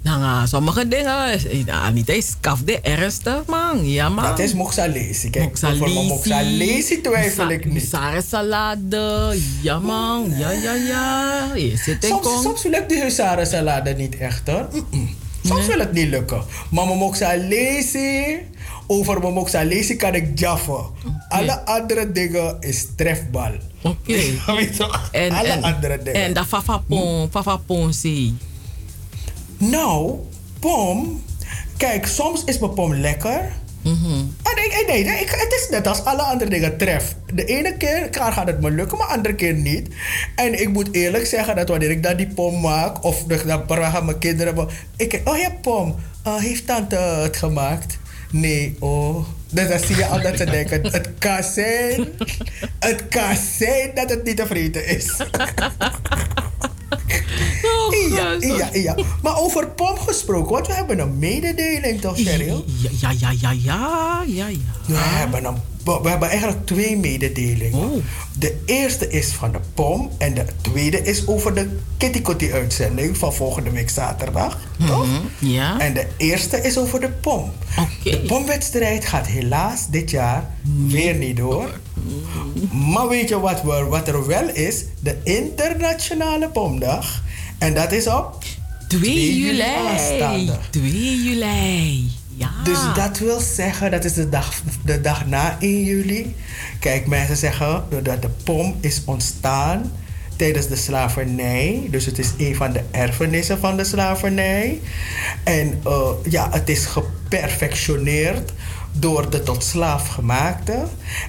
Nou, 0.04 0.48
sommige 0.48 0.88
dingen, 0.88 1.40
eh, 1.68 1.84
Anita 1.84 2.14
is 2.14 2.34
kaf 2.40 2.62
de 2.66 2.80
ergste, 2.82 3.44
man. 3.48 3.90
Ja, 3.90 4.10
man. 4.10 4.24
Dat 4.24 4.40
is 4.40 4.54
moksalesi. 4.54 5.30
Kijk, 5.30 5.62
mijn 5.62 5.92
moksalesi 5.92 7.02
twijfel 7.02 7.50
ik 7.50 7.66
niet. 7.66 7.88
Sare 7.90 8.22
salade, 8.22 9.38
ja 9.62 9.80
man, 9.80 10.34
ja, 10.38 10.52
ja, 10.52 10.74
ja. 10.74 11.52
Je 11.56 11.78
zit 11.78 12.06
Soms, 12.06 12.42
soms 12.42 12.64
lukt 12.64 12.90
die 12.90 13.02
huzarensalade 13.02 13.94
niet 13.94 14.18
echt 14.18 14.48
hoor. 14.48 14.68
Mm-mm. 14.72 15.10
Soms 15.44 15.68
wil 15.68 15.80
het 15.80 15.94
niet 15.94 16.08
lukken. 16.08 16.42
Maar 16.72 16.86
mijn 16.86 16.98
moksalesi, 16.98 18.38
over 18.88 19.20
mijn 19.20 19.34
moksalesi 19.34 19.96
kan 19.96 20.16
ik 20.16 20.40
jaffen. 20.40 20.86
Alle 21.30 21.66
andere 21.66 22.12
dingen 22.12 22.58
is 22.60 22.86
trefbal. 22.96 23.52
Oké. 23.88 24.20
En, 25.12 25.32
Alle 25.40 25.48
en, 25.48 25.64
andere 25.64 25.98
dingen. 26.04 26.22
en 26.24 26.34
dat 26.34 26.46
fafapon, 26.46 27.30
fafapon 27.32 27.94
zie. 27.94 28.36
Nou, 29.58 30.14
pom. 30.60 31.24
Kijk, 31.78 32.06
soms 32.08 32.44
is 32.44 32.60
mijn 32.60 32.74
pom 32.74 32.94
lekker. 32.94 33.52
En 34.44 34.64
ik, 34.64 34.84
nee, 34.88 35.04
nee, 35.04 35.20
ik, 35.22 35.30
het 35.30 35.54
is 35.62 35.68
net 35.70 35.88
als 35.88 36.04
alle 36.04 36.22
andere 36.22 36.50
dingen 36.50 36.78
tref. 36.78 37.16
De 37.34 37.46
ene 37.46 37.78
keer 37.78 38.08
gaat 38.12 38.48
het 38.48 38.62
me 38.62 38.72
lukken, 38.72 38.98
maar 38.98 39.08
de 39.08 39.14
andere 39.14 39.36
keer 39.36 39.54
niet. 39.54 39.88
En 40.36 40.62
ik 40.62 40.70
moet 40.70 40.94
eerlijk 40.94 41.26
zeggen 41.26 41.56
dat 41.56 41.70
wanneer 41.70 41.90
ik 41.92 42.04
dan 42.04 42.16
die 42.16 42.28
pom 42.28 42.62
maak, 42.62 43.04
of 43.04 43.24
de- 43.24 43.44
dan 43.46 43.64
vragen 43.68 44.06
mijn 44.06 44.20
kinderen 44.20 44.68
ik, 44.98 45.22
oh 45.24 45.38
ja, 45.38 45.50
pom, 45.62 45.96
eh, 46.24 46.36
heeft 46.36 46.66
tante 46.66 46.96
het 46.96 47.38
gemaakt? 47.38 47.98
Nee, 48.32 48.76
oh. 48.80 49.26
Dus 49.50 49.68
dan 49.68 49.80
zie 49.80 49.96
je 49.96 50.06
al 50.06 50.22
dat 50.22 50.38
ze 50.38 50.46
denken, 50.46 50.84
het 50.92 51.10
kan 51.20 51.44
zijn, 51.44 52.08
het 52.80 53.08
kan 53.08 53.36
zijn 53.58 53.92
dat 53.96 54.10
het 54.10 54.24
niet 54.24 54.38
tevreden 54.38 54.88
is. 54.88 55.12
ja, 58.10 58.36
ja, 58.40 58.70
ja. 58.74 58.96
Maar 59.22 59.38
over 59.38 59.68
pom 59.68 59.98
gesproken, 59.98 60.52
want 60.52 60.68
we 60.68 60.74
hebben 60.74 61.00
een 61.00 61.20
mededeling 61.20 62.02
toch, 62.02 62.18
Cheryl? 62.18 62.66
Ja, 62.82 62.90
ja, 62.92 63.12
ja, 63.20 63.32
ja, 63.32 63.52
ja, 63.52 64.24
ja, 64.28 64.48
ja. 64.48 64.58
We 64.88 64.98
hebben, 64.98 65.46
een, 65.46 65.58
we 65.88 66.10
hebben 66.10 66.30
eigenlijk 66.30 66.66
twee 66.66 66.98
mededelingen. 66.98 68.04
De 68.34 68.62
eerste 68.66 69.10
is 69.10 69.28
van 69.28 69.52
de 69.52 69.60
POM 69.74 70.10
en 70.18 70.34
de 70.34 70.46
tweede 70.62 71.02
is 71.02 71.28
over 71.28 71.54
de 71.54 71.78
Kitty 71.98 72.22
Kotti 72.22 72.52
uitzending 72.54 73.18
van 73.18 73.34
volgende 73.34 73.70
week 73.70 73.90
zaterdag. 73.90 74.58
Toch? 74.88 75.08
Ja. 75.40 75.80
En 75.80 75.94
de 75.94 76.08
eerste 76.18 76.62
is 76.62 76.78
over 76.78 77.00
de 77.00 77.10
POM. 77.10 77.52
De 78.04 78.20
POM-wedstrijd 78.20 79.06
gaat 79.06 79.28
helaas 79.28 79.88
dit 79.90 80.12
jaar 80.12 80.50
weer 80.88 81.16
niet 81.16 81.38
door. 81.38 81.80
Maar 82.72 83.08
weet 83.08 83.30
je 83.30 83.40
wat, 83.40 83.62
we, 83.62 83.86
wat 83.90 84.08
er 84.08 84.28
wel 84.28 84.50
is? 84.50 84.84
De 85.00 85.18
internationale 85.24 86.50
POM-dag. 86.50 87.24
En 87.58 87.74
dat 87.74 87.92
is 87.92 88.08
op 88.08 88.44
2 88.88 89.38
juli. 89.38 89.62
aanstaande. 89.62 90.58
2 90.70 91.24
juli. 91.24 92.10
Ja. 92.38 92.50
Dus 92.64 92.80
dat 92.96 93.18
wil 93.18 93.40
zeggen, 93.40 93.92
dat 93.92 94.04
is 94.04 94.14
de 94.14 94.30
dag, 94.30 94.62
de 94.86 95.02
dag 95.02 95.26
na 95.26 95.58
1 95.60 95.84
juli. 95.84 96.36
Kijk, 96.80 97.08
mensen 97.08 97.38
zeggen 97.38 97.84
dat 98.04 98.22
de 98.22 98.30
pom 98.44 98.76
is 98.80 99.02
ontstaan 99.06 99.92
tijdens 100.36 100.68
de 100.68 100.76
slavernij. 100.76 101.88
Dus 101.90 102.06
het 102.06 102.20
is 102.20 102.34
een 102.38 102.56
van 102.56 102.72
de 102.72 102.82
erfenissen 102.92 103.60
van 103.60 103.78
de 103.78 103.84
slavernij. 103.84 104.80
En 105.44 105.80
eh, 105.84 106.10
ja, 106.24 106.48
het 106.52 106.70
is 106.70 106.86
geperfectioneerd 106.86 108.52
door 108.92 109.30
de 109.30 109.44
tot 109.44 109.64
slaaf 109.64 110.08
gemaakte. 110.08 110.84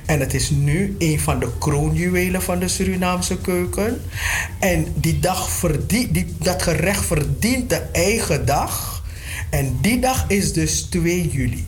En 0.07 0.21
het 0.21 0.35
is 0.35 0.51
nu 0.51 0.97
een 0.99 1.21
van 1.21 1.39
de 1.39 1.49
kroonjuwelen 1.59 2.43
van 2.43 2.59
de 2.59 2.69
Surinaamse 2.69 3.39
keuken. 3.39 4.01
En 4.59 4.87
die 4.95 5.21
dag 5.21 5.51
verdient, 5.51 6.15
die, 6.15 6.37
dat 6.39 6.63
gerecht 6.63 7.05
verdient 7.05 7.71
de 7.71 7.83
eigen 7.93 8.47
dag. 8.47 8.98
En 9.51 9.79
die 9.81 9.99
dag 9.99 10.25
is 10.29 10.53
dus 10.53 10.83
2 10.83 11.29
juli. 11.29 11.67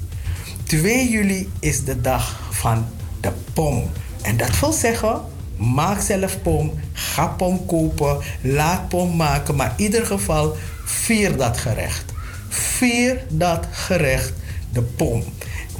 2 0.65 1.09
juli 1.09 1.49
is 1.61 1.85
de 1.85 2.01
dag 2.01 2.41
van 2.51 2.87
de 3.21 3.33
pom. 3.53 3.91
En 4.23 4.37
dat 4.37 4.61
wil 4.61 4.73
zeggen, 4.73 5.21
maak 5.57 6.01
zelf 6.01 6.43
pom, 6.43 6.73
ga 6.93 7.27
pom 7.27 7.67
kopen, 7.67 8.19
laat 8.41 8.89
pom 8.89 9.17
maken. 9.17 9.57
Maar 9.57 9.75
in 9.77 9.85
ieder 9.85 10.07
geval, 10.07 10.57
vier 10.85 11.37
dat 11.37 11.59
gerecht. 11.59 12.05
Vier 12.49 13.25
dat 13.29 13.67
gerecht, 13.71 14.33
de 14.73 14.83
pom. 14.83 15.25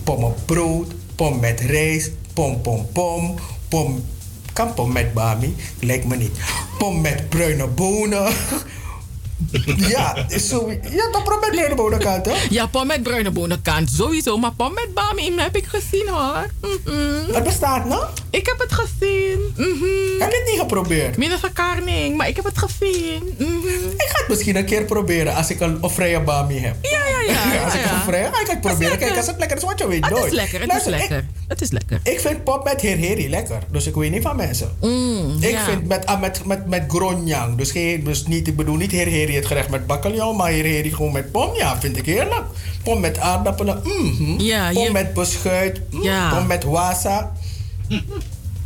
Pom 0.05 0.25
op 0.25 0.39
brood, 0.45 0.95
pom 1.15 1.41
met 1.41 1.61
rijst, 1.61 2.11
pom 2.33 2.61
pom 2.61 2.87
pom, 2.93 3.35
pom... 3.69 4.05
Kan 4.53 4.75
pom 4.75 4.93
met 4.93 5.15
bami? 5.15 5.57
Lijkt 5.81 6.05
me 6.05 6.17
niet. 6.17 6.39
Pom 6.79 7.01
met 7.01 7.29
bruine 7.29 7.67
bonen. 7.67 8.33
Ja, 9.95 10.27
zo, 10.39 10.71
ja, 10.91 11.11
toch 11.13 11.23
pom 11.23 11.41
met 11.41 11.51
bruine 11.51 11.75
bonenkant, 11.75 12.27
hè? 12.27 12.33
Ja, 12.51 12.67
pom 12.67 12.87
met 12.87 13.03
bruine 13.03 13.31
bonenkant 13.31 13.91
sowieso. 13.91 14.39
Maar 14.39 14.53
pom 14.53 14.75
met 14.75 14.95
bami 14.95 15.33
heb 15.37 15.57
ik 15.57 15.65
gezien 15.67 16.09
hoor. 16.09 16.47
Mhm. 16.61 17.35
Het 17.35 17.45
bestaat 17.45 17.85
nog? 17.85 18.13
Ik 18.31 18.47
heb 18.47 18.59
het 18.59 18.73
gezien. 18.73 19.53
Mhm. 19.57 20.21
Heb 20.21 20.31
je 20.31 20.37
het 20.37 20.51
niet 20.51 20.61
geprobeerd? 20.61 21.17
Minus 21.17 21.43
een 21.43 21.53
karning, 21.53 22.17
maar 22.17 22.29
ik 22.29 22.37
heb 22.37 22.45
het 22.45 22.59
gezien. 22.59 23.35
Mhm. 23.39 23.67
Ik 23.97 24.09
ga 24.09 24.19
het 24.19 24.29
misschien 24.29 24.57
een 24.57 24.65
keer 24.65 24.85
proberen 24.85 25.35
als 25.35 25.51
ik 25.51 25.61
een, 25.61 25.79
een 25.83 25.91
vrije 25.91 26.21
bami 26.21 26.59
heb. 26.59 26.77
Ja, 26.83 26.91
ja, 26.91 27.33
ja. 27.33 27.65
als 27.65 27.75
ik 27.75 27.85
ja. 27.85 27.95
een 27.95 28.01
vrije, 28.01 28.29
ga 28.33 28.41
ik 28.41 28.47
het 28.47 28.61
proberen. 28.61 28.99
Kijk, 28.99 29.17
als 29.17 29.27
het 29.27 29.39
lekker 29.39 29.57
is, 29.57 29.63
wat 29.63 29.79
je 29.79 29.89
weet 29.89 30.05
Het 30.05 30.15
nooit. 30.15 30.25
is 30.25 30.33
lekker, 30.33 30.61
het 30.61 30.75
is 30.75 30.85
lekker. 30.85 31.25
Het 31.49 31.61
is 31.61 31.71
lekker. 31.71 32.01
Ik 32.03 32.21
vind 32.21 32.45
pop 32.45 32.65
met 32.65 32.83
herheri 32.83 33.31
lekker. 33.31 33.59
Dus 33.71 33.87
ik 33.87 33.95
weet 33.95 34.11
niet 34.11 34.23
van 34.23 34.37
mensen. 34.37 34.77
Mm, 34.81 35.37
ik 35.41 35.59
vind 35.59 35.87
met, 35.87 36.07
ah, 36.07 36.21
met, 36.21 36.45
met, 36.45 36.67
met 36.67 36.85
gronjang. 36.89 37.57
Dus, 37.57 37.71
geen, 37.71 38.05
dus 38.05 38.27
niet, 38.27 38.49
ik 38.49 38.57
bedoel 38.57 38.77
niet 38.77 38.93
herheri 38.93 39.30
het 39.37 39.47
gerecht 39.47 39.69
met 39.71 39.87
bakkeljauw. 39.87 40.33
Maar 40.33 40.51
herheri 40.51 40.93
gewoon 40.95 41.13
met 41.13 41.33
pom. 41.33 41.55
Ja, 41.57 41.81
vind 41.81 41.97
ik 41.97 42.07
heerlijk. 42.07 42.45
Pom 42.83 43.01
met 43.01 43.19
aardappelen. 43.19 43.81
mhm. 43.85 44.41
Ja, 44.41 44.71
pom 44.73 44.85
je- 44.85 44.91
met 44.91 45.15
beschuit. 45.15 45.81
mm. 45.91 46.03
Ja. 46.03 46.35
Pom 46.35 46.47
met 46.47 46.65
wasa. 46.65 47.33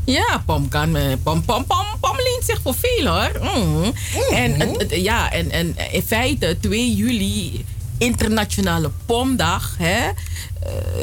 Ja, 0.06 0.42
pom 0.46 0.68
kan. 0.68 0.96
eh, 0.96 1.02
Pom, 1.22 1.44
pom, 1.44 1.64
pom, 1.66 1.84
pom 2.00 2.16
leent 2.16 2.44
zich 2.44 2.60
voor 2.62 2.74
veel 2.74 3.06
hoor. 3.06 3.30
Mm. 3.42 3.92
En, 4.32 4.60
het- 4.60 4.76
het- 4.80 4.94
ja, 5.00 5.32
en, 5.32 5.50
en 5.50 5.76
in 5.92 6.02
feite, 6.02 6.56
2 6.60 6.94
juli 6.94 7.64
internationale 7.98 8.90
pomdag, 9.06 9.74
hè, 9.78 10.08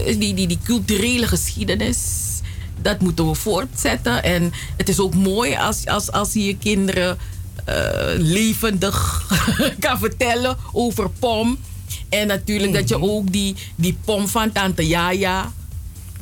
eh, 0.06 0.20
die, 0.20 0.34
die, 0.34 0.48
die 0.48 0.60
culturele 0.64 1.28
geschiedenis, 1.28 1.98
dat 2.82 3.00
moeten 3.02 3.28
we 3.30 3.36
voortzetten. 3.36 4.24
En 4.24 4.54
het 4.78 4.90
is 4.90 5.00
ook 5.00 5.16
mooi 5.16 5.56
als, 5.56 5.86
als, 5.86 6.12
als 6.12 6.34
je 6.34 6.46
je 6.46 6.58
kinderen 6.58 7.18
levendig 8.18 9.28
kan 9.80 10.00
vertellen 10.00 10.58
over 10.72 11.10
pom. 11.10 11.58
En 12.10 12.28
natuurlijk 12.28 12.74
dat 12.74 12.90
je 12.90 13.02
ook 13.02 13.32
die, 13.32 13.56
die 13.76 13.98
pom 14.06 14.28
van 14.28 14.52
tante 14.52 14.88
Yaya 14.88 15.52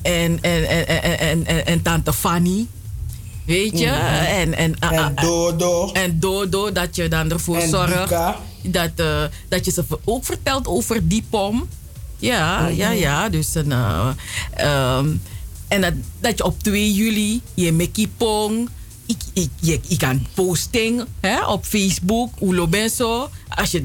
en, 0.02 0.38
en, 0.42 0.68
en, 0.68 0.88
en, 0.88 1.20
en, 1.20 1.46
en, 1.46 1.66
en 1.66 1.82
tante 1.82 2.14
Fanny. 2.14 2.66
Weet 3.46 3.80
je? 3.80 3.86
Mhm. 3.88 4.26
En, 4.26 4.54
en, 4.58 4.76
En 4.80 5.16
Dodo. 5.16 5.92
En 5.92 6.20
Dodo, 6.20 6.72
dat 6.72 6.96
je 6.96 7.08
dan 7.08 7.32
ervoor 7.32 7.58
En 7.58 7.70
zorgt 7.70 8.10
dat, 8.62 8.92
eh, 8.96 9.24
dat 9.48 9.66
je 9.66 9.72
ze 9.72 9.84
ook 10.04 10.26
vertelt 10.26 10.68
over 10.68 11.08
die 11.08 11.24
pom. 11.30 11.68
Ja, 12.18 12.60
Mhm. 12.62 12.76
ja, 12.76 12.90
ja. 12.92 13.30
Dus 13.30 13.56
een, 13.56 13.72
eh, 13.72 14.08
ehm, 14.56 15.08
en 15.68 15.82
dat, 15.82 15.94
dat 16.20 16.38
je 16.38 16.44
op 16.44 16.64
2 16.64 16.94
juli 16.94 17.42
je 17.54 17.72
Mickey 17.72 18.10
Pong. 18.18 18.70
Ik, 19.10 19.22
ik, 19.34 19.50
je, 19.60 19.80
je 19.88 19.98
kan 19.98 20.26
posting 20.34 21.04
hè, 21.20 21.46
op 21.46 21.66
Facebook, 21.66 22.34
Ulo 22.42 22.68
Benso. 22.68 23.30
Als 23.50 23.72
je, 23.72 23.84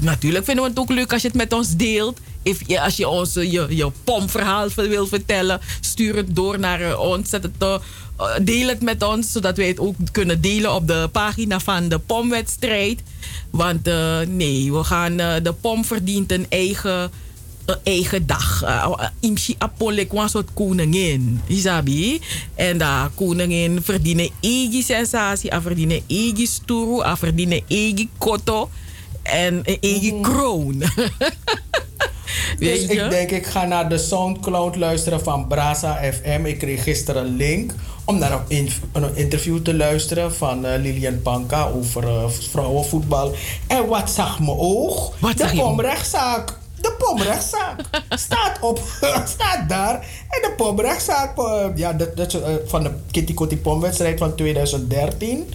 Natuurlijk 0.00 0.44
vinden 0.44 0.64
we 0.64 0.70
het 0.70 0.78
ook 0.78 0.90
leuk 0.90 1.12
als 1.12 1.22
je 1.22 1.28
het 1.28 1.36
met 1.36 1.52
ons 1.52 1.76
deelt. 1.76 2.18
If, 2.42 2.78
als 2.78 2.96
je 2.96 3.08
ons 3.08 3.34
je, 3.34 3.66
je 3.68 3.90
pomverhaal 4.04 4.68
wil 4.74 5.06
vertellen, 5.06 5.60
stuur 5.80 6.16
het 6.16 6.36
door 6.36 6.58
naar 6.58 6.80
eh, 6.80 7.00
ons. 7.00 7.28
Zet 7.28 7.42
het, 7.42 7.52
eh, 7.58 7.74
eh, 8.18 8.26
deel 8.42 8.68
het 8.68 8.82
met 8.82 9.02
ons, 9.02 9.32
zodat 9.32 9.56
wij 9.56 9.68
het 9.68 9.80
ook 9.80 9.96
kunnen 10.12 10.40
delen 10.40 10.74
op 10.74 10.86
de 10.86 11.08
pagina 11.12 11.60
van 11.60 11.88
de 11.88 11.98
pomwedstrijd. 11.98 13.02
Want 13.50 13.84
nee, 14.28 14.72
we 14.72 14.84
gaan, 14.84 15.16
de 15.16 15.54
pom 15.60 15.84
verdient 15.84 16.32
een 16.32 16.46
eigen, 16.48 17.10
een 17.66 17.76
eigen 17.84 18.26
dag. 18.26 18.62
Uh, 18.64 18.98
Imsi 19.20 19.54
Apolik 19.58 20.12
was 20.12 20.30
soort 20.30 20.48
koningin, 20.54 21.40
Isabi. 21.46 22.20
En 22.54 22.78
de 22.78 23.06
koningin 23.14 23.82
verdienen 23.82 24.30
eigen 24.40 24.82
sensatie, 24.82 25.54
a 25.54 25.60
verdienen 25.62 26.00
eigen 26.08 26.46
stoero, 26.46 27.02
a 27.02 27.16
verdienen 27.16 27.60
eigen 27.68 28.10
koto 28.18 28.70
en 29.22 29.60
een 29.64 29.78
eigen 29.80 30.20
kroon. 30.22 30.82
Dus 32.58 32.80
je? 32.80 32.86
ik 33.04 33.10
denk, 33.10 33.30
ik 33.30 33.46
ga 33.46 33.64
naar 33.64 33.88
de 33.88 33.98
Soundcloud 33.98 34.76
luisteren 34.76 35.20
van 35.20 35.46
Brasa 35.46 36.00
FM. 36.12 36.44
Ik 36.44 36.58
kreeg 36.58 36.82
gisteren 36.82 37.24
een 37.26 37.36
link 37.36 37.72
om 38.04 38.18
naar 38.18 38.32
een, 38.32 38.40
in- 38.48 38.70
een 38.92 39.16
interview 39.16 39.58
te 39.62 39.74
luisteren 39.74 40.34
van 40.34 40.64
eh, 40.66 40.80
Lilian 40.80 41.22
Panka 41.22 41.64
over 41.68 42.04
eh, 42.08 42.28
vrouwenvoetbal. 42.50 43.34
En 43.66 43.86
wat 43.86 44.10
zag 44.10 44.38
mijn 44.40 44.56
oog? 44.58 45.12
Wat 45.18 45.38
zag 45.38 45.50
de 45.50 45.56
je? 45.56 45.62
De 46.84 46.92
pomrechtszaak 46.98 47.80
staat 48.08 48.60
op, 48.60 48.80
staat 49.34 49.68
daar. 49.68 49.94
En 50.28 50.42
de 50.42 50.52
pomrechtszaak 50.56 51.38
eh, 51.38 51.66
ja, 51.74 51.92
dat, 51.92 52.16
dat, 52.16 52.34
eh, 52.34 52.54
van 52.66 52.82
de 52.82 52.90
Kitty 53.10 53.34
Kotti 53.34 53.56
pomwedstrijd 53.56 54.18
van 54.18 54.34
2013. 54.34 55.46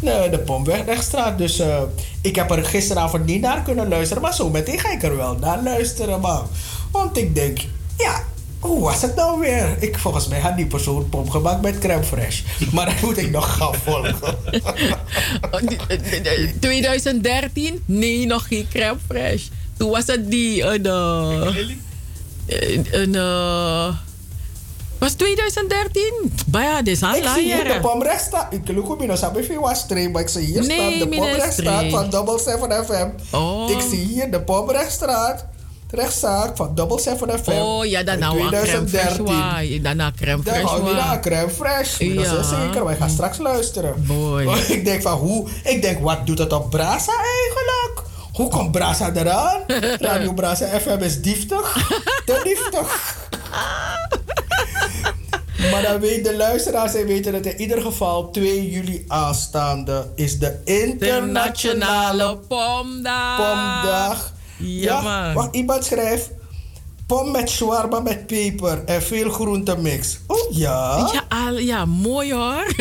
Nee, 0.00 0.30
de 0.30 0.38
Pomwegstraat. 0.38 1.38
Dus 1.38 1.58
eh, 1.58 1.82
ik 2.20 2.36
heb 2.36 2.50
er 2.50 2.64
gisteravond 2.64 3.26
niet 3.26 3.40
naar 3.40 3.62
kunnen 3.62 3.88
luisteren. 3.88 4.22
Maar 4.22 4.34
zo 4.34 4.50
meteen 4.50 4.78
ga 4.78 4.92
ik 4.92 5.02
er 5.02 5.16
wel 5.16 5.34
naar 5.34 5.62
luisteren. 5.62 6.20
Maar, 6.20 6.42
want 6.90 7.16
ik 7.16 7.34
denk, 7.34 7.58
ja, 7.96 8.22
hoe 8.58 8.80
was 8.80 9.02
het 9.02 9.14
nou 9.14 9.40
weer? 9.40 9.76
Ik, 9.78 9.98
volgens 9.98 10.28
mij 10.28 10.40
had 10.40 10.56
die 10.56 10.66
persoon 10.66 11.08
pom 11.08 11.30
gemaakt 11.30 11.62
met 11.62 11.78
crème 11.78 12.04
fraîche. 12.04 12.44
Maar 12.74 12.86
dat 12.86 13.00
moet 13.00 13.18
ik 13.18 13.30
nog 13.30 13.56
gaan 13.56 13.74
volgen. 13.74 14.38
2013? 16.60 17.82
Nee, 17.86 18.26
nog 18.26 18.46
geen 18.46 18.66
crème 18.70 18.98
fraîche. 19.12 19.65
Toen 19.76 19.90
was 19.90 20.06
het 20.06 20.30
die... 20.30 20.62
Een, 20.62 20.86
eh, 20.86 21.56
een, 22.46 22.86
een, 23.14 23.94
was 24.98 25.12
2013? 25.12 26.32
Baya, 26.46 26.82
dit 26.82 26.96
is 26.96 27.02
al 27.02 27.14
Ik 27.14 27.24
zie 27.34 27.42
hier 27.42 27.62
de 27.62 27.68
lang. 27.68 27.80
pomrechtstraat. 27.80 28.52
Ik 28.52 28.68
look 28.74 28.90
op 28.90 29.10
sabi 29.16 29.42
fi 29.42 29.58
was 29.58 29.78
stream, 29.78 30.10
maar 30.12 30.22
ik 30.22 30.28
zie 30.28 30.40
hier 30.44 30.66
Nee, 30.66 30.78
staat 30.78 30.98
de 30.98 31.04
meneer 31.06 31.18
pomrechtstraat 31.18 31.74
Streem. 31.76 31.90
van 31.90 32.10
Double 32.10 32.38
7 32.38 32.84
FM. 32.84 33.36
Oh. 33.36 33.70
Ik 33.70 33.80
zie 33.90 33.98
hier 34.06 34.30
de 34.30 34.40
pomrechtstraat. 34.40 35.44
Rechtszaak 35.90 36.56
van 36.56 36.74
Double 36.74 37.00
7 37.00 37.38
FM. 37.44 37.50
Oh 37.50 37.84
ja, 37.84 38.02
dan 38.02 38.14
in 38.14 38.20
nou 38.20 38.40
een 38.40 38.48
crème 38.48 38.66
fraîche. 38.66 38.86
2013. 38.86 39.24
waai. 39.24 39.80
Daarna 39.82 40.10
crème 40.16 40.42
Dan 40.42 40.54
we 40.84 40.92
naar 40.92 40.94
waai. 41.06 41.20
crème 41.20 41.50
fraîche. 41.50 42.14
Dat 42.14 42.24
Ja. 42.24 42.38
is 42.38 42.48
zeker. 42.48 42.84
Wij 42.84 42.96
gaan 42.96 43.10
straks 43.10 43.38
luisteren. 43.38 44.04
Mooi. 44.06 44.48
ik 44.76 44.84
denk 44.84 45.02
van 45.02 45.18
hoe... 45.18 45.48
Ik 45.64 45.82
denk, 45.82 46.00
wat 46.00 46.26
doet 46.26 46.38
het 46.38 46.52
op 46.52 46.70
Brasa 46.70 47.12
eigenlijk? 47.12 48.02
Hoe 48.36 48.48
komt 48.48 48.72
Brasa 48.72 49.12
eraan? 49.14 49.60
Radio 50.00 50.32
Brasa 50.32 50.66
FM 50.80 50.98
is 51.02 51.22
dieftig. 51.22 51.88
Te 52.24 52.40
dieftig. 52.44 53.16
Maar 55.70 55.82
dan 55.82 56.00
weten 56.00 56.22
de 56.22 56.36
luisteraars 56.36 56.94
en 56.94 57.06
weten 57.06 57.32
dat 57.32 57.44
in 57.46 57.60
ieder 57.60 57.82
geval 57.82 58.30
2 58.30 58.70
juli 58.70 59.04
aanstaande 59.08 60.10
is 60.14 60.38
de 60.38 60.60
internationale 60.64 62.36
pomdag. 62.48 63.36
pomdag. 63.36 64.32
Ja, 64.56 65.00
man. 65.00 65.34
wacht, 65.34 65.54
iemand 65.54 65.84
schrijft 65.84 66.30
pom 67.06 67.30
met 67.30 67.50
shawarma 67.50 68.00
met 68.00 68.26
peper 68.26 68.84
en 68.84 69.02
veel 69.02 69.30
groentemix. 69.30 70.18
Oh 70.26 70.50
ja. 70.50 71.10
Ja, 71.12 71.24
al- 71.46 71.58
ja 71.58 71.84
mooi 71.84 72.32
hoor. 72.34 72.64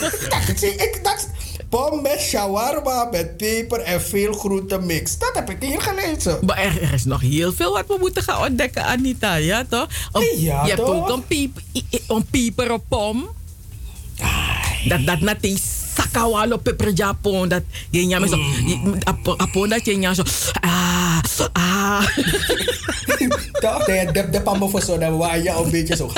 dat, 0.00 0.62
ik, 0.62 1.00
dat, 1.02 1.28
pom 1.68 2.02
met 2.02 2.20
shawarma 2.20 3.08
met 3.10 3.36
peper 3.36 3.80
en 3.80 4.02
veel 4.02 4.32
groentemix. 4.32 5.18
Dat 5.18 5.30
heb 5.34 5.50
ik 5.50 5.56
hier 5.62 5.80
gelezen. 5.80 6.38
Maar 6.46 6.58
er, 6.58 6.82
er 6.82 6.92
is 6.92 7.04
nog 7.04 7.20
heel 7.20 7.52
veel 7.52 7.72
wat 7.72 7.86
we 7.86 7.96
moeten 8.00 8.22
gaan 8.22 8.46
ontdekken, 8.46 8.84
Anita. 8.84 9.34
Ja, 9.34 9.64
toch? 9.68 9.86
Ja, 10.36 10.62
je 10.62 10.68
hebt 10.70 10.76
toch? 10.84 10.88
ook 10.94 11.08
een, 11.08 11.26
piep, 11.26 11.58
i- 11.74 11.86
een 12.08 12.24
pieperenpom. 12.30 13.28
Dat, 14.88 15.06
dat 15.06 15.20
na 15.20 15.36
te 15.40 15.58
sakawalo 15.94 16.56
peper 16.56 16.88
japon. 16.94 17.48
Dat 17.48 17.62
je 17.90 18.06
nyame 18.06 18.28
zo. 18.28 18.38
apo- 19.04 19.34
Apon 19.36 19.68
dat 19.68 19.84
je 19.84 19.96
nyame 19.96 20.14
zo. 20.14 20.22
Ah, 20.60 21.18
ah. 21.52 22.06
Toch? 23.60 23.84
De, 23.84 24.08
de, 24.12 24.28
de 24.30 24.40
pam 24.40 24.70
voor 24.70 24.82
zo, 24.82 24.98
dan 24.98 25.16
waar 25.16 25.42
je 25.42 25.50
een 25.50 25.70
beetje 25.70 25.96
zo. 25.96 26.10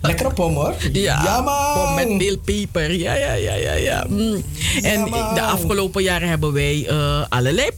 Lekkere 0.00 0.32
pom 0.32 0.54
hoor. 0.54 0.74
Ja, 0.92 1.22
Ja, 1.24 1.40
man. 1.40 1.72
pom 1.74 1.94
met 1.94 2.22
veel 2.22 2.38
peper. 2.38 2.92
Ja, 2.92 3.14
ja, 3.14 3.32
ja, 3.32 3.54
ja. 3.54 3.72
ja. 3.72 4.06
Mm. 4.08 4.42
en 4.82 5.04
de 5.34 5.42
afgelopen 5.42 6.02
jaren 6.02 6.28
hebben 6.28 6.52
wij 6.52 6.86
eh, 6.88 7.24
allerlei 7.28 7.70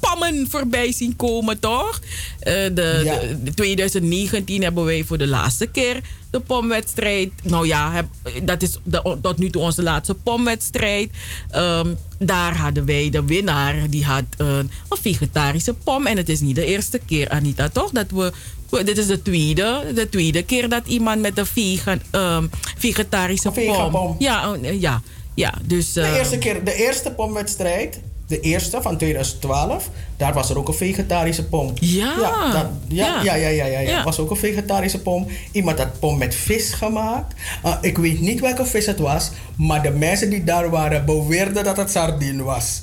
pammen 0.00 0.46
voorbij 0.50 0.92
zien 0.92 1.16
komen, 1.16 1.58
toch? 1.58 2.00
Eh, 2.40 2.52
de, 2.72 3.00
Ja. 3.04 3.18
de, 3.18 3.42
de 3.42 3.54
2019 3.54 4.62
hebben 4.62 4.84
wij 4.84 5.04
voor 5.04 5.18
de 5.18 5.26
laatste 5.26 5.66
keer 5.66 6.00
de 6.30 6.40
pomwedstrijd. 6.40 7.30
Nou 7.42 7.66
ja, 7.66 7.92
heb, 7.92 8.06
dat 8.42 8.62
is 8.62 8.78
de, 8.82 9.16
tot 9.22 9.38
nu 9.38 9.50
toe 9.50 9.62
onze 9.62 9.82
laatste 9.82 10.14
pomwedstrijd. 10.14 11.10
Ehm, 11.50 11.88
daar 12.18 12.56
hadden 12.56 12.84
wij 12.84 13.10
de 13.10 13.24
winnaar, 13.24 13.74
die 13.90 14.04
had 14.04 14.24
eh, 14.36 14.56
een 14.56 14.70
vegetarische 15.02 15.74
pom. 15.74 16.06
En 16.06 16.16
het 16.16 16.28
is 16.28 16.40
niet 16.40 16.54
de 16.54 16.64
eerste 16.64 17.00
keer, 17.06 17.28
Anita, 17.28 17.68
toch? 17.68 17.90
Dat 17.90 18.06
we, 18.10 18.32
we- 18.68 18.84
dit 18.84 18.98
is 18.98 19.06
de 19.06 19.22
tweede, 19.22 19.92
de 19.94 20.08
tweede 20.08 20.42
keer 20.42 20.68
dat 20.68 20.86
iemand 20.86 21.20
met 21.20 21.38
een 21.38 21.46
vegan, 21.46 22.00
ehm, 22.10 22.46
vegetarische 22.78 23.50
pom. 23.50 24.16
Ja, 24.18 24.54
eh, 24.62 24.80
ja, 24.80 25.02
ja. 25.34 25.54
Dus, 25.64 25.92
De 25.92 26.16
eerste 26.18 26.38
keer, 26.38 26.64
de 26.64 26.74
eerste 26.74 27.10
pomwedstrijd, 27.10 28.00
de 28.28 28.40
eerste 28.40 28.82
van 28.82 28.96
2012, 28.96 29.90
daar 30.16 30.32
was 30.32 30.50
er 30.50 30.58
ook 30.58 30.68
een 30.68 30.74
vegetarische 30.74 31.44
pom. 31.48 31.72
Ja. 31.74 32.14
Ja, 32.20 32.52
dat- 32.52 32.66
ja, 32.88 33.22
Ja. 33.22 33.34
ja, 33.34 33.48
ja, 33.48 33.64
ja, 33.78 34.04
was 34.04 34.18
ook 34.18 34.30
een 34.30 34.36
vegetarische 34.36 35.00
pom. 35.02 35.26
Iemand 35.52 35.78
had 35.78 35.98
pom 35.98 36.18
met 36.18 36.34
vis 36.34 36.72
gemaakt. 36.72 37.34
Ah, 37.62 37.76
ik 37.80 37.98
weet 37.98 38.20
niet 38.20 38.40
welke 38.40 38.64
vis 38.64 38.86
het 38.86 38.98
was, 38.98 39.30
maar 39.56 39.82
de 39.82 39.90
mensen 39.90 40.30
die 40.30 40.44
daar 40.44 40.70
waren 40.70 41.04
beweerden 41.04 41.64
dat 41.64 41.76
het 41.76 41.90
sardine 41.90 42.42
was. 42.42 42.82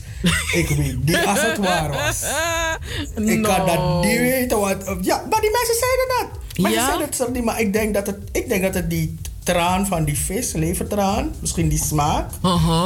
ik 0.53 0.67
weet 0.67 1.05
niet 1.05 1.25
als 1.25 1.41
het 1.41 1.57
waar 1.57 1.89
was. 1.91 2.23
Ik 3.15 3.43
kan 3.43 3.65
dat 3.65 4.03
niet 4.05 4.19
weten. 4.19 4.59
Want, 4.59 4.83
ja, 5.01 5.23
maar 5.29 5.41
die 5.41 5.51
mensen 5.51 5.75
zeiden 5.79 6.07
dat. 6.19 6.27
Mensen 6.61 6.81
zeiden 6.83 7.05
het 7.05 7.15
sardine, 7.15 7.45
maar 7.45 7.59
ik 7.61 7.73
denk 7.73 7.93
dat 7.93 8.07
het, 8.07 8.17
ik 8.31 8.49
denk 8.49 8.61
dat 8.63 8.73
het 8.73 8.89
die 8.89 9.17
traan 9.45 9.85
van 9.87 10.03
die 10.03 10.17
vis, 10.17 10.53
levertraan, 10.53 11.33
misschien 11.39 11.67
die 11.67 11.83
smaak. 11.83 12.29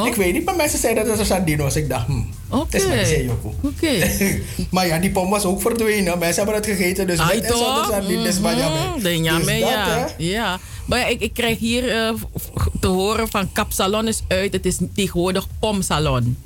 Ik 0.04 0.14
weet 0.14 0.32
niet, 0.32 0.44
maar 0.44 0.56
mensen 0.56 0.78
zeiden 0.78 1.02
dat 1.02 1.12
het 1.12 1.20
een 1.20 1.34
sardine 1.36 1.62
was. 1.62 1.76
Ik 1.76 1.88
dacht, 1.88 2.06
hm, 2.06 2.22
Oké. 2.48 2.76
het 2.76 3.00
is 3.00 3.08
zeejoekoe. 3.08 3.52
Oké. 3.62 4.10
maar 4.70 4.86
ja, 4.86 4.98
die 4.98 5.10
pom 5.10 5.30
was 5.30 5.44
ook 5.44 5.60
verdwenen. 5.60 6.18
Mensen 6.18 6.36
hebben 6.44 6.54
het 6.54 6.66
gegeten, 6.66 7.06
dus 7.06 7.18
Ai, 7.18 7.40
met 7.40 7.50
en 7.50 7.56
zonder 7.56 7.84
sardine 7.84 8.28
is 8.28 8.40
maar 8.40 8.58
jammer. 8.58 8.80
Mhm, 8.80 9.00
Dus 9.00 9.58
ja. 9.58 10.08
ja. 10.18 10.58
Maar 10.86 10.98
ja, 10.98 11.06
ik, 11.06 11.20
ik 11.20 11.32
krijg 11.32 11.58
hier 11.58 11.88
eh, 11.96 12.12
te 12.80 12.86
horen 12.86 13.28
van 13.28 13.52
kapsalon 13.52 14.08
is 14.08 14.22
uit. 14.28 14.52
Het 14.52 14.66
is 14.66 14.76
tegenwoordig 14.94 15.46
pomsalon. 15.60 16.36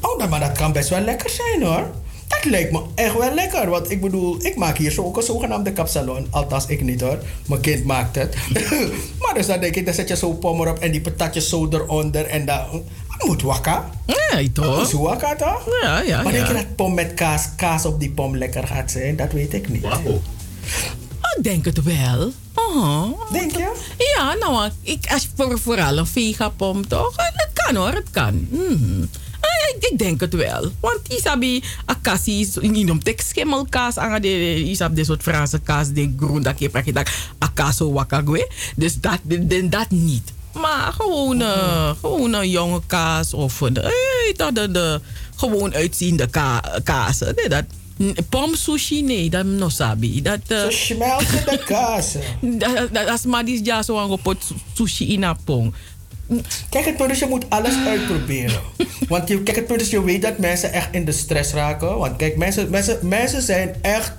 Oh, 0.00 0.18
nou, 0.18 0.30
maar 0.30 0.40
dat 0.40 0.52
kan 0.52 0.72
best 0.72 0.88
wel 0.88 1.00
lekker 1.00 1.30
zijn 1.30 1.62
hoor. 1.62 1.90
Dat 2.30 2.44
lijkt 2.44 2.72
me 2.72 2.82
echt 2.94 3.18
wel 3.18 3.34
lekker. 3.34 3.70
Want 3.70 3.90
ik 3.90 4.00
bedoel, 4.00 4.36
ik 4.44 4.56
maak 4.56 4.76
hier 4.76 4.90
zo 4.90 5.02
ook 5.04 5.16
een 5.16 5.22
zogenaamde 5.22 5.72
kapsalon. 5.72 6.26
Althans, 6.30 6.66
ik 6.66 6.82
niet 6.82 7.00
hoor. 7.00 7.18
Mijn 7.46 7.60
kind 7.60 7.84
maakt 7.84 8.16
het. 8.16 8.34
maar 9.20 9.34
dus 9.34 9.46
dan 9.46 9.60
denk 9.60 9.74
ik, 9.76 9.84
dan 9.84 9.94
zet 9.94 10.08
je 10.08 10.16
zo 10.16 10.32
pom 10.32 10.60
erop 10.60 10.78
en 10.78 10.90
die 10.90 11.00
patatjes 11.00 11.48
zo 11.48 11.68
eronder. 11.70 12.26
En 12.26 12.44
dan, 12.46 12.82
Moet 13.26 13.42
wakka. 13.42 13.90
Nee, 14.32 14.52
toch? 14.52 14.92
Moet 14.92 15.00
wakka 15.00 15.36
toch? 15.36 15.68
Ja, 15.82 16.00
ja, 16.00 16.22
Maar 16.22 16.32
denk 16.32 16.46
je 16.46 16.52
dat 16.52 16.76
pom 16.76 16.94
met 16.94 17.14
kaas, 17.14 17.48
kaas 17.56 17.84
op 17.84 18.00
die 18.00 18.10
pom 18.10 18.36
lekker 18.36 18.66
gaat 18.66 18.90
zijn? 18.90 19.16
Dat 19.16 19.32
weet 19.32 19.54
ik 19.54 19.68
niet. 19.68 19.84
Ik 21.36 21.42
denk 21.44 21.64
het 21.64 21.82
wel. 21.82 22.32
Oh. 22.54 23.32
Denk 23.32 23.50
je? 23.56 23.72
Ja, 24.16 24.34
nou, 24.34 24.70
ik, 24.82 25.06
als, 25.12 25.28
voor, 25.36 25.58
vooral 25.58 25.98
een 25.98 26.06
vegapom 26.06 26.88
toch? 26.88 27.16
Eh, 27.16 27.24
Het 27.32 27.50
kan 27.52 27.76
hoor, 27.76 27.92
het 27.92 28.10
kan. 28.10 28.48
Mhm. 28.50 29.02
Eh, 29.02 29.08
Ik, 29.40 29.76
ik 29.90 29.98
denk 29.98 30.20
het 30.20 30.34
wel. 30.34 30.70
Want 30.80 31.00
isabi 31.08 31.62
akasi 31.84 32.40
is 32.40 32.56
niet 32.60 32.90
om 32.90 33.02
tek 33.02 33.20
schimmelkaas 33.20 33.96
aan 33.96 34.20
de 34.22 34.54
isab 34.64 34.96
de 34.96 35.04
soort 35.04 35.22
Franse 35.22 35.58
kaas 35.60 35.88
de 35.92 36.14
groen 36.16 36.42
dat 36.42 36.58
je 36.58 36.68
praat 36.68 36.94
dat 36.94 37.10
akaso 37.38 37.92
wakagwe. 37.92 38.50
Dus 38.76 39.00
dat 39.00 39.18
dat- 39.22 39.70
dat 39.70 39.90
niet. 39.90 40.32
Maar 40.52 40.92
gewoon, 40.92 41.40
eh, 41.42 41.90
gewoon 42.00 42.32
een 42.32 42.50
jonge 42.50 42.80
kaas 42.86 43.34
of 43.34 43.60
een, 43.60 43.76
eh, 43.76 43.90
dat 44.36 44.54
de, 44.54 44.70
de 44.70 45.00
gewoon 45.36 45.74
uitziende 45.74 46.26
ka, 46.26 46.62
kaas. 46.84 47.18
Nee, 47.18 47.48
dat 47.48 47.64
pom 48.28 48.54
sushi 48.54 49.02
nee, 49.02 49.30
dat 49.30 49.44
no 49.44 49.68
sabi. 49.68 50.22
Dat 50.22 50.38
Zo 50.48 50.70
smelten 50.70 51.44
de 51.44 51.62
kazen. 51.74 52.20
dat, 52.40 52.76
dat, 52.76 52.94
dat 52.94 53.18
is 53.18 53.24
maar 53.24 53.44
die 53.44 53.64
ja 53.64 53.82
zo 53.82 53.98
aan 53.98 54.20
pot 54.22 54.44
sushi 54.74 55.12
in 55.12 55.22
een 55.22 55.36
pong. 55.44 55.74
Kijk, 56.68 56.84
het 56.84 57.10
is, 57.10 57.18
je 57.18 57.26
moet 57.26 57.44
alles 57.48 57.74
uitproberen. 57.86 58.60
Want 59.08 59.28
je, 59.28 59.42
kijk, 59.42 59.68
het 59.68 59.80
is, 59.80 59.90
je 59.90 60.04
weet 60.04 60.22
dat 60.22 60.38
mensen 60.38 60.72
echt 60.72 60.88
in 60.94 61.04
de 61.04 61.12
stress 61.12 61.52
raken. 61.52 61.98
Want 61.98 62.16
kijk, 62.16 62.36
mensen, 62.36 62.70
mensen, 62.70 62.98
mensen 63.02 63.42
zijn 63.42 63.74
echt 63.80 64.12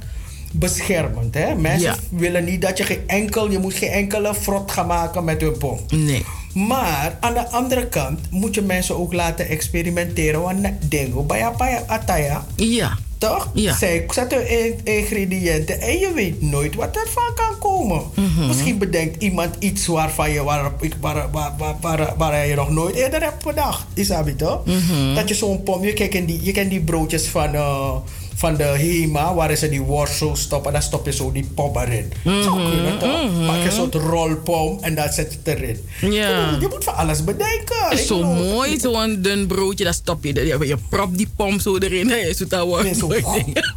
beschermend. 0.51 1.33
Hè? 1.33 1.55
Mensen 1.55 1.89
Ja. 1.89 2.17
willen 2.17 2.43
niet 2.45 2.61
dat 2.61 2.77
je 2.77 2.83
geen 2.83 3.01
enkel, 3.07 3.51
je 3.51 3.59
moet 3.59 3.73
geen 3.73 3.89
enkele 3.89 4.33
frot 4.35 4.71
gaan 4.71 4.87
maken 4.87 5.23
met 5.23 5.41
hun 5.41 5.57
pom. 5.57 5.79
Nee. 5.87 6.25
Maar 6.53 7.17
aan 7.19 7.33
de 7.33 7.49
andere 7.49 7.87
kant 7.87 8.19
moet 8.29 8.55
je 8.55 8.61
mensen 8.61 8.97
ook 8.97 9.13
laten 9.13 9.47
experimenteren. 9.49 10.41
Want 10.41 10.67
dengo, 10.89 11.23
baya 11.23 11.51
baya 11.51 11.83
ataya. 11.87 12.45
Ja. 12.55 12.97
Toch? 13.17 13.49
Ja. 13.53 13.75
Zij 13.77 14.05
zetten 14.07 14.49
in- 14.49 14.79
ingrediënten 14.83 15.81
en 15.81 15.99
je 15.99 16.11
weet 16.13 16.41
nooit 16.41 16.75
wat 16.75 16.95
er 16.95 17.07
van 17.09 17.33
kan 17.35 17.57
komen. 17.59 18.01
Mhm. 18.15 18.47
Misschien 18.47 18.77
bedenkt 18.77 19.23
iemand 19.23 19.55
iets 19.59 19.85
waarvan 19.87 20.31
je, 20.31 20.43
waar, 20.43 20.71
waar, 20.99 21.27
waar, 21.31 21.55
waar, 21.57 21.75
waar, 21.81 22.13
waar 22.17 22.47
je 22.47 22.55
nog 22.55 22.69
nooit 22.69 22.95
eerder 22.95 23.21
hebt 23.23 23.43
bedacht. 23.45 23.85
Isabi 23.93 24.35
toch? 24.35 24.65
Mhm. 24.65 25.15
Dat 25.15 25.27
je 25.27 25.35
zo'n 25.35 25.63
pom, 25.63 25.83
je 25.85 25.93
kent 25.93 26.27
die, 26.27 26.39
je 26.43 26.51
kent 26.51 26.69
die 26.69 26.81
broodjes 26.81 27.27
van, 27.27 27.53
eh, 27.55 27.95
van 28.41 28.55
de 28.55 28.63
Hema, 28.63 29.33
waar 29.33 29.55
ze 29.55 29.69
die 29.69 29.81
zo 30.17 30.31
stoppen. 30.35 30.73
Dan 30.73 30.81
stop 30.81 31.05
je 31.05 31.11
zo 31.13 31.31
die 31.31 31.49
pom 31.55 31.77
erin. 31.77 32.13
Zo 32.23 32.55
Mhm, 32.55 32.69
kunnen 32.71 32.99
toch? 32.99 33.23
mhm. 33.31 33.45
Maak 33.45 33.57
je 33.57 33.65
een 33.65 33.71
soort 33.71 33.95
rolpom 33.95 34.77
en 34.81 34.95
dan 34.95 35.09
zet 35.11 35.31
je 35.33 35.39
het 35.43 35.59
erin. 35.59 35.77
Ja. 36.13 36.57
Je 36.59 36.67
moet 36.69 36.83
van 36.83 36.95
alles 36.95 37.23
bedenken. 37.23 37.91
Ik 37.91 37.97
Zo 37.97 38.23
mooi, 38.23 38.79
zo'n 38.79 39.21
dun 39.21 39.47
broodje, 39.47 39.83
dat 39.83 39.93
stop 39.93 40.23
je. 40.23 40.33
Je, 40.33 40.57
je 40.67 40.77
prop 40.89 41.17
die 41.17 41.29
pom 41.35 41.59
zo 41.59 41.77
erin. 41.77 42.09
Hè, 42.09 42.33
zo 42.33 42.45
dat 42.47 42.65
wordt 42.67 42.83
Nee, 42.83 42.93
zo. 42.93 43.07
mooi 43.07 43.21
oh. 43.23 43.33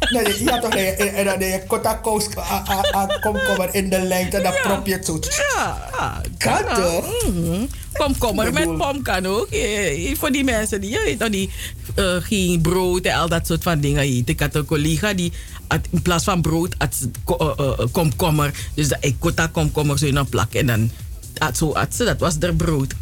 Nee, 0.09 0.43
ja, 0.43 0.59
toch? 0.59 0.73
Nee, 0.73 0.85
en 0.91 1.15
en 1.15 1.25
dan 1.39 1.49
je 1.49 1.61
kotta 1.67 1.93
koos 1.93 2.25
komkommer 3.21 3.69
in 3.71 3.89
de 3.89 4.01
lengte. 4.01 4.41
Dan 4.41 4.53
prop 4.63 4.87
je 4.87 4.93
het 4.93 5.05
zo. 5.05 5.19
Ja, 5.55 6.21
Kan 6.37 6.63
kan 6.65 6.75
toch? 6.83 7.05
Komkommer 7.97 8.53
met 8.53 8.77
pom 8.77 9.01
kan 9.01 9.25
ook. 9.25 9.47
Voor 10.17 10.31
die 10.31 10.43
mensen 10.43 10.81
die, 10.81 10.89
je 10.89 11.17
weet 11.19 11.31
die 11.31 11.49
eh, 11.95 12.15
geen 12.19 12.61
brood 12.61 13.05
en 13.05 13.15
al 13.15 13.29
dat 13.29 13.47
soort 13.47 13.63
van 13.63 13.79
dingen 13.79 14.01
eten. 14.01 14.33
Ik 14.33 14.39
had 14.39 14.55
een 14.55 14.65
collega 14.65 15.13
die 15.13 15.31
had 15.67 15.87
in 15.89 16.01
plaats 16.01 16.23
van 16.23 16.41
brood 16.41 16.75
had 16.77 17.07
eh, 17.25 17.51
eh, 17.57 17.79
komkommer. 17.91 18.53
Dus 18.73 18.87
dat 18.87 18.97
ik 19.01 19.15
kotta 19.19 19.47
komkommer 19.47 19.99
zo 19.99 20.05
in 20.05 20.15
een 20.15 20.29
plak. 20.29 20.53
En 20.53 20.65
dan 20.65 20.91
had 21.37 21.57
zo 21.57 21.73
had 21.73 21.95
ze, 21.95 22.03
dat 22.03 22.19
was 22.19 22.35
haar 22.39 22.53
brood. 22.53 22.93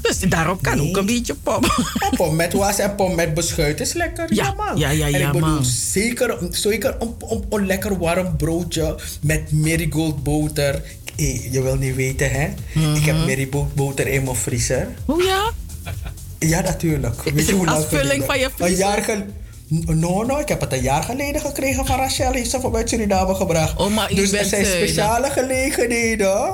Dus 0.00 0.18
daarop 0.18 0.62
kan 0.62 0.80
ook 0.80 0.96
een 0.96 1.06
beetje 1.06 1.34
pom. 1.34 1.64
En 1.98 2.16
pom 2.16 2.36
met 2.36 2.52
was 2.52 2.78
en 2.78 2.94
pom 2.94 3.14
met 3.14 3.34
beschuit 3.34 3.80
is 3.80 3.92
lekker. 3.92 4.34
Ja, 4.34 4.44
Ja, 4.44 4.54
man. 4.54 4.78
ja, 4.78 4.90
ja, 4.90 5.06
en 5.06 5.18
ja, 5.18 5.26
ik 5.26 5.32
bedoel, 5.32 5.48
man. 5.48 5.64
zeker, 5.64 6.38
zeker 6.50 6.96
een, 6.98 7.14
een, 7.28 7.44
een 7.50 7.66
lekker 7.66 7.98
warm 7.98 8.36
broodje 8.36 8.98
met 9.20 9.52
marigold 9.52 10.22
boter. 10.22 10.82
Hey, 11.20 11.48
je 11.50 11.62
wil 11.62 11.76
niet 11.76 11.94
weten, 11.94 12.30
hè? 12.30 12.44
Ik 12.94 13.04
heb 13.04 13.16
marigold 13.16 13.74
boter 13.74 14.06
in 14.06 14.22
mijn 14.24 14.36
vriezer. 14.36 14.88
Hoe 15.04 15.22
ja? 15.22 15.50
Ja, 16.38 16.60
natuurlijk. 16.60 17.22
Weet 17.22 17.46
je 17.46 17.54
hoe 17.54 17.66
lang 17.66 17.84
geleden? 17.84 18.26
van 18.26 18.38
je 18.38 18.44
Een 18.44 18.50
vriezer? 18.56 18.78
jaar 18.78 19.02
geleden. 19.02 19.34
No, 19.86 20.22
no, 20.22 20.38
ik 20.38 20.48
heb 20.48 20.60
het 20.60 20.72
een 20.72 20.82
jaar 20.82 21.02
geleden 21.02 21.40
gekregen 21.40 21.86
van 21.86 21.96
Rachel. 21.98 22.32
Heeft 22.32 22.50
ze 22.50 22.60
vanuit 22.60 22.88
Suriname 22.88 23.34
gebracht. 23.34 23.78
Oh, 23.78 23.94
maar 23.94 24.08
dus 24.14 24.32
er 24.32 24.44
zijn 24.44 24.64
eh, 24.64 24.70
speciale 24.70 25.30
gelegenheden 25.30 26.52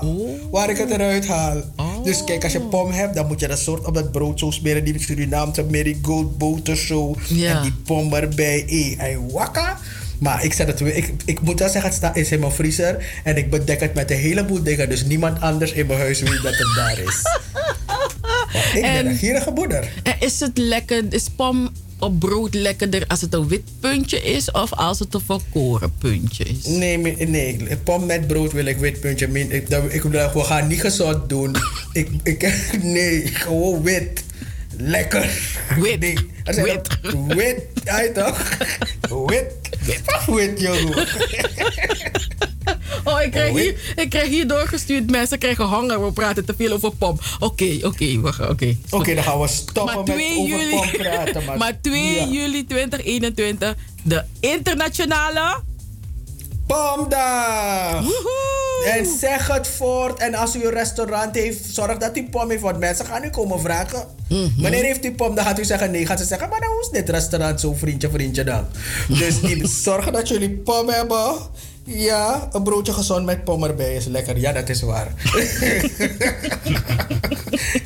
waar 0.50 0.70
ik 0.70 0.76
het 0.76 0.90
eruit 0.90 1.26
haal. 1.26 1.56
Oh. 1.76 2.04
Dus 2.04 2.24
kijk, 2.24 2.42
als 2.44 2.52
je 2.52 2.60
pom 2.60 2.90
hebt, 2.90 3.14
dan 3.14 3.26
moet 3.26 3.40
je 3.40 3.48
dat 3.48 3.58
soort 3.58 3.86
op 3.86 3.94
dat 3.94 4.12
brood 4.12 4.38
zo 4.38 4.50
smeren. 4.50 4.84
Die 4.84 5.00
Surinaamse 5.02 5.64
marigold 5.64 6.38
boter 6.38 6.76
zo. 6.76 7.14
Ja. 7.28 7.56
En 7.56 7.62
die 7.62 7.72
pom 7.84 8.14
erbij. 8.14 8.64
Hey, 8.66 8.96
en 8.98 9.30
wakka. 9.30 9.78
Maar 10.18 10.44
ik, 10.44 10.52
zet 10.52 10.66
het, 10.66 10.80
weer- 10.80 10.96
ik, 10.96 11.10
ik 11.24 11.40
moet 11.40 11.58
wel 11.58 11.68
zeggen, 11.68 11.90
het 11.90 11.98
staat 11.98 12.16
is 12.16 12.30
in 12.32 12.40
mijn 12.40 12.52
vriezer. 12.52 13.04
En 13.24 13.36
ik 13.36 13.50
bedek 13.50 13.80
het 13.80 13.94
met 13.94 14.10
een 14.10 14.16
heleboel 14.16 14.62
dingen. 14.62 14.88
Dus 14.88 15.04
niemand 15.04 15.40
anders 15.40 15.72
in 15.72 15.86
mijn 15.86 15.98
huis 15.98 16.20
weet 16.20 16.42
dat 16.42 16.54
het 16.56 16.74
daar 16.76 16.98
is. 16.98 17.22
Want 18.52 18.64
ik 18.74 18.80
ben 18.82 18.90
En- 18.90 19.06
een 19.06 19.16
gierige 19.16 19.50
moeder. 19.50 19.88
En 20.02 20.14
is 20.20 20.40
het 20.40 20.58
lekker, 20.58 21.02
is 21.10 21.26
pom 21.36 21.70
op 21.98 22.18
brood 22.18 22.54
lekkerder 22.54 23.04
als 23.06 23.20
het 23.20 23.34
een 23.34 23.48
wit 23.48 23.62
puntje 23.80 24.22
is 24.22 24.50
of 24.50 24.72
als 24.72 24.98
het 24.98 25.14
een 25.14 25.20
volkoren 25.26 25.92
puntje 25.98 26.44
is? 26.44 26.64
Nee, 26.66 26.98
nee, 27.26 27.56
pom 27.84 28.06
met 28.06 28.26
brood 28.26 28.52
wil 28.52 28.64
ik 28.66 28.76
wit 28.76 29.00
puntje. 29.00 29.26
Ik, 29.48 29.68
ik, 29.88 30.02
we 30.32 30.40
gaan 30.44 30.66
niet 30.66 30.80
gezond 30.80 31.28
doen. 31.28 31.56
ik, 31.92 32.08
ik, 32.22 32.68
nee, 32.82 33.26
gewoon 33.26 33.82
wit. 33.82 34.24
Lekker. 34.78 35.30
Wit. 35.76 36.00
Wit. 36.44 36.98
Wit. 37.26 37.60
Ja, 37.84 38.12
toch? 38.14 38.58
Wit. 39.26 39.52
Wit. 39.80 40.02
Wit, 40.26 40.60
jongen. 40.60 41.06
Oh, 43.04 43.22
ik 43.22 43.30
krijg, 43.30 43.52
hier, 43.56 43.74
ik 43.96 44.10
krijg 44.10 44.28
hier 44.28 44.48
doorgestuurd. 44.48 45.10
Mensen 45.10 45.38
krijgen 45.38 45.64
honger. 45.64 46.04
We 46.04 46.12
praten 46.12 46.44
te 46.44 46.54
veel 46.56 46.72
over 46.72 46.90
pom. 46.96 47.18
Oké, 47.38 47.78
oké, 47.82 48.20
gaan. 48.20 48.50
Oké, 48.50 48.76
Oké, 48.90 49.14
dan 49.14 49.24
gaan 49.24 49.40
we 49.40 49.48
stoppen 49.48 49.96
met 49.96 50.06
2 50.06 50.38
over 50.38 50.48
juli, 50.58 50.70
pom 50.70 50.90
praten. 50.90 51.44
Maar, 51.44 51.58
maar 51.62 51.80
2 51.80 52.14
Ja. 52.14 52.26
juli 52.26 52.66
2021, 52.66 53.74
de 54.02 54.22
internationale 54.40 55.60
Pomdag! 56.66 58.04
En 58.84 59.06
zeg 59.18 59.46
het 59.46 59.68
voort. 59.68 60.18
En 60.18 60.34
als 60.34 60.56
u 60.56 60.64
een 60.64 60.70
restaurant 60.70 61.34
heeft, 61.34 61.74
zorg 61.74 61.98
dat 61.98 62.16
u 62.16 62.28
pom 62.28 62.50
heeft. 62.50 62.62
Want 62.62 62.78
mensen 62.78 63.06
gaan 63.06 63.24
u 63.24 63.30
komen 63.30 63.60
vragen. 63.60 64.06
Wanneer 64.56 64.84
heeft 64.84 65.04
u 65.04 65.14
pom? 65.14 65.34
Dan 65.34 65.44
gaat 65.44 65.58
u 65.58 65.64
zeggen 65.64 65.90
nee. 65.90 66.06
Gaat 66.06 66.18
ze 66.18 66.24
zeggen, 66.24 66.48
maar 66.48 66.60
dan 66.60 66.68
hoe 66.68 66.80
is 66.80 66.88
dit 66.88 67.08
restaurant 67.08 67.60
zo 67.60 67.74
vriendje, 67.74 68.10
vriendje 68.10 68.44
dan? 68.44 68.66
Dus 69.18 69.40
die 69.40 69.66
zorgen 69.66 70.12
dat 70.12 70.28
jullie 70.28 70.50
pom 70.50 70.88
hebben. 70.88 71.34
Ja, 71.86 72.48
een 72.52 72.62
broodje 72.62 72.92
gezond 72.92 73.24
met 73.26 73.44
pom 73.44 73.64
erbij 73.64 73.94
is 73.94 74.04
lekker. 74.06 74.38
Ja, 74.38 74.52
dat 74.52 74.68
is 74.68 74.82
waar. 74.82 75.12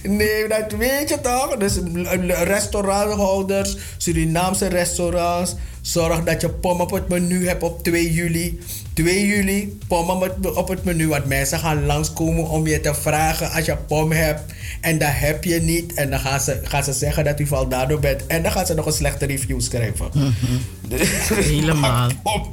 nee, 0.02 0.48
dat 0.48 0.72
weet 0.78 1.08
je 1.08 1.18
toch? 1.22 1.56
Dus 1.56 1.76
eh, 2.04 2.42
restauranthouders, 2.42 3.76
Surinaamse 3.96 4.66
restaurants. 4.66 5.54
Zorg 5.80 6.24
dat 6.24 6.40
je 6.40 6.48
pom 6.48 6.80
op 6.80 6.90
het 6.90 7.08
menu 7.08 7.48
hebt 7.48 7.62
op 7.62 7.82
2 7.84 8.12
juli. 8.12 8.60
2 8.94 9.26
juli, 9.26 9.78
pom 9.86 10.10
op 10.54 10.68
het- 10.68 10.84
menu. 10.84 11.08
Want 11.08 11.24
mensen 11.24 11.58
gaan 11.58 11.86
langskomen 11.86 12.48
om 12.48 12.66
je 12.66 12.80
te 12.80 12.94
vragen 12.94 13.50
als 13.50 13.64
je 13.64 13.76
pom 13.76 14.12
hebt. 14.12 14.52
En 14.80 14.98
dat 14.98 15.08
heb 15.12 15.44
je 15.44 15.60
niet. 15.60 15.94
En 15.94 16.10
dan 16.10 16.18
gaan 16.20 16.40
ze, 16.40 16.60
gaan 16.64 16.84
ze 16.84 16.92
zeggen 16.92 17.24
dat 17.24 17.40
u 17.40 17.46
Valdado 17.46 17.98
bent. 17.98 18.26
En 18.26 18.42
dan 18.42 18.52
gaan 18.52 18.66
ze 18.66 18.74
nog 18.74 18.86
een 18.86 18.92
slechte 18.92 19.26
review 19.26 19.60
schrijven. 19.60 20.10
Dus- 20.88 21.28
Helemaal. 21.28 22.10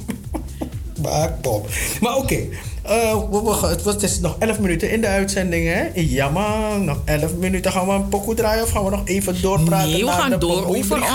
Maakpop. 1.02 1.68
Maar 2.00 2.16
oké. 2.16 2.34
eh, 2.82 3.14
we- 3.30 3.42
we 3.44 3.52
gaan- 3.52 3.70
het 3.70 3.82
was- 3.82 3.94
het 3.94 4.02
is 4.02 4.20
nog 4.20 4.36
11 4.38 4.58
minuten 4.58 4.90
in 4.90 5.00
de 5.00 5.06
uitzending, 5.06 5.66
hè? 5.68 5.84
Ja, 5.94 6.28
man. 6.28 6.84
Nog 6.84 6.98
11 7.04 7.34
minuten. 7.34 7.72
Gaan 7.72 7.86
we 7.86 7.92
een 7.92 8.08
pokoe 8.08 8.34
draaien 8.34 8.62
of 8.64 8.70
gaan 8.70 8.84
we 8.84 8.90
nog 8.90 9.02
even 9.04 9.40
doorpraten? 9.42 9.88
Nee, 9.90 9.98
we 10.00 10.04
naar 10.04 10.20
gaan 10.20 10.30
de 10.30 10.38
door 10.38 10.66
over 10.66 10.96
onze... 10.96 11.06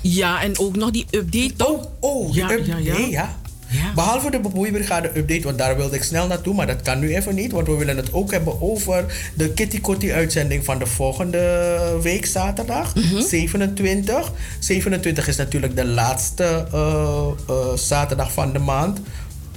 Ja, 0.00 0.42
en 0.42 0.58
ook 0.58 0.76
nog 0.76 0.90
die 0.90 1.06
update, 1.10 1.52
toch? 1.56 1.88
Oh, 2.00 2.34
ja, 2.34 2.48
ja, 2.64 2.76
ja. 2.98 3.36
Ja. 3.72 3.92
Behalve 3.94 4.30
de 4.30 4.40
bemoeibrigade 4.40 5.10
update, 5.16 5.42
want 5.42 5.58
daar 5.58 5.76
wilde 5.76 5.96
ik 5.96 6.02
snel 6.02 6.26
naartoe, 6.26 6.54
maar 6.54 6.66
dat 6.66 6.82
kan 6.82 6.98
nu 6.98 7.16
even 7.16 7.34
niet, 7.34 7.52
want 7.52 7.66
we 7.66 7.76
willen 7.76 7.96
het 7.96 8.12
ook 8.12 8.30
hebben 8.30 8.62
over 8.62 9.04
de 9.34 9.52
Kitty 9.52 9.80
Kotti 9.80 10.12
uitzending 10.12 10.64
van 10.64 10.78
de 10.78 10.86
volgende 10.86 11.98
week 12.02 12.26
zaterdag, 12.26 12.92
27. 13.18 14.32
27 14.58 15.28
is 15.28 15.36
natuurlijk 15.36 15.76
de 15.76 15.84
laatste 15.84 16.66
eh, 16.72 17.26
eh, 17.48 17.56
zaterdag 17.74 18.32
van 18.32 18.52
de 18.52 18.58
maand. 18.58 19.00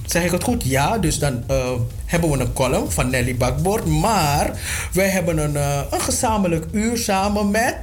Zeg 0.06 0.24
ik 0.24 0.30
het 0.30 0.44
goed? 0.44 0.64
Ja, 0.64 0.98
dus 0.98 1.18
dan 1.18 1.44
eh, 1.46 1.70
hebben 2.04 2.30
we 2.30 2.38
een 2.38 2.52
column 2.52 2.90
van 2.90 3.10
Nelly 3.10 3.36
Bakboord. 3.36 3.84
Maar 3.84 4.50
wij 4.92 5.08
hebben 5.08 5.38
een, 5.38 5.54
een 5.90 6.00
gezamenlijk 6.00 6.66
uur 6.72 6.96
samen 6.96 7.50
met 7.50 7.76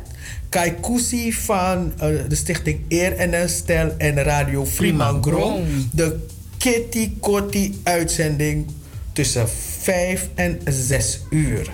Kai 0.53 0.75
Kusi 0.81 1.33
van 1.33 1.93
eh, 1.97 2.07
de 2.27 2.35
stichting 2.35 2.79
Eer 2.87 3.15
en 3.15 3.31
Herstel 3.31 3.93
en 3.97 4.23
Radio 4.23 4.65
Fremangrom. 4.65 5.63
De 5.91 6.25
Kitty 6.57 7.11
Kotti 7.19 7.79
uitzending 7.83 8.65
tussen 9.13 9.49
5 9.79 10.29
en 10.35 10.59
6 10.65 11.19
uur. 11.29 11.73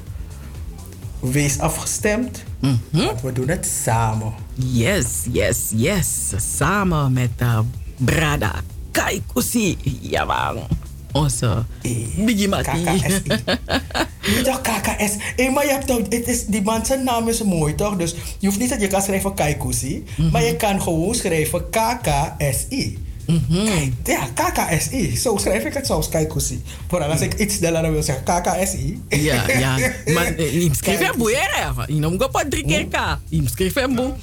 wees 1.20 1.60
afgestemd. 1.60 2.44
Want 2.92 3.22
we 3.22 3.34
doen 3.34 3.48
het 3.48 3.70
samen. 3.84 4.34
Yes, 4.54 5.08
yes, 5.32 5.58
yes. 5.76 6.32
Samen 6.58 7.14
met 7.14 7.30
uh, 7.42 7.60
Brada 7.98 8.54
Kaikusi. 8.92 9.78
Ja, 10.02 10.26
man. 10.26 10.58
Onze 11.12 11.64
Biggie 12.18 12.48
Mati. 12.48 12.84
Niet 14.28 14.44
toch 14.44 14.62
KKS. 14.62 15.16
Hé, 15.36 15.50
maar 15.50 15.66
je 15.66 15.72
hebt 15.72 15.88
toch, 15.88 15.98
het 15.98 16.28
is, 16.28 16.46
die 16.46 16.62
man 16.62 16.86
zijn 16.86 17.04
naam 17.04 17.28
is 17.28 17.44
mooi 17.44 17.76
toch? 17.76 17.96
Dus 17.96 18.16
je 18.40 18.48
hoeft 18.48 18.60
niet 18.60 18.70
dat 18.70 18.82
je 18.82 18.88
kan 18.88 19.02
schrijven 19.02 19.34
Kaikusi. 19.34 20.04
Maar 20.32 20.44
je 20.44 20.56
kan 20.56 20.82
gewoon 20.82 21.16
schrijven 21.16 21.70
KKSI. 21.70 22.98
Kijk, 23.66 23.92
Ja, 24.04 24.28
KKSI. 24.34 25.18
Zo 25.18 25.38
schrijf 25.38 25.64
ik 25.64 25.74
het 25.74 25.86
soms, 25.86 26.10
Kaikusi. 26.10 26.64
Vooral 26.88 27.10
als 27.10 27.22
ik 27.22 27.34
iets 27.34 27.56
sneller 27.56 27.92
wil 27.92 28.04
zeggen, 28.04 28.24
KKSI. 28.24 29.02
Ja, 29.10 29.44
ja. 29.48 29.78
Maar 30.14 30.26
eh, 30.26 30.54
je 30.54 30.70
schreef 30.72 31.00
hem 31.00 31.18
boe, 31.18 31.36
hè? 31.36 31.84
Je 31.94 32.00
noemt 32.00 32.24
ook 32.24 32.44
drie 32.50 32.66
keer 32.66 32.86
K. 32.88 33.18
Je 33.30 33.44
schreef 33.54 33.74
hem 33.74 33.96
boe. 33.96 34.14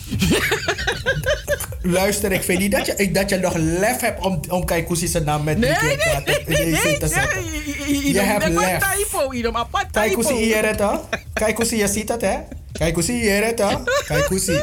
Luister, 1.83 2.33
ik 2.33 2.43
vind 2.43 2.59
niet 2.59 2.73
dat 2.73 2.87
je, 2.87 3.11
dat 3.11 3.31
je 3.31 3.37
nog 3.37 3.55
lef 3.57 4.01
hebt 4.01 4.25
om, 4.25 4.41
om 4.49 4.65
Kaikusi 4.65 5.07
zijn 5.07 5.25
naam 5.25 5.45
met 5.45 5.59
Nee, 5.59 5.75
drie 5.75 5.97
keer 5.97 6.23
nee, 6.25 6.45
K 6.45 6.49
in 6.49 6.55
deze 6.55 6.81
zin 6.81 6.99
te 6.99 7.09
zetten. 7.09 7.45
Je 7.89 8.13
Je 8.13 8.21
hebt 8.21 8.49
lef. 8.49 8.83
typo. 8.97 9.33
Je 9.35 10.55
het 10.55 10.79
hè? 10.79 11.19
Kaikusi, 11.33 11.77
je 11.77 11.89
ziet 11.89 12.09
het 12.09 12.21
hè? 12.21 12.37
Kaikusi 12.73 13.13
hier 13.13 13.45
het 13.45 13.59
hè? 13.59 13.77
Kaikusi. 14.07 14.59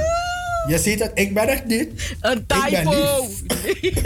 Je 0.68 0.78
ziet 0.80 1.00
het, 1.00 1.12
ik 1.14 1.34
ben 1.34 1.48
het 1.50 1.66
niet. 1.66 2.16
Een 2.22 2.38
Ik 2.38 2.48
ben 2.48 2.84
typo. 2.84 3.28
lief. 3.82 4.02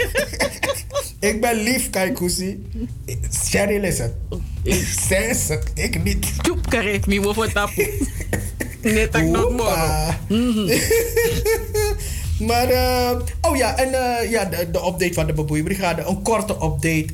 Ik 1.20 1.40
ben 1.40 1.62
lief. 1.62 1.90
Cheryl 3.30 3.82
is 3.82 3.98
het. 3.98 4.12
Zij 5.08 5.26
is 5.28 5.48
het, 5.48 5.70
ik 5.74 6.02
niet. 6.04 6.42
Tjoep, 6.42 7.06
mi 7.06 7.20
wo 7.20 7.32
voor 7.32 7.52
tapu. 7.52 7.88
Net 8.82 9.14
ik 9.14 9.24
nog 9.24 9.50
morgen. 9.50 10.16
Maar, 12.38 12.68
eh, 12.68 13.16
oh 13.40 13.56
ja, 13.56 13.76
en 13.76 13.92
eh, 13.94 14.30
ja, 14.30 14.44
de, 14.44 14.70
de 14.70 14.78
update 14.78 15.12
van 15.12 15.26
de 15.26 15.32
Baboeibrigade. 15.32 16.02
Een 16.02 16.22
korte 16.22 16.52
update. 16.52 17.06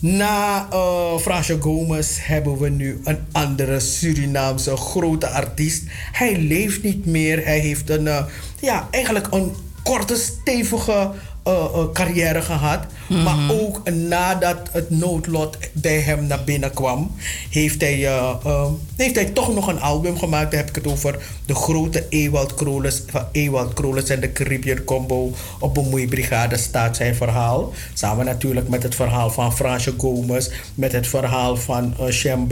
Na 0.00 0.66
eh 0.70 1.18
Fransje 1.18 1.56
Gomez 1.60 2.18
hebben 2.20 2.58
we 2.58 2.68
nu 2.68 3.00
een 3.04 3.18
andere 3.32 3.80
Surinaamse 3.80 4.76
grote 4.76 5.28
artiest. 5.28 5.82
Hij 6.12 6.36
leeft 6.36 6.82
niet 6.82 7.06
meer. 7.06 7.44
Hij 7.44 7.58
heeft 7.58 7.90
een, 7.90 8.06
eh, 8.06 8.24
ja, 8.60 8.88
eigenlijk 8.90 9.26
een 9.30 9.52
korte, 9.82 10.16
stevige 10.16 11.10
eh, 11.42 11.54
eh, 11.54 11.92
carrière 11.92 12.42
gehad. 12.42 12.80
Maar 13.08 13.50
ook 13.50 13.90
nadat 13.90 14.58
het 14.72 14.90
noodlot 14.90 15.58
bij 15.72 16.00
hem 16.00 16.26
naar 16.26 16.44
binnen 16.44 16.74
kwam, 16.74 17.14
heeft 17.50 17.80
hij, 17.80 18.06
eh, 18.06 18.66
heeft 18.96 19.14
hij 19.14 19.24
toch 19.24 19.54
nog 19.54 19.66
een 19.66 19.80
album 19.80 20.18
gemaakt. 20.18 20.50
Daar 20.50 20.60
heb 20.60 20.68
ik 20.68 20.74
het 20.74 20.92
over 20.92 21.18
de 21.46 21.54
grote 21.54 22.06
Ewald 22.08 22.54
Kroles, 22.54 23.02
van 23.06 23.24
Ewald 23.32 23.72
Kroles 23.72 24.08
en 24.08 24.20
de 24.20 24.32
Caribbean 24.32 24.84
Combo 24.84 25.32
op 25.58 25.74
Bemoeibrigade 25.74 26.56
staat 26.56 26.96
zijn 26.96 27.14
verhaal. 27.14 27.72
Samen 27.94 28.24
natuurlijk 28.24 28.68
met 28.68 28.82
het 28.82 28.94
verhaal 28.94 29.30
van 29.30 29.52
Fransje 29.52 29.94
Gomez, 29.98 30.50
met 30.74 30.92
het 30.92 31.06
verhaal 31.06 31.56
van 31.56 31.94
uh, 32.00 32.08
Shem 32.10 32.46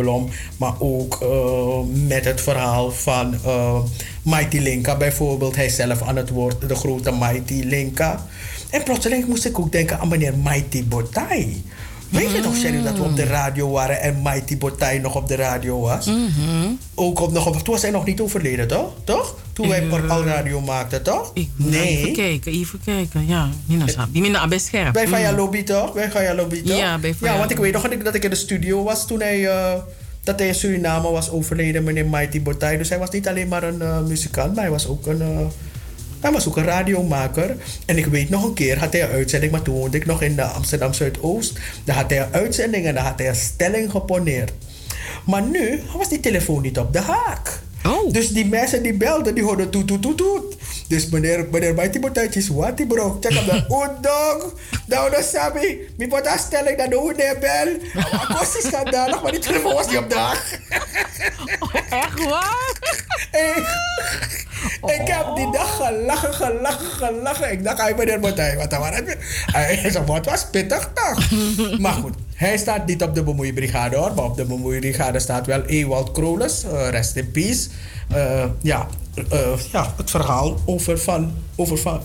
maar 0.57 0.75
ook 0.79 1.25
met 2.07 2.25
het 2.25 2.41
verhaal 2.41 2.91
van 2.91 3.35
Mighty 4.23 4.59
Linka 4.59 4.97
bijvoorbeeld. 4.97 5.57
Hij 5.57 5.69
zelf 5.69 6.03
aan 6.03 6.17
het 6.17 6.31
woord, 6.31 6.69
de 6.69 6.75
grote 6.75 7.13
Mighty 7.13 7.63
Linka. 7.65 8.27
En 8.71 8.83
plotseling 8.83 9.27
moest 9.27 9.45
ik 9.45 9.59
ook 9.59 9.73
denken 9.73 9.99
aan 10.01 10.09
meneer 10.09 10.35
Mighty 10.39 10.85
Botai. 10.85 11.65
Weet 12.09 12.31
je 12.31 12.41
nog, 12.41 12.57
Sherry, 12.57 12.83
dat 12.83 12.97
we 12.99 13.03
op 13.03 13.17
de 13.17 13.25
radio 13.25 13.71
waren 13.71 14.01
en 14.01 14.23
Mighty 14.23 14.59
Botai 14.59 14.99
nog 14.99 15.15
op 15.17 15.29
de 15.29 15.35
radio 15.35 15.81
was? 15.81 16.11
Ook 16.95 17.21
op, 17.21 17.33
nog 17.33 17.47
op, 17.47 17.55
toen 17.55 17.73
was 17.75 17.83
hij 17.83 17.91
nog 17.91 18.05
niet 18.05 18.21
overleden, 18.21 18.69
toch? 18.69 18.93
Toch? 19.05 19.35
Toen 19.53 19.69
wij 19.69 19.89
Eh, 19.89 20.11
al 20.11 20.25
radio 20.25 20.61
maakten, 20.61 21.03
toch? 21.03 21.33
Nee. 21.57 21.99
Even 21.99 22.13
kijken, 22.13 22.53
even 22.53 22.81
kijken. 22.85 23.27
Ja, 23.27 23.49
minder 24.13 24.49
best 24.49 24.67
scherp. 24.67 24.93
Bij 24.93 25.09
Faya 25.09 25.31
Mhm. 25.31 25.39
Lobby, 25.41 25.63
toch? 25.63 25.93
Bij 25.93 26.11
Faya 26.11 26.35
Lobby, 26.35 26.63
toch? 26.63 26.77
Ja, 26.77 26.99
bij 26.99 27.15
Faya 27.15 27.33
Ja, 27.33 27.39
want 27.39 27.51
ik 27.51 27.57
weet 27.57 27.73
nog 27.73 27.83
dat 27.83 27.93
ik, 27.93 28.15
ik 28.15 28.25
in 28.25 28.31
de 28.31 28.37
studio 28.37 28.83
was 28.83 29.07
toen 29.07 29.21
hij... 29.21 29.47
eh, 29.49 29.73
dat 30.25 30.39
hij 30.39 30.49
in 30.49 30.55
Suriname 30.55 31.11
was 31.11 31.31
overleden, 31.31 31.85
meneer 31.85 32.07
Mighty 32.07 32.43
Botai. 32.43 32.79
Dus 32.79 32.89
hij 32.89 32.99
was 32.99 33.11
niet 33.11 33.29
alleen 33.29 33.49
maar 33.49 33.63
een 33.63 33.83
eh, 33.83 34.01
muzikant, 34.01 34.55
maar 34.55 34.63
hij 34.63 34.73
was 34.73 34.87
ook 34.89 35.07
een... 35.07 35.23
hij 36.27 36.35
was 36.35 36.49
ook 36.49 36.57
een 36.57 36.65
radiomaker. 36.65 37.57
En 37.85 37.99
ik 37.99 38.07
weet 38.07 38.31
nog 38.31 38.45
een 38.45 38.55
keer 38.55 38.79
had 38.79 38.93
hij 38.93 39.03
een 39.03 39.11
uitzending, 39.11 39.53
maar 39.53 39.63
toen 39.63 39.75
woonde 39.75 39.97
ik 39.97 40.07
nog 40.07 40.23
in 40.23 40.41
Amsterdam 40.41 40.93
Zuidoost. 40.93 41.59
Daar 41.85 41.97
had 41.97 42.11
hij 42.11 42.21
een 42.21 42.33
uitzending 42.33 42.87
en 42.87 42.95
daar 42.95 43.05
had 43.05 43.19
hij 43.19 43.29
een 43.29 43.35
stelling 43.35 43.91
geponeerd. 43.91 44.53
Maar 45.27 45.43
nu 45.43 45.81
was 45.97 46.09
die 46.09 46.21
telefoon 46.21 46.63
niet 46.63 46.79
op 46.79 46.93
de 46.93 47.01
haak. 47.01 47.61
Dus 48.11 48.29
die 48.29 48.47
mensen 48.47 48.83
die 48.83 48.95
belden, 48.95 49.35
die 49.35 49.45
hoorden 49.45 49.71
toet 49.71 49.87
toet 49.87 50.03
toet 50.03 50.17
toet. 50.17 50.57
Dus 50.89 51.09
meneer, 51.09 51.47
meneer 51.51 51.75
Mighty 51.75 52.01
Botaitjes, 52.01 52.49
wat 52.49 52.77
die 52.77 52.87
bro? 52.87 53.19
Check 53.21 53.39
op 53.39 53.45
de 53.45 53.65
oh 53.75 53.89
dog. 54.01 54.53
Nou, 54.87 55.11
dat 55.11 55.25
sabi. 55.25 55.89
Mi 55.97 56.09
pot 56.09 56.27
een 56.27 56.39
stelling 56.39 56.79
dat 56.79 56.91
de 56.91 56.97
hoede 56.97 57.37
bel. 57.41 57.93
Maar 57.95 58.35
kost 58.39 58.57
is 58.57 58.67
schandalig, 58.67 59.23
maar 59.23 59.33
die 59.33 59.41
telefoon 59.41 59.75
was 59.75 59.87
niet 59.87 59.99
op 59.99 60.11
de 60.11 60.17
haak. 60.17 60.61
Echt 61.91 62.25
waar? 62.25 62.75
Ik 64.87 65.09
heb 65.09 65.37
die 65.37 65.53
dag 65.53 65.77
gelachen, 65.77 66.35
gelachen, 66.35 66.91
gelachen. 66.91 67.53
Ik 67.53 67.65
dacht, 67.65 67.81
hij 67.81 67.95
meneer 67.95 68.21
Botai, 68.21 68.57
wat 68.57 68.71
dan 68.71 68.81
was? 68.81 68.91
Hij 69.47 69.91
zei, 69.91 70.05
wat 70.05 70.25
was 70.25 70.47
pittig 70.51 70.91
toch? 70.95 71.31
maar 71.79 71.93
goed, 71.93 72.15
hij 72.37 72.57
staat 72.57 72.87
niet 72.87 73.03
op 73.03 73.15
de 73.15 73.23
bemoeibrigade 73.23 73.97
hoor. 73.97 74.15
Maar 74.15 74.25
op 74.25 74.37
de 74.37 74.45
bemoeibrigade 74.45 75.21
staat 75.21 75.47
wel 75.47 75.63
Ewald 75.63 76.13
Kroles, 76.13 76.65
eh, 76.65 76.89
rest 76.91 77.17
in 77.17 77.31
peace. 77.31 77.69
Eh, 78.09 78.45
ja, 78.63 78.89
eh, 79.31 79.59
ja, 79.73 79.95
het 79.97 80.11
verhaal 80.11 80.61
over, 80.65 80.99
van, 80.99 81.33
over 81.55 81.79
van, 81.79 82.01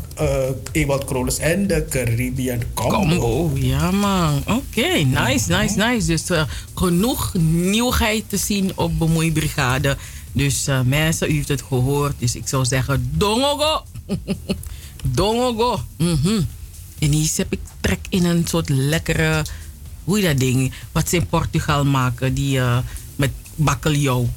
Ewald 0.72 1.06
Kroles 1.06 1.38
en 1.38 1.68
de 1.68 1.86
Caribbean 1.90 2.60
Combo. 2.74 2.98
Combo, 2.98 3.52
ja 3.54 3.92
man. 3.92 4.44
Oké, 4.48 4.88
nice, 5.04 5.58
nice, 5.58 5.78
nice. 5.78 6.08
Dus 6.08 6.46
genoeg 6.76 7.34
nieuwigheid 7.40 8.24
te 8.28 8.38
zien 8.38 8.72
op 8.76 9.00
Bemoeibrigade. 9.00 9.98
Dus 10.32 10.68
mensen, 10.86 11.32
u 11.32 11.34
heeft 11.34 11.48
het 11.48 11.62
gehoord. 11.62 12.14
Dus 12.18 12.36
ik 12.36 12.48
zou 12.48 12.66
zeggen, 12.66 13.12
dongogo. 13.14 13.84
dongogo. 15.04 15.80
Mhm. 15.98 16.42
En 17.02 17.12
hier 17.12 17.32
heb 17.36 17.54
ik 17.54 17.60
trek 17.80 18.00
in 18.10 18.26
een 18.26 18.48
soort 18.48 18.70
lekkere, 18.70 19.46
hoe 20.12 20.22
je 20.22 20.28
dat 20.28 20.40
ding, 20.40 20.74
wat 20.92 21.10
ze 21.10 21.16
in 21.16 21.28
Portugal 21.28 21.86
maken, 21.86 22.34
die 22.34 22.60
eh, 22.60 22.78
met 23.16 23.32
bakkeljauw. 23.56 24.30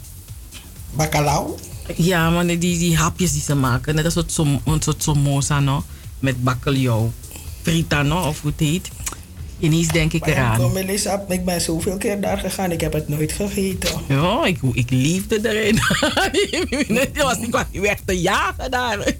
Bacalhau? 0.90 1.50
Ja, 1.96 2.30
maar 2.30 2.46
die, 2.46 2.58
die 2.58 2.96
hapjes 2.96 3.32
die 3.32 3.42
ze 3.42 3.54
maken, 3.54 3.94
net 3.94 4.04
als 4.04 4.14
een 4.14 4.22
soort, 4.28 4.32
som, 4.64 4.80
soort 4.80 5.02
somoza, 5.02 5.60
no? 5.60 5.84
met 6.18 6.42
bakkeljauw. 6.42 7.12
Frita, 7.62 8.02
no? 8.02 8.28
of 8.28 8.40
hoe 8.40 8.50
het 8.50 8.60
heet. 8.60 8.88
En 9.60 9.72
eens 9.72 9.88
denk 9.88 10.12
ik 10.12 10.26
eraan. 10.26 10.58
kom, 10.58 10.72
Melissa, 10.72 11.24
ik 11.28 11.44
ben 11.44 11.60
zoveel 11.60 11.96
keer 11.96 12.20
daar 12.20 12.38
gegaan. 12.38 12.72
Ik 12.72 12.80
heb 12.80 12.92
het 12.92 13.08
nooit 13.08 13.32
gegeten. 13.32 13.90
Ja, 14.08 14.44
ik, 14.44 14.58
ik 14.72 14.90
liefde 14.90 15.48
erin. 15.48 15.78
Het 16.98 17.22
was 17.22 17.38
niet 17.38 17.50
wat 17.50 17.66
weg 17.72 17.98
te 18.04 18.20
jagen 18.20 18.70
daar. 18.70 19.14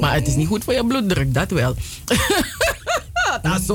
Maar 0.00 0.14
het 0.14 0.26
is 0.26 0.34
niet 0.34 0.46
goed 0.46 0.64
voor 0.64 0.74
je 0.74 0.86
bloeddruk, 0.86 1.34
dat 1.34 1.50
wel. 1.50 1.74
dat 3.42 3.60
is 3.60 3.66
zo 3.66 3.74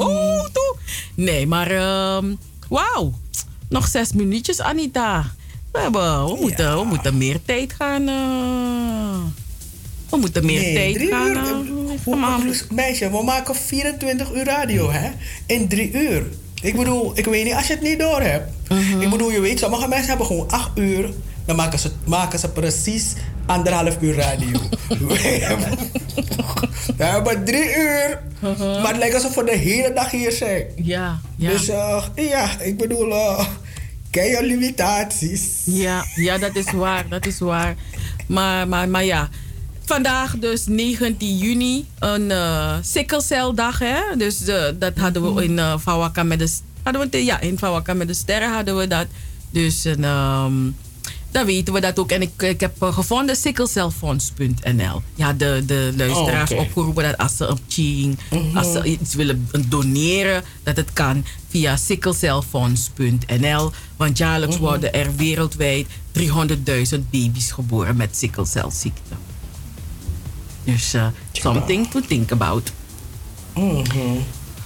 toe. 0.53 0.75
Nee, 1.15 1.47
maar 1.47 1.71
ehm, 1.71 2.33
wauw. 2.69 3.13
Nog 3.69 3.87
zes 3.87 4.13
minuutjes, 4.13 4.61
Anita. 4.61 5.25
We, 5.71 5.79
hebben, 5.79 6.25
we, 6.25 6.37
moeten, 6.41 6.77
we 6.79 6.83
moeten 6.85 7.17
meer 7.17 7.39
tijd 7.45 7.73
gaan. 7.77 8.07
eh, 8.07 9.19
we 10.09 10.17
moeten 10.17 10.45
meer 10.45 10.61
Nee, 10.61 10.73
tijd 10.73 10.93
drie 10.95 11.07
gaan. 11.11 11.27
uur, 11.27 11.37
eh, 11.37 11.43
Hoe- 12.03 12.23
hoe- 12.25 12.55
Meisje, 12.71 13.09
we 13.11 13.23
maken 13.23 13.55
24 13.55 14.33
uur 14.33 14.43
radio, 14.45 14.91
hè? 14.91 15.09
In 15.45 15.67
drie 15.67 15.91
uur. 15.91 16.25
Ik 16.61 16.75
bedoel, 16.75 17.11
ik 17.17 17.25
weet 17.25 17.43
niet 17.43 17.53
als 17.53 17.67
je 17.67 17.73
het 17.73 17.81
niet 17.81 17.99
door 17.99 18.21
hebt. 18.21 18.51
Mhm. 18.69 19.01
Ik 19.01 19.09
bedoel, 19.09 19.31
je 19.31 19.39
weet, 19.39 19.59
sommige 19.59 19.87
mensen 19.87 20.07
hebben 20.07 20.25
gewoon 20.25 20.49
8 20.51 20.69
uur. 20.77 21.13
Dan 21.45 21.55
maken 21.55 21.79
ze, 21.79 21.91
maken 22.05 22.39
ze 22.39 22.49
precies 22.49 23.13
anderhalf 23.45 23.97
uur 24.01 24.15
radio. 24.15 24.59
We 26.97 27.03
hebben- 27.03 27.45
drie 27.45 27.75
uur. 27.77 28.21
Maar 28.57 28.87
het 28.87 28.97
lijkt 28.97 29.15
alsof 29.15 29.35
we 29.35 29.43
de 29.43 29.57
hele 29.57 29.93
dag 29.93 30.11
hier 30.11 30.31
zijn. 30.31 30.65
Ja, 30.75 31.19
ja. 31.35 31.49
Dus 31.49 31.67
eh, 31.67 32.03
ja, 32.15 32.59
ik 32.59 32.77
bedoel, 32.77 33.07
uh, 33.07 33.47
ken 34.09 34.25
je 34.25 34.43
limitaties. 34.43 35.61
Ja, 35.65 36.05
ja, 36.15 36.37
dat 36.37 36.55
is 36.55 36.71
waar. 36.71 37.07
Dat 37.09 37.25
is 37.25 37.39
waar. 37.39 37.75
Maar, 38.27 38.67
maar, 38.67 38.89
maar 38.89 39.05
ja. 39.05 39.29
Vandaag 39.85 40.37
dus 40.37 40.65
19 40.65 41.37
juni, 41.37 41.85
een 41.99 42.29
uh, 42.29 42.75
sikkelceldag. 42.81 43.79
Hè? 43.79 43.99
Dus 44.17 44.39
dat 44.79 44.97
hadden 44.97 45.35
we 45.35 45.43
in 45.43 45.57
uh, 45.57 45.77
Fawaka 45.77 46.23
met 46.23 46.39
de... 46.39 46.51
Hadden 46.83 47.09
we 47.09 47.25
ja, 47.25 47.39
in 47.39 47.57
Fawaka 47.57 47.93
met 47.93 48.07
de 48.07 48.13
sterren 48.13 48.53
hadden 48.53 48.77
we 48.77 48.87
dat. 48.87 49.07
Dus 49.49 49.83
een, 49.83 50.03
ehm, 50.03 50.53
dan 51.33 51.45
weten 51.45 51.73
we 51.73 51.79
dat 51.81 51.99
ook. 51.99 52.11
En 52.11 52.21
ik, 52.21 52.41
ik 52.41 52.59
heb 52.59 52.81
eh, 52.81 52.93
gevonden 52.93 53.35
sikkelcelfonds.nl. 53.35 55.01
Ja, 55.15 55.33
de, 55.33 55.63
de 55.65 55.93
luisteraars 55.97 56.51
Oh, 56.51 56.59
opgeroepen 56.59 57.03
dat 57.03 57.17
als 57.17 57.37
ze 57.37 57.49
op 57.49 57.59
Ching, 57.67 58.17
Mhm. 58.31 58.57
als 58.57 58.71
ze 58.71 58.83
iets 58.83 59.13
willen 59.15 59.49
doneren, 59.67 60.43
dat 60.63 60.75
het 60.75 60.93
kan 60.93 61.25
via 61.49 61.75
sikkelcelfonds.nl. 61.77 63.71
Want 63.97 64.17
jaarlijks 64.17 64.55
Mhm. 64.55 64.63
worden 64.63 64.93
er 64.93 65.15
wereldwijd 65.15 65.87
300.000 66.11 67.09
baby's 67.09 67.51
geboren 67.51 67.95
met 67.95 68.17
sikkelcelziekte. 68.17 69.13
Dus 70.63 70.93
eh, 70.93 71.07
something 71.31 71.87
to 71.91 71.99
think 72.07 72.31
about. 72.31 72.71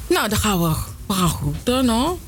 Nou, 0.09 0.29
dan 0.29 0.37
gaan 0.37 0.61
we, 0.61 0.75
we 1.07 1.13
gaan 1.13 1.29
groeten, 1.29 1.85
no? 1.85 2.19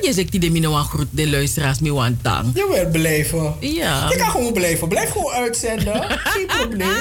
Je 0.00 0.12
zegt 0.12 0.30
die 0.30 0.40
de 0.40 0.50
mino 0.50 0.74
aan 0.76 0.84
groet 0.84 1.06
de 1.10 1.30
luisteraars 1.30 1.78
me 1.78 1.92
want 1.92 2.22
tang. 2.22 2.50
Je 2.54 2.68
wilt 2.72 2.92
blijven. 2.92 3.54
Ja. 3.60 4.08
Je 4.10 4.16
kan 4.16 4.30
gewoon 4.30 4.52
blijven. 4.52 4.88
Blijf 4.88 5.10
gewoon 5.10 5.32
uitzenden. 5.32 6.04
Geen 6.08 6.46
probleem. 6.58 6.96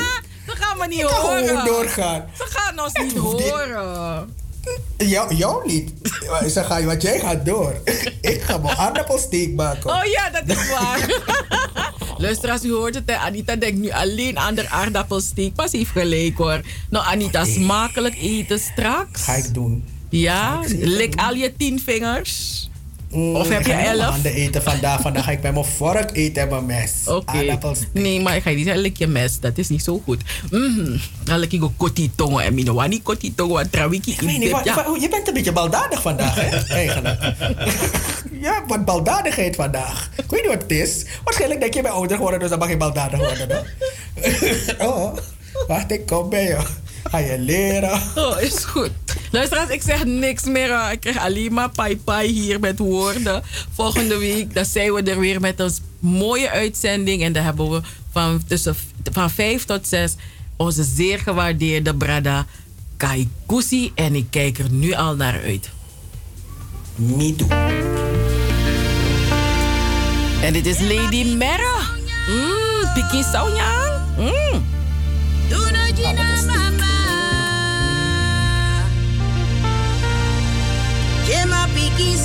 Dat 0.45 0.55
gaan 0.59 0.77
we 0.77 0.87
niet 0.87 1.01
horen. 1.01 1.47
gewoon 1.47 1.65
doorgaan. 1.65 2.25
Ze 2.37 2.45
gaan 2.49 2.79
ons 2.83 2.93
niet 2.93 3.17
horen. 3.17 4.37
Jou, 4.97 5.35
jou 5.35 5.67
niet. 5.67 5.91
Ze 6.51 6.63
gaan, 6.63 6.85
want 6.85 7.01
jij 7.01 7.19
gaat 7.19 7.45
door. 7.45 7.81
Ik 8.21 8.41
ga 8.41 8.57
mijn 8.57 8.75
aardappelsteek 8.77 9.53
maken. 9.53 9.89
Oh 9.89 10.05
ja, 10.05 10.29
dat 10.29 10.57
is 10.57 10.69
waar. 10.69 11.07
Luisteraars, 12.17 12.63
u 12.63 12.71
hoort 12.71 12.95
het. 12.95 13.03
Hè? 13.05 13.15
Anita 13.15 13.55
denkt 13.55 13.79
nu 13.79 13.91
alleen 13.91 14.39
aan 14.39 14.55
de 14.55 14.69
aardappelsteek. 14.69 15.53
Pas 15.53 15.71
heeft 15.71 15.89
gelijk 15.91 16.37
hoor. 16.37 16.61
Nou, 16.89 17.05
Anita, 17.05 17.45
smakelijk 17.45 18.15
eten 18.21 18.59
straks. 18.59 19.23
Ga 19.23 19.33
ik 19.33 19.53
doen. 19.53 19.83
Ja, 20.09 20.59
lik 20.67 21.13
al 21.15 21.33
je 21.33 21.53
tien 21.57 21.79
vingers. 21.79 22.69
Of 23.11 23.49
heb 23.49 23.59
ik 23.59 23.65
je 23.65 23.73
elf? 23.73 24.01
handen 24.01 24.33
eten 24.33 24.63
vandaag. 24.63 25.01
Vandaag 25.01 25.23
ga 25.23 25.31
ik 25.31 25.41
met 25.41 25.53
mijn 25.53 25.65
vork 25.65 26.09
eten 26.13 26.41
en 26.41 26.49
mijn 26.49 26.65
mes. 26.65 26.91
Oké. 27.05 27.57
Nee, 27.93 28.21
maar 28.21 28.35
ik 28.35 28.43
ga 28.43 28.49
niet 28.49 28.65
zeggen, 28.65 28.81
lik 28.81 28.97
je 28.97 29.07
mes. 29.07 29.39
Dat 29.39 29.57
is 29.57 29.69
niet 29.69 29.83
zo 29.83 30.01
goed. 30.03 30.21
Mhm. 30.51 30.97
Dan 31.23 31.39
lik 31.39 31.53
ik 31.53 31.63
ook 31.63 31.77
koti 31.77 32.11
tongo 32.15 32.37
en 32.37 32.53
mino. 32.53 32.73
Wani 32.73 33.01
koti 33.01 33.35
tongo 33.35 33.57
en 33.57 33.69
trawiki 33.69 34.11
Ik 34.11 34.21
in 34.21 34.41
je 34.41 35.07
bent 35.09 35.27
een 35.27 35.33
beetje 35.33 35.51
baldadig 35.51 36.01
vandaag, 36.01 36.35
hè? 36.35 36.57
Eigenlijk. 36.81 37.21
ja, 38.45 38.63
wat 38.67 38.85
baldadigheid 38.85 39.55
vandaag. 39.55 40.09
Ik 40.15 40.29
weet 40.29 40.41
niet 40.41 40.51
wat 40.51 40.61
het 40.61 40.71
is. 40.71 41.05
Waarschijnlijk 41.23 41.59
denk 41.59 41.73
je 41.73 41.81
bij 41.81 41.91
ouder 41.91 42.15
geworden, 42.15 42.39
dus 42.39 42.49
dan 42.49 42.59
mag 42.59 42.69
je 42.69 42.77
baldadig 42.77 43.19
worden. 43.19 43.65
Oh, 44.87 45.17
wacht, 45.67 45.91
ik 45.91 46.05
kom 46.05 46.29
bij 46.29 46.43
je. 46.43 46.57
Ga 47.09 47.17
je 47.17 47.39
leren. 47.39 48.01
Oh, 48.15 48.41
is 48.41 48.65
goed. 48.65 48.91
Luisteraars, 49.31 49.69
ik 49.69 49.81
zeg 49.81 50.05
niks 50.05 50.43
meer. 50.43 50.91
Ik 50.91 50.99
krijg 50.99 51.19
alleen 51.19 51.53
maar 51.53 51.69
pai 51.69 51.97
pai 51.97 52.27
hier 52.27 52.59
met 52.59 52.79
woorden. 52.79 53.43
Volgende 53.73 54.17
week 54.17 54.53
dan 54.53 54.65
zijn 54.65 54.93
we 54.93 55.01
er 55.01 55.19
weer 55.19 55.39
met 55.39 55.59
een 55.59 55.71
mooie 55.99 56.49
uitzending. 56.49 57.23
En 57.23 57.33
dan 57.33 57.43
hebben 57.43 57.71
we 57.71 57.81
van, 58.11 58.41
tussen, 58.47 58.75
van 59.11 59.29
5 59.29 59.65
tot 59.65 59.87
6 59.87 60.15
onze 60.57 60.83
zeer 60.83 61.19
gewaardeerde 61.19 61.95
brada 61.95 62.45
Kai 62.97 63.29
Kusi. 63.45 63.91
En 63.95 64.15
ik 64.15 64.25
kijk 64.29 64.57
er 64.57 64.71
nu 64.71 64.93
al 64.93 65.15
naar 65.15 65.41
uit. 65.43 65.69
Too. 67.37 67.47
En 70.41 70.53
dit 70.53 70.65
is 70.65 70.79
Lady 70.79 71.23
Mera. 71.23 71.79
Mmm, 72.27 72.93
Piki. 72.93 73.23
Mmm. 74.17 74.78
Jema 81.29 81.67
piki 81.75 82.17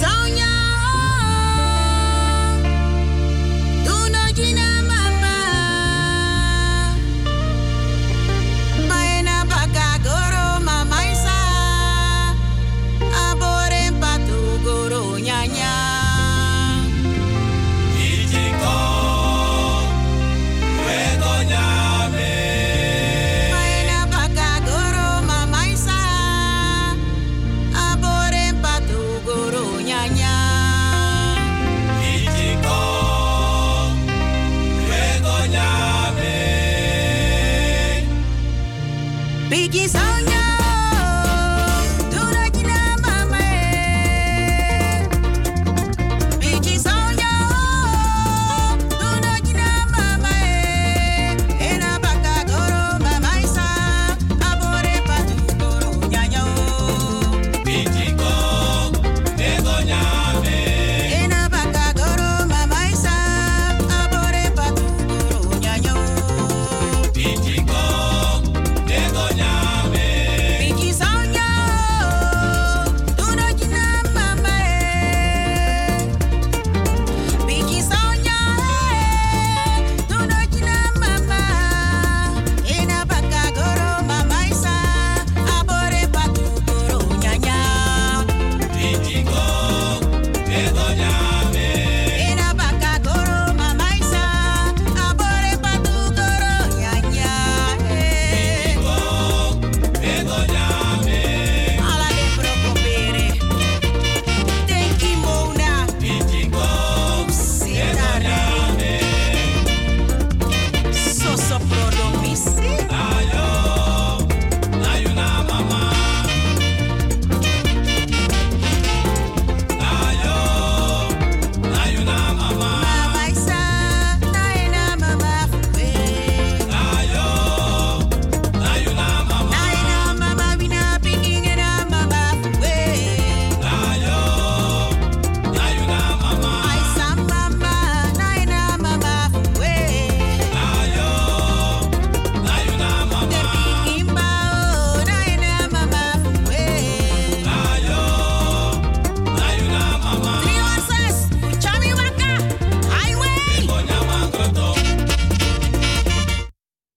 Biggie 39.54 39.86